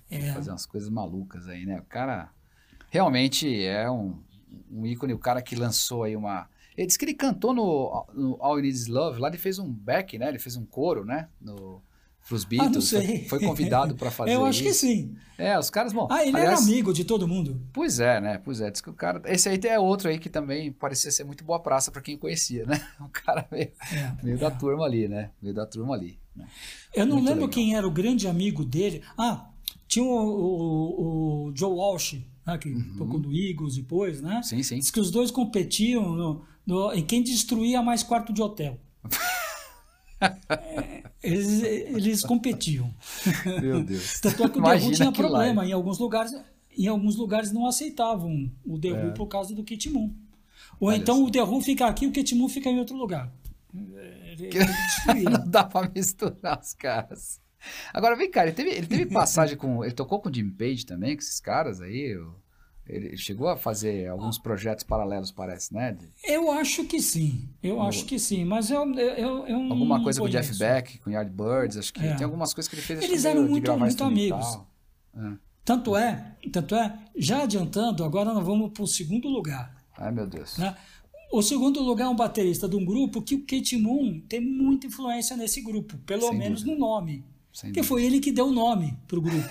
É. 0.09 0.33
Fazer 0.33 0.49
umas 0.49 0.65
coisas 0.65 0.89
malucas 0.89 1.47
aí, 1.47 1.65
né? 1.65 1.79
O 1.79 1.85
cara 1.85 2.31
realmente 2.89 3.63
é 3.63 3.89
um, 3.89 4.19
um 4.69 4.85
ícone, 4.85 5.13
o 5.13 5.19
cara 5.19 5.41
que 5.41 5.55
lançou 5.55 6.03
aí 6.03 6.15
uma. 6.15 6.49
Ele 6.75 6.87
disse 6.87 6.97
que 6.97 7.05
ele 7.05 7.13
cantou 7.13 7.53
no, 7.53 8.05
no 8.13 8.37
All 8.39 8.57
You 8.57 8.63
Need 8.63 8.75
Is 8.75 8.87
Love, 8.87 9.19
lá 9.19 9.27
ele 9.27 9.37
fez 9.37 9.59
um 9.59 9.71
back, 9.71 10.17
né? 10.17 10.29
Ele 10.29 10.39
fez 10.39 10.55
um 10.55 10.65
coro, 10.65 11.05
né? 11.05 11.27
No, 11.39 11.81
pros 12.29 12.45
Beatles. 12.45 12.93
Ah, 12.93 12.99
não 12.99 13.05
sei. 13.05 13.27
Foi, 13.27 13.39
convidado 13.39 13.95
para 13.95 14.11
fazer 14.11 14.31
Eu 14.31 14.45
acho 14.45 14.63
isso. 14.63 14.69
que 14.69 14.73
sim. 14.73 15.15
É, 15.37 15.57
os 15.57 15.69
caras, 15.69 15.91
bom. 15.91 16.07
Ah, 16.11 16.21
ele 16.21 16.37
aliás, 16.37 16.59
era 16.61 16.71
amigo 16.71 16.93
de 16.93 17.03
todo 17.03 17.27
mundo. 17.27 17.61
Pois 17.73 17.99
é, 17.99 18.21
né? 18.21 18.37
Pois 18.37 18.61
é. 18.61 18.69
Diz 18.69 18.81
que 18.81 18.89
o 18.89 18.93
cara. 18.93 19.21
Esse 19.25 19.49
aí 19.49 19.59
é 19.63 19.79
outro 19.79 20.07
aí 20.07 20.19
que 20.19 20.29
também 20.29 20.71
parecia 20.71 21.11
ser 21.11 21.23
muito 21.23 21.43
boa 21.43 21.59
praça 21.59 21.91
para 21.91 22.01
quem 22.01 22.17
conhecia, 22.17 22.65
né? 22.65 22.79
Um 23.01 23.09
cara 23.09 23.47
meio, 23.51 23.71
é, 23.91 24.23
meio 24.23 24.35
é. 24.35 24.39
da 24.39 24.51
turma 24.51 24.85
ali, 24.85 25.07
né? 25.07 25.31
Meio 25.41 25.55
da 25.55 25.65
turma 25.65 25.95
ali. 25.95 26.19
Né? 26.35 26.47
Eu 26.93 27.05
não 27.05 27.15
muito 27.15 27.27
lembro 27.27 27.45
legal. 27.45 27.53
quem 27.53 27.75
era 27.75 27.87
o 27.87 27.91
grande 27.91 28.27
amigo 28.27 28.63
dele. 28.63 29.01
Ah, 29.17 29.49
tinha 29.87 30.05
o, 30.05 30.09
o, 30.09 31.47
o 31.47 31.55
Joe 31.55 31.73
Walsh, 31.73 32.21
né, 32.45 32.57
que 32.59 32.69
uhum. 32.69 32.95
tocou 32.97 33.19
no 33.19 33.35
Eagles 33.35 33.75
depois, 33.75 34.21
né? 34.21 34.41
Sim, 34.43 34.61
sim. 34.61 34.77
Diz 34.77 34.91
que 34.91 34.99
os 34.99 35.09
dois 35.09 35.31
competiam 35.31 36.11
no, 36.11 36.45
no, 36.65 36.93
em 36.93 37.03
quem 37.03 37.23
destruía 37.23 37.81
mais 37.81 38.03
quarto 38.03 38.31
de 38.31 38.41
hotel. 38.41 38.79
É, 40.21 41.08
eles, 41.21 41.63
eles 41.63 42.21
competiam. 42.23 42.93
Meu 43.61 43.83
Deus. 43.83 44.19
Tanto 44.21 44.43
é 44.43 44.49
que 44.49 44.59
o 44.59 44.63
The 44.63 44.75
Who 44.75 44.91
tinha 44.91 45.11
problema. 45.11 45.65
Em 45.65 45.73
alguns 45.73 45.99
lugares, 45.99 46.33
em 46.77 46.87
alguns 46.87 47.15
lugares 47.15 47.51
não 47.51 47.67
aceitavam 47.67 48.51
o 48.65 48.79
The 48.79 48.91
Who 48.91 49.07
é. 49.09 49.11
por 49.11 49.27
causa 49.27 49.53
do 49.53 49.63
Kit 49.63 49.89
Moon. 49.89 50.13
Ou 50.79 50.87
Olha 50.87 50.97
então 50.97 51.15
assim. 51.15 51.25
o 51.25 51.31
The 51.31 51.43
Who 51.43 51.61
fica 51.61 51.87
aqui 51.87 52.05
e 52.05 52.07
o 52.07 52.11
Kit 52.11 52.33
Moon 52.35 52.47
fica 52.47 52.69
em 52.69 52.79
outro 52.79 52.95
lugar. 52.95 53.31
Não 53.73 55.47
dá 55.47 55.63
pra 55.63 55.89
misturar 55.93 56.59
os 56.59 56.73
caras. 56.73 57.39
Agora 57.93 58.15
vem 58.15 58.31
cá, 58.31 58.43
ele 58.43 58.53
teve, 58.53 58.69
ele 58.69 58.87
teve 58.87 59.05
passagem 59.13 59.57
com. 59.57 59.83
Ele 59.83 59.93
tocou 59.93 60.19
com 60.19 60.29
o 60.29 60.33
Jimmy 60.33 60.51
Page 60.51 60.85
também, 60.85 61.15
com 61.15 61.21
esses 61.21 61.39
caras 61.39 61.81
aí? 61.81 62.13
Eu... 62.13 62.33
Ele 62.89 63.15
chegou 63.15 63.47
a 63.47 63.55
fazer 63.55 64.07
alguns 64.07 64.39
projetos 64.39 64.83
paralelos, 64.83 65.31
parece, 65.31 65.73
né? 65.73 65.95
Eu 66.23 66.51
acho 66.51 66.85
que 66.85 66.99
sim. 66.99 67.47
Eu 67.61 67.75
no... 67.75 67.83
acho 67.83 68.05
que 68.05 68.17
sim. 68.17 68.43
Mas 68.43 68.71
eu, 68.71 68.83
eu, 68.95 69.47
eu 69.47 69.57
Alguma 69.71 70.01
coisa 70.01 70.19
com 70.19 70.25
o 70.25 70.29
Jeff 70.29 70.57
Beck, 70.57 70.97
com 70.99 71.11
Yardbirds, 71.11 71.77
acho 71.77 71.93
que 71.93 72.05
é. 72.05 72.15
tem 72.15 72.25
algumas 72.25 72.53
coisas 72.53 72.67
que 72.67 72.75
ele 72.75 72.81
fez. 72.81 73.03
Eles 73.03 73.25
eram 73.25 73.43
muito, 73.43 73.77
muito 73.77 74.03
amigos. 74.03 74.59
É. 75.15 75.31
Tanto 75.63 75.95
é, 75.95 76.35
tanto 76.51 76.75
é, 76.75 76.97
já 77.15 77.43
adiantando, 77.43 78.03
agora 78.03 78.33
nós 78.33 78.43
vamos 78.43 78.71
para 78.71 78.81
o 78.81 78.87
segundo 78.87 79.27
lugar. 79.27 79.71
Ai, 79.95 80.11
meu 80.11 80.25
Deus. 80.25 80.57
Né? 80.57 80.75
O 81.31 81.43
segundo 81.43 81.79
lugar 81.83 82.05
é 82.05 82.09
um 82.09 82.15
baterista 82.15 82.67
de 82.67 82.75
um 82.75 82.83
grupo 82.83 83.21
que 83.21 83.35
o 83.35 83.41
Kate 83.41 83.77
Moon 83.77 84.19
tem 84.27 84.41
muita 84.41 84.87
influência 84.87 85.37
nesse 85.37 85.61
grupo, 85.61 85.95
pelo 85.99 86.27
Sem 86.29 86.37
menos 86.39 86.63
dúvida. 86.63 86.79
no 86.79 86.87
nome. 86.87 87.23
Sem 87.53 87.71
que 87.71 87.81
dúvida. 87.81 87.87
foi 87.87 88.03
ele 88.03 88.19
que 88.19 88.31
deu 88.31 88.47
o 88.47 88.51
nome 88.51 88.97
para 89.07 89.19
o 89.19 89.21
grupo. 89.21 89.47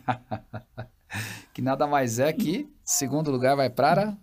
que 1.52 1.62
nada 1.62 1.86
mais 1.86 2.18
é 2.18 2.32
que, 2.32 2.68
segundo 2.84 3.30
lugar, 3.30 3.56
vai 3.56 3.70
para. 3.70 4.16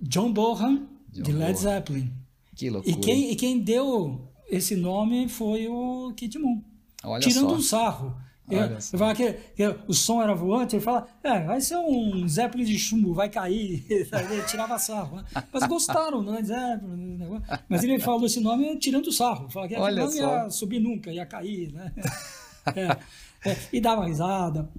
John 0.00 0.32
Bonham, 0.32 0.88
John 1.10 1.22
de 1.22 1.32
Led 1.32 1.58
Zeppelin. 1.58 2.12
Que 2.54 2.70
loucura. 2.70 2.94
E 2.94 3.00
quem, 3.00 3.30
e 3.32 3.36
quem 3.36 3.58
deu 3.58 4.28
esse 4.48 4.76
nome 4.76 5.28
foi 5.28 5.66
o 5.68 6.12
Kid 6.16 6.38
Moon. 6.38 6.62
Olha 7.02 7.20
tirando 7.20 7.50
só. 7.50 7.56
um 7.56 7.60
sarro. 7.60 8.24
Eu 8.50 8.98
falo 8.98 9.14
que, 9.14 9.32
que, 9.56 9.66
o 9.88 9.94
som 9.94 10.20
era 10.20 10.34
voante, 10.34 10.76
ele 10.76 10.82
fala, 10.84 11.08
é, 11.22 11.44
vai 11.44 11.62
ser 11.62 11.78
um 11.78 12.28
Zeppelin 12.28 12.64
de 12.64 12.78
chumbo, 12.78 13.14
vai 13.14 13.30
cair, 13.30 13.86
ele 13.88 14.42
tirava 14.46 14.78
sarro. 14.78 15.16
Né? 15.16 15.24
Mas 15.50 15.66
gostaram 15.66 16.22
do 16.22 16.30
Led 16.30 16.46
Zeppelin, 16.46 17.16
né? 17.16 17.42
mas 17.66 17.82
ele 17.82 17.98
falou 17.98 18.26
esse 18.26 18.40
nome 18.40 18.78
tirando 18.78 19.10
sarro, 19.10 19.48
falava 19.48 19.72
que 19.72 19.80
Olha 19.80 20.04
não 20.04 20.10
só. 20.10 20.18
ia 20.18 20.50
subir 20.50 20.78
nunca, 20.78 21.10
ia 21.10 21.24
cair, 21.24 21.72
né? 21.72 21.92
É, 22.74 23.50
é, 23.50 23.58
e 23.74 23.78
dava 23.78 24.06
risada. 24.06 24.70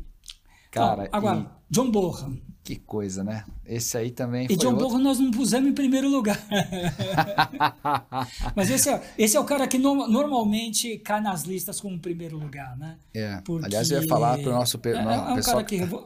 Cara, 0.75 1.07
agora, 1.11 1.39
e... 1.39 1.73
John 1.73 1.89
Bonham. 1.89 2.37
Que 2.63 2.75
coisa, 2.75 3.23
né? 3.23 3.45
Esse 3.65 3.97
aí 3.97 4.11
também 4.11 4.47
e 4.49 4.57
John 4.57 4.71
outro... 4.71 4.87
Bonham 4.87 4.99
nós 4.99 5.19
não 5.19 5.31
pusemos 5.31 5.69
em 5.69 5.73
primeiro 5.73 6.09
lugar. 6.09 6.37
Mas 8.55 8.69
esse 8.69 8.89
é, 8.89 9.13
esse 9.17 9.37
é 9.37 9.39
o 9.39 9.45
cara 9.45 9.67
que 9.67 9.77
no, 9.77 10.07
normalmente 10.07 10.97
cai 10.99 11.21
nas 11.21 11.43
listas 11.43 11.79
como 11.79 11.99
primeiro 11.99 12.37
lugar, 12.37 12.77
né? 12.77 12.97
É. 13.13 13.41
Porque... 13.45 13.65
Aliás, 13.65 13.89
eu 13.89 14.01
ia 14.01 14.07
falar 14.07 14.37
para 14.37 14.49
o 14.49 14.53
nosso 14.53 14.79
é, 14.83 14.89
é 14.89 14.99
um 14.99 15.35
pessoal. 15.35 15.57
Cara 15.57 15.63
que... 15.63 15.87
que... 15.87 16.05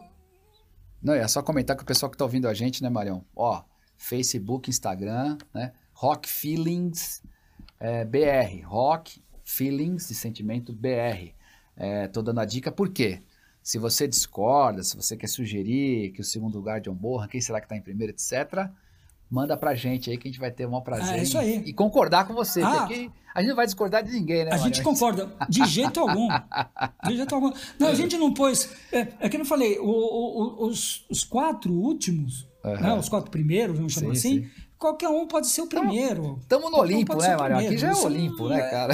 Não, 1.02 1.14
é 1.14 1.28
só 1.28 1.42
comentar 1.42 1.76
com 1.76 1.84
o 1.84 1.86
pessoal 1.86 2.10
que 2.10 2.16
está 2.16 2.26
ouvindo 2.26 2.48
a 2.48 2.54
gente, 2.54 2.84
né, 2.84 2.90
Marião? 2.90 3.26
Ó, 3.36 3.64
Facebook, 3.98 4.70
Instagram, 4.70 5.38
né? 5.54 5.72
Rock 5.94 6.30
Feelings 6.30 7.24
é, 7.80 8.06
BR. 8.06 8.66
Rock 8.66 9.24
Feelings 9.44 10.10
de 10.10 10.14
sentimento 10.14 10.74
BR. 10.74 11.34
É, 11.76 12.08
tô 12.08 12.22
dando 12.22 12.42
a 12.42 12.46
dica 12.46 12.72
por 12.72 12.90
quê? 12.90 13.24
Se 13.70 13.78
você 13.78 14.08
discorda, 14.08 14.82
se 14.82 14.96
você 14.96 15.16
quer 15.16 15.28
sugerir 15.28 16.12
que 16.14 16.22
o 16.22 16.24
segundo 16.24 16.56
lugar 16.56 16.82
de 16.82 16.90
John 16.90 16.96
Borra, 16.96 17.28
quem 17.28 17.40
será 17.40 17.60
que 17.60 17.68
está 17.68 17.78
em 17.78 17.82
primeiro, 17.84 18.12
etc., 18.12 18.68
manda 19.30 19.56
pra 19.56 19.76
gente 19.76 20.10
aí 20.10 20.18
que 20.18 20.28
a 20.28 20.32
gente 20.32 20.40
vai 20.40 20.50
ter 20.50 20.66
o 20.66 20.72
maior 20.72 20.82
prazer. 20.82 21.20
É 21.20 21.22
isso 21.22 21.38
aí. 21.38 21.62
E 21.64 21.72
concordar 21.72 22.26
com 22.26 22.34
você. 22.34 22.64
Ah, 22.64 22.78
porque 22.78 23.12
a 23.32 23.42
gente 23.42 23.50
não 23.50 23.56
vai 23.56 23.68
discordar 23.68 24.04
de 24.04 24.12
ninguém, 24.12 24.44
né? 24.44 24.54
A 24.54 24.58
gente 24.58 24.82
concorda, 24.82 25.32
de 25.48 25.64
jeito 25.70 26.00
algum. 26.00 26.28
De 27.06 27.16
jeito 27.16 27.36
algum. 27.36 27.52
Não, 27.78 27.90
a 27.90 27.94
gente 27.94 28.18
não 28.18 28.34
pôs. 28.34 28.72
É, 28.92 29.08
é 29.20 29.30
que 29.30 29.36
eu 29.36 29.40
não 29.40 29.46
falei, 29.46 29.78
o, 29.78 29.86
o, 29.86 30.66
os, 30.66 31.06
os 31.08 31.24
quatro 31.24 31.72
últimos, 31.72 32.48
uhum. 32.66 32.74
né, 32.74 32.94
os 32.96 33.08
quatro 33.08 33.30
primeiros, 33.30 33.78
vamos 33.78 33.94
chamar 33.94 34.16
sim, 34.16 34.40
assim, 34.40 34.44
sim. 34.46 34.52
Qualquer 34.80 35.10
um 35.10 35.28
pode 35.28 35.48
ser 35.48 35.62
o 35.62 35.68
primeiro. 35.68 36.40
Estamos 36.42 36.72
no 36.72 36.78
Olimpo, 36.80 37.18
né, 37.18 37.36
Mário? 37.36 37.58
Aqui 37.58 37.78
já 37.78 37.90
é 37.90 37.94
o 37.94 38.06
Olimpo, 38.06 38.48
né, 38.48 38.62
cara? 38.70 38.94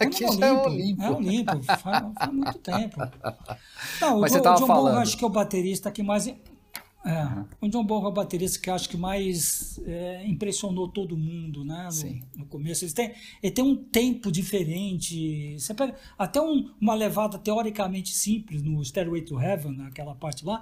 Aqui 0.00 0.26
já 0.36 0.46
é 0.46 0.52
o 0.52 0.64
Olimpo. 0.64 1.02
É 1.02 1.10
o 1.10 1.16
Olimpo, 1.16 1.62
faz, 1.62 1.78
faz 1.78 2.32
muito 2.32 2.58
tempo. 2.58 2.98
Não, 4.00 4.20
Mas 4.20 4.32
o, 4.32 4.34
você 4.34 4.42
tava 4.42 4.56
o 4.56 4.60
John 4.60 4.66
falando. 4.66 4.98
acho 4.98 5.16
que 5.16 5.24
é 5.24 5.26
o 5.26 5.30
baterista 5.30 5.90
que 5.90 6.02
mais. 6.02 6.26
É, 6.26 6.34
uhum. 7.02 7.44
O 7.62 7.68
John 7.68 7.84
Bonham 7.84 8.06
é 8.06 8.08
o 8.08 8.12
baterista 8.12 8.58
que 8.58 8.68
acho 8.68 8.86
que 8.88 8.96
mais 8.96 9.80
é, 9.86 10.26
impressionou 10.26 10.86
todo 10.88 11.16
mundo, 11.16 11.64
né? 11.64 11.88
No, 12.34 12.40
no, 12.40 12.46
começo. 12.46 12.84
Ele 12.84 12.92
tem, 12.92 13.14
ele 13.42 13.52
tem 13.52 13.64
um 13.64 13.76
tempo 13.76 14.30
diferente. 14.30 15.58
Você 15.58 15.72
pega 15.72 15.94
até 16.18 16.42
um, 16.42 16.70
uma 16.78 16.94
levada 16.94 17.38
teoricamente 17.38 18.12
simples 18.12 18.62
no 18.62 18.84
Stairway 18.84 19.22
to 19.22 19.40
Heaven, 19.40 19.76
naquela 19.76 20.14
parte 20.14 20.44
lá. 20.44 20.60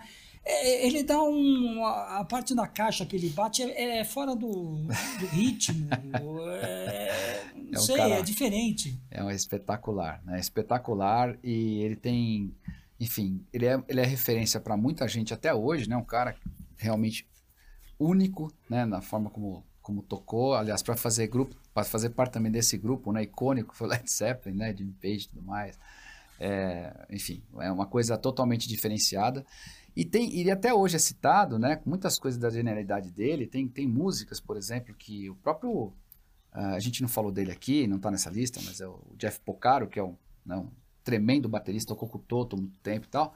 É, 0.51 0.87
ele 0.87 1.03
dá 1.03 1.23
um. 1.23 1.85
A 1.85 2.25
parte 2.25 2.55
da 2.55 2.67
caixa 2.67 3.05
que 3.05 3.15
ele 3.15 3.29
bate 3.29 3.63
é, 3.63 3.99
é 3.99 4.05
fora 4.05 4.35
do, 4.35 4.77
do 5.21 5.27
ritmo. 5.27 5.89
É, 6.61 7.45
não 7.55 7.75
é 7.75 7.79
um 7.79 7.81
sei, 7.81 7.97
cara, 7.97 8.15
é 8.15 8.23
diferente. 8.23 8.99
É 9.11 9.23
um 9.23 9.31
espetacular, 9.31 10.23
né? 10.25 10.41
Espetacular 10.41 11.37
e 11.45 11.83
ele 11.83 11.97
tem 11.97 12.55
enfim, 12.99 13.45
ele 13.53 13.67
é, 13.67 13.83
ele 13.89 14.01
é 14.01 14.05
referência 14.05 14.59
para 14.59 14.77
muita 14.77 15.07
gente 15.07 15.33
até 15.33 15.55
hoje, 15.55 15.89
né? 15.89 15.97
Um 15.97 16.05
cara 16.05 16.35
realmente 16.77 17.29
único, 17.99 18.53
né? 18.69 18.85
Na 18.85 19.01
forma 19.01 19.31
como, 19.31 19.65
como 19.81 20.03
tocou, 20.03 20.55
aliás, 20.55 20.83
para 20.83 20.97
fazer 20.97 21.29
grupo, 21.29 21.55
para 21.73 21.85
fazer 21.85 22.11
parte 22.11 22.33
também 22.33 22.51
desse 22.51 22.77
grupo, 22.77 23.13
né? 23.13 23.23
Icônico, 23.23 23.77
foi 23.77 23.87
Led 23.89 24.11
Zeppelin, 24.11 24.57
né? 24.57 24.75
Jimmy 24.77 24.95
Page 25.01 25.27
e 25.27 25.29
tudo 25.29 25.43
mais. 25.43 25.79
É, 26.41 27.07
enfim, 27.11 27.43
é 27.61 27.71
uma 27.71 27.87
coisa 27.87 28.17
totalmente 28.17 28.69
diferenciada. 28.69 29.45
E, 29.99 30.05
tem, 30.05 30.33
e 30.33 30.49
até 30.49 30.73
hoje 30.73 30.95
é 30.95 30.99
citado, 31.01 31.59
né? 31.59 31.75
Com 31.75 31.91
muitas 31.91 32.21
coisas 32.21 32.39
da 32.39 32.49
genialidade 32.49 33.11
dele. 33.11 33.49
Tem, 33.49 33.67
tem 33.67 33.85
músicas, 33.85 34.39
por 34.39 34.57
exemplo, 34.57 34.95
que 34.95 35.29
o 35.29 35.35
próprio. 35.35 35.93
Uh, 36.55 36.77
a 36.77 36.79
gente 36.79 37.03
não 37.03 37.09
falou 37.09 37.33
dele 37.33 37.51
aqui, 37.51 37.85
não 37.89 37.97
está 37.97 38.09
nessa 38.09 38.31
lista, 38.31 38.61
mas 38.65 38.81
é 38.81 38.87
o 38.87 39.03
Jeff 39.17 39.41
Porcaro, 39.41 39.89
que 39.89 39.99
é 39.99 40.05
um, 40.05 40.17
né, 40.47 40.65
tremendo 41.03 41.49
baterista, 41.49 41.89
tocou 41.89 42.09
com 42.09 42.17
o 42.17 42.21
Toto 42.21 42.57
muito 42.57 42.79
tempo 42.79 43.07
e 43.07 43.09
tal. 43.09 43.35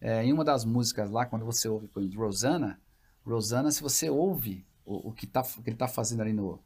É, 0.00 0.24
em 0.24 0.32
uma 0.32 0.42
das 0.42 0.64
músicas 0.64 1.08
lá, 1.08 1.24
quando 1.26 1.44
você 1.44 1.68
ouve, 1.68 1.86
por 1.86 2.02
exemplo, 2.02 2.24
Rosanna, 2.24 2.80
Rosanna, 3.24 3.70
se 3.70 3.80
você 3.80 4.10
ouve 4.10 4.66
o, 4.84 5.10
o 5.10 5.12
que, 5.12 5.28
tá, 5.28 5.42
o 5.42 5.62
que 5.62 5.70
ele 5.70 5.76
está 5.76 5.86
fazendo 5.86 6.22
ali 6.22 6.32
no, 6.32 6.58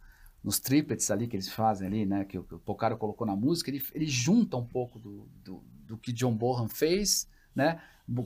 nos 0.42 0.58
triplets 0.58 1.10
ali 1.10 1.28
que 1.28 1.36
eles 1.36 1.50
fazem 1.50 1.86
ali, 1.86 2.06
né, 2.06 2.24
que 2.24 2.42
que 2.42 2.54
o 2.54 2.58
Pocaro 2.58 2.96
colocou 2.96 3.26
na 3.26 3.36
música, 3.36 3.70
ele, 3.70 3.82
ele 3.92 4.06
junta 4.06 4.56
um 4.56 4.64
pouco 4.64 4.98
do, 4.98 5.28
do, 5.44 5.62
do 5.86 5.98
que 5.98 6.14
John 6.14 6.34
Bonham 6.34 6.66
fez, 6.66 7.28
né? 7.54 7.78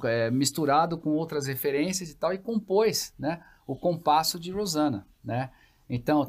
É, 0.04 0.30
misturado 0.30 0.98
com 0.98 1.10
outras 1.10 1.46
referências 1.46 2.10
e 2.10 2.14
tal, 2.14 2.32
e 2.32 2.38
compôs, 2.38 3.14
né? 3.18 3.42
O 3.66 3.76
compasso 3.76 4.38
de 4.38 4.50
Rosanna, 4.50 5.06
né? 5.22 5.50
Então, 5.88 6.28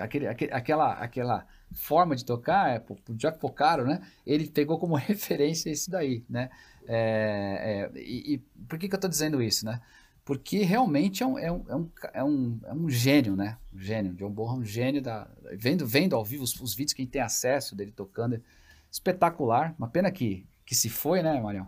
aquele, 0.00 0.26
aquela, 0.26 0.92
aquela 0.92 1.46
forma 1.72 2.16
de 2.16 2.24
tocar, 2.24 2.70
é, 2.70 2.82
o 3.08 3.14
Jack 3.14 3.38
Pocaro, 3.38 3.84
né? 3.84 4.00
Ele 4.26 4.46
pegou 4.46 4.78
como 4.78 4.94
referência 4.96 5.70
isso 5.70 5.90
daí, 5.90 6.24
né? 6.28 6.50
É, 6.86 7.90
é, 7.94 8.00
e, 8.00 8.34
e, 8.34 8.38
por 8.66 8.78
que, 8.78 8.88
que 8.88 8.94
eu 8.94 8.98
estou 8.98 9.10
dizendo 9.10 9.42
isso, 9.42 9.66
né? 9.66 9.80
Porque 10.24 10.62
realmente 10.62 11.22
é 11.22 11.26
um, 11.26 11.38
é 11.38 11.50
um, 11.50 11.64
é 11.68 11.74
um, 11.74 11.90
é 12.12 12.24
um, 12.24 12.60
é 12.64 12.74
um 12.74 12.90
gênio, 12.90 13.34
né? 13.34 13.56
Um 13.74 13.78
gênio. 13.78 14.14
John 14.14 14.30
Bonham 14.30 14.56
é 14.56 14.58
um 14.58 14.64
gênio 14.64 15.00
da... 15.00 15.26
Vendo, 15.54 15.86
vendo 15.86 16.14
ao 16.14 16.24
vivo 16.24 16.44
os, 16.44 16.58
os, 16.60 16.74
vídeos, 16.74 16.92
quem 16.92 17.06
tem 17.06 17.22
acesso 17.22 17.74
dele 17.74 17.92
tocando, 17.92 18.42
espetacular. 18.90 19.74
Uma 19.78 19.88
pena 19.88 20.10
que, 20.10 20.46
que 20.68 20.74
se 20.74 20.90
foi, 20.90 21.22
né, 21.22 21.40
Marião? 21.40 21.66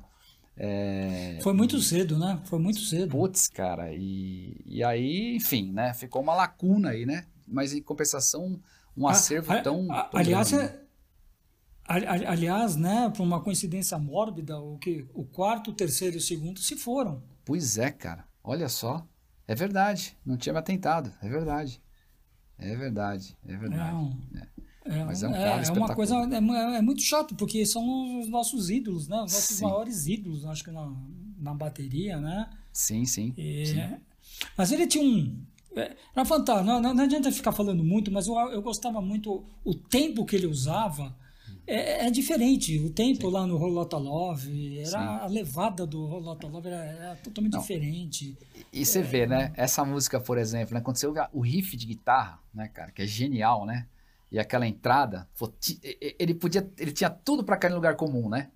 É... 0.54 1.38
Foi 1.42 1.54
muito 1.54 1.80
cedo, 1.80 2.18
né? 2.18 2.38
Foi 2.44 2.58
muito 2.58 2.80
cedo. 2.80 3.12
Putz, 3.12 3.48
cara. 3.48 3.94
E, 3.94 4.60
e 4.66 4.84
aí, 4.84 5.36
enfim, 5.36 5.72
né? 5.72 5.94
Ficou 5.94 6.20
uma 6.20 6.34
lacuna 6.34 6.90
aí, 6.90 7.06
né? 7.06 7.24
Mas 7.48 7.72
em 7.72 7.80
compensação, 7.80 8.60
um 8.94 9.08
acervo 9.08 9.50
a, 9.54 9.62
tão, 9.62 9.90
a, 9.90 10.02
tão. 10.02 10.20
aliás, 10.20 10.52
é, 10.52 10.82
aliás, 11.86 12.76
né? 12.76 13.10
Por 13.16 13.22
uma 13.22 13.40
coincidência 13.40 13.98
mórbida, 13.98 14.60
o 14.60 14.76
que 14.76 15.08
o 15.14 15.24
quarto, 15.24 15.70
o 15.70 15.74
terceiro 15.74 16.16
e 16.16 16.18
o 16.18 16.20
segundo 16.20 16.60
se 16.60 16.76
foram. 16.76 17.22
Pois 17.42 17.78
é, 17.78 17.90
cara. 17.90 18.26
Olha 18.44 18.68
só. 18.68 19.08
É 19.48 19.54
verdade. 19.54 20.14
Não 20.26 20.36
tinha 20.36 20.52
me 20.52 20.58
atentado. 20.58 21.10
É 21.22 21.28
verdade. 21.30 21.80
É 22.58 22.76
verdade. 22.76 23.34
É 23.48 23.56
verdade. 23.56 23.92
Não. 23.94 24.18
É. 24.36 24.59
É, 24.90 25.04
Mas 25.04 25.22
é 25.22 25.28
um 25.28 25.32
cara 25.32 25.62
é, 25.62 25.68
é 25.68 25.70
uma 25.72 25.94
coisa 25.94 26.16
é, 26.16 26.76
é, 26.76 26.82
muito 26.82 27.00
chato 27.00 27.36
porque 27.36 27.64
são 27.64 28.20
os 28.20 28.28
nossos 28.28 28.70
ídolos, 28.70 29.06
né? 29.06 29.16
Os 29.22 29.32
nossos 29.32 29.56
sim. 29.56 29.64
maiores 29.64 30.08
ídolos, 30.08 30.44
acho 30.44 30.64
que 30.64 30.70
na, 30.72 30.92
na 31.38 31.54
bateria, 31.54 32.18
né? 32.18 32.50
Sim, 32.72 33.04
sim, 33.04 33.32
e, 33.36 33.66
sim. 33.66 33.96
Mas 34.56 34.72
ele 34.72 34.88
tinha 34.88 35.04
um 35.04 35.40
é, 35.76 35.94
era 36.14 36.24
fantástico. 36.24 36.66
Não, 36.66 36.80
não, 36.80 36.92
não, 36.92 37.04
adianta 37.04 37.30
ficar 37.30 37.52
falando 37.52 37.84
muito, 37.84 38.10
mas 38.10 38.26
eu, 38.26 38.34
eu 38.50 38.60
gostava 38.60 39.00
muito 39.00 39.44
o 39.64 39.74
tempo 39.74 40.24
que 40.24 40.34
ele 40.34 40.46
usava. 40.46 41.14
É, 41.66 42.06
é 42.06 42.10
diferente. 42.10 42.76
O 42.80 42.90
tempo 42.90 43.28
Sim. 43.28 43.32
lá 43.32 43.46
no 43.46 43.56
Rolotalov, 43.56 44.40
era 44.76 44.86
Sim. 44.86 44.96
a 44.96 45.26
levada 45.26 45.86
do 45.86 46.04
Rolotalov 46.04 46.66
era, 46.66 46.76
era 46.76 47.16
totalmente 47.16 47.52
não. 47.52 47.60
diferente. 47.60 48.36
E, 48.72 48.80
e 48.80 48.84
você 48.84 48.98
é, 48.98 49.02
vê, 49.02 49.26
né? 49.26 49.52
Essa 49.54 49.84
música, 49.84 50.18
por 50.18 50.36
exemplo, 50.36 50.74
né? 50.74 50.80
quando 50.80 50.96
você 50.96 51.06
ouve 51.06 51.20
o 51.32 51.40
riff 51.40 51.76
de 51.76 51.86
guitarra, 51.86 52.40
né, 52.52 52.66
cara, 52.66 52.90
que 52.90 53.02
é 53.02 53.06
genial, 53.06 53.64
né? 53.64 53.86
E 54.30 54.38
aquela 54.38 54.66
entrada, 54.66 55.28
ele 56.18 56.34
podia, 56.34 56.68
ele 56.78 56.92
tinha 56.92 57.10
tudo 57.10 57.42
para 57.42 57.56
cair 57.56 57.70
no 57.70 57.76
lugar 57.76 57.96
comum, 57.96 58.28
né? 58.28 58.50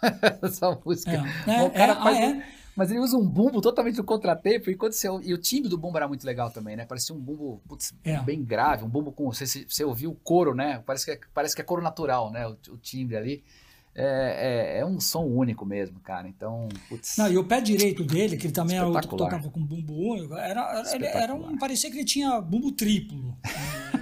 Essa 0.42 0.70
música. 0.84 1.22
É, 1.46 1.54
é, 1.54 1.62
o 1.62 1.70
cara 1.70 1.92
é, 1.92 1.96
faz, 1.96 2.18
ah. 2.18 2.42
Mas 2.78 2.90
ele 2.90 3.00
usa 3.00 3.16
um 3.16 3.28
bumbo 3.28 3.60
totalmente 3.60 3.98
no 3.98 4.04
contratempo, 4.04 4.70
enquanto 4.70 4.92
você, 4.92 5.08
e 5.24 5.34
o 5.34 5.38
timbre 5.38 5.68
do 5.68 5.76
bumbo 5.76 5.96
era 5.96 6.06
muito 6.06 6.24
legal 6.24 6.48
também, 6.48 6.76
né? 6.76 6.86
Parecia 6.86 7.12
um 7.12 7.18
bumbo 7.18 7.60
putz, 7.68 7.92
é. 8.04 8.20
bem 8.20 8.42
grave, 8.44 8.84
um 8.84 8.88
bumbo 8.88 9.10
com, 9.10 9.32
você, 9.32 9.44
você 9.44 9.84
ouviu 9.84 10.12
o 10.12 10.14
couro, 10.14 10.54
né? 10.54 10.80
Parece 10.86 11.04
que 11.04 11.10
é, 11.10 11.20
parece 11.34 11.56
que 11.56 11.60
é 11.60 11.64
couro 11.64 11.82
natural, 11.82 12.30
né? 12.30 12.46
O, 12.46 12.52
o 12.70 12.78
timbre 12.78 13.16
ali. 13.16 13.44
É, 14.00 14.76
é, 14.76 14.78
é, 14.78 14.86
um 14.86 15.00
som 15.00 15.24
único 15.24 15.66
mesmo, 15.66 15.98
cara. 15.98 16.28
Então, 16.28 16.68
putz. 16.88 17.16
Não, 17.16 17.28
e 17.28 17.36
o 17.36 17.42
pé 17.42 17.60
direito 17.60 18.04
dele, 18.04 18.36
que 18.36 18.46
ele 18.46 18.54
também 18.54 18.76
era 18.76 18.86
outro 18.86 19.08
que 19.08 19.16
tocava 19.16 19.50
com 19.50 19.60
bumbo 19.60 19.92
único, 19.92 20.34
era, 20.34 20.84
era, 20.94 21.06
era 21.06 21.34
um, 21.34 21.58
parecia 21.58 21.90
que 21.90 21.96
ele 21.96 22.04
tinha 22.04 22.40
bumbo 22.40 22.70
triplo. 22.70 23.36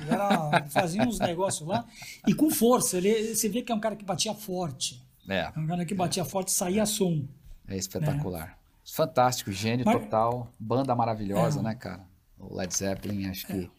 Era, 0.06 0.66
fazia 0.68 1.02
uns 1.02 1.18
negócios 1.18 1.66
lá. 1.66 1.86
E 2.26 2.34
com 2.34 2.50
força. 2.50 2.98
Ele, 2.98 3.34
você 3.34 3.48
vê 3.48 3.62
que 3.62 3.72
é 3.72 3.74
um 3.74 3.80
cara 3.80 3.96
que 3.96 4.04
batia 4.04 4.34
forte. 4.34 5.02
É. 5.26 5.50
É 5.56 5.58
um 5.58 5.66
cara 5.66 5.86
que 5.86 5.94
batia 5.94 6.22
é. 6.22 6.26
forte 6.26 6.52
saía 6.52 6.84
som. 6.84 7.24
É 7.66 7.76
espetacular. 7.76 8.58
É. 8.62 8.66
Fantástico, 8.92 9.50
gênio 9.50 9.86
Mas, 9.86 9.98
total. 9.98 10.46
Banda 10.60 10.94
maravilhosa, 10.94 11.60
é. 11.60 11.62
né, 11.62 11.74
cara? 11.74 12.04
O 12.38 12.54
Led 12.54 12.72
Zeppelin, 12.76 13.30
acho 13.30 13.46
que 13.46 13.70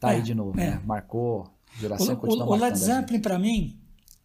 tá 0.00 0.08
aí 0.08 0.22
de 0.22 0.34
novo, 0.34 0.56
né? 0.56 0.80
Marcou. 0.86 1.46
Geração 1.78 2.18
o, 2.20 2.26
o, 2.26 2.52
o 2.52 2.56
Led 2.56 2.76
Zeppelin, 2.76 3.20
para 3.20 3.38
mim, 3.38 3.79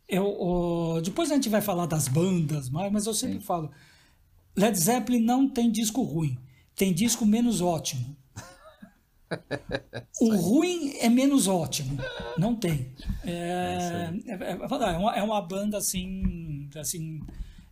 eu, 0.07 1.01
depois 1.03 1.31
a 1.31 1.35
gente 1.35 1.49
vai 1.49 1.61
falar 1.61 1.85
das 1.85 2.07
bandas, 2.07 2.69
mas, 2.69 2.91
mas 2.91 3.05
eu 3.05 3.13
sempre 3.13 3.39
Sim. 3.39 3.45
falo: 3.45 3.71
Led 4.55 4.77
Zeppelin 4.77 5.19
não 5.19 5.49
tem 5.49 5.71
disco 5.71 6.01
ruim, 6.01 6.37
tem 6.75 6.93
disco 6.93 7.25
menos 7.25 7.61
ótimo. 7.61 8.15
o 10.21 10.35
ruim 10.35 10.93
é 10.99 11.09
menos 11.09 11.47
ótimo, 11.47 11.97
não 12.37 12.55
tem. 12.55 12.91
É, 13.23 14.11
é, 14.27 14.31
é, 14.31 14.51
é, 14.51 14.97
uma, 14.97 15.15
é 15.15 15.23
uma 15.23 15.41
banda 15.41 15.77
assim, 15.77 16.69
assim 16.75 17.21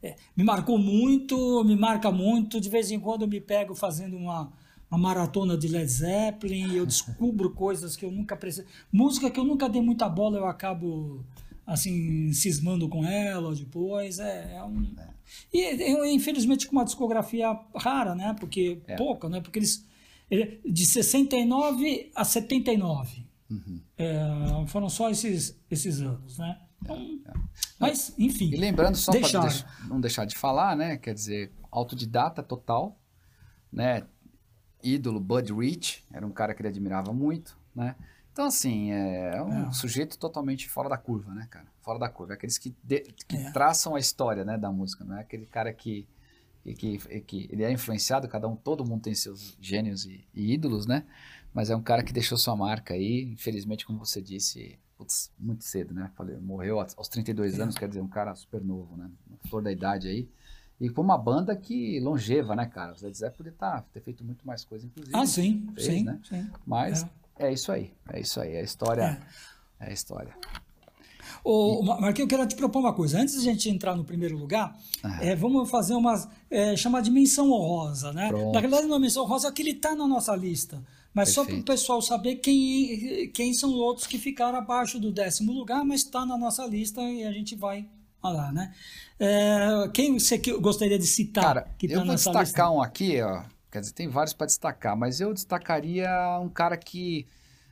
é, 0.03 0.15
me 0.35 0.43
marcou 0.43 0.77
muito, 0.77 1.63
me 1.63 1.75
marca 1.75 2.11
muito. 2.11 2.59
De 2.59 2.69
vez 2.69 2.91
em 2.91 2.99
quando 2.99 3.21
eu 3.21 3.27
me 3.27 3.39
pego 3.39 3.73
fazendo 3.73 4.17
uma, 4.17 4.51
uma 4.91 4.97
maratona 4.97 5.57
de 5.57 5.69
Led 5.69 5.89
Zeppelin, 5.89 6.73
eu 6.75 6.85
descubro 6.85 7.51
coisas 7.55 7.95
que 7.95 8.03
eu 8.03 8.11
nunca 8.11 8.35
precisei. 8.35 8.69
Música 8.91 9.31
que 9.31 9.39
eu 9.39 9.45
nunca 9.45 9.69
dei 9.69 9.81
muita 9.81 10.09
bola, 10.09 10.37
eu 10.37 10.45
acabo 10.45 11.23
assim, 11.65 12.31
cismando 12.33 12.87
com 12.89 13.05
ela 13.05 13.53
depois. 13.55 14.19
É, 14.19 14.55
é 14.55 14.63
um... 14.63 14.95
E 15.51 16.13
infelizmente 16.13 16.67
com 16.67 16.73
uma 16.73 16.85
discografia 16.85 17.57
rara, 17.75 18.13
né? 18.13 18.35
Porque 18.39 18.81
é. 18.87 18.95
pouca, 18.95 19.29
né? 19.29 19.41
Porque 19.41 19.59
eles. 19.59 19.85
De 20.65 20.85
69 20.85 22.11
a 22.15 22.23
79. 22.23 23.25
Uhum. 23.49 23.81
É, 23.97 24.65
foram 24.67 24.89
só 24.89 25.09
esses, 25.09 25.59
esses 25.69 26.01
anos, 26.01 26.37
né? 26.39 26.59
Então, 26.81 26.97
é, 26.97 27.29
é. 27.29 27.33
Mas, 27.79 28.13
enfim. 28.17 28.49
E 28.51 28.57
lembrando, 28.57 28.95
só 28.95 29.11
para 29.11 29.49
não 29.87 30.01
deixar 30.01 30.25
de 30.25 30.35
falar, 30.35 30.75
né? 30.75 30.97
Quer 30.97 31.13
dizer, 31.13 31.51
autodidata 31.71 32.41
total, 32.41 32.99
né? 33.71 34.03
Ídolo 34.83 35.19
Bud 35.19 35.53
Rich, 35.53 36.03
era 36.11 36.25
um 36.25 36.31
cara 36.31 36.53
que 36.53 36.61
ele 36.61 36.67
admirava 36.67 37.13
muito, 37.13 37.57
né? 37.73 37.95
Então, 38.33 38.45
assim, 38.45 38.91
é, 38.91 39.39
um 39.43 39.69
é. 39.69 39.71
sujeito 39.71 40.17
totalmente 40.17 40.67
fora 40.67 40.89
da 40.89 40.97
curva, 40.97 41.31
né, 41.35 41.47
cara? 41.51 41.67
Fora 41.83 41.99
da 41.99 42.09
curva. 42.09 42.33
É 42.33 42.35
aqueles 42.35 42.57
que, 42.57 42.75
de, 42.83 43.01
que 43.27 43.37
é. 43.37 43.51
traçam 43.51 43.93
a 43.93 43.99
história, 43.99 44.43
né, 44.43 44.57
da 44.57 44.71
música, 44.71 45.05
não 45.05 45.15
é 45.15 45.21
aquele 45.21 45.45
cara 45.45 45.71
que, 45.71 46.07
que, 46.63 46.73
que, 46.75 47.21
que, 47.21 47.49
ele 47.51 47.63
é 47.63 47.71
influenciado, 47.71 48.27
cada 48.27 48.47
um, 48.47 48.55
todo 48.55 48.83
mundo 48.83 49.03
tem 49.03 49.13
seus 49.13 49.55
gênios 49.61 50.05
e, 50.05 50.27
e, 50.33 50.51
ídolos, 50.51 50.87
né? 50.87 51.05
Mas 51.53 51.69
é 51.69 51.75
um 51.75 51.81
cara 51.81 52.01
que 52.01 52.11
deixou 52.11 52.35
sua 52.35 52.55
marca 52.55 52.95
aí, 52.95 53.21
infelizmente, 53.31 53.85
como 53.85 53.99
você 53.99 54.19
disse, 54.19 54.79
putz, 54.97 55.31
muito 55.37 55.63
cedo, 55.63 55.93
né? 55.93 56.09
Falei, 56.15 56.35
morreu 56.37 56.79
aos 56.79 57.07
32 57.07 57.59
é. 57.59 57.61
anos, 57.61 57.77
quer 57.77 57.87
dizer, 57.87 58.01
um 58.01 58.07
cara 58.07 58.33
super 58.33 58.63
novo, 58.63 58.97
né? 58.97 59.11
Flor 59.47 59.61
da 59.61 59.71
idade 59.71 60.07
aí. 60.07 60.27
E 60.81 60.89
com 60.89 61.03
uma 61.03 61.19
banda 61.19 61.55
que 61.55 61.99
longeva, 61.99 62.55
né, 62.55 62.65
cara? 62.65 62.93
Os 62.93 63.03
Led 63.03 63.15
Zeppelin 63.15 63.51
tá, 63.51 63.85
ter 63.93 64.01
feito 64.01 64.23
muito 64.23 64.45
mais 64.45 64.65
coisa, 64.65 64.87
inclusive. 64.87 65.15
Ah, 65.15 65.27
sim, 65.27 65.67
fez, 65.75 65.85
sim, 65.85 66.03
né? 66.03 66.19
sim. 66.27 66.49
Mas 66.65 67.03
é. 67.03 67.09
É 67.37 67.51
isso 67.51 67.71
aí, 67.71 67.91
é 68.11 68.19
isso 68.19 68.39
aí, 68.39 68.53
é 68.53 68.59
a 68.59 68.63
história. 68.63 69.19
É, 69.79 69.85
é 69.85 69.89
a 69.89 69.93
história. 69.93 70.35
Ô, 71.43 71.81
Marquinhos, 71.83 72.19
eu 72.19 72.27
quero 72.27 72.47
te 72.47 72.55
propor 72.55 72.79
uma 72.79 72.93
coisa. 72.93 73.19
Antes 73.19 73.41
de 73.41 73.49
a 73.49 73.51
gente 73.51 73.69
entrar 73.69 73.95
no 73.95 74.05
primeiro 74.05 74.37
lugar, 74.37 74.77
é, 75.19 75.35
vamos 75.35 75.69
fazer 75.69 75.93
uma. 75.93 76.29
É, 76.49 76.75
chamar 76.75 77.01
de 77.01 77.11
menção 77.11 77.51
honrosa, 77.51 78.13
né? 78.13 78.29
Pronto. 78.29 78.53
Na 78.53 78.61
verdade, 78.61 78.85
uma 78.85 78.99
menção 78.99 79.23
honrosa 79.23 79.49
é 79.49 79.51
que 79.51 79.61
ele 79.61 79.71
está 79.71 79.93
na 79.95 80.07
nossa 80.07 80.35
lista. 80.35 80.81
Mas 81.13 81.35
Perfeito. 81.35 81.35
só 81.35 81.45
para 81.45 81.61
o 81.61 81.63
pessoal 81.63 82.01
saber 82.01 82.35
quem, 82.37 83.29
quem 83.33 83.53
são 83.53 83.71
outros 83.71 84.07
que 84.07 84.17
ficaram 84.17 84.57
abaixo 84.57 84.99
do 84.99 85.11
décimo 85.11 85.51
lugar, 85.51 85.85
mas 85.85 86.01
está 86.01 86.25
na 86.25 86.37
nossa 86.37 86.65
lista 86.65 87.01
e 87.01 87.23
a 87.23 87.31
gente 87.31 87.55
vai 87.55 87.87
lá, 88.23 88.51
né? 88.51 88.73
É, 89.19 89.89
quem 89.93 90.17
você 90.17 90.37
gostaria 90.37 90.97
de 90.97 91.05
citar? 91.05 91.43
Cara, 91.43 91.61
tá 91.61 91.69
eu 91.81 92.05
vou 92.05 92.15
destacar 92.15 92.41
lista? 92.41 92.69
um 92.71 92.81
aqui, 92.81 93.21
ó, 93.21 93.43
Quer 93.73 93.79
dizer, 93.79 93.93
tem 93.93 94.07
vários 94.07 94.35
para 94.35 94.45
destacar, 94.45 94.95
mas 94.95 95.19
eu 95.19 95.33
destacaria 95.33 96.07
um 96.39 96.47
cara 96.47 96.77
que 96.77 97.25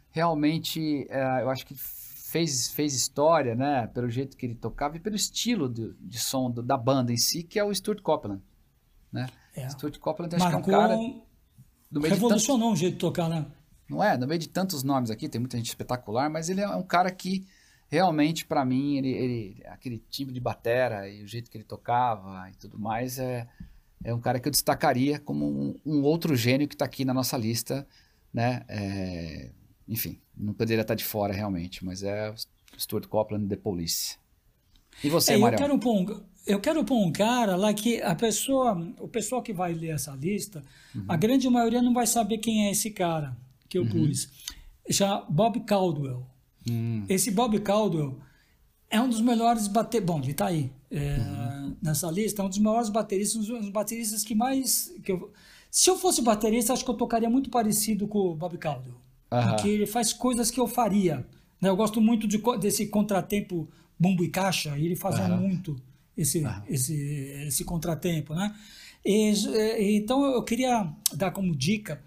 realmente, 0.10 1.06
é, 1.12 1.43
eu 1.43 1.49
acho 1.52 1.64
que 1.64 1.76
fez, 1.76 2.72
fez 2.72 2.95
história, 2.95 3.54
né? 3.54 3.86
Pelo 3.86 4.10
jeito 4.10 4.36
que 4.36 4.47
ele 4.47 4.56
tocava 4.56 4.97
e 4.97 4.99
pelo 4.99 5.16
estilo 5.16 5.70
de, 5.70 5.93
de 5.99 6.18
som 6.18 6.49
do, 6.49 6.64
da 6.64 6.76
banda 6.76 7.14
em 7.14 7.18
si, 7.18 7.43
que 7.43 7.60
é 7.60 7.64
o 7.64 7.72
Stuart 7.72 8.02
Copeland, 8.02 8.41
né? 9.12 9.28
É. 9.56 9.70
Stuart 9.70 9.99
Copeland 9.99 10.36
acho 10.36 10.43
Marcou, 10.43 10.64
que 10.64 10.72
é 10.72 10.76
um 10.76 10.80
cara... 10.80 10.95
Do 11.91 12.02
meio 12.02 12.16
revolucionou 12.16 12.70
tantos, 12.70 12.80
um 12.80 12.82
jeito 12.82 12.93
de 12.93 12.99
tocar, 12.99 13.30
né? 13.30 13.45
Não 13.88 14.04
é? 14.04 14.18
No 14.18 14.26
meio 14.26 14.39
de 14.39 14.49
tantos 14.49 14.82
nomes 14.82 15.12
aqui, 15.12 15.30
tem 15.30 15.39
muita 15.39 15.56
gente 15.56 15.68
espetacular, 15.68 16.32
mas 16.32 16.49
ele 16.49 16.62
é 16.62 16.68
um 16.70 16.82
cara 16.82 17.12
que 17.12 17.45
realmente, 17.88 18.43
para 18.43 18.66
mim, 18.66 18.97
ele, 18.97 19.10
ele, 19.10 19.64
aquele 19.68 19.99
timbre 20.10 20.34
de 20.34 20.39
batera 20.39 21.08
e 21.08 21.22
o 21.22 21.28
jeito 21.28 21.52
que 21.52 21.58
ele 21.58 21.64
tocava 21.64 22.49
e 22.49 22.56
tudo 22.56 22.80
mais, 22.80 23.20
é, 23.20 23.47
é 24.04 24.14
um 24.14 24.20
cara 24.20 24.39
que 24.39 24.47
eu 24.47 24.52
destacaria 24.52 25.20
como 25.20 25.45
um, 25.45 25.80
um 25.86 26.02
outro 26.04 26.36
gênio 26.36 26.68
que 26.68 26.76
está 26.76 26.86
aqui 26.86 27.06
na 27.06 27.14
nossa 27.14 27.38
lista, 27.38 27.88
né? 28.34 28.64
É, 28.68 29.52
enfim, 29.88 30.20
não 30.36 30.54
poderia 30.54 30.82
estar 30.82 30.95
de 30.95 31.04
fora 31.04 31.34
realmente, 31.34 31.84
mas 31.84 32.04
é 32.04 32.34
Stuart 32.78 33.08
Copeland, 33.08 33.47
The 33.47 33.56
Police. 33.56 34.18
E 35.04 35.10
você, 35.10 35.34
é, 35.34 35.38
Eu 35.38 35.56
quero, 35.56 35.80
pôr 35.80 35.93
um, 35.93 36.24
eu 36.45 36.60
quero 36.60 36.84
pôr 36.84 37.06
um 37.06 37.12
cara 37.12 37.56
lá 37.56 37.74
que 37.74 38.02
a 38.02 38.16
pessoa, 38.16 38.74
o 38.99 39.08
pessoal 39.08 39.41
que 39.41 39.54
vai 39.54 39.74
ler 39.74 39.95
essa 39.95 40.12
lista, 40.12 40.64
uhum. 40.95 41.06
a 41.08 41.16
grande 41.16 41.49
maioria 41.49 41.82
não 41.82 41.93
vai 41.93 42.08
saber 42.08 42.39
quem 42.39 42.68
é 42.68 42.72
esse 42.72 42.91
cara 42.91 43.38
que 43.70 43.78
eu 43.78 43.84
uhum. 43.84 44.08
pus. 44.08 44.30
Já 44.89 45.22
Bob 45.30 45.60
Caldwell. 45.62 46.26
Uhum. 46.70 47.06
Esse 47.08 47.32
Bob 47.32 47.60
Caldwell 47.60 48.20
é 48.89 48.99
um 48.99 49.10
dos 49.10 49.22
melhores 49.22 49.68
bateristas. 49.68 50.06
Bom, 50.06 50.22
ele 50.22 50.32
está 50.32 50.47
aí 50.47 50.72
é, 50.92 51.18
uhum. 51.18 51.76
nessa 51.82 52.12
lista. 52.12 52.42
É 52.42 52.46
um 52.46 52.50
dos 52.50 52.58
melhores 52.58 52.89
bateristas, 52.89 53.50
um 53.50 53.60
dos 53.60 53.70
bateristas 53.70 54.24
que 54.24 54.36
mais. 54.36 54.94
Que 55.04 55.12
eu, 55.12 55.32
se 55.70 55.89
eu 55.89 55.98
fosse 55.98 56.22
baterista, 56.22 56.74
acho 56.74 56.84
que 56.84 56.92
eu 56.92 56.96
tocaria 56.96 57.30
muito 57.30 57.50
parecido 57.50 58.08
com 58.08 58.20
o 58.20 58.36
Bob 58.36 58.58
Caldwell. 58.58 58.96
Uhum. 59.32 59.50
Porque 59.50 59.70
ele 59.70 59.86
faz 59.86 60.12
coisas 60.12 60.52
que 60.52 60.60
eu 60.60 60.68
faria. 60.68 61.26
Né? 61.62 61.70
Eu 61.70 61.76
gosto 61.76 62.02
muito 62.02 62.28
de, 62.28 62.42
desse 62.60 62.88
contratempo 62.88 63.68
bumbo 63.98 64.24
e 64.24 64.30
caixa, 64.30 64.78
e 64.78 64.86
ele 64.86 64.96
fazia 64.96 65.26
uhum. 65.26 65.38
muito 65.38 65.76
esse, 66.18 66.44
esse, 66.68 66.96
esse 67.48 67.64
contratempo. 67.64 68.34
Né? 68.34 68.54
E, 69.06 69.32
então 69.96 70.26
eu 70.26 70.44
queria 70.44 70.92
dar 71.14 71.32
como 71.32 71.56
dica 71.56 72.02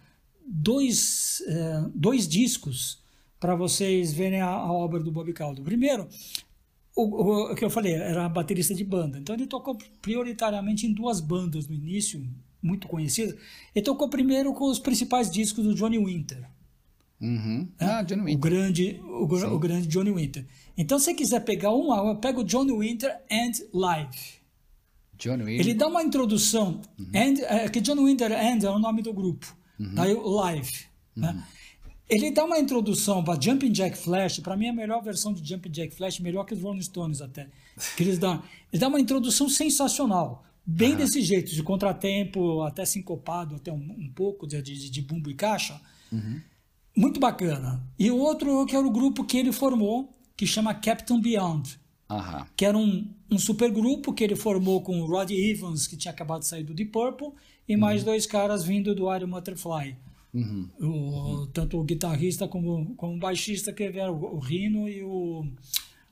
dois, 0.46 1.42
é, 1.46 1.84
dois 1.94 2.28
discos 2.28 3.02
para 3.40 3.54
vocês 3.54 4.12
verem 4.12 4.40
a, 4.40 4.48
a, 4.48 4.72
obra 4.72 5.00
do 5.00 5.12
Bob 5.12 5.32
Caldwell. 5.32 5.64
Primeiro, 5.64 6.08
o, 6.96 7.52
o, 7.52 7.54
que 7.54 7.64
eu 7.64 7.70
falei, 7.70 7.94
era 7.94 8.28
baterista 8.28 8.74
de 8.74 8.84
banda. 8.84 9.18
Então 9.18 9.34
ele 9.34 9.46
tocou 9.46 9.76
prioritariamente 10.00 10.86
em 10.86 10.92
duas 10.92 11.20
bandas 11.20 11.66
no 11.66 11.74
início, 11.74 12.24
muito 12.62 12.86
conhecidas. 12.86 13.34
Ele 13.74 13.84
tocou 13.84 14.08
primeiro 14.08 14.52
com 14.54 14.70
os 14.70 14.78
principais 14.78 15.30
discos 15.30 15.64
do 15.64 15.74
Johnny 15.74 15.98
Winter. 15.98 16.48
Uhum. 17.20 17.68
É? 17.78 17.84
Ah, 17.86 18.02
Johnny 18.02 18.22
Winter. 18.22 18.36
O 18.36 18.40
grande, 18.40 19.00
o, 19.02 19.54
o, 19.54 19.58
grande 19.58 19.86
Johnny 19.88 20.12
Winter. 20.12 20.46
Então, 20.76 20.98
se 20.98 21.06
você 21.06 21.14
quiser 21.14 21.40
pegar 21.40 21.72
um, 21.72 22.16
pega 22.16 22.40
o 22.40 22.44
Johnny 22.44 22.76
Winter 22.76 23.10
and 23.30 23.52
Live. 23.72 24.18
Johnny 25.16 25.44
Winter. 25.44 25.60
Ele 25.60 25.74
dá 25.74 25.88
uma 25.88 26.02
introdução. 26.02 26.80
Uhum. 26.98 27.10
And, 27.14 27.42
é, 27.44 27.68
que 27.68 27.80
Johnny 27.80 28.04
Winter 28.04 28.32
and 28.32 28.64
é 28.64 28.70
o 28.70 28.78
nome 28.78 29.02
do 29.02 29.12
grupo. 29.12 29.56
Uhum. 29.78 29.94
Daí 29.94 30.14
o 30.14 30.28
Live. 30.28 30.72
Né? 31.16 31.28
Uhum. 31.28 31.34
Né? 31.34 31.46
Ele 32.08 32.30
dá 32.30 32.44
uma 32.44 32.58
introdução 32.58 33.24
para 33.24 33.40
Jumping 33.40 33.72
Jack 33.72 33.96
Flash, 33.96 34.40
para 34.40 34.56
mim 34.56 34.66
é 34.66 34.70
a 34.70 34.74
melhor 34.74 35.02
versão 35.02 35.32
de 35.32 35.46
Jumping 35.46 35.70
Jack 35.70 35.94
Flash, 35.94 36.20
melhor 36.20 36.44
que 36.44 36.52
os 36.52 36.60
Rolling 36.60 36.82
Stones 36.82 37.22
até. 37.22 37.48
Que 37.96 38.02
eles 38.02 38.18
dão, 38.18 38.42
ele 38.72 38.80
dá 38.80 38.88
uma 38.88 39.00
introdução 39.00 39.48
sensacional, 39.48 40.44
bem 40.66 40.92
uhum. 40.92 40.98
desse 40.98 41.22
jeito, 41.22 41.54
de 41.54 41.62
contratempo, 41.62 42.62
até 42.62 42.84
sincopado, 42.84 43.56
até 43.56 43.72
um, 43.72 43.96
um 43.98 44.10
pouco 44.14 44.46
de, 44.46 44.60
de, 44.60 44.90
de, 44.90 45.02
bumbo 45.02 45.30
e 45.30 45.34
caixa. 45.34 45.80
Uhum. 46.12 46.40
Muito 46.94 47.18
bacana. 47.18 47.82
E 47.98 48.10
o 48.10 48.18
outro 48.18 48.66
que 48.66 48.76
era 48.76 48.86
o 48.86 48.90
grupo 48.90 49.24
que 49.24 49.38
ele 49.38 49.50
formou, 49.50 50.12
que 50.36 50.46
chama 50.46 50.74
Captain 50.74 51.20
Beyond. 51.20 51.80
Uhum. 52.10 52.44
Que 52.54 52.66
era 52.66 52.76
um, 52.76 53.10
um 53.30 53.38
supergrupo 53.38 54.12
que 54.12 54.22
ele 54.22 54.36
formou 54.36 54.82
com 54.82 55.00
o 55.00 55.06
Rod 55.06 55.30
Evans, 55.30 55.86
que 55.86 55.96
tinha 55.96 56.12
acabado 56.12 56.40
de 56.40 56.48
sair 56.48 56.62
do 56.62 56.74
Deep 56.74 56.92
Purple, 56.92 57.32
e 57.66 57.76
mais 57.76 58.00
uhum. 58.00 58.06
dois 58.06 58.26
caras 58.26 58.62
vindo 58.62 58.94
do 58.94 59.12
Iron 59.12 59.30
Butterfly. 59.30 59.96
Uhum. 60.34 60.68
O, 60.80 60.86
uhum. 60.86 61.46
Tanto 61.52 61.78
o 61.78 61.84
guitarrista 61.84 62.48
como, 62.48 62.94
como 62.96 63.14
o 63.14 63.18
baixista, 63.18 63.72
que 63.72 63.84
era 63.84 64.10
o, 64.10 64.38
Rino 64.38 64.88
e 64.88 65.02
o, 65.04 65.46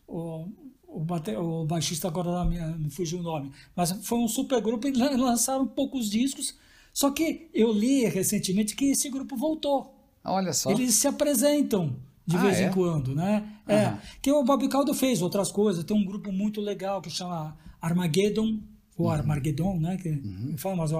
o, 0.07 0.49
o, 0.87 1.01
bate, 1.01 1.35
o 1.35 1.65
baixista, 1.65 2.07
agora 2.07 2.45
me, 2.45 2.59
me 2.79 2.91
fugiu 2.91 3.19
o 3.19 3.23
nome. 3.23 3.51
Mas 3.75 3.91
foi 4.07 4.19
um 4.19 4.29
super 4.29 4.61
grupo 4.61 4.87
e 4.87 4.93
lançaram 4.93 5.67
poucos 5.67 6.09
discos. 6.09 6.57
Só 6.93 7.11
que 7.11 7.49
eu 7.53 7.73
li 7.73 8.05
recentemente 8.07 8.77
que 8.77 8.87
esse 8.87 9.11
grupo 9.11 9.37
voltou. 9.37 9.93
Olha 10.25 10.53
só. 10.53 10.71
Eles 10.71 10.95
se 10.95 11.09
apresentam 11.09 11.97
de 12.25 12.37
ah, 12.37 12.41
vez 12.41 12.59
é? 12.59 12.69
em 12.69 12.71
quando, 12.71 13.15
né? 13.15 13.59
Uhum. 13.69 13.75
É. 13.75 13.99
Que 14.21 14.31
o 14.31 14.45
Bob 14.45 14.69
Caldo 14.69 14.95
fez 14.95 15.21
outras 15.21 15.51
coisas. 15.51 15.83
Tem 15.83 15.97
um 15.97 16.05
grupo 16.05 16.31
muito 16.31 16.61
legal 16.61 17.03
que 17.03 17.11
chama 17.11 17.57
Armageddon, 17.81 18.61
o 18.97 19.05
uhum. 19.05 19.11
Armageddon, 19.11 19.79
né? 19.79 19.97
Que 19.97 20.11
uhum. 20.11 20.55
fala, 20.57 20.77
mas 20.77 20.91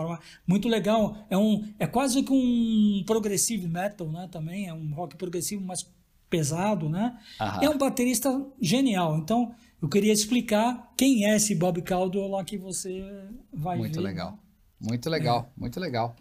muito 0.47 0.69
legal. 0.69 1.27
É 1.29 1.37
um, 1.37 1.67
é 1.79 1.87
quase 1.87 2.23
que 2.23 2.33
um 2.33 3.03
progressive 3.07 3.67
metal, 3.67 4.11
né? 4.11 4.29
Também 4.31 4.69
é 4.69 4.75
um 4.75 4.93
rock 4.95 5.17
progressivo 5.17 5.65
mais 5.65 5.87
pesado, 6.29 6.89
né? 6.89 7.19
Uhum. 7.41 7.63
É 7.63 7.71
um 7.71 7.79
baterista 7.79 8.45
genial. 8.61 9.19
Então, 9.19 9.55
eu 9.81 9.89
queria 9.89 10.13
explicar 10.13 10.93
quem 10.97 11.27
é 11.27 11.37
esse 11.37 11.55
Bob 11.55 11.83
Caldwell 11.83 12.29
lá 12.29 12.45
que 12.45 12.57
você 12.57 13.05
vai 13.53 13.77
muito 13.77 13.97
ver. 13.97 14.01
Legal, 14.01 14.39
muito 14.81 15.11
legal, 15.11 15.51
é. 15.57 15.61
muito 15.61 15.81
legal. 15.81 16.17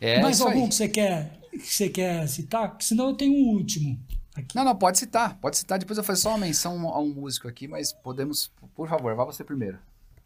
É 0.00 0.20
Mais 0.20 0.40
algum 0.40 0.62
aí. 0.62 0.68
que 0.68 0.74
você 0.74 0.88
quer 0.88 1.42
que 1.52 1.72
você 1.72 1.88
quer 1.88 2.26
citar? 2.28 2.76
Senão 2.80 3.08
eu 3.08 3.14
tenho 3.14 3.34
um 3.34 3.56
último. 3.56 3.98
Aqui. 4.34 4.56
Não, 4.56 4.64
não, 4.64 4.74
pode 4.74 4.98
citar, 4.98 5.38
pode 5.38 5.58
citar. 5.58 5.78
Depois 5.78 5.98
eu 5.98 6.04
faço 6.04 6.22
só 6.22 6.30
uma 6.30 6.38
menção 6.38 6.88
a 6.88 6.98
um 6.98 7.12
músico 7.12 7.46
aqui, 7.46 7.68
mas 7.68 7.92
podemos, 7.92 8.50
por 8.74 8.88
favor, 8.88 9.14
vá 9.14 9.24
você 9.24 9.44
primeiro. 9.44 9.78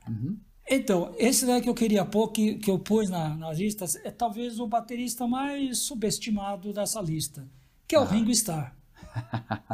Uhum. 0.08 0.36
Então, 0.68 1.14
esse 1.16 1.46
daí 1.46 1.62
que 1.62 1.68
eu 1.68 1.74
queria 1.74 2.04
pôr, 2.04 2.28
que, 2.32 2.56
que 2.56 2.70
eu 2.70 2.78
pus 2.78 3.08
na, 3.08 3.36
na 3.36 3.52
lista, 3.52 3.84
é 4.02 4.10
talvez 4.10 4.58
o 4.58 4.66
baterista 4.66 5.26
mais 5.26 5.78
subestimado 5.78 6.72
dessa 6.72 7.00
lista, 7.00 7.48
que 7.86 7.94
é 7.94 8.00
o 8.00 8.02
ah. 8.02 8.06
Ringo 8.06 8.30
Starr. 8.32 8.74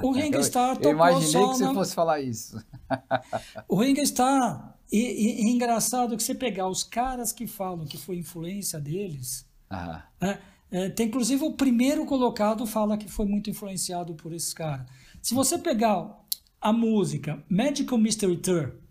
O 0.03 0.13
Ringo 0.13 0.39
Starr 0.41 0.77
tocou 0.77 0.91
Eu 0.91 0.97
imaginei 0.97 1.49
que 1.49 1.55
você 1.57 1.65
na... 1.65 1.75
fosse 1.75 1.95
falar 1.95 2.21
isso. 2.21 2.63
o 3.67 3.77
Ringo 3.77 4.01
Starr, 4.01 4.77
e, 4.93 4.99
e, 4.99 5.47
e, 5.47 5.51
engraçado 5.51 6.15
que 6.15 6.23
você 6.23 6.35
pegar 6.35 6.69
os 6.69 6.85
caras 6.85 7.33
que 7.33 7.47
falam 7.47 7.87
que 7.87 7.97
foi 7.97 8.17
influência 8.17 8.79
deles, 8.79 9.47
ah. 9.71 10.05
né, 10.21 10.39
é, 10.71 10.91
tem 10.91 11.07
inclusive 11.07 11.43
o 11.43 11.55
primeiro 11.55 12.05
colocado 12.05 12.67
fala 12.67 12.99
que 12.99 13.09
foi 13.09 13.25
muito 13.25 13.49
influenciado 13.49 14.15
por 14.15 14.33
esses 14.35 14.53
caras. 14.53 14.87
Se 15.23 15.33
você 15.33 15.57
pegar 15.57 16.19
a 16.61 16.73
música 16.73 17.43
Magical 17.49 17.97
Mystery 17.97 18.37
Tour, 18.37 18.82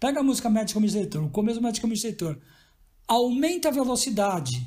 Pega 0.00 0.20
a 0.20 0.22
música 0.22 0.48
Magical 0.48 0.80
Mystery 0.80 1.18
o 1.18 1.28
começo 1.28 1.60
do 1.60 1.62
Magical 1.62 1.90
Mystery 1.90 2.38
aumenta 3.06 3.68
a 3.68 3.72
velocidade 3.72 4.66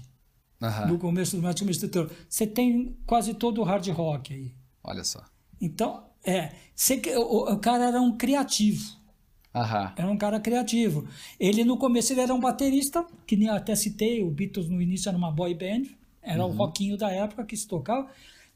uhum. 0.61 0.87
do 0.87 0.97
começo 0.99 1.35
do 1.35 1.41
Magical 1.41 1.67
Mystery 1.67 2.07
Você 2.29 2.45
tem 2.45 2.95
quase 3.05 3.33
todo 3.33 3.59
o 3.59 3.63
hard 3.63 3.87
rock 3.87 4.31
aí. 4.31 4.53
Olha 4.83 5.03
só. 5.03 5.25
Então, 5.59 6.05
é. 6.23 6.51
Você, 6.75 7.01
o, 7.17 7.51
o 7.51 7.57
cara 7.57 7.87
era 7.87 7.99
um 7.99 8.15
criativo. 8.15 8.95
Uhum. 9.55 9.91
Era 9.95 10.07
um 10.07 10.17
cara 10.17 10.39
criativo. 10.39 11.07
Ele, 11.39 11.63
no 11.63 11.77
começo, 11.77 12.13
ele 12.13 12.21
era 12.21 12.33
um 12.33 12.39
baterista, 12.39 13.05
que 13.25 13.35
nem 13.35 13.49
até 13.49 13.75
citei, 13.75 14.23
o 14.23 14.29
Beatles 14.29 14.69
no 14.69 14.81
início 14.81 15.09
era 15.09 15.17
uma 15.17 15.31
boy 15.31 15.53
band, 15.55 15.89
era 16.21 16.45
uhum. 16.45 16.51
o 16.51 16.55
rockinho 16.55 16.97
da 16.97 17.09
época 17.09 17.43
que 17.43 17.57
se 17.57 17.67
tocava. 17.67 18.07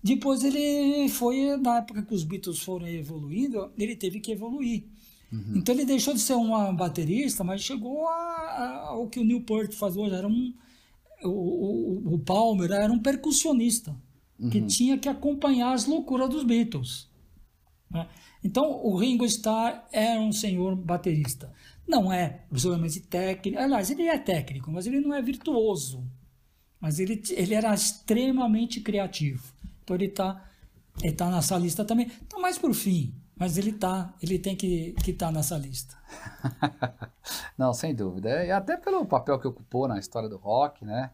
Depois 0.04 0.44
ele 0.44 1.10
foi, 1.10 1.58
na 1.58 1.78
época 1.78 2.04
que 2.04 2.14
os 2.14 2.24
Beatles 2.24 2.60
foram 2.60 2.88
evoluindo, 2.88 3.72
ele 3.78 3.96
teve 3.96 4.20
que 4.20 4.32
evoluir. 4.32 4.86
Uhum. 5.32 5.54
Então 5.56 5.76
ele 5.76 5.86
deixou 5.86 6.14
de 6.14 6.20
ser 6.20 6.36
um 6.36 6.76
baterista, 6.76 7.44
mas 7.44 7.62
chegou 7.62 8.08
a, 8.08 8.14
a, 8.14 8.80
ao 8.90 9.08
que 9.08 9.20
o 9.20 9.24
Newport 9.24 9.74
faz 9.74 9.98
hoje. 9.98 10.16
Era 10.16 10.28
um, 10.28 10.54
o, 11.24 11.30
o, 11.30 12.14
o 12.16 12.20
Palmer 12.20 12.72
era 12.72 12.92
um 12.92 13.00
percussionista 13.00 13.96
uhum. 14.40 14.50
que 14.50 14.62
tinha 14.62 14.98
que 14.98 15.10
acompanhar 15.10 15.74
as 15.74 15.86
loucuras 15.86 16.30
dos 16.30 16.44
Beatles. 16.44 17.10
Né? 17.90 18.08
Então 18.44 18.86
o 18.86 18.96
Ringo 18.98 19.26
Starr 19.26 19.88
era 19.92 20.20
um 20.20 20.32
senhor 20.32 20.76
baterista. 20.76 21.52
Não 21.88 22.12
é 22.12 22.46
absolutamente 22.52 23.00
técnico. 23.02 23.62
Aliás, 23.62 23.90
ele 23.90 24.04
é 24.04 24.18
técnico, 24.18 24.72
mas 24.72 24.86
ele 24.88 25.00
não 25.00 25.14
é 25.14 25.22
virtuoso. 25.22 26.06
Mas 26.80 27.00
ele, 27.00 27.22
ele 27.32 27.54
era 27.54 27.74
extremamente 27.74 28.82
criativo. 28.82 29.54
Então 29.84 29.96
ele 29.96 30.06
está 30.06 30.44
ele 31.02 31.14
tá 31.14 31.30
nessa 31.30 31.58
lista 31.58 31.86
também. 31.86 32.10
Então, 32.26 32.42
mais 32.42 32.58
por 32.58 32.74
fim, 32.74 33.14
mas 33.40 33.58
ele 33.58 33.72
tá, 33.72 34.14
ele 34.22 34.40
tem 34.40 34.56
que 34.56 34.96
estar 35.06 35.28
tá 35.28 35.32
nessa 35.32 35.58
lista. 35.58 35.96
Não, 37.58 37.74
sem 37.74 37.94
dúvida. 37.94 38.46
E 38.46 38.52
até 38.52 38.78
pelo 38.78 39.06
papel 39.06 39.40
que 39.40 39.48
ocupou 39.48 39.88
na 39.88 40.00
história 40.00 40.30
do 40.30 40.38
rock, 40.38 40.86
né? 40.86 41.12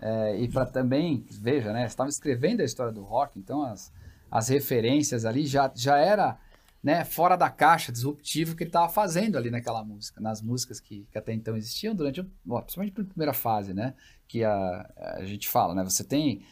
É, 0.00 0.36
e 0.38 0.48
para 0.48 0.66
também, 0.66 1.26
veja, 1.30 1.72
né? 1.72 1.86
Estava 1.86 2.08
escrevendo 2.08 2.60
a 2.60 2.64
história 2.64 2.92
do 2.92 3.02
rock, 3.02 3.38
então 3.38 3.62
as, 3.62 3.92
as 4.30 4.48
referências 4.48 5.24
ali 5.24 5.46
já, 5.46 5.70
já 5.74 5.96
era 5.96 6.38
né, 6.82 7.04
fora 7.04 7.34
da 7.34 7.50
caixa, 7.50 7.90
disruptivo 7.90 8.54
que 8.54 8.62
ele 8.62 8.68
estava 8.68 8.88
fazendo 8.88 9.36
ali 9.36 9.50
naquela 9.50 9.82
música, 9.82 10.20
nas 10.20 10.40
músicas 10.40 10.78
que, 10.78 11.06
que 11.10 11.18
até 11.18 11.32
então 11.32 11.56
existiam 11.56 11.94
durante, 11.94 12.22
bom, 12.44 12.60
principalmente 12.60 13.00
a 13.00 13.04
primeira 13.04 13.32
fase, 13.32 13.74
né? 13.74 13.94
Que 14.28 14.44
a, 14.44 14.88
a 15.18 15.24
gente 15.24 15.48
fala, 15.48 15.74
né? 15.74 15.82
Você 15.82 16.04
tem 16.04 16.44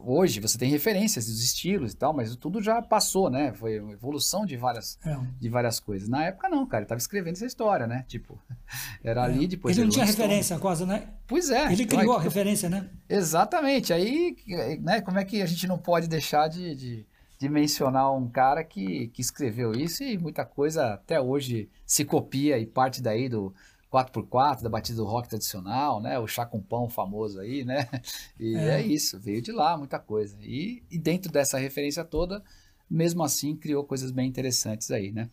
Hoje 0.00 0.38
você 0.38 0.56
tem 0.56 0.70
referências 0.70 1.26
dos 1.26 1.42
estilos 1.42 1.92
e 1.92 1.96
tal, 1.96 2.12
mas 2.12 2.36
tudo 2.36 2.62
já 2.62 2.80
passou, 2.80 3.28
né? 3.28 3.52
Foi 3.52 3.80
uma 3.80 3.92
evolução 3.92 4.46
de 4.46 4.56
várias, 4.56 4.96
é. 5.04 5.18
de 5.40 5.48
várias 5.48 5.80
coisas. 5.80 6.08
Na 6.08 6.24
época 6.24 6.48
não, 6.48 6.64
cara, 6.64 6.82
ele 6.82 6.88
tava 6.88 7.00
escrevendo 7.00 7.34
essa 7.34 7.46
história, 7.46 7.84
né? 7.84 8.04
Tipo, 8.06 8.40
era 9.02 9.22
é. 9.22 9.24
ali 9.24 9.48
depois. 9.48 9.76
Ele 9.76 9.86
não 9.86 9.92
tinha 9.92 10.04
referência 10.04 10.56
quase, 10.60 10.86
né? 10.86 11.08
Pois 11.26 11.50
é. 11.50 11.72
Ele 11.72 11.84
criou 11.84 12.16
a 12.16 12.20
referência, 12.20 12.70
né? 12.70 12.88
Exatamente. 13.08 13.92
Aí, 13.92 14.36
né, 14.80 15.00
como 15.00 15.18
é 15.18 15.24
que 15.24 15.42
a 15.42 15.46
gente 15.46 15.66
não 15.66 15.78
pode 15.78 16.06
deixar 16.06 16.46
de, 16.46 16.76
de, 16.76 17.06
de 17.36 17.48
mencionar 17.48 18.14
um 18.14 18.28
cara 18.28 18.62
que, 18.62 19.08
que 19.08 19.20
escreveu 19.20 19.72
isso 19.72 20.04
e 20.04 20.16
muita 20.16 20.44
coisa 20.44 20.94
até 20.94 21.20
hoje 21.20 21.68
se 21.84 22.04
copia 22.04 22.56
e 22.56 22.66
parte 22.66 23.02
daí 23.02 23.28
do, 23.28 23.52
4x4, 23.92 24.62
da 24.62 24.70
batida 24.70 24.96
do 24.96 25.04
rock 25.04 25.28
tradicional, 25.28 26.00
né? 26.00 26.18
O 26.18 26.26
chá 26.26 26.46
com 26.46 26.60
pão 26.60 26.88
famoso 26.88 27.38
aí, 27.38 27.64
né? 27.64 27.88
E 28.40 28.56
é, 28.56 28.80
é 28.80 28.82
isso, 28.82 29.20
veio 29.20 29.42
de 29.42 29.52
lá 29.52 29.76
muita 29.76 29.98
coisa. 29.98 30.36
E, 30.40 30.82
e, 30.90 30.98
dentro 30.98 31.30
dessa 31.30 31.58
referência 31.58 32.04
toda, 32.04 32.42
mesmo 32.90 33.22
assim, 33.22 33.54
criou 33.54 33.84
coisas 33.84 34.10
bem 34.10 34.28
interessantes 34.28 34.90
aí, 34.90 35.12
né? 35.12 35.28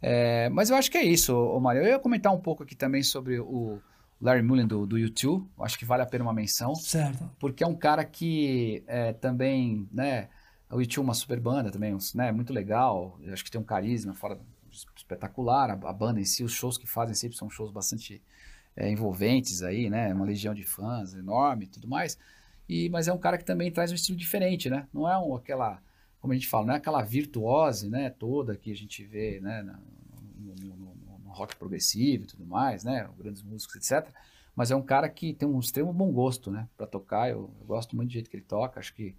É, 0.00 0.48
mas 0.50 0.68
eu 0.68 0.76
acho 0.76 0.90
que 0.90 0.98
é 0.98 1.04
isso, 1.04 1.34
Mário. 1.60 1.82
Eu 1.82 1.88
ia 1.88 1.98
comentar 1.98 2.32
um 2.32 2.40
pouco 2.40 2.62
aqui 2.62 2.74
também 2.74 3.02
sobre 3.02 3.40
o 3.40 3.80
Larry 4.20 4.42
Mullen 4.42 4.66
do, 4.66 4.86
do 4.86 4.98
YouTube. 4.98 5.48
Acho 5.60 5.78
que 5.78 5.84
vale 5.84 6.02
a 6.02 6.06
pena 6.06 6.24
uma 6.24 6.32
menção. 6.32 6.74
Certo. 6.74 7.30
Porque 7.38 7.64
é 7.64 7.66
um 7.66 7.74
cara 7.74 8.04
que 8.04 8.84
é, 8.86 9.12
também, 9.12 9.88
né? 9.92 10.28
O 10.70 10.80
YouTube 10.80 11.04
é 11.04 11.08
uma 11.08 11.14
super 11.14 11.38
banda 11.40 11.70
também, 11.70 11.96
né? 12.14 12.32
Muito 12.32 12.52
legal. 12.52 13.18
Eu 13.22 13.32
acho 13.32 13.44
que 13.44 13.50
tem 13.50 13.60
um 13.60 13.64
carisma 13.64 14.14
fora, 14.14 14.38
espetacular, 15.12 15.70
a, 15.70 15.74
a, 15.74 15.92
banda 15.92 16.20
em 16.20 16.24
si, 16.24 16.42
os 16.42 16.52
shows 16.52 16.78
que 16.78 16.86
fazem 16.86 17.14
sempre 17.14 17.36
são 17.36 17.48
shows 17.50 17.70
bastante 17.70 18.22
é, 18.76 18.90
envolventes 18.90 19.62
aí, 19.62 19.90
né? 19.90 20.12
Uma 20.12 20.24
legião 20.24 20.54
de 20.54 20.64
fãs 20.64 21.14
enorme 21.14 21.66
tudo 21.66 21.86
mais. 21.86 22.18
E, 22.68 22.88
mas 22.88 23.08
é 23.08 23.12
um 23.12 23.18
cara 23.18 23.36
que 23.36 23.44
também 23.44 23.70
traz 23.70 23.92
um 23.92 23.94
estilo 23.94 24.16
diferente, 24.16 24.70
né? 24.70 24.86
Não 24.92 25.08
é 25.08 25.18
um, 25.18 25.34
aquela, 25.34 25.82
como 26.20 26.32
a 26.32 26.36
gente 26.36 26.48
fala, 26.48 26.66
não 26.66 26.74
é 26.74 26.76
aquela 26.76 27.02
virtuose, 27.02 27.88
né? 27.88 28.10
Toda 28.10 28.56
que 28.56 28.72
a 28.72 28.76
gente 28.76 29.04
vê, 29.04 29.40
né? 29.40 29.62
No, 29.62 30.54
no, 30.54 30.76
no, 30.76 31.18
no 31.18 31.30
rock 31.30 31.56
progressivo 31.56 32.24
e 32.24 32.26
tudo 32.26 32.46
mais, 32.46 32.84
né? 32.84 33.08
Grandes 33.18 33.42
músicos, 33.42 33.76
etc. 33.76 34.08
Mas 34.54 34.70
é 34.70 34.76
um 34.76 34.82
cara 34.82 35.08
que 35.08 35.32
tem 35.32 35.48
um 35.48 35.58
extremo 35.58 35.92
bom 35.92 36.10
gosto, 36.12 36.50
né? 36.50 36.68
Para 36.76 36.86
tocar. 36.86 37.30
Eu, 37.30 37.50
eu, 37.60 37.66
gosto 37.66 37.96
muito 37.96 38.08
do 38.08 38.12
jeito 38.12 38.30
que 38.30 38.36
ele 38.36 38.44
toca. 38.44 38.80
Acho 38.80 38.94
que 38.94 39.14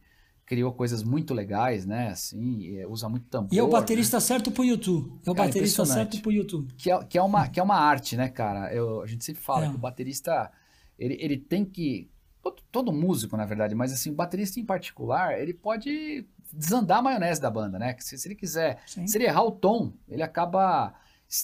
criou 0.53 0.71
coisas 0.71 1.03
muito 1.03 1.33
legais, 1.33 1.83
né? 1.83 2.09
Assim, 2.09 2.85
usa 2.85 3.09
muito 3.09 3.25
tambor. 3.25 3.49
E 3.51 3.57
é 3.57 3.63
o 3.63 3.67
baterista 3.67 4.17
né? 4.17 4.21
certo 4.21 4.51
pro 4.51 4.63
YouTube. 4.63 5.19
É 5.25 5.31
o 5.31 5.33
cara, 5.33 5.47
baterista 5.47 5.83
certo 5.83 6.21
pro 6.21 6.31
YouTube. 6.31 6.71
Que 6.77 6.91
é, 6.91 7.03
que 7.03 7.17
é, 7.17 7.23
uma, 7.23 7.47
que 7.47 7.59
é 7.59 7.63
uma 7.63 7.75
arte, 7.75 8.15
né, 8.15 8.29
cara? 8.29 8.71
Eu, 8.71 9.01
a 9.01 9.07
gente 9.07 9.25
sempre 9.25 9.41
fala 9.41 9.65
é. 9.65 9.69
que 9.69 9.75
o 9.75 9.79
baterista, 9.79 10.51
ele, 10.97 11.17
ele 11.19 11.37
tem 11.37 11.65
que... 11.65 12.07
Todo, 12.43 12.61
todo, 12.71 12.91
músico, 12.91 13.35
na 13.35 13.45
verdade, 13.45 13.73
mas 13.73 13.91
assim, 13.91 14.11
o 14.11 14.15
baterista 14.15 14.59
em 14.59 14.65
particular, 14.65 15.39
ele 15.39 15.53
pode 15.53 16.27
desandar 16.51 16.99
a 16.99 17.01
maionese 17.01 17.41
da 17.41 17.49
banda, 17.49 17.79
né? 17.79 17.95
Se, 17.99 18.15
se 18.15 18.27
ele 18.27 18.35
quiser, 18.35 18.79
Sim. 18.85 19.07
se 19.07 19.17
ele 19.17 19.25
errar 19.25 19.43
o 19.43 19.51
tom, 19.51 19.93
ele 20.07 20.21
acaba 20.21 20.93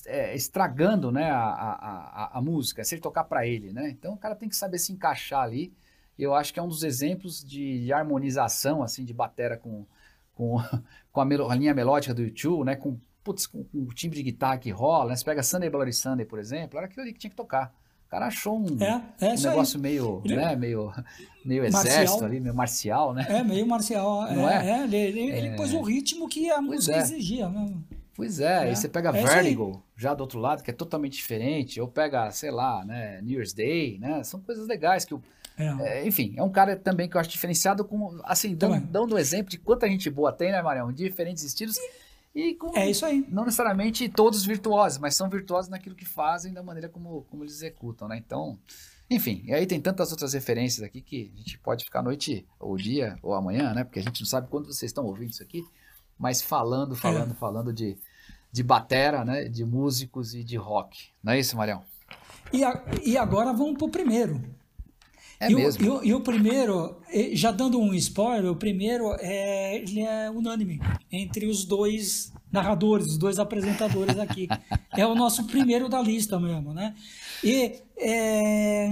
é, 0.06 0.36
estragando 0.36 1.12
né, 1.12 1.32
a, 1.32 1.40
a, 1.40 1.72
a, 1.72 2.38
a, 2.38 2.42
música, 2.42 2.84
se 2.84 2.94
ele 2.94 3.02
tocar 3.02 3.24
para 3.24 3.48
ele, 3.48 3.74
né? 3.74 3.90
Então 3.90 4.14
o 4.14 4.18
cara 4.18 4.36
tem 4.36 4.50
que 4.50 4.56
saber 4.56 4.78
se 4.78 4.92
encaixar 4.92 5.42
ali 5.42 5.74
eu 6.24 6.34
acho 6.34 6.54
que 6.54 6.60
é 6.60 6.64
um 6.64 6.68
dos 6.68 6.84
exemplos 6.84 7.44
de, 7.44 7.86
de 7.86 7.94
harmonização, 7.94 8.84
assim, 8.84 9.06
de 9.06 9.14
batera 9.14 9.58
com, 9.58 9.86
com, 10.34 10.58
com 11.12 11.22
a, 11.22 11.26
melo, 11.26 11.50
a, 11.50 11.56
linha 11.56 11.74
melódica 11.74 12.14
do 12.14 12.22
YouTube, 12.22 12.66
né? 12.66 12.76
Com, 12.76 13.00
putz, 13.24 13.48
com, 13.48 13.64
com, 13.64 13.84
o 13.84 13.94
timbre 13.94 14.18
de 14.18 14.24
guitarra 14.24 14.58
que 14.58 14.70
rola, 14.70 15.10
né? 15.10 15.16
Você 15.16 15.26
pega 15.26 15.42
Sunday 15.44 15.70
Bloody 15.70 15.94
Sunday, 15.94 16.26
por 16.26 16.40
exemplo, 16.40 16.78
era 16.78 16.88
aquilo 16.88 17.04
ali 17.04 17.14
que 17.14 17.20
tinha 17.20 17.30
que 17.30 17.36
tocar. 17.36 17.74
O 18.06 18.10
cara 18.10 18.26
achou 18.26 18.60
um, 18.60 18.84
é, 18.84 19.04
é 19.22 19.34
um 19.34 19.42
negócio 19.42 19.78
aí. 19.78 19.82
meio, 19.84 20.22
ele... 20.26 20.36
né, 20.36 20.56
meio, 20.56 20.92
meio 21.46 21.64
exército 21.64 22.26
ali, 22.26 22.40
meio 22.40 22.56
marcial, 22.56 23.14
né? 23.14 23.26
É, 23.30 23.44
meio 23.44 23.68
marcial. 23.68 24.24
Não 24.34 24.50
é? 24.50 24.68
é? 24.68 24.72
é 24.72 24.84
ele, 24.84 24.98
ele, 24.98 25.20
ele 25.20 25.48
é. 25.50 25.56
pôs 25.56 25.74
o 25.74 25.82
ritmo 25.82 26.28
que 26.28 26.50
a 26.50 26.60
música 26.60 26.98
é. 26.98 27.02
exigia. 27.02 27.48
Né? 27.48 27.72
Pois 28.16 28.40
é, 28.40 28.58
aí 28.58 28.76
você 28.76 28.90
pega 28.90 29.12
Vertigo, 29.12 29.82
já 29.96 30.14
do 30.14 30.22
outro 30.22 30.40
lado, 30.40 30.62
que 30.64 30.72
é 30.72 30.74
totalmente 30.74 31.14
diferente, 31.14 31.80
ou 31.80 31.88
pega, 31.88 32.30
sei 32.32 32.52
lá, 32.52 32.84
né, 32.84 33.22
New 33.22 33.36
Year's 33.36 33.54
Day, 33.54 33.98
né? 33.98 34.24
São 34.24 34.42
coisas 34.42 34.68
legais 34.68 35.06
que 35.06 35.14
o 35.14 35.22
é. 35.60 36.00
É, 36.00 36.08
enfim, 36.08 36.34
é 36.38 36.42
um 36.42 36.50
cara 36.50 36.78
também 36.78 37.10
que 37.10 37.18
eu 37.18 37.22
acho 37.22 37.30
diferenciado, 37.30 37.84
com, 37.84 38.18
assim, 38.24 38.56
dando, 38.56 38.80
dando 38.88 39.16
um 39.16 39.18
exemplo 39.18 39.50
de 39.50 39.58
quanta 39.58 39.90
gente 39.90 40.10
boa 40.10 40.32
tem, 40.32 40.54
né, 40.54 40.62
Marião? 40.62 40.92
Diferentes 40.92 41.44
estilos. 41.44 41.76
E 42.34 42.54
com, 42.56 42.76
é 42.78 42.90
isso 42.90 43.06
aí. 43.06 43.26
Não 43.28 43.44
necessariamente 43.44 44.08
todos 44.08 44.46
virtuosos, 44.46 44.98
mas 44.98 45.16
são 45.16 45.30
virtuosos 45.30 45.70
naquilo 45.70 45.96
que 45.96 46.06
fazem, 46.06 46.54
da 46.54 46.64
maneira 46.64 46.88
como, 46.88 47.24
como 47.30 47.44
eles 47.44 47.56
executam, 47.56 48.08
né? 48.08 48.18
Então, 48.18 48.58
enfim, 49.10 49.44
e 49.46 49.54
aí 49.54 49.66
tem 49.66 49.82
tantas 49.82 50.12
outras 50.12 50.34
referências 50.34 50.82
aqui 50.82 51.02
que 51.02 51.30
a 51.34 51.38
gente 51.38 51.58
pode 51.60 51.84
ficar 51.84 52.00
a 52.00 52.04
noite, 52.04 52.48
ou 52.58 52.78
dia, 52.78 53.18
ou 53.22 53.34
amanhã, 53.34 53.74
né? 53.74 53.84
Porque 53.84 54.00
a 54.00 54.04
gente 54.04 54.22
não 54.22 54.28
sabe 54.28 54.48
quando 54.48 54.68
vocês 54.68 54.90
estão 54.90 55.06
ouvindo 55.06 55.32
isso 55.32 55.44
aqui, 55.44 55.62
mas 56.18 56.42
falando, 56.42 56.96
falando, 56.96 57.32
é. 57.32 57.36
falando 57.36 57.74
de, 57.74 57.98
de 58.50 58.64
batera, 58.64 59.26
né? 59.26 59.50
De 59.50 59.66
músicos 59.66 60.34
e 60.34 60.42
de 60.42 60.56
rock. 60.56 61.10
Não 61.22 61.34
é 61.34 61.40
isso, 61.40 61.58
Marião? 61.58 61.84
E, 62.54 62.64
a, 62.64 62.82
e 63.04 63.18
agora 63.18 63.52
vamos 63.52 63.78
pro 63.78 63.90
primeiro. 63.90 64.42
É 65.40 65.50
e 65.50 65.56
mesmo. 65.56 65.84
O, 65.84 65.86
e, 65.86 65.90
o, 65.90 66.04
e, 66.06 66.14
o, 66.14 66.22
primeiro, 66.22 67.02
já 67.32 67.52
dando 67.52 67.80
um 67.80 67.94
spoiler, 67.94 68.52
o 68.52 68.56
primeiro 68.56 69.16
é, 69.20 69.78
ele 69.78 70.02
é 70.02 70.30
unânime 70.30 70.82
entre 71.10 71.46
os 71.46 71.64
dois 71.64 72.34
narradores, 72.52 73.08
os 73.08 73.18
dois 73.18 73.40
apresentadores 73.40 74.20
aqui. 74.20 74.48
é 74.98 75.06
o 75.06 75.16
nosso 75.16 75.46
primeiro 75.46 75.88
da 75.88 76.02
lista 76.02 76.40
mesmo, 76.40 76.74
né? 76.74 76.94
E 77.44 77.76
é, 77.98 78.90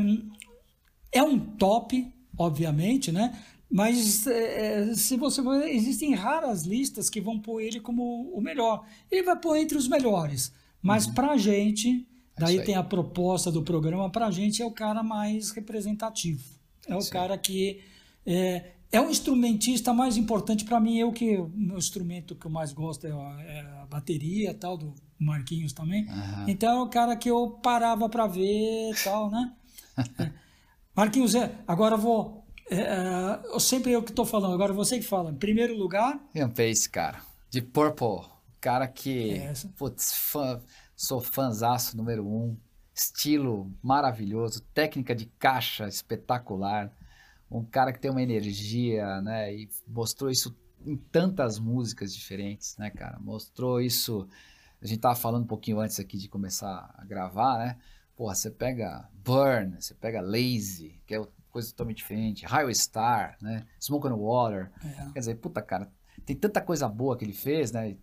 é 1.11 1.23
um 1.23 1.37
top, 1.37 2.07
obviamente, 2.37 3.11
né? 3.11 3.37
Mas 3.69 4.25
é, 4.25 4.93
se 4.93 5.17
você 5.17 5.41
existem 5.65 6.13
raras 6.13 6.63
listas 6.63 7.09
que 7.09 7.19
vão 7.19 7.37
pôr 7.37 7.59
ele 7.59 7.81
como 7.81 8.31
o 8.33 8.39
melhor. 8.39 8.85
Ele 9.11 9.23
vai 9.23 9.37
pôr 9.37 9.57
entre 9.57 9.77
os 9.77 9.89
melhores. 9.89 10.53
Mas 10.81 11.05
uhum. 11.05 11.13
pra 11.13 11.35
gente, 11.35 12.07
é 12.15 12.16
Daí 12.37 12.63
tem 12.63 12.75
a 12.75 12.83
proposta 12.83 13.51
do 13.51 13.63
programa 13.63 14.09
para 14.09 14.27
a 14.27 14.31
gente 14.31 14.61
é 14.61 14.65
o 14.65 14.71
cara 14.71 15.01
mais 15.01 15.51
representativo. 15.51 16.43
É 16.87 16.95
o 16.95 17.01
Sim. 17.01 17.11
cara 17.11 17.37
que 17.37 17.81
é, 18.25 18.73
é 18.91 19.01
o 19.01 19.09
instrumentista 19.09 19.93
mais 19.93 20.17
importante 20.17 20.63
para 20.63 20.79
mim. 20.79 20.97
Eu 20.97 21.11
que 21.11 21.37
o 21.37 21.51
meu 21.55 21.77
instrumento 21.77 22.35
que 22.35 22.45
eu 22.45 22.51
mais 22.51 22.71
gosto 22.71 23.07
é 23.07 23.11
a, 23.11 23.41
é 23.41 23.59
a 23.81 23.85
bateria, 23.89 24.53
tal 24.53 24.77
do 24.77 24.93
Marquinhos 25.19 25.73
também. 25.73 26.05
Uhum. 26.05 26.45
Então 26.47 26.79
é 26.79 26.83
o 26.83 26.89
cara 26.89 27.15
que 27.15 27.29
eu 27.29 27.59
parava 27.61 28.07
para 28.07 28.27
ver, 28.27 28.93
tal, 29.03 29.29
né? 29.31 29.53
é. 30.19 30.31
Marquinhos, 30.95 31.35
é, 31.35 31.55
agora 31.67 31.95
eu 31.95 31.99
vou. 31.99 32.45
É, 32.69 32.79
é, 32.79 33.41
eu 33.45 33.59
sempre 33.59 33.91
eu 33.91 34.03
que 34.03 34.11
estou 34.11 34.25
falando. 34.25 34.53
Agora 34.53 34.73
você 34.73 34.97
que 34.97 35.05
fala. 35.05 35.31
Em 35.31 35.35
primeiro 35.35 35.75
lugar. 35.75 36.19
Ian 36.33 36.49
Pace, 36.49 36.89
cara. 36.89 37.21
De 37.49 37.61
Purple, 37.61 38.27
cara 38.59 38.87
que, 38.87 39.41
putz, 39.77 40.13
fã, 40.13 40.61
Sou 40.97 41.21
fãzaço 41.21 41.95
número 41.95 42.27
um. 42.27 42.57
Estilo 42.91 43.71
maravilhoso, 43.83 44.61
técnica 44.73 45.13
de 45.13 45.27
caixa 45.27 45.87
espetacular. 45.87 46.91
Um 47.51 47.63
cara 47.63 47.93
que 47.93 47.99
tem 47.99 48.09
uma 48.09 48.23
energia, 48.23 49.21
né? 49.21 49.53
E 49.55 49.69
mostrou 49.87 50.27
isso 50.31 50.57
em 50.83 50.97
tantas 50.97 51.59
músicas 51.59 52.11
diferentes, 52.15 52.75
né, 52.77 52.89
cara? 52.89 53.19
Mostrou 53.19 53.79
isso. 53.79 54.27
A 54.81 54.87
gente 54.87 54.99
tava 54.99 55.13
falando 55.13 55.43
um 55.43 55.47
pouquinho 55.47 55.79
antes 55.79 55.99
aqui 55.99 56.17
de 56.17 56.27
começar 56.27 56.91
a 56.97 57.05
gravar, 57.05 57.59
né? 57.59 57.77
Porra, 58.15 58.33
você 58.33 58.49
pega 58.49 59.07
Burn, 59.23 59.79
você 59.79 59.93
pega 59.93 60.19
Lazy, 60.19 60.99
que 61.05 61.13
é 61.13 61.23
coisa 61.51 61.69
totalmente 61.69 61.97
diferente, 61.97 62.43
Highway 62.43 62.73
Star, 62.73 63.37
né? 63.39 63.67
Smoke 63.79 64.07
on 64.07 64.15
the 64.15 64.19
Water. 64.19 64.71
É. 64.83 65.11
Quer 65.13 65.19
dizer, 65.19 65.35
puta, 65.35 65.61
cara, 65.61 65.91
tem 66.25 66.35
tanta 66.35 66.59
coisa 66.59 66.89
boa 66.89 67.15
que 67.15 67.23
ele 67.23 67.33
fez, 67.33 67.71
né? 67.71 67.91
E, 67.91 67.97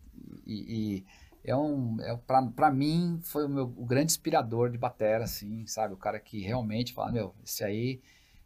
e, 0.47 1.07
é 1.45 1.55
um, 1.55 2.01
é, 2.01 2.17
para 2.57 2.71
mim, 2.71 3.21
foi 3.23 3.45
o, 3.45 3.49
meu, 3.49 3.65
o 3.77 3.85
grande 3.85 4.13
inspirador 4.13 4.71
de 4.71 4.79
batera, 4.79 5.25
assim, 5.25 5.67
sabe? 5.67 5.93
O 5.93 5.99
cara 5.99 6.19
que 6.19 6.41
realmente 6.41 6.95
fala, 6.95 7.13
meu, 7.13 7.35
esse 7.45 7.63
aí 7.63 8.01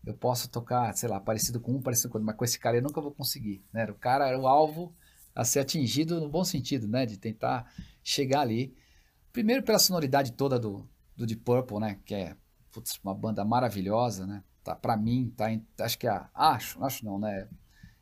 eu 0.05 0.15
posso 0.15 0.49
tocar, 0.51 0.93
sei 0.97 1.09
lá, 1.09 1.21
parecido 1.21 1.61
com 1.61 1.73
um, 1.77 1.81
parecido 1.81 2.09
com 2.09 2.19
outro, 2.19 2.27
mas 2.27 2.37
com 2.37 2.45
esse 2.45 2.59
cara 2.59 2.77
eu 2.77 2.83
nunca 2.83 3.01
vou 3.01 3.13
conseguir, 3.13 3.63
né? 3.73 3.85
O 3.89 3.95
cara 3.95 4.27
era 4.27 4.39
o 4.39 4.49
alvo 4.49 4.93
a 5.33 5.45
ser 5.45 5.61
atingido 5.61 6.21
no 6.21 6.29
bom 6.29 6.45
sentido, 6.45 6.89
né? 6.89 7.07
De 7.07 7.17
tentar 7.17 7.73
chegar 8.03 8.41
ali. 8.41 8.75
Primeiro 9.33 9.63
pela 9.63 9.79
sonoridade 9.79 10.33
toda 10.33 10.59
do, 10.59 10.89
do 11.17 11.25
Deep 11.25 11.43
Purple, 11.43 11.79
né? 11.79 11.99
Que 12.05 12.15
é 12.15 12.37
putz, 12.73 12.99
uma 13.05 13.15
banda 13.15 13.45
maravilhosa, 13.45 14.27
né? 14.27 14.43
Tá, 14.65 14.75
pra 14.75 14.97
mim, 14.97 15.33
tá 15.37 15.53
em, 15.53 15.65
acho 15.81 15.99
que 15.99 16.09
é, 16.09 16.21
acho, 16.35 16.83
acho 16.85 17.05
não, 17.05 17.19
né? 17.19 17.49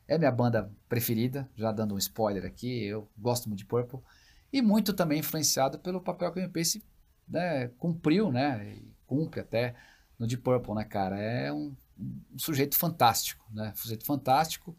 É 0.07 0.17
minha 0.17 0.31
banda 0.31 0.71
preferida, 0.89 1.47
já 1.55 1.71
dando 1.71 1.93
um 1.93 1.97
spoiler 1.97 2.45
aqui, 2.45 2.85
eu 2.85 3.07
gosto 3.17 3.47
muito 3.47 3.59
de 3.59 3.65
Purple 3.65 3.99
e 4.51 4.61
muito 4.61 4.93
também 4.93 5.19
influenciado 5.19 5.79
pelo 5.79 6.01
papel 6.01 6.31
que 6.31 6.43
o 6.43 6.49
Pace 6.49 6.83
né, 7.27 7.67
cumpriu, 7.77 8.31
né, 8.31 8.75
e 8.75 8.93
cumpre 9.05 9.41
até 9.41 9.75
no 10.17 10.25
Deep 10.25 10.41
Purple, 10.41 10.73
né, 10.73 10.83
cara, 10.83 11.19
é 11.19 11.51
um, 11.51 11.75
um 11.99 12.39
sujeito 12.39 12.77
fantástico, 12.77 13.45
né, 13.51 13.71
um 13.73 13.77
sujeito 13.77 14.05
fantástico, 14.05 14.75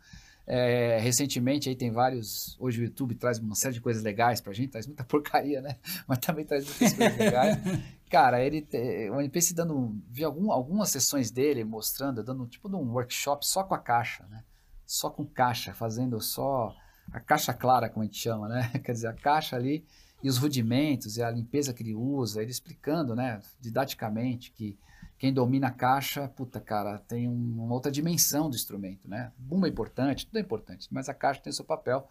é, 0.46 0.98
recentemente 0.98 1.68
aí 1.68 1.76
tem 1.76 1.90
vários, 1.90 2.56
hoje 2.58 2.80
o 2.80 2.84
YouTube 2.84 3.14
traz 3.14 3.38
uma 3.38 3.54
série 3.54 3.74
de 3.74 3.80
coisas 3.82 4.02
legais 4.02 4.40
pra 4.40 4.52
gente, 4.54 4.70
traz 4.70 4.86
muita 4.86 5.04
porcaria, 5.04 5.60
né, 5.60 5.76
mas 6.06 6.18
também 6.18 6.44
traz 6.44 6.64
muitas 6.64 6.92
coisas 6.94 7.18
legais, 7.18 7.58
cara, 8.10 8.42
ele, 8.42 8.66
o 9.12 9.20
NPC 9.20 9.52
dando, 9.52 9.94
vi 10.08 10.24
algum, 10.24 10.50
algumas 10.50 10.88
sessões 10.88 11.30
dele 11.30 11.62
mostrando, 11.64 12.24
dando 12.24 12.46
tipo 12.46 12.68
de 12.68 12.76
um 12.76 12.92
workshop 12.92 13.46
só 13.46 13.62
com 13.62 13.74
a 13.74 13.78
caixa, 13.78 14.26
né, 14.30 14.42
só 14.86 15.10
com 15.10 15.26
caixa, 15.26 15.74
fazendo 15.74 16.18
só 16.18 16.74
a 17.12 17.20
caixa 17.20 17.52
clara, 17.52 17.88
como 17.88 18.02
a 18.02 18.06
gente 18.06 18.18
chama, 18.18 18.48
né? 18.48 18.70
Quer 18.84 18.92
dizer, 18.92 19.08
a 19.08 19.12
caixa 19.12 19.56
ali 19.56 19.84
e 20.22 20.28
os 20.28 20.38
rudimentos 20.38 21.16
e 21.16 21.22
a 21.22 21.30
limpeza 21.30 21.72
que 21.72 21.82
ele 21.82 21.94
usa, 21.94 22.42
ele 22.42 22.50
explicando, 22.50 23.14
né, 23.14 23.40
didaticamente 23.60 24.50
que 24.50 24.76
quem 25.16 25.32
domina 25.32 25.68
a 25.68 25.72
caixa, 25.72 26.28
puta 26.28 26.60
cara, 26.60 26.98
tem 26.98 27.28
uma 27.28 27.72
outra 27.74 27.90
dimensão 27.90 28.48
do 28.48 28.54
instrumento, 28.54 29.08
né? 29.08 29.32
Bumbo 29.36 29.66
é 29.66 29.68
importante, 29.68 30.26
tudo 30.26 30.38
é 30.38 30.40
importante, 30.40 30.86
mas 30.92 31.08
a 31.08 31.14
caixa 31.14 31.40
tem 31.40 31.52
seu 31.52 31.64
papel. 31.64 32.08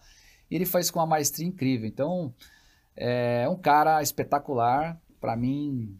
E 0.51 0.55
ele 0.55 0.65
faz 0.65 0.91
com 0.91 0.99
uma 0.99 1.05
maestria 1.05 1.47
incrível. 1.47 1.87
Então, 1.87 2.33
é 2.95 3.47
um 3.47 3.55
cara 3.55 4.01
espetacular, 4.01 4.99
para 5.21 5.37
mim, 5.37 5.97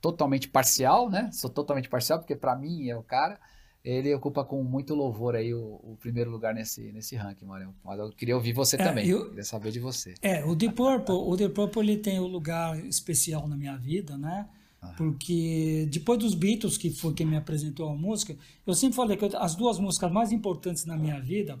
totalmente 0.00 0.48
parcial, 0.48 1.10
né? 1.10 1.28
Sou 1.32 1.50
totalmente 1.50 1.88
parcial, 1.88 2.20
porque 2.20 2.36
para 2.36 2.54
mim 2.54 2.88
é 2.88 2.96
o 2.96 3.02
cara 3.02 3.40
ele 3.84 4.14
ocupa 4.14 4.42
com 4.44 4.62
muito 4.64 4.94
louvor 4.94 5.36
aí 5.36 5.52
o, 5.52 5.74
o, 5.82 5.96
primeiro 6.00 6.30
lugar 6.30 6.54
nesse, 6.54 6.90
nesse 6.90 7.14
ranking, 7.16 7.44
Mário. 7.44 7.74
Mas 7.84 7.98
eu 7.98 8.10
queria 8.10 8.34
ouvir 8.34 8.54
você 8.54 8.76
é, 8.76 8.78
também, 8.78 9.06
eu, 9.06 9.28
queria 9.28 9.44
saber 9.44 9.70
de 9.70 9.78
você. 9.78 10.14
É, 10.22 10.42
o 10.44 10.54
Deep 10.54 10.74
Purple, 10.74 11.14
o 11.14 11.36
Deep 11.36 11.54
Purple 11.54 11.82
ele 11.82 11.98
tem 11.98 12.18
um 12.18 12.26
lugar 12.26 12.82
especial 12.86 13.46
na 13.46 13.56
minha 13.56 13.76
vida, 13.76 14.16
né? 14.16 14.48
Porque 14.96 15.88
depois 15.90 16.18
dos 16.18 16.34
Beatles, 16.34 16.76
que 16.76 16.90
foi 16.90 17.14
quem 17.14 17.26
me 17.26 17.36
apresentou 17.36 17.88
a 17.88 17.94
música, 17.94 18.36
eu 18.66 18.74
sempre 18.74 18.96
falei 18.96 19.16
que 19.16 19.24
eu, 19.24 19.30
as 19.38 19.54
duas 19.54 19.78
músicas 19.78 20.12
mais 20.12 20.30
importantes 20.30 20.84
na 20.84 20.96
minha 20.96 21.18
vida, 21.20 21.58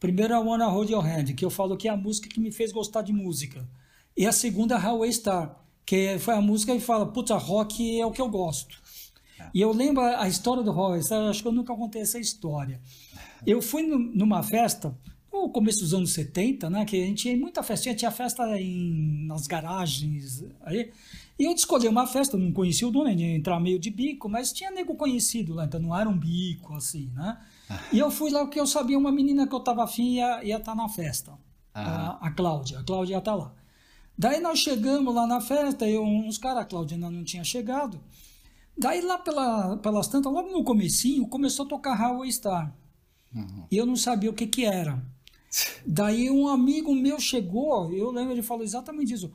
primeiro 0.00 0.34
é 0.34 0.38
Wanna 0.38 0.66
Hold 0.66 0.90
Your 0.90 1.04
Hand, 1.04 1.26
que 1.36 1.44
eu 1.44 1.50
falo 1.50 1.76
que 1.76 1.88
é 1.88 1.90
a 1.92 1.96
música 1.96 2.28
que 2.28 2.40
me 2.40 2.50
fez 2.50 2.72
gostar 2.72 3.02
de 3.02 3.12
música. 3.12 3.66
E 4.16 4.26
a 4.26 4.32
segunda 4.32 4.74
é 4.74 4.78
Highway 4.78 5.12
Star, 5.12 5.64
que 5.84 6.18
foi 6.18 6.34
a 6.34 6.40
música 6.40 6.74
que 6.74 6.80
fala, 6.80 7.06
puta, 7.06 7.36
rock 7.36 8.00
é 8.00 8.04
o 8.04 8.10
que 8.10 8.20
eu 8.20 8.28
gosto. 8.28 8.82
É. 9.38 9.50
E 9.54 9.60
eu 9.60 9.72
lembro 9.72 10.02
a 10.02 10.28
história 10.28 10.62
do 10.62 11.02
Star, 11.02 11.28
acho 11.28 11.42
que 11.42 11.48
eu 11.48 11.52
nunca 11.52 11.74
contei 11.74 12.02
essa 12.02 12.18
história. 12.18 12.80
Eu 13.46 13.60
fui 13.60 13.82
numa 13.82 14.42
festa, 14.42 14.96
no 15.32 15.50
começo 15.50 15.80
dos 15.80 15.92
anos 15.92 16.12
70, 16.12 16.70
né, 16.70 16.84
que 16.84 17.00
a 17.00 17.06
gente 17.06 17.22
tinha 17.22 17.36
muita 17.36 17.62
festinha, 17.62 17.94
tinha 17.94 18.10
festa 18.10 18.58
em, 18.58 19.26
nas 19.26 19.46
garagens, 19.46 20.44
aí, 20.62 20.90
e 21.38 21.44
eu 21.44 21.52
escolhi 21.52 21.86
uma 21.86 22.06
festa, 22.06 22.36
não 22.36 22.50
conhecia 22.50 22.88
o 22.88 22.90
dono, 22.90 23.10
ia 23.10 23.36
entrar 23.36 23.60
meio 23.60 23.78
de 23.78 23.90
bico, 23.90 24.28
mas 24.28 24.52
tinha 24.52 24.70
nego 24.70 24.94
conhecido 24.94 25.52
lá, 25.52 25.66
então 25.66 25.78
não 25.78 25.94
era 25.94 26.08
um 26.08 26.16
bico, 26.16 26.74
assim, 26.74 27.10
né? 27.14 27.38
Ah. 27.68 27.78
E 27.92 27.98
eu 27.98 28.10
fui 28.10 28.30
lá 28.30 28.40
porque 28.40 28.58
eu 28.58 28.66
sabia 28.66 28.96
uma 28.96 29.12
menina 29.12 29.46
que 29.46 29.54
eu 29.54 29.60
tava 29.60 29.84
afim 29.84 30.14
ia 30.14 30.42
estar 30.42 30.60
tá 30.60 30.74
na 30.74 30.88
festa, 30.88 31.32
ah. 31.74 32.18
a, 32.20 32.28
a 32.28 32.30
Cláudia, 32.30 32.78
a 32.78 32.82
Cláudia 32.82 33.14
ia 33.14 33.18
estar 33.18 33.32
tá 33.32 33.36
lá. 33.36 33.54
Daí 34.18 34.40
nós 34.40 34.60
chegamos 34.60 35.14
lá 35.14 35.26
na 35.26 35.42
festa, 35.42 35.86
eu, 35.86 36.02
uns 36.02 36.38
caras, 36.38 36.62
a 36.62 36.64
Cláudia 36.64 36.96
ainda 36.96 37.10
não 37.10 37.22
tinha 37.22 37.44
chegado, 37.44 38.00
daí 38.76 39.00
lá 39.00 39.18
pela, 39.18 39.76
pelas 39.78 40.08
tantas, 40.08 40.32
logo 40.32 40.50
no 40.50 40.64
comecinho, 40.64 41.26
começou 41.26 41.66
a 41.66 41.68
tocar 41.68 41.94
Highway 41.94 42.30
Star, 42.32 42.74
uhum. 43.34 43.64
e 43.70 43.76
eu 43.76 43.86
não 43.86 43.96
sabia 43.96 44.30
o 44.30 44.34
que 44.34 44.46
que 44.46 44.64
era. 44.64 45.02
Daí 45.86 46.30
um 46.30 46.48
amigo 46.48 46.94
meu 46.94 47.18
chegou, 47.18 47.90
eu 47.92 48.10
lembro, 48.10 48.32
ele 48.32 48.42
falou 48.42 48.64
exatamente 48.64 49.14
isso, 49.14 49.32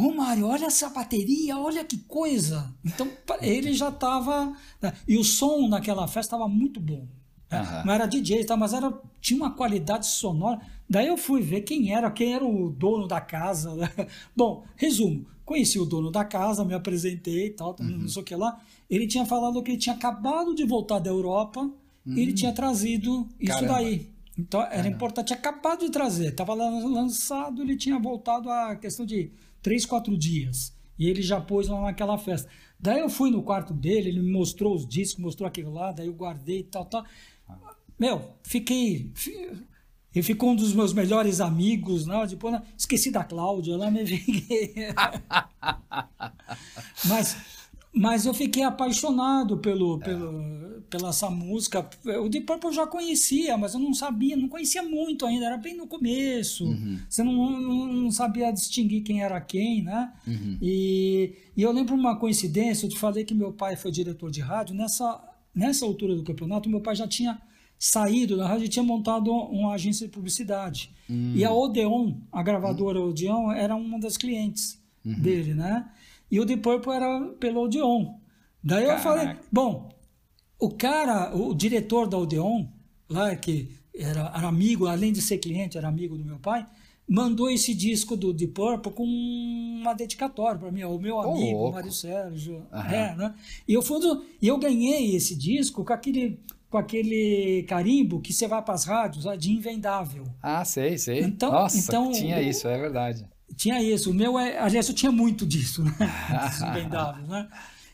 Ô 0.00 0.04
oh, 0.04 0.14
Mário, 0.14 0.46
olha 0.46 0.64
essa 0.64 0.88
bateria, 0.88 1.58
olha 1.58 1.84
que 1.84 1.98
coisa. 1.98 2.74
Então 2.82 3.06
ele 3.42 3.74
já 3.74 3.90
estava. 3.90 4.56
Né? 4.80 4.94
E 5.06 5.18
o 5.18 5.24
som 5.24 5.68
naquela 5.68 6.08
festa 6.08 6.36
estava 6.36 6.48
muito 6.48 6.80
bom. 6.80 7.06
Né? 7.50 7.82
Não 7.84 7.92
era 7.92 8.06
DJ, 8.06 8.44
tá, 8.44 8.56
mas 8.56 8.72
era, 8.72 8.98
tinha 9.20 9.38
uma 9.38 9.50
qualidade 9.50 10.06
sonora. 10.06 10.58
Daí 10.88 11.08
eu 11.08 11.18
fui 11.18 11.42
ver 11.42 11.62
quem 11.62 11.92
era, 11.92 12.10
quem 12.10 12.34
era 12.34 12.42
o 12.42 12.70
dono 12.70 13.06
da 13.06 13.20
casa. 13.20 13.74
Né? 13.74 13.90
Bom, 14.34 14.64
resumo: 14.74 15.26
conheci 15.50 15.80
o 15.80 15.84
dono 15.84 16.12
da 16.12 16.24
casa, 16.24 16.64
me 16.64 16.74
apresentei 16.74 17.46
e 17.46 17.50
tal, 17.50 17.74
uhum. 17.80 18.02
não 18.02 18.08
sei 18.08 18.22
o 18.22 18.24
que 18.24 18.36
lá. 18.36 18.60
Ele 18.88 19.04
tinha 19.08 19.26
falado 19.26 19.60
que 19.64 19.72
ele 19.72 19.78
tinha 19.78 19.96
acabado 19.96 20.54
de 20.54 20.64
voltar 20.64 21.00
da 21.00 21.10
Europa 21.10 21.60
uhum. 21.60 21.72
e 22.06 22.20
ele 22.20 22.30
hum. 22.30 22.34
tinha 22.36 22.52
trazido 22.52 23.28
isso 23.40 23.54
Caramba. 23.54 23.74
daí. 23.74 24.06
Então 24.38 24.60
era 24.60 24.70
Caramba. 24.70 24.88
importante, 24.94 25.26
tinha 25.26 25.38
acabado 25.38 25.80
de 25.80 25.90
trazer, 25.90 26.28
estava 26.28 26.54
lançado, 26.54 27.62
ele 27.62 27.76
tinha 27.76 27.98
voltado 27.98 28.48
a 28.48 28.76
questão 28.76 29.04
de 29.04 29.32
três, 29.60 29.84
quatro 29.84 30.16
dias. 30.16 30.72
E 30.96 31.08
ele 31.08 31.20
já 31.20 31.40
pôs 31.40 31.66
lá 31.66 31.82
naquela 31.82 32.16
festa. 32.16 32.48
Daí 32.78 33.00
eu 33.00 33.08
fui 33.08 33.30
no 33.30 33.42
quarto 33.42 33.74
dele, 33.74 34.10
ele 34.10 34.22
me 34.22 34.30
mostrou 34.30 34.72
os 34.72 34.86
discos, 34.86 35.20
mostrou 35.20 35.48
aquilo 35.48 35.72
lá, 35.72 35.90
daí 35.90 36.06
eu 36.06 36.14
guardei 36.14 36.60
e 36.60 36.64
tal, 36.64 36.84
tal. 36.84 37.04
Meu, 37.98 38.22
fiquei. 38.44 39.10
Ele 40.14 40.22
ficou 40.22 40.50
um 40.50 40.56
dos 40.56 40.72
meus 40.72 40.92
melhores 40.92 41.40
amigos, 41.40 42.06
né? 42.06 42.26
Depois, 42.26 42.54
né? 42.54 42.62
esqueci 42.76 43.10
da 43.10 43.22
Cláudia, 43.22 43.76
lá 43.76 43.90
me 43.90 44.02
vinguei. 44.04 44.74
Mas 47.04 47.36
mas 47.92 48.24
eu 48.24 48.32
fiquei 48.32 48.62
apaixonado 48.62 49.58
pelo, 49.58 49.96
é. 50.00 50.04
pelo, 50.04 50.82
pela 50.88 51.08
essa 51.08 51.28
música. 51.28 51.88
O 52.22 52.28
Deep 52.28 52.46
Purple 52.46 52.68
eu 52.68 52.72
já 52.72 52.86
conhecia, 52.86 53.58
mas 53.58 53.74
eu 53.74 53.80
não 53.80 53.92
sabia, 53.92 54.36
não 54.36 54.48
conhecia 54.48 54.82
muito 54.82 55.26
ainda, 55.26 55.46
era 55.46 55.56
bem 55.56 55.76
no 55.76 55.88
começo. 55.88 56.66
Uhum. 56.66 56.98
Você 57.08 57.24
não, 57.24 57.32
não, 57.32 57.92
não, 57.92 58.10
sabia 58.12 58.52
distinguir 58.52 59.02
quem 59.02 59.22
era 59.22 59.40
quem, 59.40 59.82
né? 59.82 60.12
Uhum. 60.24 60.56
E, 60.62 61.34
e 61.56 61.62
eu 61.62 61.72
lembro 61.72 61.96
uma 61.96 62.16
coincidência, 62.16 62.86
eu 62.86 62.90
te 62.90 62.98
falei 62.98 63.24
que 63.24 63.34
meu 63.34 63.52
pai 63.52 63.74
foi 63.74 63.90
diretor 63.90 64.30
de 64.30 64.40
rádio. 64.40 64.74
Nessa, 64.74 65.20
nessa 65.52 65.84
altura 65.84 66.14
do 66.14 66.22
campeonato, 66.22 66.70
meu 66.70 66.80
pai 66.80 66.94
já 66.94 67.08
tinha 67.08 67.40
saído 67.80 68.36
da 68.36 68.46
rádio 68.46 68.66
e 68.66 68.68
tinha 68.68 68.82
montado 68.82 69.32
uma 69.32 69.72
agência 69.72 70.06
de 70.06 70.12
publicidade. 70.12 70.92
Uhum. 71.08 71.32
E 71.34 71.42
a 71.42 71.50
Odeon, 71.50 72.14
a 72.30 72.42
gravadora 72.42 73.00
Odeon, 73.00 73.50
era 73.52 73.74
uma 73.74 73.98
das 73.98 74.18
clientes 74.18 74.78
uhum. 75.02 75.18
dele, 75.18 75.54
né? 75.54 75.90
E 76.30 76.38
o 76.38 76.44
Deep 76.44 76.62
Purple 76.62 76.92
era 76.92 77.20
pelo 77.40 77.62
Odeon. 77.62 78.16
Daí 78.62 78.84
Caraca. 78.84 79.00
eu 79.00 79.02
falei, 79.02 79.36
bom, 79.50 79.88
o 80.58 80.68
cara, 80.68 81.34
o 81.34 81.54
diretor 81.54 82.06
da 82.06 82.18
Odeon, 82.18 82.66
lá 83.08 83.34
que 83.34 83.70
era, 83.94 84.30
era, 84.36 84.46
amigo, 84.46 84.86
além 84.86 85.10
de 85.10 85.22
ser 85.22 85.38
cliente, 85.38 85.78
era 85.78 85.88
amigo 85.88 86.18
do 86.18 86.24
meu 86.24 86.38
pai, 86.38 86.66
mandou 87.08 87.48
esse 87.48 87.72
disco 87.72 88.14
do 88.14 88.30
Deep 88.30 88.52
Purple 88.52 88.92
com 88.92 89.04
uma 89.04 89.94
dedicatória 89.94 90.60
para 90.60 90.70
mim, 90.70 90.84
o 90.84 90.98
meu 90.98 91.18
amigo, 91.18 91.58
oh, 91.60 91.72
Mário 91.72 91.90
Sérgio. 91.90 92.66
Uhum. 92.70 92.78
É, 92.78 93.16
né? 93.16 93.34
E 93.66 93.72
eu, 93.72 93.80
fui 93.80 93.98
do, 94.00 94.22
e 94.40 94.46
eu 94.46 94.58
ganhei 94.58 95.16
esse 95.16 95.34
disco 95.34 95.82
com 95.82 95.94
aquele 95.94 96.38
com 96.70 96.78
aquele 96.78 97.64
carimbo 97.64 98.20
que 98.20 98.32
você 98.32 98.46
vai 98.46 98.62
para 98.62 98.74
as 98.74 98.84
rádios 98.84 99.26
de 99.38 99.50
invendável. 99.50 100.24
Ah, 100.40 100.64
sei, 100.64 100.96
sei. 100.96 101.20
Então, 101.20 101.50
Nossa, 101.50 101.76
então, 101.78 102.12
tinha 102.12 102.40
isso, 102.40 102.68
é 102.68 102.78
verdade. 102.78 103.26
Tinha 103.56 103.82
isso. 103.82 104.12
O 104.12 104.14
meu, 104.14 104.38
é, 104.38 104.56
aliás, 104.58 104.88
eu 104.88 104.94
tinha 104.94 105.10
muito 105.10 105.44
disso, 105.44 105.82
né? 105.82 105.92
invendável, 106.70 107.26
né? 107.26 107.48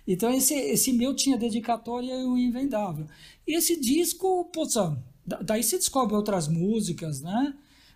Então, 0.06 0.30
esse, 0.30 0.54
esse 0.54 0.92
meu 0.92 1.16
tinha 1.16 1.38
dedicatória 1.38 2.12
e 2.12 2.24
o 2.24 2.36
invendável. 2.36 3.06
E 3.48 3.56
esse 3.56 3.80
disco, 3.80 4.44
poxa, 4.52 4.96
daí 5.42 5.62
você 5.62 5.78
descobre 5.78 6.14
outras 6.14 6.46
músicas, 6.46 7.22
né? 7.22 7.54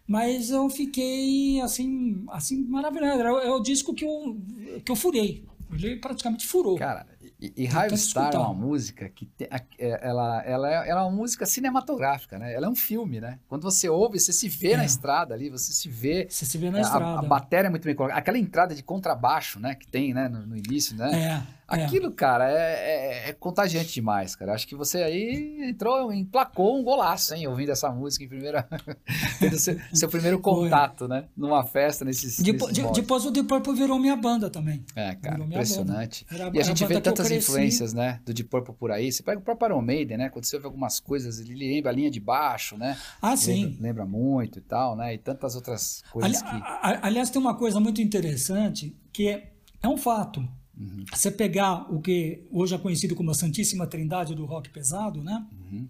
Mas 0.09 0.51
eu 0.51 0.69
fiquei, 0.71 1.61
assim, 1.61 2.25
assim 2.29 2.65
maravilhado. 2.65 3.21
É 3.23 3.51
o 3.51 3.61
disco 3.61 3.95
que 3.95 4.05
eu, 4.05 4.41
que 4.85 4.91
eu 4.91 4.97
furei. 4.97 5.45
Ele 5.73 5.97
praticamente 5.97 6.49
furou. 6.49 6.77
Cara, 6.77 7.07
e, 7.41 7.53
e 7.57 7.67
Raio 7.67 7.97
Star 7.97 8.35
é 8.35 8.39
uma 8.39 8.53
música 8.53 9.09
que 9.09 9.25
tem, 9.25 9.49
é, 9.79 10.07
ela, 10.07 10.43
ela, 10.45 10.71
é, 10.71 10.89
ela 10.91 11.01
é 11.01 11.05
uma 11.05 11.11
música 11.11 11.47
cinematográfica, 11.47 12.39
né? 12.39 12.53
Ela 12.53 12.67
é 12.67 12.69
um 12.69 12.77
filme, 12.77 13.21
né? 13.21 13.39
Quando 13.49 13.63
você 13.63 13.89
ouve, 13.89 14.21
você 14.21 14.33
se 14.33 14.49
vê 14.49 14.73
é. 14.73 14.77
na 14.77 14.85
estrada 14.85 15.33
ali, 15.35 15.49
você 15.49 15.73
se 15.73 15.89
vê. 15.89 16.27
Você 16.29 16.45
se 16.45 16.59
vê 16.59 16.71
na 16.71 16.79
a, 16.79 16.81
estrada. 16.83 17.19
A, 17.21 17.23
bateria 17.23 17.69
é 17.69 17.71
muito 17.71 17.85
bem 17.85 17.95
colocada. 17.95 18.19
Aquela 18.19 18.39
entrada 18.39 18.75
de 18.75 18.83
contrabaixo, 18.83 19.59
né? 19.59 19.75
Que 19.75 19.87
tem, 19.87 20.13
né? 20.13 20.29
No, 20.29 20.47
no 20.47 20.57
início, 20.57 20.95
né? 20.97 21.11
É. 21.15 21.60
É. 21.71 21.85
Aquilo, 21.85 22.11
cara, 22.11 22.51
é, 22.51 22.55
é, 22.55 23.29
é, 23.29 23.33
contagiante 23.33 23.95
demais, 23.95 24.35
cara. 24.35 24.55
Acho 24.55 24.67
que 24.67 24.75
você 24.75 25.03
aí 25.03 25.69
entrou, 25.69 26.13
emplacou 26.13 26.77
um 26.77 26.83
golaço, 26.83 27.33
hein? 27.35 27.47
Ouvindo 27.47 27.71
essa 27.71 27.91
música 27.91 28.25
em 28.25 28.29
primeira. 28.29 28.69
tendo 29.39 29.57
seu, 29.57 29.79
seu 29.95 30.09
primeiro 30.09 30.41
contato, 30.41 31.07
né? 31.07 31.27
Numa 31.37 31.63
festa, 31.63 32.05
nesses. 32.05 32.39
Depois, 32.39 32.73
nesses 32.73 32.93
de, 32.93 33.01
depois 33.01 33.25
o 33.25 33.31
Deep 33.31 33.47
Purple 33.47 33.75
virou 33.75 33.99
minha 34.01 34.17
banda 34.17 34.51
também. 34.51 34.85
É, 34.97 35.15
cara, 35.15 35.45
impressionante. 35.45 36.27
Era, 36.29 36.51
e 36.53 36.59
a 36.59 36.63
gente 36.65 36.85
vê 36.85 37.01
tantas 37.01 37.31
influências, 37.31 37.95
né? 37.95 38.21
Do 38.25 38.35
Deep 38.35 38.49
Purple 38.49 38.75
por 38.75 38.91
aí. 38.91 39.13
Você 39.13 39.23
pega 39.23 39.39
o 39.39 39.43
próprio 39.43 39.69
Iron 39.69 39.83
Maiden, 39.83 40.19
né? 40.19 40.29
Quando 40.29 40.45
você 40.47 40.59
vê 40.59 40.67
algumas 40.67 40.99
coisas, 40.99 41.39
ele 41.39 41.55
lembra 41.55 41.93
a 41.93 41.95
linha 41.95 42.11
de 42.11 42.19
baixo, 42.19 42.77
né? 42.77 42.99
Ah, 43.23 43.37
sim. 43.37 43.65
Lembra, 43.65 43.83
lembra 43.83 44.07
muito 44.07 44.59
e 44.59 44.63
tal, 44.63 44.97
né? 44.97 45.15
E 45.15 45.19
tantas 45.19 45.55
outras 45.55 46.03
coisas 46.11 46.43
Ali, 46.43 46.61
que. 46.61 46.69
aliás, 47.03 47.31
tem 47.31 47.41
uma 47.41 47.55
coisa 47.55 47.79
muito 47.79 48.01
interessante 48.01 48.97
que 49.13 49.29
é, 49.29 49.53
é 49.83 49.89
um 49.89 49.97
fato 49.97 50.47
Uhum. 50.81 51.05
Você 51.13 51.31
pegar 51.31 51.93
o 51.93 52.01
que 52.01 52.43
hoje 52.51 52.75
é 52.75 52.79
conhecido 52.79 53.15
como 53.15 53.31
a 53.31 53.35
Santíssima 53.35 53.87
Trindade 53.87 54.35
do 54.35 54.47
rock 54.47 54.71
pesado, 54.71 55.23
né? 55.23 55.47
Uhum. 55.53 55.87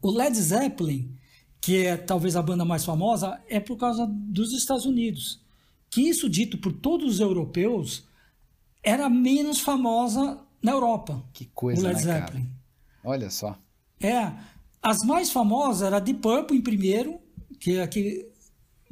O 0.00 0.10
Led 0.10 0.36
Zeppelin, 0.36 1.16
que 1.60 1.86
é 1.86 1.96
talvez 1.96 2.34
a 2.34 2.42
banda 2.42 2.64
mais 2.64 2.84
famosa, 2.84 3.40
é 3.48 3.60
por 3.60 3.76
causa 3.76 4.04
dos 4.10 4.52
Estados 4.52 4.84
Unidos. 4.84 5.40
Que 5.88 6.02
isso 6.02 6.28
dito 6.28 6.58
por 6.58 6.72
todos 6.72 7.14
os 7.14 7.20
europeus 7.20 8.04
era 8.82 9.08
menos 9.08 9.60
famosa 9.60 10.40
na 10.60 10.72
Europa. 10.72 11.22
Que 11.32 11.44
coisa, 11.46 11.80
o 11.80 11.84
Led 11.84 11.94
né, 11.94 12.02
Zeppelin. 12.02 12.42
Cara? 12.42 12.56
Olha 13.04 13.30
só. 13.30 13.56
É, 14.00 14.32
as 14.82 14.98
mais 15.04 15.30
famosas 15.30 15.86
era 15.86 16.00
Deep 16.00 16.20
Purple 16.20 16.56
em 16.56 16.60
primeiro, 16.60 17.20
que 17.60 17.76
é 17.76 17.86
que 17.86 18.28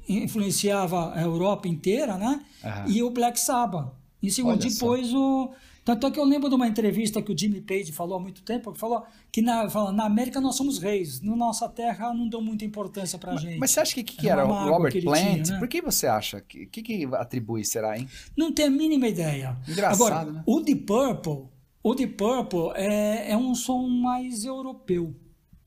influenciava 0.08 1.14
a 1.14 1.22
Europa 1.22 1.66
inteira, 1.66 2.16
né? 2.16 2.44
Uhum. 2.62 2.92
E 2.92 3.02
o 3.02 3.10
Black 3.10 3.40
Sabbath. 3.40 3.99
Em 4.22 4.30
segundo, 4.30 4.60
Olha 4.60 4.70
depois 4.70 5.08
só. 5.08 5.18
o. 5.18 5.54
Tanto 5.82 6.06
é 6.06 6.10
que 6.10 6.20
eu 6.20 6.24
lembro 6.24 6.48
de 6.48 6.54
uma 6.54 6.68
entrevista 6.68 7.22
que 7.22 7.32
o 7.32 7.36
Jimmy 7.36 7.60
Page 7.60 7.90
falou 7.90 8.18
há 8.18 8.20
muito 8.20 8.42
tempo, 8.42 8.70
que 8.70 8.78
falou 8.78 9.02
que 9.32 9.40
na, 9.40 9.68
fala, 9.68 9.90
na 9.90 10.04
América 10.04 10.40
nós 10.40 10.54
somos 10.54 10.78
reis, 10.78 11.22
na 11.22 11.34
nossa 11.34 11.68
terra 11.68 12.12
não 12.12 12.28
dão 12.28 12.42
muita 12.42 12.64
importância 12.64 13.18
pra 13.18 13.32
mas, 13.32 13.40
gente. 13.40 13.58
Mas 13.58 13.70
você 13.70 13.80
acha 13.80 13.94
que, 13.94 14.04
que, 14.04 14.16
que 14.18 14.28
era, 14.28 14.46
o 14.46 14.68
Robert 14.68 15.02
Plant? 15.02 15.42
Tinha, 15.42 15.54
né? 15.54 15.58
Por 15.58 15.68
que 15.68 15.80
você 15.80 16.06
acha? 16.06 16.38
O 16.38 16.42
que, 16.42 16.66
que, 16.66 16.82
que 16.82 17.04
atribui, 17.14 17.64
será, 17.64 17.98
hein? 17.98 18.06
Não 18.36 18.52
tenho 18.52 18.68
a 18.68 18.70
mínima 18.70 19.08
ideia. 19.08 19.56
Engraçado, 19.66 19.94
Agora, 19.94 20.30
né? 20.30 20.42
o 20.46 20.60
Deep 20.60 20.82
Purple, 20.82 21.48
o 21.82 21.94
Deep 21.94 22.14
Purple 22.14 22.72
é, 22.74 23.32
é 23.32 23.36
um 23.36 23.54
som 23.54 23.88
mais 23.88 24.44
europeu 24.44 25.16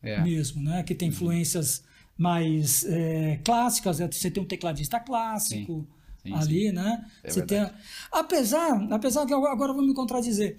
é. 0.01 0.21
mesmo, 0.21 0.61
né? 0.61 0.83
Que 0.83 0.93
tem 0.93 1.09
uhum. 1.09 1.15
influências 1.15 1.83
mais 2.15 2.85
é, 2.85 3.41
clássicas, 3.43 3.97
você 3.97 4.29
tem 4.29 4.43
um 4.43 4.45
tecladista 4.45 4.99
clássico... 4.99 5.87
Sim 5.89 5.92
sim, 6.23 6.33
ali, 6.33 6.67
sim. 6.67 6.71
né? 6.71 7.05
É 7.23 7.31
Você 7.31 7.45
tem, 7.45 7.69
apesar, 8.11 8.87
apesar 8.91 9.25
que 9.25 9.33
agora 9.33 9.71
eu 9.71 9.75
vou 9.75 9.85
me 9.85 9.93
contradizer, 9.93 10.57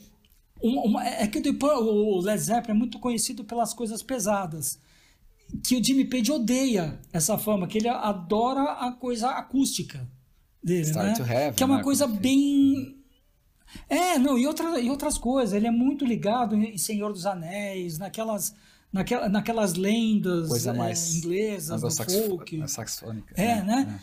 uma, 0.62 0.82
uma, 0.82 1.06
é 1.06 1.26
que 1.26 1.38
o 1.38 2.20
Led 2.20 2.40
Zeppelin 2.40 2.76
é 2.76 2.78
muito 2.78 2.98
conhecido 2.98 3.44
pelas 3.44 3.74
coisas 3.74 4.02
pesadas, 4.02 4.78
que 5.62 5.76
o 5.76 5.84
Jimmy 5.84 6.04
Page 6.04 6.32
odeia 6.32 6.98
essa 7.12 7.36
fama, 7.36 7.66
que 7.66 7.78
ele 7.78 7.88
adora 7.88 8.72
a 8.72 8.92
coisa 8.92 9.30
acústica 9.30 10.08
dele, 10.62 10.82
Start 10.82 11.18
né? 11.20 11.34
Heaven, 11.34 11.54
que 11.54 11.62
é 11.62 11.66
uma 11.66 11.78
né? 11.78 11.82
coisa 11.82 12.06
bem 12.06 13.04
é, 13.88 14.18
não, 14.18 14.38
e, 14.38 14.46
outra, 14.46 14.80
e 14.80 14.88
outras 14.88 15.18
coisas. 15.18 15.54
Ele 15.54 15.66
é 15.66 15.70
muito 15.70 16.04
ligado 16.04 16.54
em 16.54 16.78
Senhor 16.78 17.12
dos 17.12 17.26
Anéis, 17.26 17.98
naquelas, 17.98 18.54
naquela, 18.92 19.28
naquelas 19.28 19.74
lendas 19.74 20.66
é, 20.66 21.16
inglesas, 21.16 21.80
do 21.80 21.90
folk. 21.90 22.68
Saxfônica. 22.68 23.34
É, 23.36 23.62
né? 23.62 23.84
né? 23.84 24.00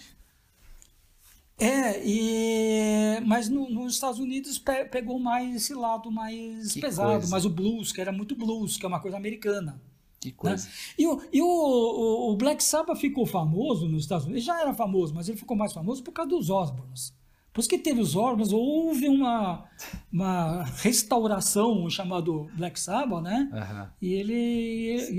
É, 1.62 2.02
e, 2.04 3.22
mas 3.26 3.48
no, 3.48 3.70
nos 3.70 3.94
Estados 3.94 4.20
Unidos 4.20 4.58
pe, 4.58 4.86
pegou 4.86 5.20
mais 5.20 5.56
esse 5.56 5.76
lado 5.76 6.12
mais 6.12 6.72
Que 6.72 6.82
pesado, 6.82 7.12
coisa. 7.12 7.30
mais 7.30 7.46
o 7.46 7.50
blues, 7.52 7.92
que 7.92 8.02
era 8.02 8.12
muito 8.12 8.36
blues, 8.36 8.78
que 8.78 8.86
é 8.86 8.88
uma 8.88 9.00
coisa 9.00 9.16
americana. 9.16 9.80
Que 10.20 10.30
né? 10.30 10.36
coisa. 10.36 10.68
E, 10.98 11.06
o, 11.06 11.22
e 11.32 11.42
o, 11.42 11.46
o, 11.46 12.32
o 12.32 12.36
Black 12.36 12.64
Sabbath 12.64 12.98
ficou 12.98 13.28
famoso 13.28 13.88
nos 13.88 14.04
Estados 14.04 14.26
Unidos, 14.26 14.42
ele 14.42 14.46
já 14.46 14.60
era 14.60 14.74
famoso, 14.74 15.14
mas 15.14 15.30
ele 15.30 15.38
ficou 15.38 15.56
mais 15.56 15.72
famoso 15.72 16.04
por 16.04 16.12
causa 16.12 16.30
dos 16.30 16.50
Osborns. 16.50 17.14
Por 17.54 17.60
isso 17.60 17.70
que 17.70 17.78
teve 17.78 18.00
os 18.00 18.16
Osborns, 18.16 18.54
houve 18.54 19.10
uma, 19.10 19.66
uma 20.12 20.64
restauração 20.82 21.90
chamado 21.90 22.50
Black 22.56 22.80
Sabbath, 22.80 23.22
né? 23.22 23.50
Aham. 23.54 23.92
E 24.02 24.14
ele, 24.14 24.34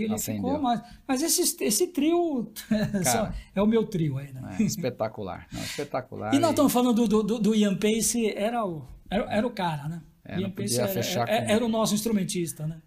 ele 0.05 0.15
Acendeu. 0.15 0.43
ficou 0.43 0.63
mais. 0.63 0.81
Mas 1.07 1.23
esse, 1.23 1.63
esse 1.63 1.89
trio 1.89 2.51
Cara. 3.05 3.35
é 3.55 3.61
o 3.63 3.67
meu 3.67 3.85
trio 3.87 4.17
aí, 4.19 4.33
né? 4.33 4.57
É, 4.59 4.63
espetacular. 4.63 5.47
Não, 5.53 5.61
espetacular. 5.63 6.35
E 6.35 6.39
nós 6.39 6.51
estamos 6.51 6.73
falando 6.73 7.07
do, 7.07 7.23
do, 7.23 7.39
do 7.39 7.55
Ian 7.55 7.77
Pace, 7.77 8.33
era 8.35 8.65
o, 8.65 8.83
era, 9.11 9.25
era 9.31 9.47
o 9.47 9.51
cara, 9.51 9.89
né? 9.89 10.03
É, 10.25 10.41
Ian 10.41 10.51
Pace 10.51 10.81
era, 10.81 10.91
era, 10.91 11.27
com- 11.27 11.53
era 11.53 11.65
o 11.67 11.69
nosso 11.69 11.95
instrumentista, 11.95 12.67
né? 12.67 12.81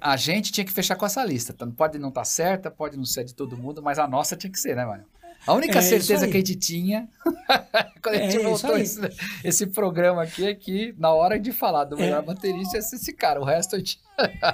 A 0.00 0.16
gente 0.16 0.50
tinha 0.52 0.64
que 0.64 0.72
fechar 0.72 0.96
com 0.96 1.04
essa 1.04 1.22
lista. 1.22 1.54
Pode 1.76 1.98
não 1.98 2.08
estar 2.08 2.24
certa, 2.24 2.70
pode 2.70 2.96
não 2.96 3.04
ser 3.04 3.24
de 3.24 3.34
todo 3.34 3.58
mundo, 3.58 3.82
mas 3.82 3.98
a 3.98 4.08
nossa 4.08 4.34
tinha 4.34 4.50
que 4.50 4.58
ser, 4.58 4.74
né, 4.74 4.86
Mário? 4.86 5.04
A 5.46 5.54
única 5.54 5.78
É 5.78 5.82
certeza 5.82 6.26
que 6.28 6.36
a 6.36 6.40
gente 6.40 6.56
tinha 6.56 7.08
quando 8.02 8.14
a 8.14 8.18
É 8.18 8.30
gente 8.30 8.40
isso 8.40 8.48
voltou 8.48 8.76
esse, 8.78 9.00
esse 9.42 9.66
programa 9.66 10.22
aqui 10.22 10.46
é 10.46 10.54
que, 10.54 10.94
na 10.98 11.10
hora 11.12 11.38
de 11.38 11.50
falar 11.52 11.84
do 11.84 11.96
melhor 11.96 12.22
É. 12.22 12.26
baterista, 12.26 12.76
é 12.76 12.80
esse 12.80 13.12
cara. 13.12 13.40
O 13.40 13.44
resto 13.44 13.76
a 13.76 13.78
gente. 13.78 13.98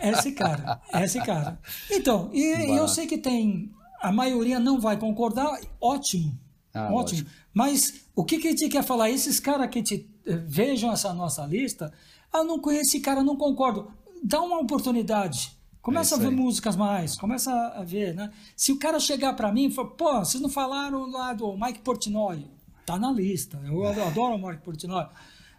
Esse 0.02 0.32
cara, 0.32 0.80
esse 1.02 1.20
cara. 1.20 1.58
Então, 1.90 2.30
e, 2.32 2.76
eu 2.76 2.86
sei 2.88 3.06
que 3.06 3.18
tem. 3.18 3.70
A 4.00 4.12
maioria 4.12 4.60
não 4.60 4.78
vai 4.80 4.96
concordar, 4.96 5.58
ótimo. 5.80 6.38
Ah, 6.72 6.92
ótimo. 6.92 7.26
Mas 7.52 8.06
o 8.14 8.24
que, 8.24 8.38
que 8.38 8.48
a 8.48 8.50
gente 8.50 8.68
quer 8.68 8.84
falar? 8.84 9.10
Esses 9.10 9.40
caras 9.40 9.68
que 9.68 9.82
te, 9.82 10.08
eh, 10.26 10.36
vejam 10.46 10.92
essa 10.92 11.12
nossa 11.14 11.44
lista, 11.46 11.92
ah, 12.32 12.44
não 12.44 12.60
conheço 12.60 12.90
esse 12.90 13.00
cara, 13.00 13.24
não 13.24 13.34
concordo. 13.36 13.90
Dá 14.22 14.40
uma 14.42 14.60
oportunidade. 14.60 15.55
Começa 15.86 16.16
É 16.16 16.18
a 16.18 16.20
ver 16.20 16.30
músicas 16.32 16.74
mais, 16.74 17.16
começa 17.16 17.52
a 17.52 17.84
ver, 17.84 18.12
né? 18.12 18.32
Se 18.56 18.72
o 18.72 18.78
cara 18.78 18.98
chegar 18.98 19.34
para 19.34 19.52
mim 19.52 19.66
e 19.66 19.70
falar, 19.70 19.90
pô, 19.90 20.18
vocês 20.18 20.42
não 20.42 20.50
falaram 20.50 21.06
lá 21.08 21.32
do 21.32 21.56
Mike 21.56 21.78
Portnoy? 21.78 22.44
Tá 22.84 22.98
na 22.98 23.12
lista. 23.12 23.56
Eu 23.64 23.86
adoro 23.86 24.34
o 24.34 24.38
Mike 24.48 24.62
Portnoy. 24.64 25.06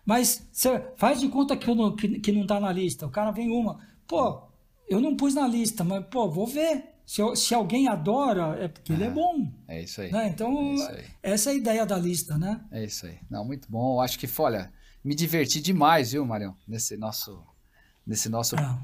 Mas 0.06 0.46
você 0.52 0.86
faz 0.98 1.22
de 1.22 1.30
conta 1.30 1.56
que, 1.56 1.74
não, 1.74 1.96
que, 1.96 2.20
que 2.20 2.32
não 2.34 2.46
tá 2.46 2.60
na 2.60 2.74
lista. 2.74 3.06
O 3.08 3.10
cara 3.10 3.32
vem 3.32 3.50
uma, 3.50 3.80
pô, 4.06 4.42
eu 4.90 5.00
não 5.00 5.16
pus 5.16 5.34
na 5.34 5.48
lista, 5.48 5.86
mas, 5.86 6.06
pô, 6.08 6.30
vou 6.30 6.46
ver. 6.46 6.84
Se, 7.06 7.22
eu- 7.22 7.34
se 7.34 7.54
alguém 7.56 7.88
adora, 7.88 8.58
é 8.62 8.68
porque 8.68 8.92
ele 8.92 9.06
é 9.06 9.10
bom. 9.10 9.50
É 9.66 9.82
isso 9.82 10.02
aí. 10.02 10.12
Né? 10.12 10.28
Então, 10.28 10.52
É 10.52 10.74
isso 10.74 10.90
aí. 10.92 11.06
essa 11.24 11.50
é 11.50 11.54
a 11.54 11.56
ideia 11.56 11.86
da 11.86 11.98
lista, 11.98 12.38
né? 12.38 12.60
É 12.70 12.84
isso 12.84 13.06
aí. 13.06 13.18
Não, 13.30 13.46
muito 13.46 13.72
bom. 13.72 13.96
Eu 13.96 14.02
Acho 14.02 14.20
que, 14.20 14.28
olha, 14.42 14.74
me 15.02 15.16
diverti 15.16 15.62
demais, 15.62 16.12
viu, 16.12 16.26
Marião? 16.26 16.54
Nesse 16.68 16.98
nosso, 16.98 17.42
nesse 18.06 18.28
nosso 18.28 18.58
Ah, 18.60 18.78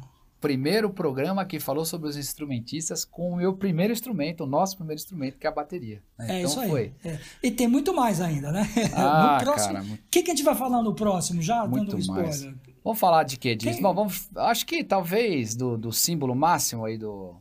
primeiro 0.44 0.90
programa 0.90 1.45
que 1.45 1.57
falou 1.57 1.86
sobre 1.86 2.10
os 2.10 2.18
instrumentistas 2.18 3.06
com 3.06 3.32
o 3.32 3.36
meu 3.38 3.53
primeiro 3.56 3.94
instrumento, 3.94 4.44
o 4.44 4.45
nosso 4.45 4.76
primeiro 4.76 4.99
instrumento, 4.99 5.38
que 5.40 5.48
é 5.48 5.49
a 5.49 5.53
bateria. 5.53 6.03
né? 6.20 6.26
é 6.28 6.40
então 6.40 6.52
isso 6.52 6.60
aí. 6.60 6.70
foi. 6.70 6.94
É. 7.06 7.18
E 7.41 7.49
tem 7.49 7.65
muito 7.68 7.95
mais 7.95 8.20
ainda, 8.20 8.52
né? 8.52 8.68
Ah, 8.94 9.38
no 9.40 9.45
próximo. 9.45 9.80
O 9.80 9.84
muito- 9.86 10.03
que, 10.11 10.22
que 10.22 10.32
a 10.32 10.36
gente 10.36 10.44
vai 10.44 10.53
falar 10.56 10.84
no 10.84 10.94
próximo? 10.94 11.41
Já 11.41 11.65
Muito 11.65 11.86
dando 11.86 11.95
um 11.95 11.99
spoiler. 11.99 12.26
mais. 12.26 12.41
Vamos 12.84 12.99
falar 12.99 13.24
de 13.24 13.38
quê? 13.38 13.56
Quem- 13.56 13.82
Bom, 13.82 13.94
vamos, 13.94 14.28
acho 14.36 14.65
que 14.65 14.84
talvez 14.84 15.56
do, 15.56 15.78
do 15.78 15.94
símbolo 15.94 16.36
máximo 16.36 16.84
aí 16.84 16.98
do, 16.98 17.34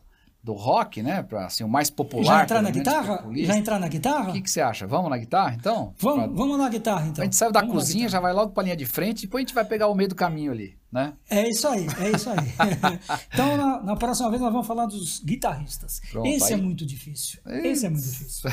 do 0.45 0.55
rock, 0.55 1.03
né? 1.03 1.23
Pra, 1.23 1.47
assim, 1.47 1.63
o 1.63 1.69
mais 1.69 1.89
popular. 1.89 2.39
Já 2.39 2.43
entrar 2.43 2.63
na 2.63 2.71
guitarra? 2.71 3.17
populista. 3.19 3.53
Já 3.53 3.59
entrar 3.59 3.79
na 3.79 3.87
guitarra? 3.89 4.31
O 4.31 4.33
que, 4.33 4.41
que 4.43 4.51
você 4.51 4.61
acha? 4.61 4.87
Vamos 4.89 5.09
na 5.09 5.17
guitarra, 5.17 5.55
então? 5.55 5.95
Vamos, 5.99 6.25
Pra- 6.25 6.35
vamos 6.35 6.59
na 6.59 6.69
guitarra, 6.69 7.07
então. 7.07 7.23
A 7.23 7.25
gente 7.25 7.37
saiu 7.37 7.53
da 7.53 7.61
Vamos 7.61 7.75
cozinha, 7.77 8.09
já 8.09 8.19
vai 8.19 8.33
logo 8.33 8.53
pra 8.53 8.65
linha 8.65 8.77
de 8.77 8.85
frente, 8.85 9.23
depois 9.23 9.41
a 9.43 9.47
gente 9.47 9.55
vai 9.55 9.65
pegar 9.65 9.87
o 9.89 9.95
meio 9.95 10.09
do 10.09 10.17
caminho 10.17 10.51
ali, 10.51 10.77
né? 10.91 11.13
É 11.31 11.49
isso 11.49 11.69
aí, 11.69 11.87
é 12.01 12.11
isso 12.11 12.29
aí. 12.29 12.39
então, 13.33 13.57
na, 13.57 13.83
na 13.85 13.97
próxima 13.97 14.29
vez, 14.31 14.43
nós 14.43 14.51
vamos 14.53 14.67
falar 14.67 14.87
dos 14.87 15.21
guitarristas. 15.21 16.01
Pronto, 16.11 16.27
Esse 16.27 16.53
é 16.53 16.57
aí- 16.57 16.63
muito 16.63 16.85
difícil. 16.85 17.39
Esse 17.47 17.87
é 17.87 17.89
muito 17.91 18.05
difícil. 18.05 18.51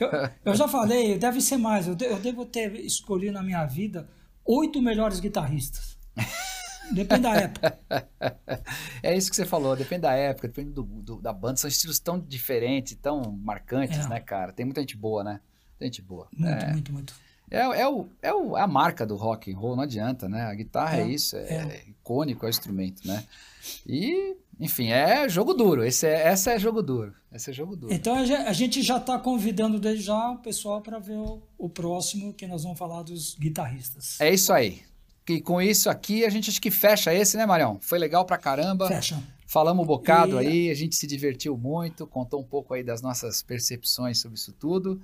Eu, 0.00 0.30
eu 0.46 0.54
já 0.54 0.66
falei, 0.66 1.18
deve 1.18 1.40
ser 1.42 1.58
mais. 1.58 1.86
Eu, 1.88 1.94
de- 1.94 2.06
eu 2.06 2.18
devo 2.18 2.46
ter 2.46 2.74
escolhido 2.80 3.34
na 3.34 3.42
minha 3.42 3.66
vida 3.66 4.08
oito 4.46 4.80
melhores 4.80 5.20
guitarristas. 5.20 5.98
Depende 6.90 7.20
da 7.22 7.34
época. 7.36 7.78
É 9.02 9.16
isso 9.16 9.30
que 9.30 9.36
você 9.36 9.44
falou, 9.44 9.74
depende 9.74 10.02
da 10.02 10.12
época, 10.14 10.46
depende 10.48 10.70
do, 10.70 10.82
do- 10.84 11.20
da 11.20 11.32
banda, 11.32 11.56
são 11.56 11.66
estilos 11.68 11.98
tão 11.98 12.18
diferentes, 12.20 12.96
tão 13.00 13.20
marcantes, 13.42 14.06
É. 14.06 14.08
né, 14.08 14.20
cara? 14.20 14.52
Tem 14.52 14.64
muita 14.64 14.80
gente 14.80 14.96
boa, 14.96 15.24
né? 15.24 15.40
Tem 15.78 15.88
gente 15.88 16.00
boa. 16.02 16.28
Muito, 16.32 16.64
é, 16.64 16.72
muito, 16.72 16.92
muito. 16.92 17.14
é, 17.50 17.58
é, 17.80 17.88
o, 17.88 18.06
é 18.22 18.32
o- 18.32 18.54
a 18.56 18.66
marca 18.68 19.04
do 19.04 19.16
rock 19.16 19.52
and 19.52 19.58
roll, 19.58 19.74
não 19.74 19.82
adianta, 19.82 20.28
né? 20.28 20.42
A 20.44 20.54
guitarra 20.54 20.98
é, 20.98 21.02
É, 21.02 21.08
isso, 21.08 21.36
é, 21.36 21.40
é. 21.40 21.84
icônico, 21.88 22.44
é 22.44 22.48
o 22.48 22.50
instrumento, 22.50 23.06
né? 23.06 23.24
E, 23.84 24.36
enfim, 24.60 24.90
é 24.90 25.28
jogo 25.28 25.52
duro, 25.54 25.84
esse 25.84 26.06
é, 26.06 26.28
essa 26.28 26.52
é 26.52 26.58
jogo 26.58 26.80
duro, 26.82 27.12
esse 27.32 27.50
é 27.50 27.52
jogo 27.52 27.74
duro. 27.74 27.92
Então 27.92 28.14
a 28.14 28.52
gente 28.52 28.82
já 28.82 28.98
está 28.98 29.18
convidando 29.18 29.80
desde 29.80 30.04
já 30.04 30.30
o 30.30 30.38
pessoal 30.38 30.80
para 30.80 31.00
ver 31.00 31.16
o, 31.16 31.42
o 31.58 31.68
próximo, 31.68 32.32
que 32.32 32.46
nós 32.46 32.62
vamos 32.62 32.78
falar 32.78 33.02
dos 33.02 33.34
guitarristas. 33.34 34.20
É 34.20 34.32
isso 34.32 34.52
aí. 34.52 34.82
E 35.28 35.40
com 35.40 35.60
isso 35.62 35.88
aqui, 35.88 36.24
a 36.24 36.30
gente 36.30 36.50
acho 36.50 36.60
que 36.60 36.70
fecha 36.70 37.14
esse, 37.14 37.36
né, 37.36 37.46
Marião? 37.46 37.78
Foi 37.80 37.98
legal 37.98 38.24
pra 38.24 38.36
caramba. 38.38 38.88
Fecha. 38.88 39.22
Falamos 39.46 39.84
um 39.84 39.86
bocado 39.86 40.40
E- 40.42 40.46
aí, 40.46 40.70
a 40.70 40.74
gente 40.74 40.96
se 40.96 41.06
divertiu 41.06 41.56
muito, 41.56 42.06
contou 42.06 42.40
um 42.40 42.44
pouco 42.44 42.74
aí 42.74 42.82
das 42.82 43.02
nossas 43.02 43.42
percepções 43.42 44.18
sobre 44.18 44.36
isso 44.38 44.52
tudo. 44.52 45.00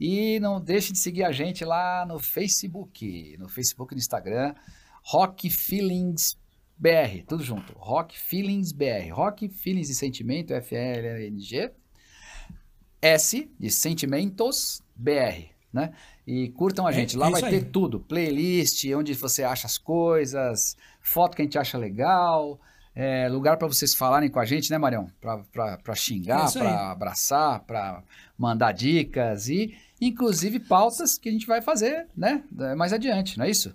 E 0.00 0.38
não 0.40 0.60
deixe 0.60 0.92
de 0.92 0.98
seguir 0.98 1.24
a 1.24 1.32
gente 1.32 1.64
lá 1.64 2.06
no 2.06 2.18
Facebook, 2.18 3.36
no 3.38 3.48
Facebook 3.48 3.92
e 3.92 3.96
no 3.96 3.98
Instagram, 3.98 4.54
Rock 5.02 5.50
Feelings 5.50 6.38
BR, 6.78 7.24
tudo 7.26 7.42
junto. 7.42 7.72
Rock 7.76 8.16
Feelings 8.18 8.70
BR. 8.70 9.10
Rock 9.12 9.48
Feelings 9.48 9.88
de 9.88 9.94
Sentimento, 9.96 10.54
F-L-N-G. 10.54 11.72
S 13.02 13.50
de 13.58 13.70
Sentimentos 13.70 14.82
BR, 14.96 15.50
né? 15.72 15.92
E 16.30 16.48
curtam 16.50 16.86
a 16.86 16.90
É- 16.90 16.92
gente, 16.92 17.16
lá 17.16 17.28
é 17.28 17.30
vai 17.30 17.40
ter 17.40 17.46
aí. 17.56 17.64
tudo, 17.64 18.00
playlist, 18.00 18.84
onde 18.94 19.14
você 19.14 19.42
acha 19.42 19.66
as 19.66 19.78
coisas, 19.78 20.76
foto 21.00 21.34
que 21.34 21.40
a 21.40 21.44
gente 21.46 21.56
acha 21.58 21.78
legal, 21.78 22.60
é, 22.94 23.26
lugar 23.30 23.56
para 23.56 23.66
vocês 23.66 23.94
falarem 23.94 24.28
com 24.28 24.38
a 24.38 24.44
gente, 24.44 24.70
né, 24.70 24.76
Marião? 24.76 25.08
Para 25.22 25.42
É 25.88 25.94
xingar, 25.94 26.44
aí. 26.46 26.52
para 26.52 26.90
abraçar, 26.90 27.60
para 27.60 28.02
mandar 28.36 28.72
dicas 28.72 29.48
e, 29.48 29.74
inclusive, 29.98 30.60
pautas 30.60 31.16
que 31.16 31.30
a 31.30 31.32
gente 31.32 31.46
vai 31.46 31.62
fazer, 31.62 32.06
né, 32.14 32.42
mais 32.76 32.92
adiante, 32.92 33.38
não 33.38 33.46
é 33.46 33.50
isso? 33.50 33.74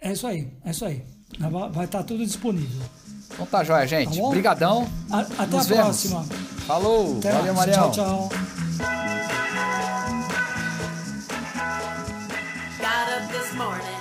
É 0.00 0.12
isso 0.12 0.26
aí, 0.26 0.48
é 0.64 0.70
isso 0.70 0.86
aí. 0.86 1.04
Vai 1.72 1.84
estar 1.84 2.02
tudo 2.04 2.24
disponível. 2.24 2.80
Então 3.34 3.44
tá 3.44 3.62
joia, 3.64 3.86
gente. 3.86 4.16
Tá? 4.16 4.24
Obrigadão. 4.24 4.88
Até 5.10 5.56
Nos 5.56 5.66
a 5.66 5.68
vemos. 5.74 6.06
próxima. 6.08 6.24
Falou. 6.66 7.18
Até 7.18 7.32
Valeu. 7.32 7.54
Marião. 7.54 7.90
Tchau, 7.90 8.28
tchau. 8.28 9.41
Morning 13.56 13.91